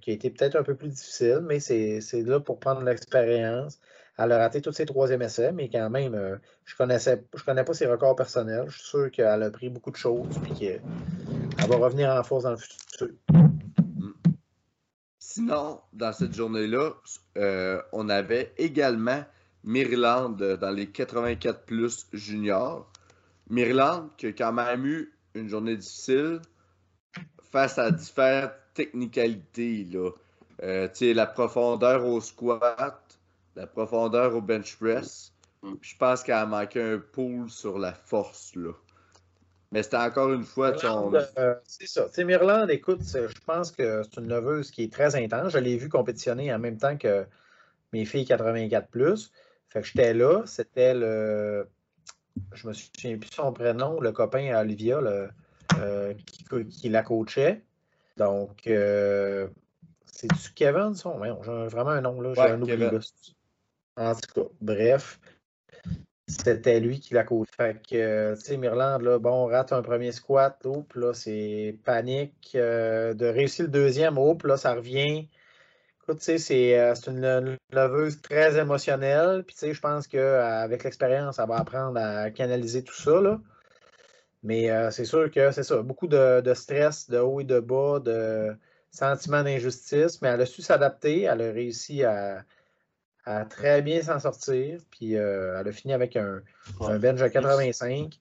qui 0.00 0.10
a 0.10 0.14
été 0.14 0.30
peut-être 0.30 0.56
un 0.56 0.62
peu 0.62 0.74
plus 0.74 0.88
difficile, 0.88 1.40
mais 1.42 1.60
c'est 1.60 2.00
là 2.22 2.40
pour 2.40 2.58
prendre 2.58 2.80
l'expérience. 2.82 3.78
Elle 4.18 4.32
a 4.32 4.38
raté 4.38 4.62
tous 4.62 4.72
ses 4.72 4.86
troisième 4.86 5.20
essais, 5.20 5.52
mais 5.52 5.68
quand 5.68 5.90
même, 5.90 6.14
euh, 6.14 6.36
je 6.64 6.74
connaissais, 6.74 7.22
je 7.34 7.44
connais 7.44 7.64
pas 7.64 7.74
ses 7.74 7.86
records 7.86 8.16
personnels. 8.16 8.64
Je 8.68 8.78
suis 8.78 8.88
sûr 8.88 9.10
qu'elle 9.10 9.42
a 9.42 9.50
pris 9.50 9.68
beaucoup 9.68 9.90
de 9.90 9.96
choses 9.96 10.34
et 10.50 10.54
qu'elle 10.54 10.80
va 11.68 11.76
revenir 11.76 12.10
en 12.10 12.22
force 12.22 12.44
dans 12.44 12.52
le 12.52 12.56
futur. 12.56 13.08
Sinon, 15.18 15.80
dans 15.92 16.14
cette 16.14 16.34
journée-là, 16.34 16.92
euh, 17.36 17.82
on 17.92 18.08
avait 18.08 18.54
également 18.56 19.22
Mirland 19.66 20.30
dans 20.30 20.70
les 20.70 20.86
84 20.86 21.64
plus 21.64 22.06
juniors. 22.12 22.90
Mirland 23.50 24.08
qui 24.16 24.26
a 24.26 24.32
quand 24.32 24.52
même 24.52 24.86
eu 24.86 25.12
une 25.34 25.48
journée 25.48 25.76
difficile 25.76 26.40
face 27.50 27.78
à 27.78 27.90
différentes 27.90 28.52
technicalités. 28.74 29.86
Là. 29.92 30.10
Euh, 30.62 30.88
la 31.00 31.26
profondeur 31.26 32.06
au 32.06 32.20
squat, 32.20 33.18
la 33.54 33.66
profondeur 33.66 34.34
au 34.34 34.40
bench 34.40 34.76
press. 34.76 35.32
Mm. 35.62 35.74
Je 35.80 35.96
pense 35.96 36.22
qu'elle 36.22 36.36
a 36.36 36.46
manqué 36.46 36.80
un 36.80 36.98
pull 36.98 37.50
sur 37.50 37.78
la 37.78 37.92
force. 37.92 38.54
là. 38.54 38.72
Mais 39.72 39.82
c'était 39.82 39.96
encore 39.96 40.32
une 40.32 40.44
fois. 40.44 40.72
Euh, 40.84 41.54
c'est 41.64 41.88
ça. 41.88 42.08
Tu 42.08 42.24
Mirland, 42.24 42.68
écoute, 42.68 43.00
je 43.02 43.40
pense 43.44 43.72
que 43.72 44.02
c'est 44.04 44.20
une 44.20 44.28
leveuse 44.28 44.70
qui 44.70 44.84
est 44.84 44.92
très 44.92 45.16
intense. 45.16 45.52
Je 45.52 45.58
l'ai 45.58 45.76
vu 45.76 45.88
compétitionner 45.88 46.54
en 46.54 46.58
même 46.60 46.78
temps 46.78 46.96
que 46.96 47.26
mes 47.92 48.04
filles 48.04 48.24
84. 48.24 48.88
Fait 49.68 49.80
que 49.80 49.86
j'étais 49.86 50.14
là. 50.14 50.42
C'était 50.46 50.94
le. 50.94 51.68
Je 52.52 52.68
me 52.68 52.72
souviens 52.72 53.16
plus 53.18 53.30
son 53.32 53.52
prénom, 53.52 54.00
le 54.00 54.12
copain 54.12 54.54
à 54.54 54.60
Olivia 54.60 55.00
euh, 55.78 56.14
qui, 56.70 56.88
la 56.88 57.02
coachait. 57.02 57.62
Donc, 58.16 58.66
euh, 58.66 59.48
c'est-tu 60.04 60.52
Kevin, 60.54 60.94
son? 60.94 61.22
J'ai 61.22 61.66
vraiment 61.68 61.90
un 61.90 62.00
nom, 62.00 62.20
là. 62.20 62.34
J'ai 62.34 62.42
un 62.42 62.60
oubli, 62.60 62.88
en 63.96 64.14
tout 64.14 64.42
cas, 64.42 64.48
bref, 64.60 65.18
c'était 66.26 66.80
lui 66.80 67.00
qui 67.00 67.14
l'a 67.14 67.24
coach. 67.24 67.48
Fait 67.56 67.80
que, 67.82 68.34
tu 68.34 68.40
sais, 68.40 68.56
Mirland, 68.58 69.00
là, 69.00 69.18
bon, 69.18 69.46
rate 69.46 69.72
un 69.72 69.82
premier 69.82 70.12
squat, 70.12 70.58
oups, 70.66 70.94
là, 70.96 71.14
c'est 71.14 71.78
panique. 71.84 72.52
Euh, 72.54 73.14
de 73.14 73.26
réussir 73.26 73.64
le 73.64 73.70
deuxième, 73.70 74.18
oups, 74.18 74.44
là, 74.44 74.56
ça 74.56 74.74
revient. 74.74 75.28
Euh, 76.08 76.14
c'est 76.94 77.06
une 77.08 77.58
leveuse 77.72 78.20
très 78.20 78.58
émotionnelle. 78.58 79.44
Puis, 79.44 79.54
tu 79.54 79.60
sais, 79.60 79.74
je 79.74 79.80
pense 79.80 80.06
qu'avec 80.06 80.84
l'expérience, 80.84 81.38
elle 81.38 81.48
va 81.48 81.56
apprendre 81.56 81.98
à 81.98 82.30
canaliser 82.30 82.84
tout 82.84 82.94
ça, 82.94 83.20
là. 83.20 83.40
Mais 84.42 84.70
euh, 84.70 84.90
c'est 84.92 85.04
sûr 85.04 85.30
que 85.30 85.50
c'est 85.50 85.64
ça, 85.64 85.82
beaucoup 85.82 86.06
de, 86.06 86.40
de, 86.40 86.54
stress, 86.54 87.10
de 87.10 87.18
haut 87.18 87.40
et 87.40 87.44
de 87.44 87.58
bas, 87.58 87.98
de 87.98 88.56
sentiment 88.92 89.42
d'injustice, 89.42 90.22
mais 90.22 90.28
elle 90.28 90.40
a 90.40 90.46
su 90.46 90.62
s'adapter, 90.62 91.22
elle 91.22 91.42
a 91.42 91.52
réussi 91.52 92.04
à, 92.04 92.44
à 93.24 93.44
très 93.44 93.82
bien 93.82 94.00
s'en 94.02 94.20
sortir. 94.20 94.80
Puis 94.90 95.16
euh, 95.16 95.58
elle 95.60 95.68
a 95.68 95.72
fini 95.72 95.92
avec 95.92 96.16
un, 96.16 96.42
bench 96.80 97.20
de 97.20 97.28
85, 97.28 98.20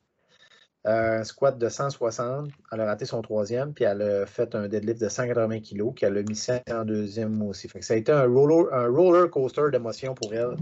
un 0.85 1.23
squat 1.23 1.57
de 1.57 1.67
160. 1.67 2.49
Elle 2.71 2.81
a 2.81 2.85
raté 2.85 3.05
son 3.05 3.21
troisième, 3.21 3.73
puis 3.73 3.85
elle 3.85 4.01
a 4.01 4.25
fait 4.25 4.55
un 4.55 4.67
deadlift 4.67 5.01
de 5.01 5.09
180 5.09 5.59
kg, 5.59 5.93
qu'elle 5.93 6.17
a 6.17 6.23
mis 6.23 6.35
ça 6.35 6.61
en 6.71 6.85
deuxième 6.85 7.41
aussi. 7.41 7.67
Fait 7.67 7.81
ça 7.81 7.95
a 7.95 7.97
été 7.97 8.11
un 8.11 8.25
roller, 8.25 8.73
un 8.73 8.87
roller 8.87 9.29
coaster 9.29 9.71
d'émotions 9.71 10.13
pour 10.13 10.33
elle. 10.33 10.55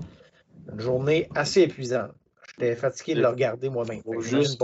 Une 0.72 0.80
journée 0.80 1.30
assez 1.36 1.62
épuisante. 1.62 2.12
J'étais 2.50 2.76
fatigué 2.76 3.16
de 3.16 3.22
le 3.22 3.28
regarder 3.28 3.70
moi-même. 3.70 4.02
Juste 4.20 4.64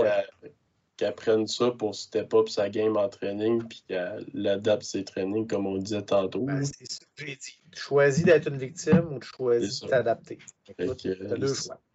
qu'elle 0.96 1.16
prenne 1.16 1.48
ça 1.48 1.72
pour 1.72 1.96
step 1.96 2.34
up 2.34 2.50
sa 2.50 2.70
game 2.70 2.98
en 2.98 3.08
training 3.08 3.64
puis 3.68 3.84
qu'elle 3.88 4.48
adapte 4.48 4.84
ses 4.84 5.04
trainings 5.04 5.48
comme 5.48 5.66
on 5.66 5.78
disait 5.78 6.02
tantôt. 6.02 6.44
Ben, 6.44 6.64
c'est 6.64 6.92
ça 6.92 7.00
que 7.16 7.26
j'ai 7.26 7.36
dit. 7.36 7.62
Tu 7.72 7.82
choisis 7.82 8.26
d'être 8.26 8.48
une 8.50 8.58
victime 8.58 9.14
ou 9.14 9.20
tu 9.20 9.30
choisis 9.30 9.82
de 9.82 9.88
t'adapter. 9.88 10.40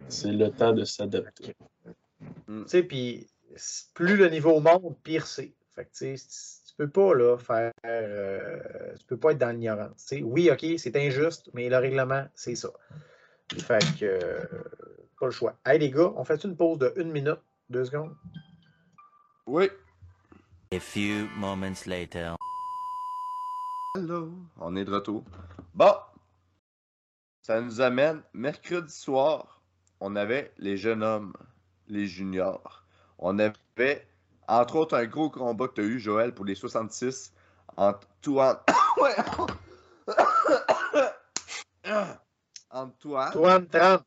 C'est 0.09 0.33
le 0.33 0.51
temps 0.51 0.73
de 0.73 0.85
s'adapter. 0.85 1.55
Tu 2.47 2.63
sais, 2.67 2.83
puis 2.83 3.27
plus 3.95 4.17
le 4.17 4.29
niveau 4.29 4.61
monte, 4.61 4.99
pire 5.03 5.27
c'est. 5.27 5.53
Fait 5.75 5.85
que 5.85 5.91
tu 5.93 6.17
tu 6.17 6.75
peux 6.77 6.89
pas 6.89 7.15
là, 7.15 7.39
faire. 7.39 7.73
Euh, 7.87 8.59
tu 8.99 9.07
peux 9.07 9.17
pas 9.17 9.33
être 9.33 9.39
dans 9.39 9.51
l'ignorance. 9.51 10.13
Oui, 10.23 10.51
ok, 10.51 10.67
c'est 10.77 10.97
injuste, 10.97 11.49
mais 11.53 11.69
le 11.69 11.77
règlement, 11.77 12.27
c'est 12.35 12.57
ça. 12.57 12.71
Fait 13.53 13.79
que 13.99 14.05
euh, 14.05 14.45
pas 15.21 15.27
le 15.27 15.33
choix. 15.33 15.57
Hey 15.65 15.79
les 15.79 15.91
gars, 15.91 16.13
on 16.17 16.25
fait 16.25 16.43
une 16.43 16.57
pause 16.57 16.79
de 16.79 16.93
une 16.97 17.13
minute, 17.13 17.41
deux 17.71 17.85
secondes? 17.85 18.17
Oui. 19.47 19.71
A 20.73 20.81
few 20.81 21.29
moments 21.37 21.87
later. 21.87 22.35
Hello, 23.97 24.33
on 24.59 24.75
est 24.75 24.85
de 24.85 24.91
retour. 24.91 25.23
Bon, 25.75 25.95
ça 27.43 27.61
nous 27.61 27.81
amène 27.81 28.23
mercredi 28.33 28.93
soir. 28.93 29.61
On 30.01 30.17
avait 30.17 30.53
les 30.59 30.77
jeunes 30.77 31.05
hommes, 31.05 31.35
les 31.87 32.07
juniors. 32.07 32.84
On 33.19 33.39
avait, 33.39 34.07
entre 34.49 34.77
autres, 34.77 34.97
un 34.97 35.07
gros 35.07 35.31
combat 35.31 35.69
que 35.69 35.75
tu 35.75 35.81
as 35.81 35.85
eu, 35.85 35.99
Joël, 35.99 36.35
pour 36.35 36.45
les 36.45 36.55
66 36.55 37.33
entre 37.77 38.07
Antoine. 38.27 38.59
Antoine. 42.71 43.29
Antoine 43.29 43.67
30. 43.69 44.05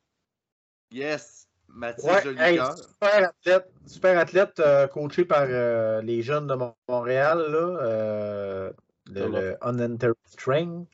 Yes. 0.92 1.48
Mathieu 1.70 2.12
Jolicoeur. 2.24 2.78
super 2.78 3.30
athlète, 3.30 3.72
super 3.86 4.18
athlète 4.18 4.60
euh, 4.60 4.88
coaché 4.88 5.26
par 5.26 5.46
euh, 5.48 6.02
les 6.02 6.22
jeunes 6.22 6.48
de 6.48 6.56
Montréal, 6.88 7.40
là, 7.52 7.78
euh, 7.82 8.72
le, 9.12 9.56
Unentered 9.62 10.16
String. 10.26 10.86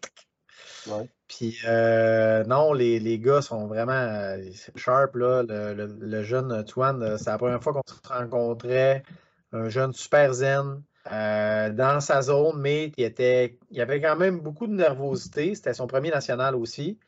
Puis 1.28 1.58
non, 1.66 2.74
les, 2.74 3.00
les, 3.00 3.20
gars 3.20 3.42
sont 3.42 3.68
vraiment 3.68 4.36
sharp. 4.76 5.16
Là. 5.16 5.44
Le, 5.44 5.74
le, 5.74 6.24
jeune 6.24 6.64
Tuan, 6.66 7.18
c'est 7.18 7.30
la 7.30 7.38
première 7.38 7.64
fois 7.64 7.74
qu'on 7.74 7.84
se 7.86 8.08
rencontrait. 8.08 9.04
Un 9.52 9.70
jeune 9.70 9.94
super 9.94 10.34
zen. 10.34 10.82
dans 11.06 12.00
sa 12.02 12.22
zone, 12.22 12.60
mais 12.60 12.92
il, 12.98 13.82
avait 13.82 14.02
quand 14.02 14.16
même 14.16 14.40
beaucoup 14.40 14.68
de 14.68 14.74
nervosité. 14.74 15.56
C'était 15.56 15.74
son 15.74 15.88
premier 15.88 16.10
national 16.10 16.56
aussi. 16.56 17.00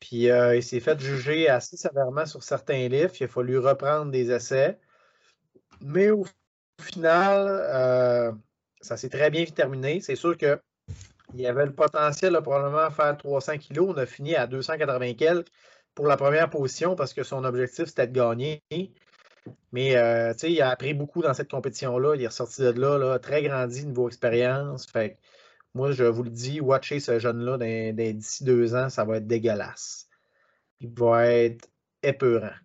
Puis 0.00 0.30
euh, 0.30 0.56
il 0.56 0.62
s'est 0.62 0.80
fait 0.80 0.98
juger 1.00 1.48
assez 1.48 1.76
sévèrement 1.76 2.26
sur 2.26 2.42
certains 2.42 2.88
livres. 2.88 3.12
Il 3.18 3.24
a 3.24 3.28
fallu 3.28 3.58
reprendre 3.58 4.10
des 4.10 4.30
essais. 4.30 4.78
Mais 5.80 6.10
au 6.10 6.24
final, 6.80 7.46
euh, 7.48 8.32
ça 8.80 8.96
s'est 8.96 9.08
très 9.08 9.30
bien 9.30 9.44
terminé. 9.46 10.00
C'est 10.00 10.16
sûr 10.16 10.36
y 11.40 11.46
avait 11.46 11.66
le 11.66 11.72
potentiel 11.72 12.32
de 12.32 12.38
probablement 12.38 12.90
faire 12.90 13.16
300 13.16 13.58
kilos. 13.58 13.94
On 13.94 13.98
a 13.98 14.06
fini 14.06 14.34
à 14.34 14.46
280 14.46 15.14
quelques 15.14 15.48
pour 15.94 16.06
la 16.06 16.16
première 16.16 16.50
position 16.50 16.94
parce 16.94 17.14
que 17.14 17.22
son 17.22 17.44
objectif 17.44 17.86
c'était 17.86 18.06
de 18.06 18.12
gagner. 18.12 18.62
Mais 19.72 19.96
euh, 19.96 20.32
il 20.42 20.60
a 20.60 20.70
appris 20.70 20.94
beaucoup 20.94 21.22
dans 21.22 21.34
cette 21.34 21.50
compétition-là. 21.50 22.14
Il 22.16 22.22
est 22.22 22.26
ressorti 22.26 22.62
de 22.62 22.70
là, 22.72 22.98
là 22.98 23.18
très 23.18 23.42
grandi 23.42 23.86
niveau 23.86 24.08
expérience. 24.08 24.86
Fait 24.86 25.18
moi, 25.76 25.92
je 25.92 26.04
vous 26.04 26.22
le 26.22 26.30
dis, 26.30 26.58
watcher 26.58 27.00
ce 27.00 27.18
jeune-là 27.18 27.58
d'ici 27.92 28.44
deux 28.44 28.74
ans, 28.74 28.88
ça 28.88 29.04
va 29.04 29.18
être 29.18 29.26
dégueulasse. 29.26 30.08
Il 30.80 30.88
va 30.88 31.26
être 31.26 31.68
épeurant. 32.02 32.56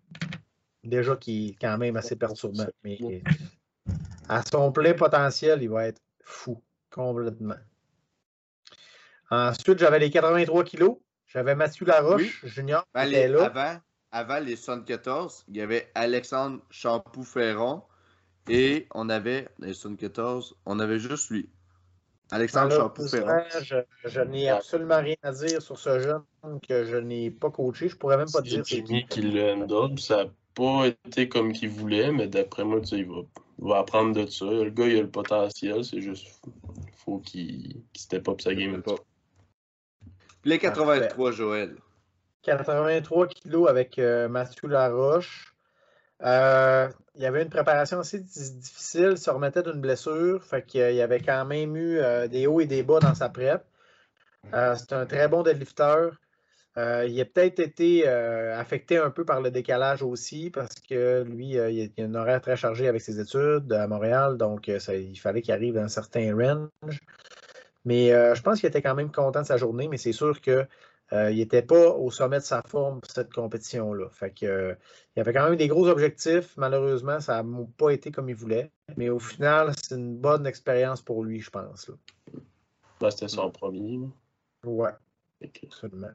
Déjà 0.85 1.17
qu'il 1.17 1.49
est 1.49 1.55
quand 1.59 1.77
même 1.77 1.97
assez 1.97 2.15
perturbant. 2.15 2.67
Mais 2.85 2.97
à 4.29 4.41
son 4.43 4.71
plein 4.71 4.93
potentiel, 4.93 5.61
il 5.61 5.69
va 5.69 5.87
être 5.87 6.01
fou. 6.23 6.63
Complètement. 6.89 7.55
Ensuite, 9.31 9.79
j'avais 9.79 9.99
les 9.99 10.09
83 10.09 10.63
kilos. 10.65 10.97
J'avais 11.27 11.55
Mathieu 11.55 11.85
Laroche, 11.85 12.45
junior. 12.45 12.85
Ben, 12.93 13.09
là. 13.09 13.45
Avant, 13.45 13.79
avant 14.11 14.39
les 14.39 14.57
74, 14.57 15.45
il 15.47 15.55
y 15.55 15.61
avait 15.61 15.89
Alexandre 15.95 16.59
Champoux-Ferron 16.69 17.83
Et 18.49 18.87
on 18.93 19.07
avait, 19.07 19.47
dans 19.59 19.67
les 19.67 19.73
74, 19.73 20.57
on 20.65 20.79
avait 20.79 20.99
juste 20.99 21.29
lui. 21.29 21.49
Alexandre 22.31 22.75
Champoux-Ferron. 22.75 23.27
Malheureusement, 23.27 23.83
Je, 24.03 24.09
je 24.09 24.21
n'ai 24.21 24.49
absolument 24.49 24.99
rien 24.99 25.15
à 25.23 25.31
dire 25.31 25.61
sur 25.61 25.79
ce 25.79 25.99
jeune 26.01 26.23
que 26.67 26.83
je 26.83 26.97
n'ai 26.97 27.31
pas 27.31 27.49
coaché. 27.49 27.87
Je 27.87 27.95
pourrais 27.95 28.17
même 28.17 28.31
pas 28.31 28.41
dire 28.41 28.63
c'est 28.65 28.85
Jimmy 28.85 29.05
qui. 29.05 29.21
qui 29.21 29.21
le 29.21 29.53
handle. 29.53 29.97
Ça 29.97 30.25
n'a 30.25 30.29
pas 30.53 30.87
été 30.87 31.29
comme 31.29 31.53
qu'il 31.53 31.69
voulait, 31.69 32.11
mais 32.11 32.27
d'après 32.27 32.65
moi, 32.65 32.81
tu 32.81 32.87
sais, 32.87 32.97
il 32.97 33.05
va, 33.05 33.21
il 33.59 33.67
va 33.69 33.77
apprendre 33.79 34.13
de 34.13 34.29
ça. 34.29 34.45
Le 34.45 34.69
gars, 34.69 34.87
il 34.87 34.97
a 34.97 35.01
le 35.01 35.09
potentiel. 35.09 35.85
C'est 35.85 36.01
juste 36.01 36.27
faut 37.05 37.19
qu'il 37.19 37.81
qu'il 37.93 38.01
step 38.01 38.27
up 38.27 38.41
sa 38.41 38.53
game. 38.53 38.81
Pas. 38.81 38.95
Les 40.43 40.57
83, 40.59 41.31
Joël. 41.31 41.75
83 42.43 43.27
kilos 43.27 43.69
avec 43.69 43.99
euh, 43.99 44.27
Mathieu 44.27 44.67
Laroche. 44.67 45.53
Euh, 46.23 46.87
il 47.15 47.21
y 47.21 47.25
avait 47.25 47.43
une 47.43 47.49
préparation 47.49 47.99
assez 47.99 48.19
di- 48.19 48.51
difficile, 48.59 49.09
il 49.11 49.17
se 49.17 49.29
remettait 49.29 49.63
d'une 49.63 49.81
blessure, 49.81 50.43
fait 50.43 50.63
qu'il 50.65 50.93
y 50.93 51.01
avait 51.01 51.19
quand 51.19 51.45
même 51.45 51.75
eu 51.75 51.97
euh, 51.99 52.27
des 52.27 52.47
hauts 52.47 52.59
et 52.61 52.65
des 52.67 52.83
bas 52.83 52.99
dans 52.99 53.15
sa 53.15 53.29
prep. 53.29 53.63
Euh, 54.53 54.75
c'est 54.75 54.93
un 54.93 55.05
très 55.05 55.27
bon 55.27 55.43
deadlifter. 55.43 56.09
Euh, 56.77 57.05
il 57.07 57.19
a 57.19 57.25
peut-être 57.25 57.59
été 57.59 58.03
euh, 58.07 58.57
affecté 58.57 58.97
un 58.97 59.09
peu 59.09 59.25
par 59.25 59.41
le 59.41 59.51
décalage 59.51 60.03
aussi, 60.03 60.49
parce 60.51 60.75
que 60.87 61.23
lui, 61.23 61.57
euh, 61.57 61.69
il 61.69 61.91
a 61.99 62.03
un 62.05 62.15
horaire 62.15 62.39
très 62.41 62.55
chargé 62.55 62.87
avec 62.87 63.01
ses 63.01 63.19
études 63.19 63.71
à 63.73 63.87
Montréal, 63.87 64.37
donc 64.37 64.69
euh, 64.69 64.79
ça- 64.79 64.95
il 64.95 65.19
fallait 65.19 65.41
qu'il 65.41 65.53
arrive 65.53 65.73
dans 65.75 65.81
un 65.81 65.87
certain 65.89 66.33
range. 66.35 66.99
Mais 67.85 68.11
euh, 68.11 68.35
je 68.35 68.41
pense 68.41 68.59
qu'il 68.59 68.67
était 68.67 68.81
quand 68.81 68.95
même 68.95 69.11
content 69.11 69.41
de 69.41 69.45
sa 69.45 69.57
journée, 69.57 69.87
mais 69.87 69.97
c'est 69.97 70.11
sûr 70.11 70.39
que 70.41 70.67
euh, 71.13 71.31
il 71.31 71.37
n'était 71.37 71.61
pas 71.61 71.89
au 71.89 72.09
sommet 72.09 72.37
de 72.37 72.43
sa 72.43 72.61
forme 72.61 73.01
pour 73.01 73.11
cette 73.11 73.33
compétition-là. 73.33 74.09
Fait 74.11 74.31
que, 74.31 74.45
euh, 74.45 74.75
il 75.15 75.19
avait 75.19 75.33
quand 75.33 75.43
même 75.49 75.57
des 75.57 75.67
gros 75.67 75.87
objectifs. 75.87 76.55
Malheureusement, 76.57 77.19
ça 77.19 77.43
n'a 77.43 77.65
pas 77.77 77.89
été 77.89 78.11
comme 78.11 78.29
il 78.29 78.35
voulait. 78.35 78.71
Mais 78.95 79.09
au 79.09 79.19
final, 79.19 79.73
c'est 79.75 79.95
une 79.95 80.15
bonne 80.15 80.45
expérience 80.47 81.01
pour 81.01 81.23
lui, 81.23 81.41
je 81.41 81.49
pense. 81.49 81.91
Ben, 83.01 83.11
C'était 83.11 83.27
son 83.27 83.51
premier. 83.51 83.99
Ouais, 84.63 84.91
absolument. 85.63 86.11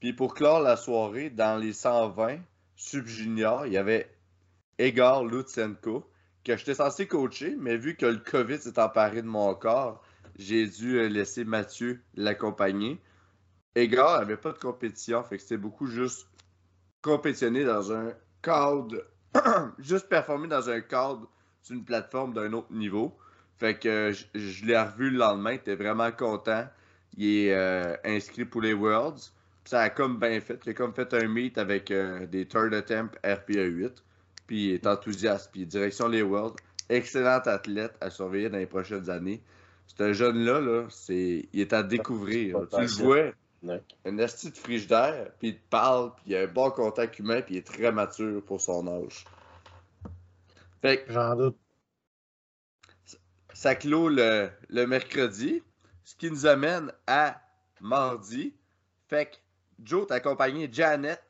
Puis 0.00 0.12
pour 0.12 0.34
clore 0.34 0.60
la 0.60 0.76
soirée, 0.76 1.30
dans 1.30 1.56
les 1.56 1.72
120 1.72 2.38
sub-juniors, 2.76 3.66
il 3.66 3.72
y 3.72 3.76
avait 3.78 4.10
Egor 4.78 5.24
Lutsenko, 5.24 6.08
que 6.44 6.56
j'étais 6.56 6.74
censé 6.74 7.06
coacher, 7.06 7.56
mais 7.58 7.76
vu 7.76 7.96
que 7.96 8.06
le 8.06 8.18
COVID 8.18 8.58
s'est 8.58 8.78
emparé 8.78 9.22
de 9.22 9.26
mon 9.26 9.54
corps, 9.54 10.02
j'ai 10.38 10.66
dû 10.66 10.98
euh, 10.98 11.08
laisser 11.08 11.44
Mathieu 11.44 12.00
l'accompagner. 12.14 13.00
Egor 13.74 14.10
avait 14.10 14.36
pas 14.36 14.52
de 14.52 14.58
compétition, 14.58 15.22
fait 15.24 15.36
que 15.36 15.42
c'était 15.42 15.56
beaucoup 15.56 15.86
juste 15.86 16.28
compétitionner 17.02 17.64
dans 17.64 17.92
un 17.92 18.12
cadre, 18.42 19.04
juste 19.78 20.08
performer 20.08 20.48
dans 20.48 20.70
un 20.70 20.80
cadre 20.80 21.28
sur 21.62 21.74
une 21.74 21.84
plateforme 21.84 22.32
d'un 22.32 22.52
autre 22.52 22.72
niveau. 22.72 23.16
Fait 23.58 23.78
que 23.78 23.88
euh, 23.88 24.12
je, 24.34 24.64
l'ai 24.64 24.78
revu 24.78 25.10
le 25.10 25.18
lendemain, 25.18 25.52
il 25.52 25.56
était 25.56 25.74
vraiment 25.74 26.10
content. 26.12 26.66
Il 27.16 27.26
est 27.26 27.54
euh, 27.54 27.96
inscrit 28.04 28.44
pour 28.44 28.62
les 28.62 28.74
Worlds. 28.74 29.32
Ça 29.64 29.80
a 29.80 29.90
comme 29.90 30.18
bien 30.18 30.40
fait. 30.40 30.60
Il 30.64 30.70
a 30.70 30.74
comme 30.74 30.94
fait 30.94 31.12
un 31.14 31.26
meet 31.28 31.58
avec 31.58 31.92
des 31.92 32.46
third 32.46 32.72
attempt 32.72 33.16
RPA 33.24 33.64
8. 33.64 34.02
Puis 34.46 34.68
il 34.68 34.74
est 34.74 34.86
enthousiaste. 34.86 35.50
Puis 35.52 35.66
direction 35.66 36.08
les 36.08 36.22
Worlds. 36.22 36.56
Excellent 36.88 37.40
athlète 37.44 37.94
à 38.00 38.08
surveiller 38.08 38.48
dans 38.48 38.56
les 38.56 38.66
prochaines 38.66 39.10
années. 39.10 39.42
Ce 39.96 40.12
jeune-là, 40.12 40.60
là, 40.60 40.86
c'est... 40.90 41.48
il 41.52 41.60
est 41.60 41.72
à 41.72 41.82
découvrir. 41.82 42.60
Tu 42.70 42.80
le 42.80 42.86
vois, 43.04 43.32
Ouais. 43.64 43.82
un 44.04 44.18
esti 44.18 44.52
de 44.52 44.56
frigidaire, 44.56 45.32
puis 45.40 45.48
il 45.48 45.56
te 45.56 45.68
parle, 45.68 46.12
puis 46.14 46.24
il 46.28 46.36
a 46.36 46.42
un 46.42 46.46
bon 46.46 46.70
contact 46.70 47.18
humain, 47.18 47.42
puis 47.42 47.56
il 47.56 47.58
est 47.58 47.66
très 47.66 47.90
mature 47.90 48.40
pour 48.44 48.60
son 48.60 48.86
âge. 48.86 49.24
Fait 50.80 51.02
que 51.04 51.12
J'en 51.12 51.34
doute. 51.34 51.56
ça 53.52 53.74
clôt 53.74 54.08
le, 54.08 54.48
le 54.68 54.86
mercredi, 54.86 55.60
ce 56.04 56.14
qui 56.14 56.30
nous 56.30 56.46
amène 56.46 56.92
à 57.08 57.40
mardi. 57.80 58.54
Fait 59.08 59.26
que 59.26 59.36
Joe 59.82 60.06
t'a 60.06 60.14
accompagné 60.16 60.68
Janet 60.70 61.20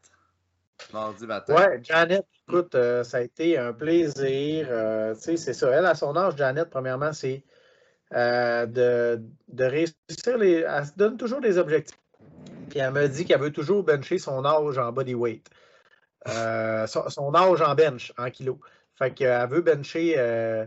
mardi 0.92 1.26
matin. 1.26 1.54
Ouais, 1.54 1.80
Janet, 1.82 2.26
écoute, 2.46 2.74
euh, 2.74 3.02
ça 3.04 3.16
a 3.18 3.20
été 3.22 3.56
un 3.56 3.72
plaisir. 3.72 4.66
euh, 4.70 5.14
tu 5.14 5.20
sais, 5.22 5.36
c'est 5.38 5.54
ça. 5.54 5.70
Elle, 5.70 5.86
à 5.86 5.94
son 5.94 6.14
âge, 6.14 6.36
Janet, 6.36 6.68
premièrement, 6.68 7.14
c'est 7.14 7.42
euh, 8.14 8.66
de, 8.66 9.22
de 9.48 9.64
réussir 9.64 10.38
les. 10.38 10.64
Elle 10.66 10.86
se 10.86 10.92
donne 10.96 11.16
toujours 11.16 11.40
des 11.40 11.58
objectifs. 11.58 11.98
Puis 12.70 12.78
elle 12.78 12.92
me 12.92 13.08
dit 13.08 13.24
qu'elle 13.24 13.40
veut 13.40 13.52
toujours 13.52 13.82
bencher 13.82 14.18
son 14.18 14.44
âge 14.44 14.78
en 14.78 14.92
body 14.92 15.14
weight. 15.14 15.48
Euh, 16.28 16.86
son, 16.86 17.08
son 17.08 17.34
âge 17.34 17.62
en 17.62 17.74
bench, 17.74 18.12
en 18.18 18.30
kilos. 18.30 18.58
Fait 18.98 19.12
qu'elle 19.12 19.48
veut 19.48 19.60
bencher 19.60 20.14
euh, 20.18 20.66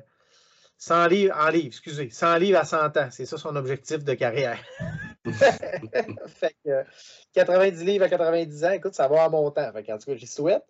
100 0.77 1.07
livres, 1.07 1.35
en 1.38 1.49
livres, 1.49 1.68
excusez, 1.68 2.09
100 2.09 2.38
livres 2.38 2.59
à 2.59 2.65
100 2.65 2.97
ans. 2.97 3.07
C'est 3.11 3.26
ça 3.26 3.38
son 3.38 3.55
objectif 3.55 4.03
de 4.03 4.13
carrière. 4.13 4.57
fait 5.31 6.55
que 6.65 6.69
euh, 6.69 6.84
90 7.34 7.84
livres 7.84 8.05
à 8.05 8.09
90 8.09 8.65
ans, 8.65 8.72
écoute, 8.72 8.95
ça 8.95 9.07
va 9.07 9.27
en 9.27 9.30
montant. 9.30 9.72
Fait 9.73 9.84
que, 9.84 9.91
en 9.91 9.97
tout 9.97 10.09
cas, 10.09 10.15
j'y 10.15 10.27
souhaite. 10.27 10.63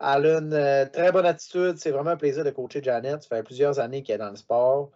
Elle 0.00 0.26
a 0.26 0.38
une 0.38 0.52
euh, 0.52 0.86
très 0.86 1.12
bonne 1.12 1.26
attitude. 1.26 1.76
C'est 1.78 1.90
vraiment 1.90 2.10
un 2.10 2.16
plaisir 2.16 2.44
de 2.44 2.50
coacher 2.50 2.82
Janet. 2.82 3.22
Ça 3.22 3.36
fait 3.36 3.42
plusieurs 3.42 3.78
années 3.78 4.02
qu'elle 4.02 4.16
est 4.16 4.24
dans 4.24 4.30
le 4.30 4.36
sport. 4.36 4.90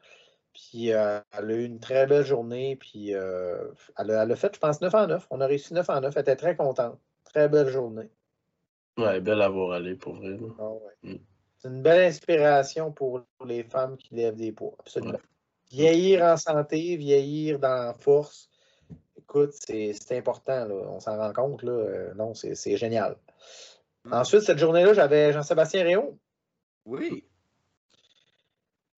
Puis 0.53 0.93
euh, 0.93 1.21
elle 1.37 1.51
a 1.51 1.55
eu 1.55 1.65
une 1.65 1.81
très 1.81 2.07
belle 2.07 2.25
journée. 2.25 2.77
Puis 2.77 3.15
euh, 3.15 3.69
elle, 3.99 4.11
a, 4.11 4.23
elle 4.23 4.33
a 4.33 4.37
fait, 4.37 4.55
je 4.55 4.61
pense, 4.61 4.81
9 4.81 4.95
en 4.95 5.07
9. 5.07 5.27
On 5.31 5.41
a 5.41 5.47
réussi 5.47 5.75
9 5.75 5.89
en 5.91 6.01
9. 6.01 6.15
Elle 6.17 6.23
était 6.23 6.37
très 6.37 6.57
contente. 6.57 6.99
Très 7.25 7.49
belle 7.49 7.69
journée. 7.69 8.11
Ouais, 8.99 9.21
belle 9.21 9.41
à 9.43 9.49
voir 9.49 9.73
aller 9.73 9.95
pour 9.95 10.15
vrai. 10.15 10.37
Ah 10.59 10.69
ouais. 10.69 11.13
Mm. 11.15 11.19
C'est 11.59 11.69
une 11.69 11.83
belle 11.83 12.09
inspiration 12.09 12.91
pour 12.91 13.23
les 13.45 13.63
femmes 13.63 13.97
qui 13.97 14.15
lèvent 14.15 14.37
des 14.37 14.53
poids. 14.53 14.75
Absolument. 14.79 15.19
Vieillir 15.71 16.23
en 16.23 16.37
santé, 16.37 16.97
vieillir 16.97 17.59
dans 17.59 17.87
la 17.87 17.95
force. 17.95 18.49
Écoute, 19.17 19.53
c'est 19.53 19.93
c'est 19.93 20.19
important. 20.19 20.65
Là. 20.65 20.75
On 20.89 20.99
s'en 21.01 21.17
rend 21.17 21.33
compte. 21.33 21.63
Là. 21.63 21.73
Euh, 21.73 22.15
Non, 22.15 22.35
c'est 22.35 22.55
c'est 22.55 22.77
génial. 22.77 23.17
Mm. 24.05 24.15
Ensuite, 24.15 24.43
cette 24.43 24.59
journée-là, 24.59 24.95
j'avais 24.95 25.33
Jean-Sébastien 25.33 25.85
Réaume. 25.85 26.17
Oui. 26.87 27.25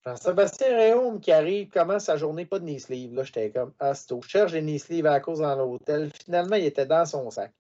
Jean-Sébastien 0.05 0.77
Réaume 0.77 1.21
qui 1.21 1.31
arrive, 1.31 1.69
commence 1.69 2.05
sa 2.05 2.17
journée, 2.17 2.45
pas 2.45 2.59
de 2.59 2.65
knee 2.65 2.81
sleeve. 2.81 3.15
Là, 3.15 3.23
j'étais 3.23 3.51
comme, 3.51 3.73
ah, 3.79 3.95
c'est 3.95 4.13
au. 4.13 4.21
Cherche 4.23 4.53
les 4.53 4.63
knee 4.63 4.79
sleeves 4.79 5.07
à 5.07 5.21
cause 5.21 5.39
dans 5.39 5.55
l'hôtel. 5.55 6.11
Finalement, 6.25 6.57
il 6.57 6.65
était 6.65 6.87
dans 6.87 7.05
son 7.05 7.31
sac. 7.31 7.53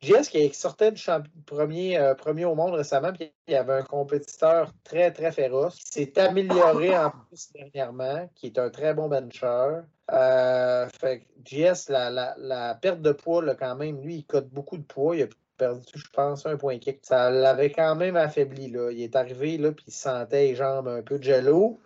JS 0.00 0.28
qui 0.30 0.54
sortait 0.54 0.92
du 0.92 1.02
premier, 1.44 1.98
euh, 1.98 2.14
premier 2.14 2.44
au 2.44 2.54
monde 2.54 2.74
récemment, 2.74 3.12
puis 3.12 3.32
il 3.48 3.52
y 3.52 3.56
avait 3.56 3.72
un 3.72 3.82
compétiteur 3.82 4.72
très, 4.84 5.10
très 5.10 5.32
féroce 5.32 5.74
qui 5.76 6.04
s'est 6.04 6.18
amélioré 6.20 6.96
en 6.96 7.10
plus 7.10 7.50
dernièrement, 7.52 8.30
qui 8.36 8.46
est 8.46 8.58
un 8.58 8.70
très 8.70 8.94
bon 8.94 9.08
bencher. 9.08 9.80
Euh, 10.12 10.88
fait 11.00 11.26
JS, 11.44 11.88
la, 11.88 12.10
la, 12.10 12.34
la 12.38 12.74
perte 12.76 13.02
de 13.02 13.10
poids, 13.10 13.42
là, 13.42 13.56
quand 13.56 13.74
même, 13.74 14.00
lui, 14.00 14.16
il 14.16 14.24
cote 14.24 14.48
beaucoup 14.48 14.78
de 14.78 14.84
poids. 14.84 15.16
Il 15.16 15.24
a 15.24 15.26
perdu, 15.58 15.92
je 15.94 16.08
pense, 16.12 16.46
un 16.46 16.56
point 16.56 16.78
kick. 16.78 17.00
Ça 17.02 17.30
l'avait 17.30 17.70
quand 17.70 17.96
même 17.96 18.16
affaibli. 18.16 18.70
Là. 18.70 18.90
Il 18.90 19.02
est 19.02 19.16
arrivé, 19.16 19.58
là, 19.58 19.72
puis 19.72 19.84
il 19.88 19.92
sentait 19.92 20.48
les 20.48 20.54
jambes 20.54 20.88
un 20.88 21.02
peu 21.02 21.18
de 21.18 21.24
jello. 21.24 21.78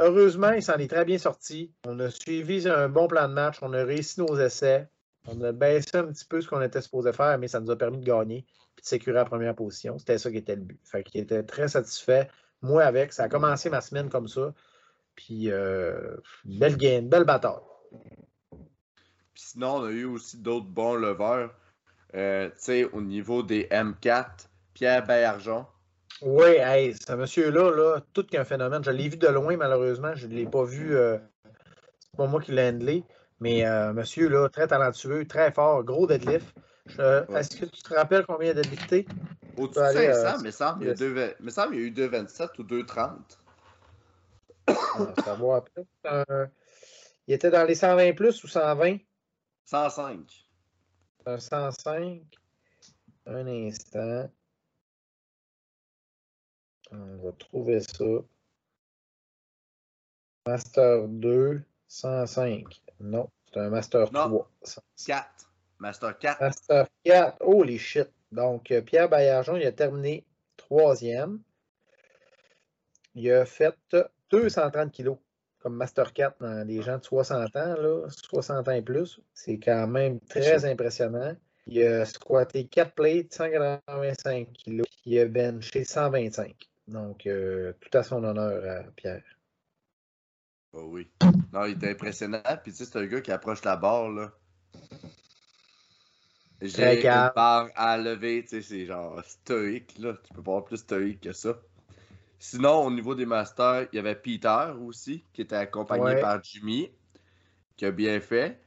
Heureusement, 0.00 0.52
il 0.52 0.62
s'en 0.62 0.76
est 0.76 0.88
très 0.88 1.04
bien 1.04 1.18
sorti. 1.18 1.72
On 1.86 1.98
a 2.00 2.10
suivi 2.10 2.68
un 2.68 2.88
bon 2.88 3.08
plan 3.08 3.28
de 3.28 3.34
match. 3.34 3.58
On 3.62 3.72
a 3.72 3.82
réussi 3.84 4.20
nos 4.20 4.38
essais. 4.38 4.88
On 5.26 5.40
a 5.42 5.52
baissé 5.52 5.96
un 5.96 6.04
petit 6.04 6.24
peu 6.24 6.40
ce 6.40 6.48
qu'on 6.48 6.62
était 6.62 6.80
supposé 6.80 7.12
faire, 7.12 7.38
mais 7.38 7.48
ça 7.48 7.60
nous 7.60 7.70
a 7.70 7.76
permis 7.76 7.98
de 7.98 8.04
gagner 8.04 8.46
et 8.78 8.80
de 8.80 8.86
sécuriser 8.86 9.18
la 9.18 9.24
première 9.24 9.54
position. 9.54 9.98
C'était 9.98 10.18
ça 10.18 10.30
qui 10.30 10.38
était 10.38 10.56
le 10.56 10.62
but. 10.62 10.80
Fait 10.84 11.02
qu'il 11.02 11.20
était 11.20 11.42
très 11.42 11.68
satisfait. 11.68 12.28
Moi, 12.62 12.82
avec, 12.84 13.12
ça 13.12 13.24
a 13.24 13.28
commencé 13.28 13.68
ma 13.68 13.80
semaine 13.80 14.08
comme 14.08 14.28
ça. 14.28 14.54
Puis, 15.16 15.50
euh, 15.50 16.16
belle 16.44 16.76
game, 16.76 17.08
belle 17.08 17.24
bataille. 17.24 17.60
Puis 19.34 19.42
sinon, 19.52 19.76
on 19.76 19.84
a 19.84 19.90
eu 19.90 20.04
aussi 20.04 20.38
d'autres 20.38 20.66
bons 20.66 20.94
leveurs. 20.94 21.54
Euh, 22.14 22.48
tu 22.48 22.54
sais, 22.58 22.84
au 22.84 23.00
niveau 23.00 23.42
des 23.42 23.64
M4, 23.64 24.48
Pierre 24.74 25.06
Bayarjon. 25.06 25.66
Oui, 26.22 26.48
hey, 26.56 26.94
ce 26.94 27.12
monsieur-là, 27.12 27.70
là, 27.70 28.00
tout 28.12 28.24
qu'un 28.24 28.44
phénomène. 28.44 28.82
Je 28.82 28.90
l'ai 28.90 29.08
vu 29.08 29.16
de 29.16 29.28
loin, 29.28 29.56
malheureusement. 29.56 30.14
Je 30.14 30.26
ne 30.26 30.34
l'ai 30.34 30.46
pas 30.46 30.64
vu. 30.64 30.96
euh, 30.96 31.18
c'est 32.00 32.16
pas 32.16 32.26
moi 32.26 32.40
qui 32.40 32.52
l'ai 32.52 32.68
handlé. 32.68 33.04
Mais 33.40 33.66
euh, 33.66 33.92
monsieur, 33.92 34.28
là, 34.28 34.48
très 34.48 34.66
talentueux, 34.66 35.26
très 35.26 35.52
fort, 35.52 35.84
gros 35.84 36.06
deadlift. 36.06 36.46
Ouais. 36.98 37.24
Est-ce 37.36 37.56
que 37.56 37.66
tu 37.66 37.82
te 37.82 37.94
rappelles 37.94 38.24
combien 38.26 38.48
il 38.48 38.58
a 38.58 38.62
deadlifté? 38.62 39.06
Au-dessus 39.56 39.78
de 39.78 39.84
aller, 39.84 40.14
500, 40.14 40.38
euh, 40.38 40.40
mais 40.42 40.50
semble, 40.50 40.84
il 40.84 40.88
y 40.88 40.90
a 40.90 40.94
deux 40.94 41.34
semble 41.48 41.72
qu'il 41.72 41.80
y 41.80 41.84
a 41.84 41.86
eu 41.88 41.90
2,27 41.90 42.58
ou 42.58 42.62
2,30. 42.62 43.10
Ah, 44.68 44.74
ça 45.24 45.34
va 45.34 45.56
après. 45.56 45.84
Il 47.26 47.34
était 47.34 47.50
dans 47.50 47.64
les 47.64 47.74
120 47.74 48.14
plus 48.14 48.42
ou 48.42 48.48
120? 48.48 48.98
105. 49.64 50.47
Un 51.26 51.38
105. 51.38 52.22
Un 53.26 53.46
instant. 53.46 54.30
On 56.90 57.16
va 57.18 57.32
trouver 57.32 57.80
ça. 57.80 58.04
Master 60.46 61.08
2, 61.08 61.62
105. 61.88 62.82
Non, 63.00 63.28
c'est 63.52 63.60
un 63.60 63.68
Master 63.68 64.10
Non. 64.12 64.28
3. 64.28 64.50
4. 65.06 65.50
Master 65.78 66.18
4. 66.18 66.40
Master 66.40 66.86
4. 67.04 67.36
Holy 67.40 67.78
shit. 67.78 68.08
Donc, 68.32 68.70
euh, 68.70 68.80
Pierre 68.80 69.08
Baillargeon, 69.08 69.56
il 69.56 69.66
a 69.66 69.72
terminé 69.72 70.24
troisième. 70.56 71.40
il 73.14 73.30
a 73.32 73.44
fait 73.44 73.74
230 74.30 74.92
kilos 74.92 75.18
comme 75.60 75.74
Master 75.76 76.12
4 76.12 76.36
dans 76.40 76.66
les 76.66 76.82
gens 76.82 76.98
de 76.98 77.04
60 77.04 77.56
ans, 77.56 77.74
là, 77.76 78.06
60 78.08 78.68
ans 78.68 78.72
et 78.72 78.82
plus. 78.82 79.20
C'est 79.34 79.58
quand 79.58 79.86
même 79.86 80.20
très 80.20 80.64
impressionnant. 80.64 81.34
Il 81.66 81.82
a 81.82 82.04
squatté 82.06 82.66
4 82.66 82.94
plates, 82.94 83.32
185 83.32 84.52
kilos. 84.52 84.86
Il 85.04 85.18
a 85.18 85.26
benché 85.26 85.84
125. 85.84 86.54
Donc, 86.86 87.26
euh, 87.26 87.74
tout 87.80 87.96
à 87.98 88.02
son 88.02 88.24
honneur 88.24 88.64
à 88.64 88.90
Pierre. 88.92 89.22
Oh 90.72 90.88
oui. 90.90 91.10
Non, 91.52 91.64
il 91.66 91.72
était 91.72 91.90
impressionnant. 91.90 92.40
Puis 92.62 92.72
tu 92.72 92.78
sais, 92.78 92.84
c'est 92.86 92.98
un 92.98 93.06
gars 93.06 93.20
qui 93.20 93.32
approche 93.32 93.62
la 93.64 93.76
barre, 93.76 94.10
là. 94.10 94.32
J'ai 96.60 96.72
Très 96.72 96.96
une 96.96 97.30
barre 97.36 97.68
à 97.76 97.98
lever, 97.98 98.42
tu 98.42 98.48
sais, 98.48 98.62
c'est 98.62 98.86
genre 98.86 99.22
stoïque, 99.24 99.98
là. 99.98 100.14
Tu 100.24 100.34
peux 100.34 100.42
pas 100.42 100.52
avoir 100.52 100.64
plus 100.64 100.78
stoïque 100.78 101.20
que 101.20 101.32
ça. 101.32 101.60
Sinon, 102.38 102.84
au 102.86 102.90
niveau 102.90 103.14
des 103.14 103.26
masters, 103.26 103.88
il 103.92 103.96
y 103.96 103.98
avait 103.98 104.14
Peter 104.14 104.72
aussi, 104.80 105.24
qui 105.32 105.42
était 105.42 105.56
accompagné 105.56 106.04
Ouais. 106.04 106.20
par 106.20 106.42
Jimmy, 106.42 106.90
qui 107.76 107.84
a 107.84 107.90
bien 107.90 108.20
fait. 108.20 108.60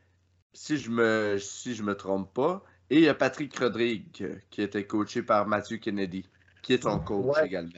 Si 0.53 0.77
je 0.77 0.89
me, 0.91 1.37
si 1.39 1.75
je 1.75 1.83
me 1.83 1.95
trompe 1.95 2.33
pas. 2.33 2.63
Et 2.89 2.97
il 2.97 3.03
y 3.03 3.09
a 3.09 3.13
Patrick 3.13 3.57
Rodrigue, 3.57 4.11
qui 4.49 4.61
était 4.61 4.85
coaché 4.85 5.23
par 5.23 5.47
Matthew 5.47 5.79
Kennedy, 5.79 6.27
qui 6.61 6.73
est 6.73 6.83
son 6.83 6.99
coach 6.99 7.37
Ouais. 7.37 7.47
également. 7.47 7.71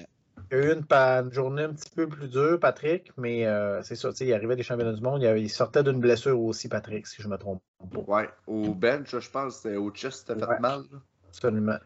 Il 0.52 0.58
a 0.58 0.66
eu 0.66 0.74
une, 0.74 1.32
journée 1.32 1.64
un 1.64 1.74
petit 1.74 1.90
peu 1.96 2.08
plus 2.08 2.28
dure, 2.28 2.60
Patrick, 2.60 3.12
mais 3.18 3.46
euh, 3.46 3.82
c'est 3.84 3.96
ça, 3.96 4.10
il 4.20 4.34
arrivait 4.34 4.56
des 4.56 4.64
championnats 4.64 4.94
du 4.94 5.02
monde. 5.02 5.22
Il, 5.22 5.28
avait- 5.28 5.42
il 5.42 5.50
sortait 5.50 5.84
d'une 5.84 6.00
blessure 6.00 6.40
aussi, 6.40 6.68
Patrick, 6.68 7.06
si 7.06 7.22
je 7.22 7.28
me 7.28 7.38
trompe 7.38 7.62
pas. 7.92 8.00
Ouais, 8.00 8.30
au 8.48 8.74
bench, 8.74 9.18
je 9.20 9.30
pense, 9.30 9.58
c'était 9.58 9.76
au 9.76 9.92
chest, 9.92 10.26
c'était 10.28 10.40
fait 10.40 10.48
Ouais. 10.48 10.60
mal. 10.60 10.82
là. 10.92 11.00
Absolument. 11.28 11.78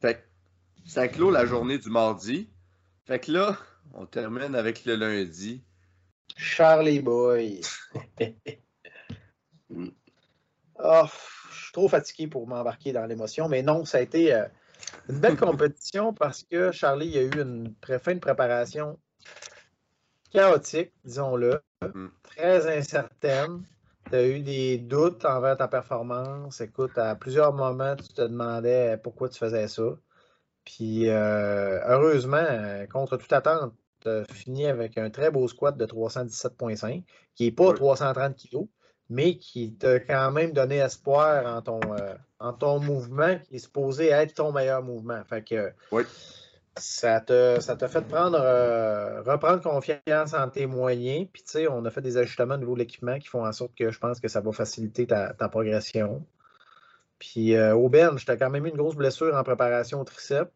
Fait 0.00 0.14
que 0.14 0.20
ça 0.88 1.08
clôt 1.08 1.30
la 1.30 1.44
journée 1.46 1.78
du 1.78 1.90
mardi. 1.90 2.48
Fait 3.08 3.20
que 3.20 3.32
là, 3.32 3.56
on 3.94 4.04
termine 4.04 4.54
avec 4.54 4.84
le 4.84 4.94
lundi. 4.94 5.64
Charlie 6.36 7.00
Boy. 7.00 7.62
Oh, 10.78 11.06
je 11.50 11.62
suis 11.62 11.72
trop 11.72 11.88
fatigué 11.88 12.26
pour 12.26 12.46
m'embarquer 12.46 12.92
dans 12.92 13.06
l'émotion, 13.06 13.48
mais 13.48 13.62
non, 13.62 13.86
ça 13.86 13.96
a 13.96 14.00
été 14.02 14.34
euh, 14.34 14.44
une 15.08 15.20
belle 15.20 15.36
compétition 15.38 16.12
parce 16.12 16.42
que 16.42 16.70
Charlie 16.70 17.16
a 17.16 17.22
eu 17.22 17.40
une 17.40 17.74
fin 17.98 18.14
de 18.14 18.20
préparation 18.20 18.98
chaotique, 20.30 20.92
disons-le, 21.02 21.62
Mm. 21.80 22.08
très 22.24 22.76
incertaine. 22.76 23.64
Tu 24.10 24.16
as 24.16 24.26
eu 24.26 24.40
des 24.40 24.76
doutes 24.76 25.24
envers 25.24 25.56
ta 25.56 25.66
performance. 25.66 26.60
Écoute, 26.60 26.98
à 26.98 27.14
plusieurs 27.14 27.54
moments, 27.54 27.96
tu 27.96 28.08
te 28.08 28.20
demandais 28.20 28.98
pourquoi 29.02 29.30
tu 29.30 29.38
faisais 29.38 29.66
ça. 29.66 29.96
Puis, 30.68 31.08
euh, 31.08 31.80
heureusement, 31.86 32.36
euh, 32.36 32.86
contre 32.86 33.16
toute 33.16 33.32
attente, 33.32 33.72
tu 34.02 34.08
as 34.10 34.24
fini 34.30 34.66
avec 34.66 34.98
un 34.98 35.08
très 35.08 35.30
beau 35.30 35.48
squat 35.48 35.74
de 35.78 35.86
317,5, 35.86 37.04
qui 37.34 37.44
n'est 37.44 37.52
pas 37.52 37.68
Oui. 37.68 37.74
330 37.74 38.36
kg, 38.36 38.66
mais 39.08 39.38
qui 39.38 39.72
t'a 39.72 39.98
quand 39.98 40.30
même 40.30 40.52
donné 40.52 40.76
espoir 40.76 41.46
en 41.46 41.62
ton, 41.62 41.80
euh, 41.98 42.12
en 42.38 42.52
ton 42.52 42.80
mouvement, 42.80 43.38
qui 43.38 43.56
est 43.56 43.60
supposé 43.60 44.08
être 44.08 44.34
ton 44.34 44.52
meilleur 44.52 44.82
mouvement. 44.82 45.24
Fait 45.24 45.42
que 45.42 45.72
Oui. 45.90 46.02
ça 46.76 47.22
te, 47.22 47.60
ça 47.60 47.74
t'a 47.74 47.88
fait 47.88 48.02
prendre, 48.02 48.38
euh, 48.38 49.22
reprendre 49.22 49.62
confiance 49.62 50.34
en 50.34 50.50
tes 50.50 50.66
moyens. 50.66 51.28
Puis, 51.32 51.44
tu 51.44 51.52
sais, 51.52 51.66
on 51.66 51.82
a 51.86 51.90
fait 51.90 52.02
des 52.02 52.18
ajustements 52.18 52.56
au 52.56 52.58
niveau 52.58 52.74
de 52.74 52.80
l'équipement 52.80 53.18
qui 53.18 53.28
font 53.28 53.46
en 53.46 53.52
sorte 53.52 53.74
que 53.74 53.90
je 53.90 53.98
pense 53.98 54.20
que 54.20 54.28
ça 54.28 54.42
va 54.42 54.52
faciliter 54.52 55.06
ta, 55.06 55.32
ta 55.32 55.48
progression. 55.48 56.26
Puis, 57.18 57.56
euh, 57.56 57.74
au 57.74 57.88
bench, 57.88 58.26
t'as 58.26 58.36
quand 58.36 58.50
même 58.50 58.66
eu 58.66 58.68
une 58.68 58.76
grosse 58.76 58.96
blessure 58.96 59.34
en 59.34 59.42
préparation 59.42 60.00
au 60.02 60.04
triceps. 60.04 60.52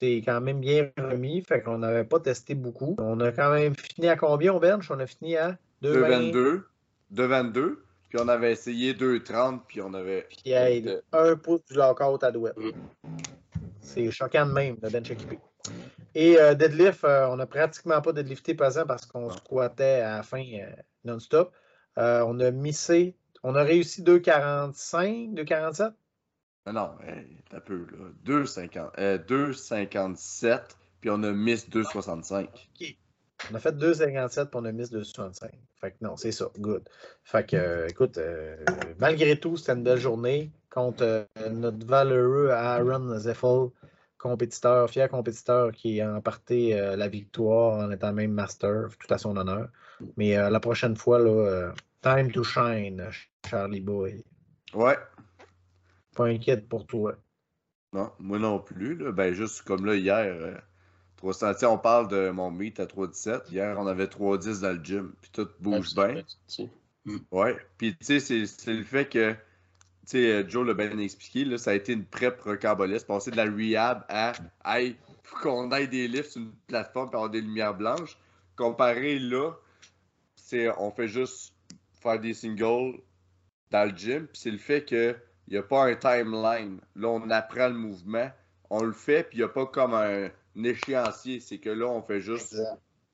C'était 0.00 0.22
quand 0.22 0.40
même 0.40 0.60
bien 0.60 0.90
remis, 0.96 1.42
fait 1.42 1.60
qu'on 1.60 1.78
n'avait 1.78 2.04
pas 2.04 2.20
testé 2.20 2.54
beaucoup. 2.54 2.96
On 2.98 3.20
a 3.20 3.32
quand 3.32 3.52
même 3.52 3.74
fini 3.76 4.08
à 4.08 4.16
combien 4.16 4.54
au 4.54 4.58
bench? 4.58 4.90
On 4.90 4.98
a 4.98 5.06
fini 5.06 5.36
à 5.36 5.58
2,20. 5.82 6.32
2,22. 6.32 6.62
2,22. 7.14 7.76
Puis 8.08 8.18
on 8.18 8.28
avait 8.28 8.52
essayé 8.52 8.94
2,30. 8.94 9.60
Puis 9.68 9.82
on 9.82 9.92
avait. 9.92 10.26
Puis 10.28 10.54
un 10.54 11.36
pouce 11.36 11.60
du 11.66 11.74
lockout 11.74 12.24
à 12.24 12.30
douette. 12.30 12.56
C'est 13.82 14.10
choquant 14.10 14.46
de 14.46 14.52
même, 14.52 14.76
le 14.82 14.88
bench 14.88 15.10
équipé. 15.10 15.38
Et 16.14 16.38
euh, 16.38 16.54
deadlift, 16.54 17.04
euh, 17.04 17.26
on 17.28 17.36
n'a 17.36 17.46
pratiquement 17.46 18.00
pas 18.00 18.12
deadlifté 18.12 18.54
pesant 18.54 18.86
parce 18.86 19.04
qu'on 19.04 19.28
squattait 19.30 20.00
à 20.00 20.16
la 20.16 20.22
fin 20.22 20.42
euh, 20.42 20.70
non-stop. 21.04 21.52
On 21.96 22.40
a 22.40 22.50
missé, 22.50 23.16
on 23.42 23.54
a 23.54 23.62
réussi 23.62 24.02
2,45, 24.02 25.34
2,47. 25.34 25.92
Ah 26.70 26.72
non, 26.72 26.90
hey, 27.04 27.26
t'as 27.50 27.58
peu, 27.58 27.84
là. 27.90 28.12
2,50 28.24 28.90
euh, 29.00 29.18
2,57. 29.18 30.60
Puis 31.00 31.10
on 31.10 31.20
a 31.24 31.32
miss 31.32 31.68
2,65. 31.68 32.46
On 33.50 33.54
a 33.56 33.58
fait 33.58 33.72
2,57 33.72 34.46
puis 34.46 34.50
on 34.54 34.64
a 34.64 34.70
mis 34.70 34.84
2,65. 34.84 35.50
Fait 35.80 35.90
que 35.90 35.96
non, 36.00 36.16
c'est 36.16 36.30
ça. 36.30 36.48
Good. 36.60 36.88
Fait 37.24 37.44
que, 37.44 37.56
euh, 37.56 37.88
écoute, 37.88 38.18
euh, 38.18 38.56
malgré 39.00 39.36
tout, 39.36 39.56
c'était 39.56 39.72
une 39.72 39.82
belle 39.82 39.98
journée 39.98 40.52
contre 40.70 41.02
euh, 41.02 41.48
notre 41.50 41.84
valeureux 41.84 42.50
Aaron 42.50 43.18
Zeffel, 43.18 43.70
compétiteur, 44.18 44.88
fier 44.88 45.08
compétiteur 45.08 45.72
qui 45.72 46.00
a 46.00 46.14
emporté 46.14 46.78
euh, 46.78 46.94
la 46.94 47.08
victoire 47.08 47.84
en 47.84 47.90
étant 47.90 48.12
même 48.12 48.30
master, 48.30 48.90
tout 48.96 49.12
à 49.12 49.18
son 49.18 49.36
honneur. 49.36 49.70
Mais 50.16 50.38
euh, 50.38 50.50
la 50.50 50.60
prochaine 50.60 50.94
fois, 50.94 51.18
là, 51.18 51.30
euh, 51.30 51.72
time 52.00 52.30
to 52.30 52.44
shine, 52.44 53.10
Charlie 53.44 53.80
Boy. 53.80 54.22
Ouais. 54.72 54.96
Pas 56.20 56.26
inquiète 56.26 56.68
pour 56.68 56.86
toi. 56.86 57.16
Non, 57.94 58.12
moi 58.18 58.38
non 58.38 58.58
plus. 58.58 58.94
Là. 58.94 59.10
Ben, 59.10 59.32
juste 59.32 59.62
comme 59.62 59.86
là, 59.86 59.96
hier, 59.96 60.18
euh, 60.18 60.54
300, 61.16 61.54
tu 61.54 61.60
sais, 61.60 61.66
on 61.66 61.78
parle 61.78 62.08
de 62.08 62.28
mon 62.28 62.50
meet 62.50 62.78
à 62.78 62.86
3,17. 62.86 63.50
Hier, 63.50 63.74
on 63.78 63.86
avait 63.86 64.06
3,10 64.06 64.60
dans 64.60 64.76
le 64.76 64.84
gym. 64.84 65.14
Puis 65.22 65.30
tout 65.32 65.48
bouge 65.60 65.94
bien. 65.94 66.22
Ouais. 67.32 67.56
Puis, 67.78 67.96
tu 67.96 68.04
sais, 68.04 68.20
c'est- 68.20 68.44
c'est 68.44 68.74
le 68.74 68.84
fait 68.84 69.08
que, 69.08 69.32
tu 69.32 69.38
sais, 70.04 70.30
euh, 70.30 70.46
Joe 70.46 70.66
l'a 70.66 70.74
bien 70.74 70.98
expliqué, 70.98 71.46
là, 71.46 71.56
ça 71.56 71.70
a 71.70 71.74
été 71.74 71.94
une 71.94 72.04
prep 72.04 72.38
rocambolesque. 72.42 73.06
Passer 73.06 73.30
de 73.30 73.36
la 73.38 73.44
rehab 73.44 74.04
à, 74.10 74.32
hey, 74.66 74.96
faut 75.22 75.38
qu'on 75.38 75.72
aille 75.72 75.88
des 75.88 76.06
lifts 76.06 76.32
sur 76.32 76.42
une 76.42 76.52
plateforme 76.66 77.08
et 77.12 77.14
avoir 77.14 77.30
des 77.30 77.40
lumières 77.40 77.74
blanches. 77.74 78.18
Comparé 78.56 79.18
là, 79.18 79.52
c'est, 80.36 80.68
on 80.76 80.90
fait 80.90 81.08
juste 81.08 81.54
faire 82.02 82.20
des 82.20 82.34
singles 82.34 83.00
dans 83.70 83.90
le 83.90 83.96
gym. 83.96 84.26
Puis 84.26 84.42
c'est 84.42 84.50
le 84.50 84.58
fait 84.58 84.84
que 84.84 85.16
il 85.50 85.54
n'y 85.54 85.58
a 85.58 85.62
pas 85.62 85.84
un 85.84 85.96
timeline. 85.96 86.78
Là, 86.96 87.08
on 87.08 87.28
apprend 87.30 87.68
le 87.68 87.74
mouvement, 87.74 88.30
on 88.70 88.82
le 88.84 88.92
fait, 88.92 89.24
puis 89.24 89.38
il 89.38 89.40
n'y 89.40 89.44
a 89.44 89.48
pas 89.48 89.66
comme 89.66 89.94
un, 89.94 90.26
un 90.26 90.64
échéancier. 90.64 91.40
C'est 91.40 91.58
que 91.58 91.70
là, 91.70 91.86
on 91.86 92.02
fait 92.02 92.20
juste 92.20 92.56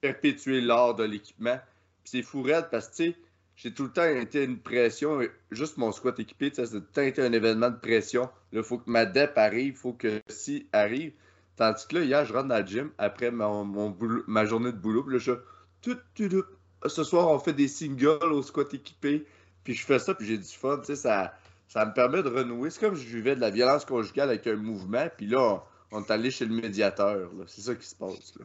perpétuer 0.02 0.60
l'art 0.60 0.94
de 0.94 1.04
l'équipement. 1.04 1.58
Puis 2.04 2.10
c'est 2.10 2.22
fou 2.22 2.42
raide 2.42 2.68
parce 2.70 2.88
que, 2.88 2.96
tu 2.96 3.10
sais, 3.12 3.16
j'ai 3.56 3.72
tout 3.72 3.84
le 3.84 3.90
temps 3.90 4.04
été 4.04 4.44
une 4.44 4.58
pression. 4.58 5.20
Juste 5.50 5.78
mon 5.78 5.92
squat 5.92 6.18
équipé, 6.20 6.50
tu 6.50 6.56
sais, 6.56 6.66
c'est 6.66 6.72
tout 6.72 6.84
le 6.86 6.92
temps 6.92 7.02
été 7.02 7.22
un 7.22 7.32
événement 7.32 7.70
de 7.70 7.76
pression. 7.76 8.24
Là, 8.52 8.60
il 8.60 8.62
faut 8.62 8.78
que 8.78 8.90
ma 8.90 9.06
dep 9.06 9.36
arrive, 9.38 9.74
il 9.74 9.76
faut 9.76 9.94
que 9.94 10.20
si 10.28 10.68
arrive. 10.72 11.14
Tandis 11.56 11.86
que 11.88 11.96
là, 11.96 12.04
hier, 12.04 12.24
je 12.26 12.34
rentre 12.34 12.48
dans 12.48 12.58
le 12.58 12.66
gym 12.66 12.90
après 12.98 13.30
mon, 13.30 13.64
mon 13.64 13.88
boulot- 13.88 14.24
ma 14.26 14.44
journée 14.44 14.72
de 14.72 14.76
boulot. 14.76 15.04
Puis 15.04 15.14
là, 15.14 15.18
je 15.18 15.32
suis 15.32 15.40
tout, 15.80 15.96
tout, 16.14 16.28
tout. 16.28 16.44
Ce 16.86 17.02
soir, 17.02 17.30
on 17.30 17.38
fait 17.38 17.54
des 17.54 17.66
singles 17.66 18.30
au 18.30 18.42
squat 18.42 18.74
équipé. 18.74 19.26
Puis 19.64 19.72
je 19.72 19.86
fais 19.86 19.98
ça, 19.98 20.14
puis 20.14 20.26
j'ai 20.26 20.36
du 20.36 20.44
fun. 20.44 20.78
Tu 20.80 20.84
sais, 20.84 20.96
ça, 20.96 21.34
ça 21.68 21.84
me 21.84 21.92
permet 21.92 22.22
de 22.22 22.28
renouer. 22.28 22.70
C'est 22.70 22.80
comme 22.80 22.96
si 22.96 23.06
je 23.06 23.16
vivais 23.16 23.34
de 23.34 23.40
la 23.40 23.50
violence 23.50 23.84
conjugale 23.84 24.30
avec 24.30 24.46
un 24.46 24.56
mouvement. 24.56 25.06
Puis 25.16 25.26
là, 25.26 25.40
on, 25.40 25.98
on 25.98 26.02
est 26.02 26.10
allé 26.10 26.30
chez 26.30 26.44
le 26.46 26.54
médiateur. 26.54 27.30
C'est 27.46 27.60
ça 27.62 27.74
qui 27.74 27.86
se 27.86 27.94
passe. 27.94 28.34
Là. 28.38 28.44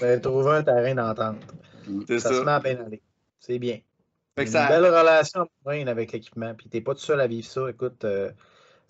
Avez 0.00 0.20
trouvé 0.20 0.50
un 0.52 0.62
terrain 0.62 0.94
d'entente. 0.94 1.42
C'est 2.06 2.18
Ça, 2.18 2.30
ça. 2.30 2.36
se 2.36 2.42
met 2.42 2.50
à 2.52 2.60
bien 2.60 2.84
aller. 2.84 3.02
C'est 3.38 3.58
bien. 3.58 3.80
Fait 4.34 4.44
que 4.44 4.48
une 4.48 4.52
ça- 4.52 4.68
belle 4.68 4.86
relation 4.86 5.46
avec 5.66 6.12
l'équipement. 6.12 6.54
Puis 6.54 6.68
t'es 6.68 6.80
pas 6.80 6.94
tout 6.94 7.00
seul 7.00 7.20
à 7.20 7.26
vivre 7.26 7.46
ça. 7.46 7.68
Écoute, 7.68 8.04
euh, 8.04 8.30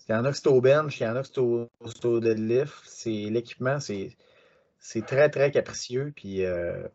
il 0.07 0.13
y 0.13 0.15
en 0.15 0.23
a 0.25 0.31
que 0.31 0.37
c'est 0.37 0.47
au 0.47 0.61
bench, 0.61 0.99
il 0.99 1.03
y 1.03 1.07
en 1.07 1.15
a 1.15 1.21
que 1.21 1.27
c'est 1.27 2.05
au, 2.05 2.19
deadlift. 2.19 2.73
L'équipement, 3.05 3.79
c'est 3.79 5.05
très 5.05 5.29
très 5.29 5.51
capricieux. 5.51 6.13
Puis 6.15 6.41
il 6.41 6.89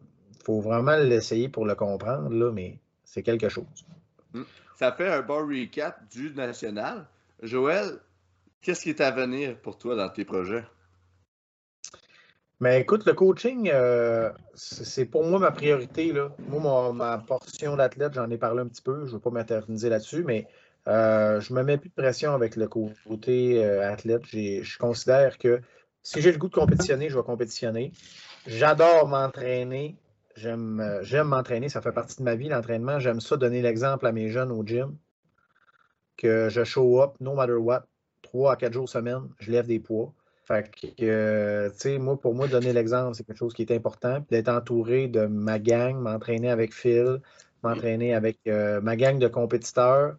faut 0.45 0.61
vraiment 0.61 0.97
l'essayer 0.97 1.49
pour 1.49 1.67
le 1.67 1.75
comprendre 1.75 2.31
là, 2.31 2.51
mais 2.53 2.79
c'est 3.05 3.23
quelque 3.23 3.49
chose. 3.49 3.67
Ça 4.79 4.93
fait 4.93 5.09
un 5.09 5.23
bon 5.23 5.45
recap 5.45 6.09
du 6.09 6.33
national. 6.35 7.05
Joël, 7.43 7.99
qu'est-ce 8.61 8.85
qui 8.85 8.91
est 8.91 9.01
à 9.01 9.11
venir 9.11 9.57
pour 9.57 9.77
toi 9.77 9.97
dans 9.97 10.09
tes 10.09 10.25
projets? 10.25 10.63
Mais 12.61 12.81
écoute, 12.81 13.05
le 13.05 13.13
coaching, 13.13 13.73
euh, 13.75 14.31
c'est 14.55 15.07
pour 15.07 15.25
moi 15.25 15.41
ma 15.41 15.51
priorité. 15.51 16.13
Là. 16.13 16.31
Moi, 16.47 16.93
ma 16.93 17.19
portion 17.19 17.75
d'athlète, 17.75 18.15
j'en 18.15 18.31
ai 18.31 18.39
parlé 18.39 18.63
un 18.63 18.69
petit 18.69 18.83
peu. 18.83 19.01
Je 19.01 19.07
ne 19.07 19.15
veux 19.15 19.19
pas 19.19 19.31
m'éterniser 19.31 19.89
là-dessus, 19.89 20.23
mais 20.23 20.47
euh, 20.87 21.41
je 21.41 21.53
ne 21.53 21.59
me 21.59 21.65
mets 21.65 21.79
plus 21.79 21.89
de 21.89 21.95
pression 21.95 22.33
avec 22.33 22.55
le 22.55 22.69
côté 22.69 23.65
euh, 23.65 23.91
athlète. 23.93 24.27
Je 24.27 24.79
considère 24.79 25.39
que 25.39 25.61
si 26.05 26.23
j'ai 26.23 26.31
le 26.31 26.39
goût 26.39 26.49
de 26.49 26.55
compétitionner, 26.55 27.09
je 27.09 27.19
vais 27.19 27.25
compétitionner. 27.25 27.91
J'adore 28.47 29.09
m'entraîner. 29.09 29.97
J'aime 30.39 30.81
euh, 30.81 31.03
j'aime 31.03 31.29
m'entraîner. 31.29 31.69
Ça 31.69 31.81
fait 31.81 31.93
partie 31.93 32.17
de 32.19 32.23
ma 32.23 32.37
vie, 32.37 32.49
l'entraînement. 32.49 33.01
J'aime 33.01 33.21
ça 33.21 33.37
donner 33.37 33.61
l'exemple 33.61 34.07
à 34.07 34.13
mes 34.13 34.29
jeunes 34.29 34.53
au 34.53 34.65
gym. 34.65 34.97
Que 36.17 36.49
je 36.49 36.65
show 36.65 37.03
up, 37.03 37.15
no 37.21 37.35
matter 37.35 37.55
what, 37.55 37.87
trois 38.23 38.53
à 38.53 38.57
quatre 38.57 38.73
jours 38.73 38.89
semaine, 38.89 39.29
je 39.39 39.51
lève 39.51 39.67
des 39.67 39.81
poids. 39.81 40.13
Fait 40.45 40.71
que, 40.71 40.87
euh, 41.03 41.71
tu 41.71 41.79
sais, 41.79 41.99
moi, 41.99 42.19
pour 42.19 42.35
moi, 42.35 42.49
donner 42.49 42.73
l'exemple, 42.73 43.15
c'est 43.15 43.25
quelque 43.25 43.37
chose 43.37 43.53
qui 43.53 43.63
est 43.63 43.73
important. 43.73 44.21
Puis 44.23 44.29
d'être 44.31 44.49
entouré 44.49 45.09
de 45.09 45.27
ma 45.27 45.59
gang, 45.59 45.97
m'entraîner 45.99 46.51
avec 46.51 46.73
Phil, 46.73 47.21
m'entraîner 47.63 48.15
avec 48.15 48.39
euh, 48.47 48.81
ma 48.81 48.97
gang 48.97 49.19
de 49.19 49.29
compétiteurs. 49.29 50.17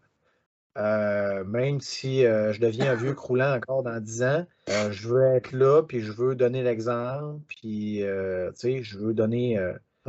Même 0.75 1.81
si 1.81 2.21
je 2.21 2.59
deviens 2.61 2.91
un 2.93 2.95
vieux 2.95 3.13
croulant 3.13 3.53
encore 3.53 3.83
dans 3.83 3.99
10 3.99 4.23
ans, 4.23 4.45
je 4.67 5.07
veux 5.09 5.35
être 5.35 5.51
là, 5.51 5.83
puis 5.83 5.99
je 5.99 6.11
veux 6.13 6.35
donner 6.35 6.63
l'exemple, 6.63 7.41
puis, 7.47 8.01
tu 8.01 8.51
sais, 8.55 8.81
je 8.81 8.97
veux 8.97 9.13
donner 9.13 9.59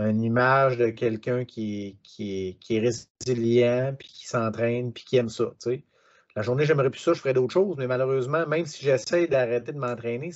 une 0.01 0.23
image 0.23 0.77
de 0.77 0.91
quelqu'un 0.91 1.45
qui, 1.45 1.99
qui, 2.03 2.59
qui, 2.61 2.77
est 2.77 2.81
résilient, 2.81 3.95
puis 3.99 4.09
qui 4.09 4.27
s'entraîne, 4.27 4.93
puis 4.93 5.05
qui 5.05 5.17
aime 5.17 5.29
ça, 5.29 5.47
tu 5.61 5.71
sais. 5.71 5.85
La 6.37 6.43
journée, 6.43 6.65
j'aimerais 6.65 6.91
plus 6.91 7.01
ça, 7.01 7.13
je 7.13 7.21
ferais 7.21 7.35
d'autres 7.35 7.53
choses, 7.53 7.77
mais 7.77 7.89
malheureusement, 7.89 8.47
même 8.47 8.65
si 8.65 8.85
j'essaie 8.85 9.27
d'arrêter 9.27 9.73
de 9.73 9.79
m'entraîner, 9.79 10.31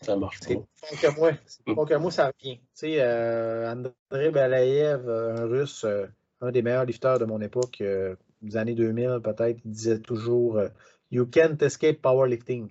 ça 0.00 0.16
marche 0.16 0.40
pas. 0.40 0.54
Que 1.02 1.16
moi. 1.16 1.32
Pas 1.74 1.84
que 1.84 1.94
moi, 1.94 2.10
ça 2.10 2.26
revient. 2.26 2.58
Tu 2.58 2.64
sais, 2.74 2.96
euh, 3.00 3.72
André 3.72 4.30
Balayev, 4.30 5.08
un 5.08 5.46
russe, 5.46 5.84
euh, 5.84 6.06
un 6.40 6.52
des 6.52 6.62
meilleurs 6.62 6.84
lifteurs 6.84 7.18
de 7.18 7.24
mon 7.24 7.40
époque, 7.40 7.80
euh, 7.80 8.14
des 8.42 8.56
années 8.56 8.74
2000 8.74 9.20
peut-être, 9.24 9.58
il 9.64 9.70
disait 9.70 9.98
toujours 9.98 10.60
You 11.10 11.26
can't 11.26 11.56
escape 11.60 12.00
powerlifting. 12.00 12.70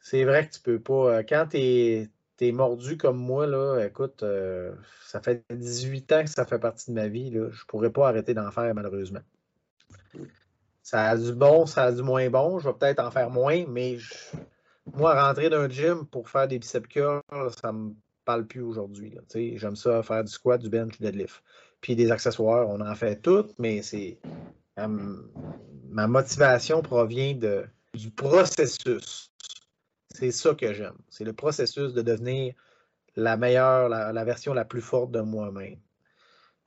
C'est 0.00 0.24
vrai 0.24 0.46
que 0.46 0.54
tu 0.54 0.60
peux 0.60 0.80
pas. 0.80 1.24
quand 1.24 1.46
tu 1.50 1.56
es, 1.56 2.08
mordu 2.52 2.96
comme 2.96 3.18
moi, 3.18 3.46
là, 3.46 3.80
écoute, 3.84 4.24
ça 5.04 5.20
fait 5.20 5.44
18 5.50 6.12
ans 6.12 6.24
que 6.24 6.30
ça 6.30 6.44
fait 6.44 6.58
partie 6.58 6.90
de 6.90 6.94
ma 6.94 7.08
vie. 7.08 7.30
Là. 7.30 7.48
Je 7.50 7.64
pourrais 7.66 7.90
pas 7.90 8.08
arrêter 8.08 8.34
d'en 8.34 8.50
faire, 8.50 8.74
malheureusement. 8.74 9.20
Ça 10.82 11.04
a 11.04 11.16
du 11.16 11.32
bon, 11.32 11.66
ça 11.66 11.84
a 11.84 11.92
du 11.92 12.02
moins 12.02 12.28
bon. 12.30 12.58
Je 12.58 12.68
vais 12.68 12.74
peut-être 12.74 13.00
en 13.00 13.10
faire 13.10 13.30
moins, 13.30 13.64
mais 13.66 13.98
moi, 14.94 15.20
rentrer 15.20 15.50
d'un 15.50 15.68
gym 15.68 16.06
pour 16.06 16.28
faire 16.28 16.46
des 16.46 16.58
biceps 16.58 16.88
curls, 16.88 17.22
ça 17.60 17.72
me 17.72 17.92
parle 18.24 18.46
plus 18.46 18.62
aujourd'hui. 18.62 19.18
J'aime 19.56 19.76
ça 19.76 20.02
faire 20.02 20.22
du 20.22 20.30
squat, 20.30 20.60
du 20.60 20.68
bench, 20.68 20.98
du 20.98 21.04
deadlift. 21.04 21.42
Puis 21.80 21.96
des 21.96 22.10
accessoires, 22.10 22.68
on 22.68 22.80
en 22.80 22.94
fait 22.94 23.16
toutes, 23.16 23.58
mais 23.58 23.82
c'est. 23.82 24.18
ma 24.76 26.06
motivation 26.06 26.82
provient 26.82 27.34
du 27.94 28.10
processus. 28.10 29.32
C'est 30.16 30.30
ça 30.30 30.54
que 30.54 30.72
j'aime. 30.72 30.96
C'est 31.10 31.24
le 31.24 31.34
processus 31.34 31.92
de 31.92 32.00
devenir 32.00 32.54
la 33.16 33.36
meilleure, 33.36 33.90
la, 33.90 34.24
version 34.24 34.54
la 34.54 34.64
plus 34.64 34.80
forte 34.80 35.10
de 35.10 35.20
moi-même. 35.20 35.76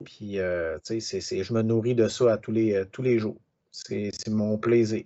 Puis, 0.04 0.38
euh, 0.38 0.78
tu 0.84 1.00
sais, 1.00 1.20
je 1.42 1.52
me 1.52 1.62
nourris 1.62 1.96
de 1.96 2.06
ça 2.06 2.34
à 2.34 2.38
tous 2.38 2.52
les, 2.52 2.84
tous 2.92 3.02
les 3.02 3.18
jours. 3.18 3.40
C'est 3.72 4.28
mon 4.28 4.56
plaisir. 4.56 5.04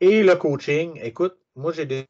Et 0.00 0.24
le 0.24 0.34
coaching, 0.34 0.98
écoute, 1.02 1.36
moi 1.54 1.72
j'ai 1.72 2.08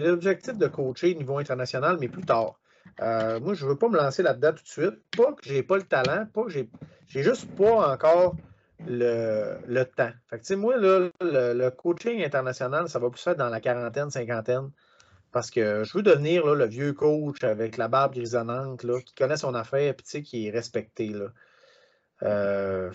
l'objectif 0.00 0.58
de 0.58 0.66
coacher 0.66 1.14
au 1.14 1.18
niveau 1.18 1.38
international, 1.38 1.96
mais 1.98 2.08
plus 2.08 2.24
tard. 2.24 2.60
Euh, 3.00 3.40
moi, 3.40 3.54
je 3.54 3.64
ne 3.64 3.70
veux 3.70 3.78
pas 3.78 3.88
me 3.88 3.96
lancer 3.96 4.22
là-dedans 4.22 4.52
tout 4.52 4.64
de 4.64 4.68
suite. 4.68 5.02
Pas 5.16 5.32
que 5.32 5.42
j'ai 5.44 5.62
pas 5.62 5.78
le 5.78 5.84
talent, 5.84 6.26
pas 6.26 6.44
que 6.44 6.50
j'ai 6.50 6.68
juste 7.08 7.50
pas 7.56 7.94
encore 7.94 8.36
le, 8.86 9.58
le 9.66 9.84
temps. 9.84 10.10
Fait 10.28 10.38
que, 10.38 10.54
moi, 10.54 10.76
là, 10.76 11.10
le, 11.20 11.70
coaching 11.70 12.24
international, 12.24 12.88
ça 12.88 12.98
va 12.98 13.10
plus 13.10 13.26
être 13.26 13.38
dans 13.38 13.48
la 13.48 13.60
quarantaine, 13.60 14.10
cinquantaine. 14.10 14.70
Parce 15.32 15.50
que 15.50 15.82
je 15.84 15.96
veux 15.96 16.02
devenir 16.02 16.46
là, 16.46 16.54
le 16.54 16.66
vieux 16.66 16.92
coach 16.92 17.42
avec 17.42 17.78
la 17.78 17.88
barbe 17.88 18.14
grisonnante, 18.14 18.84
là, 18.84 19.00
qui 19.00 19.14
connaît 19.14 19.38
son 19.38 19.54
affaire 19.54 19.94
et 20.14 20.22
qui 20.22 20.46
est 20.46 20.50
respecté. 20.50 21.08
Là. 21.08 21.28
Euh, 22.22 22.90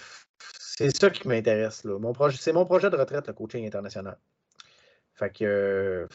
c'est 0.59 0.95
ça 0.95 1.09
qui 1.09 1.27
m'intéresse. 1.27 1.84
Mon 1.84 2.14
c'est 2.31 2.53
mon 2.53 2.65
projet 2.65 2.89
de 2.91 2.95
retraite, 2.95 3.27
le 3.27 3.34
coaching 3.34 3.65
international. 3.65 4.18
Fait 5.15 5.31
que, 5.31 6.07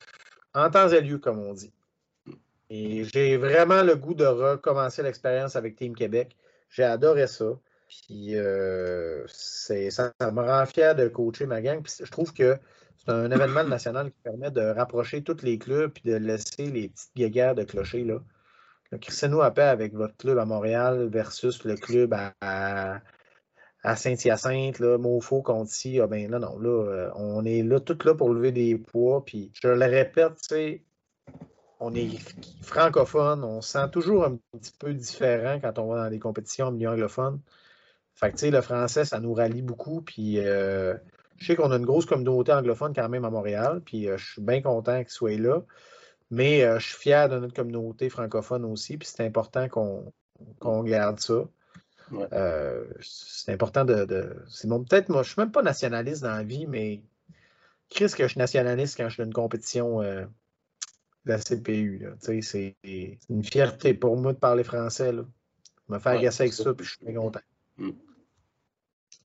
en 0.55 0.71
temps 0.71 0.89
et 0.89 1.01
lieu, 1.01 1.19
comme 1.19 1.41
on 1.41 1.53
dit. 1.53 1.73
Et 2.71 3.05
j'ai 3.05 3.37
vraiment 3.37 3.83
le 3.83 3.97
goût 3.97 4.15
de 4.15 4.25
recommencer 4.25 5.03
l'expérience 5.03 5.57
avec 5.57 5.77
Team 5.77 5.95
Québec. 5.95 6.37
J'ai 6.71 6.85
adoré 6.85 7.27
ça. 7.27 7.59
Puis 8.07 8.37
euh, 8.37 9.25
ça, 9.29 10.13
me 10.21 10.41
rend 10.41 10.67
fier 10.67 10.95
de 10.95 11.09
coacher 11.09 11.47
ma 11.47 11.61
gang. 11.61 11.83
Puis 11.83 11.95
je 12.01 12.11
trouve 12.11 12.33
que 12.33 12.59
c'est 12.99 13.11
un 13.11 13.31
événement 13.31 13.65
national 13.69 14.11
qui 14.11 14.21
permet 14.23 14.51
de 14.51 14.63
rapprocher 14.63 15.23
tous 15.23 15.43
les 15.43 15.59
clubs 15.59 15.91
puis 15.93 16.11
de 16.11 16.17
laisser 16.17 16.71
les 16.71 16.89
petites 16.89 17.15
guéguerres 17.17 17.55
de 17.55 17.65
clocher. 17.65 18.05
Là. 18.05 18.21
Le 18.91 18.99
Cristiano 18.99 19.43
paix 19.51 19.63
avec 19.63 19.95
votre 19.95 20.17
club 20.17 20.39
à 20.39 20.45
Montréal 20.45 21.09
versus 21.11 21.65
le 21.65 21.77
club 21.77 22.15
à 22.41 23.01
à 23.85 23.97
Saint-Hyacinthe, 23.97 24.81
Mofo, 24.81 25.43
Conti, 25.43 26.01
ah 26.01 26.07
ben 26.07 26.31
là, 26.31 26.39
non, 26.39 26.59
là, 26.59 26.69
euh, 26.69 27.11
on 27.17 27.45
est 27.45 27.63
là, 27.63 27.81
tout 27.81 27.99
là 28.05 28.15
pour 28.15 28.33
lever 28.33 28.53
des 28.53 28.79
poids. 28.79 29.25
Puis 29.25 29.51
je 29.61 29.69
le 29.69 29.87
répète, 29.87 30.35
tu 30.37 30.55
sais, 30.55 30.83
on 31.81 31.95
est 31.95 32.19
francophone, 32.63 33.43
on 33.43 33.61
se 33.61 33.73
sent 33.73 33.91
toujours 33.91 34.25
un 34.25 34.39
petit 34.53 34.73
peu 34.79 34.95
différent 34.95 35.59
quand 35.61 35.81
on 35.81 35.89
va 35.89 36.05
dans 36.05 36.11
des 36.11 36.21
compétitions 36.21 36.67
en 36.67 36.73
milieu 36.73 36.91
anglophone. 36.91 37.41
Fait 38.15 38.29
que, 38.31 38.37
tu 38.37 38.41
sais, 38.41 38.51
le 38.51 38.61
français, 38.61 39.05
ça 39.05 39.21
nous 39.21 39.35
rallie 39.35 39.63
beaucoup. 39.63 40.03
Puis 40.03 40.39
euh, 40.39 40.95
je 41.39 41.47
sais 41.47 41.57
qu'on 41.57 41.71
a 41.71 41.77
une 41.77 41.87
grosse 41.87 42.07
communauté 42.07 42.53
anglophone 42.53 42.93
quand 42.95 43.09
même 43.09 43.25
à 43.25 43.31
Montréal. 43.31 43.81
Puis 43.85 44.09
euh, 44.09 44.17
je 44.17 44.33
suis 44.33 44.43
bien 44.43 44.63
content 44.63 44.99
qu'ils 44.99 45.11
soient 45.11 45.37
là. 45.37 45.63
Mais 46.31 46.61
je 46.81 46.87
suis 46.87 46.97
fier 46.97 47.29
de 47.29 47.39
notre 47.39 47.53
communauté 47.53 48.09
francophone 48.09 48.65
aussi. 48.65 48.97
Puis 48.97 49.07
c'est 49.07 49.25
important 49.25 49.69
qu'on 49.69 50.83
garde 50.83 51.21
ça. 51.21 51.45
Euh, 52.33 52.85
c'est 53.01 53.53
important 53.53 53.85
de. 53.85 54.37
c'est 54.49 54.69
peut-être 54.69 55.09
moi, 55.09 55.23
je 55.23 55.31
suis 55.31 55.41
même 55.41 55.53
pas 55.53 55.63
nationaliste 55.63 56.23
dans 56.23 56.35
la 56.35 56.43
vie, 56.43 56.67
mais 56.67 57.03
Chris 57.91 58.13
que 58.17 58.25
je 58.25 58.29
suis 58.29 58.39
nationaliste 58.39 58.97
quand 58.97 59.09
je 59.09 59.17
fais 59.17 59.25
une 59.25 59.33
compétition 59.33 60.03
euh, 60.03 60.25
de 61.25 61.31
la 61.31 61.39
CPU. 61.39 62.07
C'est 62.21 62.77
une 63.29 63.45
fierté 63.45 63.95
pour 63.95 64.17
moi 64.17 64.33
de 64.33 64.39
parler 64.39 64.65
français. 64.65 65.13
Là. 65.13 65.25
Me 65.89 65.99
faire 65.99 66.13
agacer 66.13 66.45
avec 66.45 66.55
ça, 66.55 66.73
puis 66.75 66.85
je 66.85 66.91
suis 66.91 67.01
très 67.01 67.15
content. 67.15 67.41
Mm. 67.79 67.91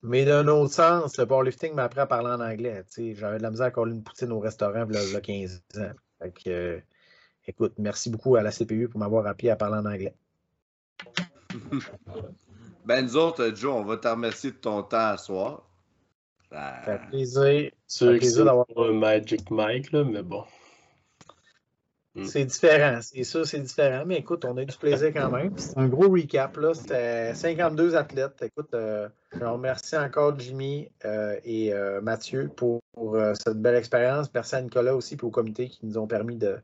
Mais 0.04 0.26
d'un 0.26 0.48
autre 0.48 0.74
sens, 0.74 1.18
le 1.18 1.26
powerlifting 1.26 1.74
m'a 1.74 1.84
appris 1.84 2.00
à 2.00 2.06
parler 2.06 2.30
en 2.30 2.40
anglais. 2.40 2.84
J'avais 2.96 3.38
de 3.38 3.44
la 3.44 3.50
misère 3.50 3.68
à 3.68 3.72
coller 3.72 3.94
une 3.94 4.04
poutine 4.04 4.32
au 4.32 4.40
restaurant 4.40 4.86
il 4.90 5.12
y 5.12 5.16
a 5.16 5.22
15 5.22 5.64
ans. 5.78 5.92
Euh, 6.48 6.80
écoute, 7.46 7.74
merci 7.78 8.10
beaucoup 8.10 8.36
à 8.36 8.44
la 8.44 8.52
CPU 8.52 8.88
pour 8.88 9.00
m'avoir 9.00 9.26
appris 9.28 9.50
à 9.50 9.56
parler 9.56 9.78
en 9.78 9.86
anglais. 9.86 10.16
Ben, 12.86 13.04
nous 13.04 13.18
autres, 13.18 13.54
Joe, 13.54 13.74
on 13.74 13.84
va 13.84 13.98
te 13.98 14.08
remercier 14.08 14.52
de 14.52 14.56
ton 14.56 14.82
temps 14.82 15.10
à 15.10 15.18
soir. 15.18 15.68
Ça 16.50 16.80
fait 16.86 17.02
plaisir. 17.10 17.72
C'est 17.86 18.18
plaisir 18.18 18.46
d'avoir 18.46 18.66
un 18.78 18.94
Magic 18.94 19.52
Mike, 19.52 19.92
là, 19.92 20.06
mais 20.06 20.24
bon. 20.24 20.46
Hmm. 22.18 22.26
C'est 22.26 22.46
différent, 22.46 23.00
c'est 23.02 23.24
ça, 23.24 23.46
c'est 23.46 23.60
différent. 23.60 24.04
Mais 24.06 24.18
écoute, 24.18 24.44
on 24.44 24.58
a 24.58 24.64
eu 24.64 24.66
du 24.66 24.76
plaisir 24.76 25.14
quand 25.14 25.30
même. 25.30 25.58
C'est 25.58 25.78
un 25.78 25.88
gros 25.88 26.10
recap. 26.10 26.58
là. 26.58 26.74
C'était 26.74 27.34
52 27.34 27.96
athlètes. 27.96 28.42
Écoute, 28.42 28.74
euh, 28.74 29.08
je 29.32 29.46
remercie 29.46 29.98
encore 29.98 30.38
Jimmy 30.40 30.90
euh, 31.06 31.40
et 31.46 31.74
euh, 31.74 32.02
Mathieu 32.02 32.50
pour, 32.56 32.82
cette 33.36 33.62
belle 33.62 33.76
expérience. 33.76 34.34
Merci 34.34 34.56
à 34.56 34.62
Nicolas 34.62 34.96
aussi 34.96 35.16
pour 35.16 35.30
au 35.30 35.32
comité 35.32 35.70
qui 35.70 35.86
nous 35.86 35.98
ont 35.98 36.08
permis 36.08 36.36
de, 36.36 36.58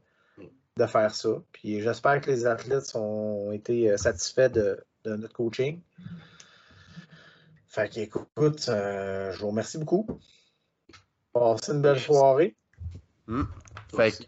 de 0.77 0.85
faire 0.87 1.13
ça. 1.13 1.29
Puis 1.51 1.79
j'espère 1.81 2.19
que 2.21 2.31
les 2.31 2.47
athlètes 2.47 2.91
ont 2.95 3.51
été 3.51 3.95
satisfaits 3.97 4.49
de, 4.49 4.83
de 5.03 5.15
notre 5.15 5.33
coaching. 5.33 5.79
Fait 7.73 7.89
qu'écoute, 7.89 8.69
euh, 8.69 9.31
je 9.31 9.39
vous 9.39 9.47
remercie 9.47 9.79
beaucoup. 9.79 10.05
Passez 11.33 11.71
une 11.71 11.81
belle 11.81 11.99
soirée. 11.99 12.55
Hmm. 13.25 13.45
Fait 13.95 14.11
que, 14.11 14.23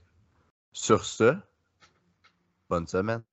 sur 0.76 1.06
ce, 1.06 1.36
bonne 2.70 2.86
semaine. 2.86 3.24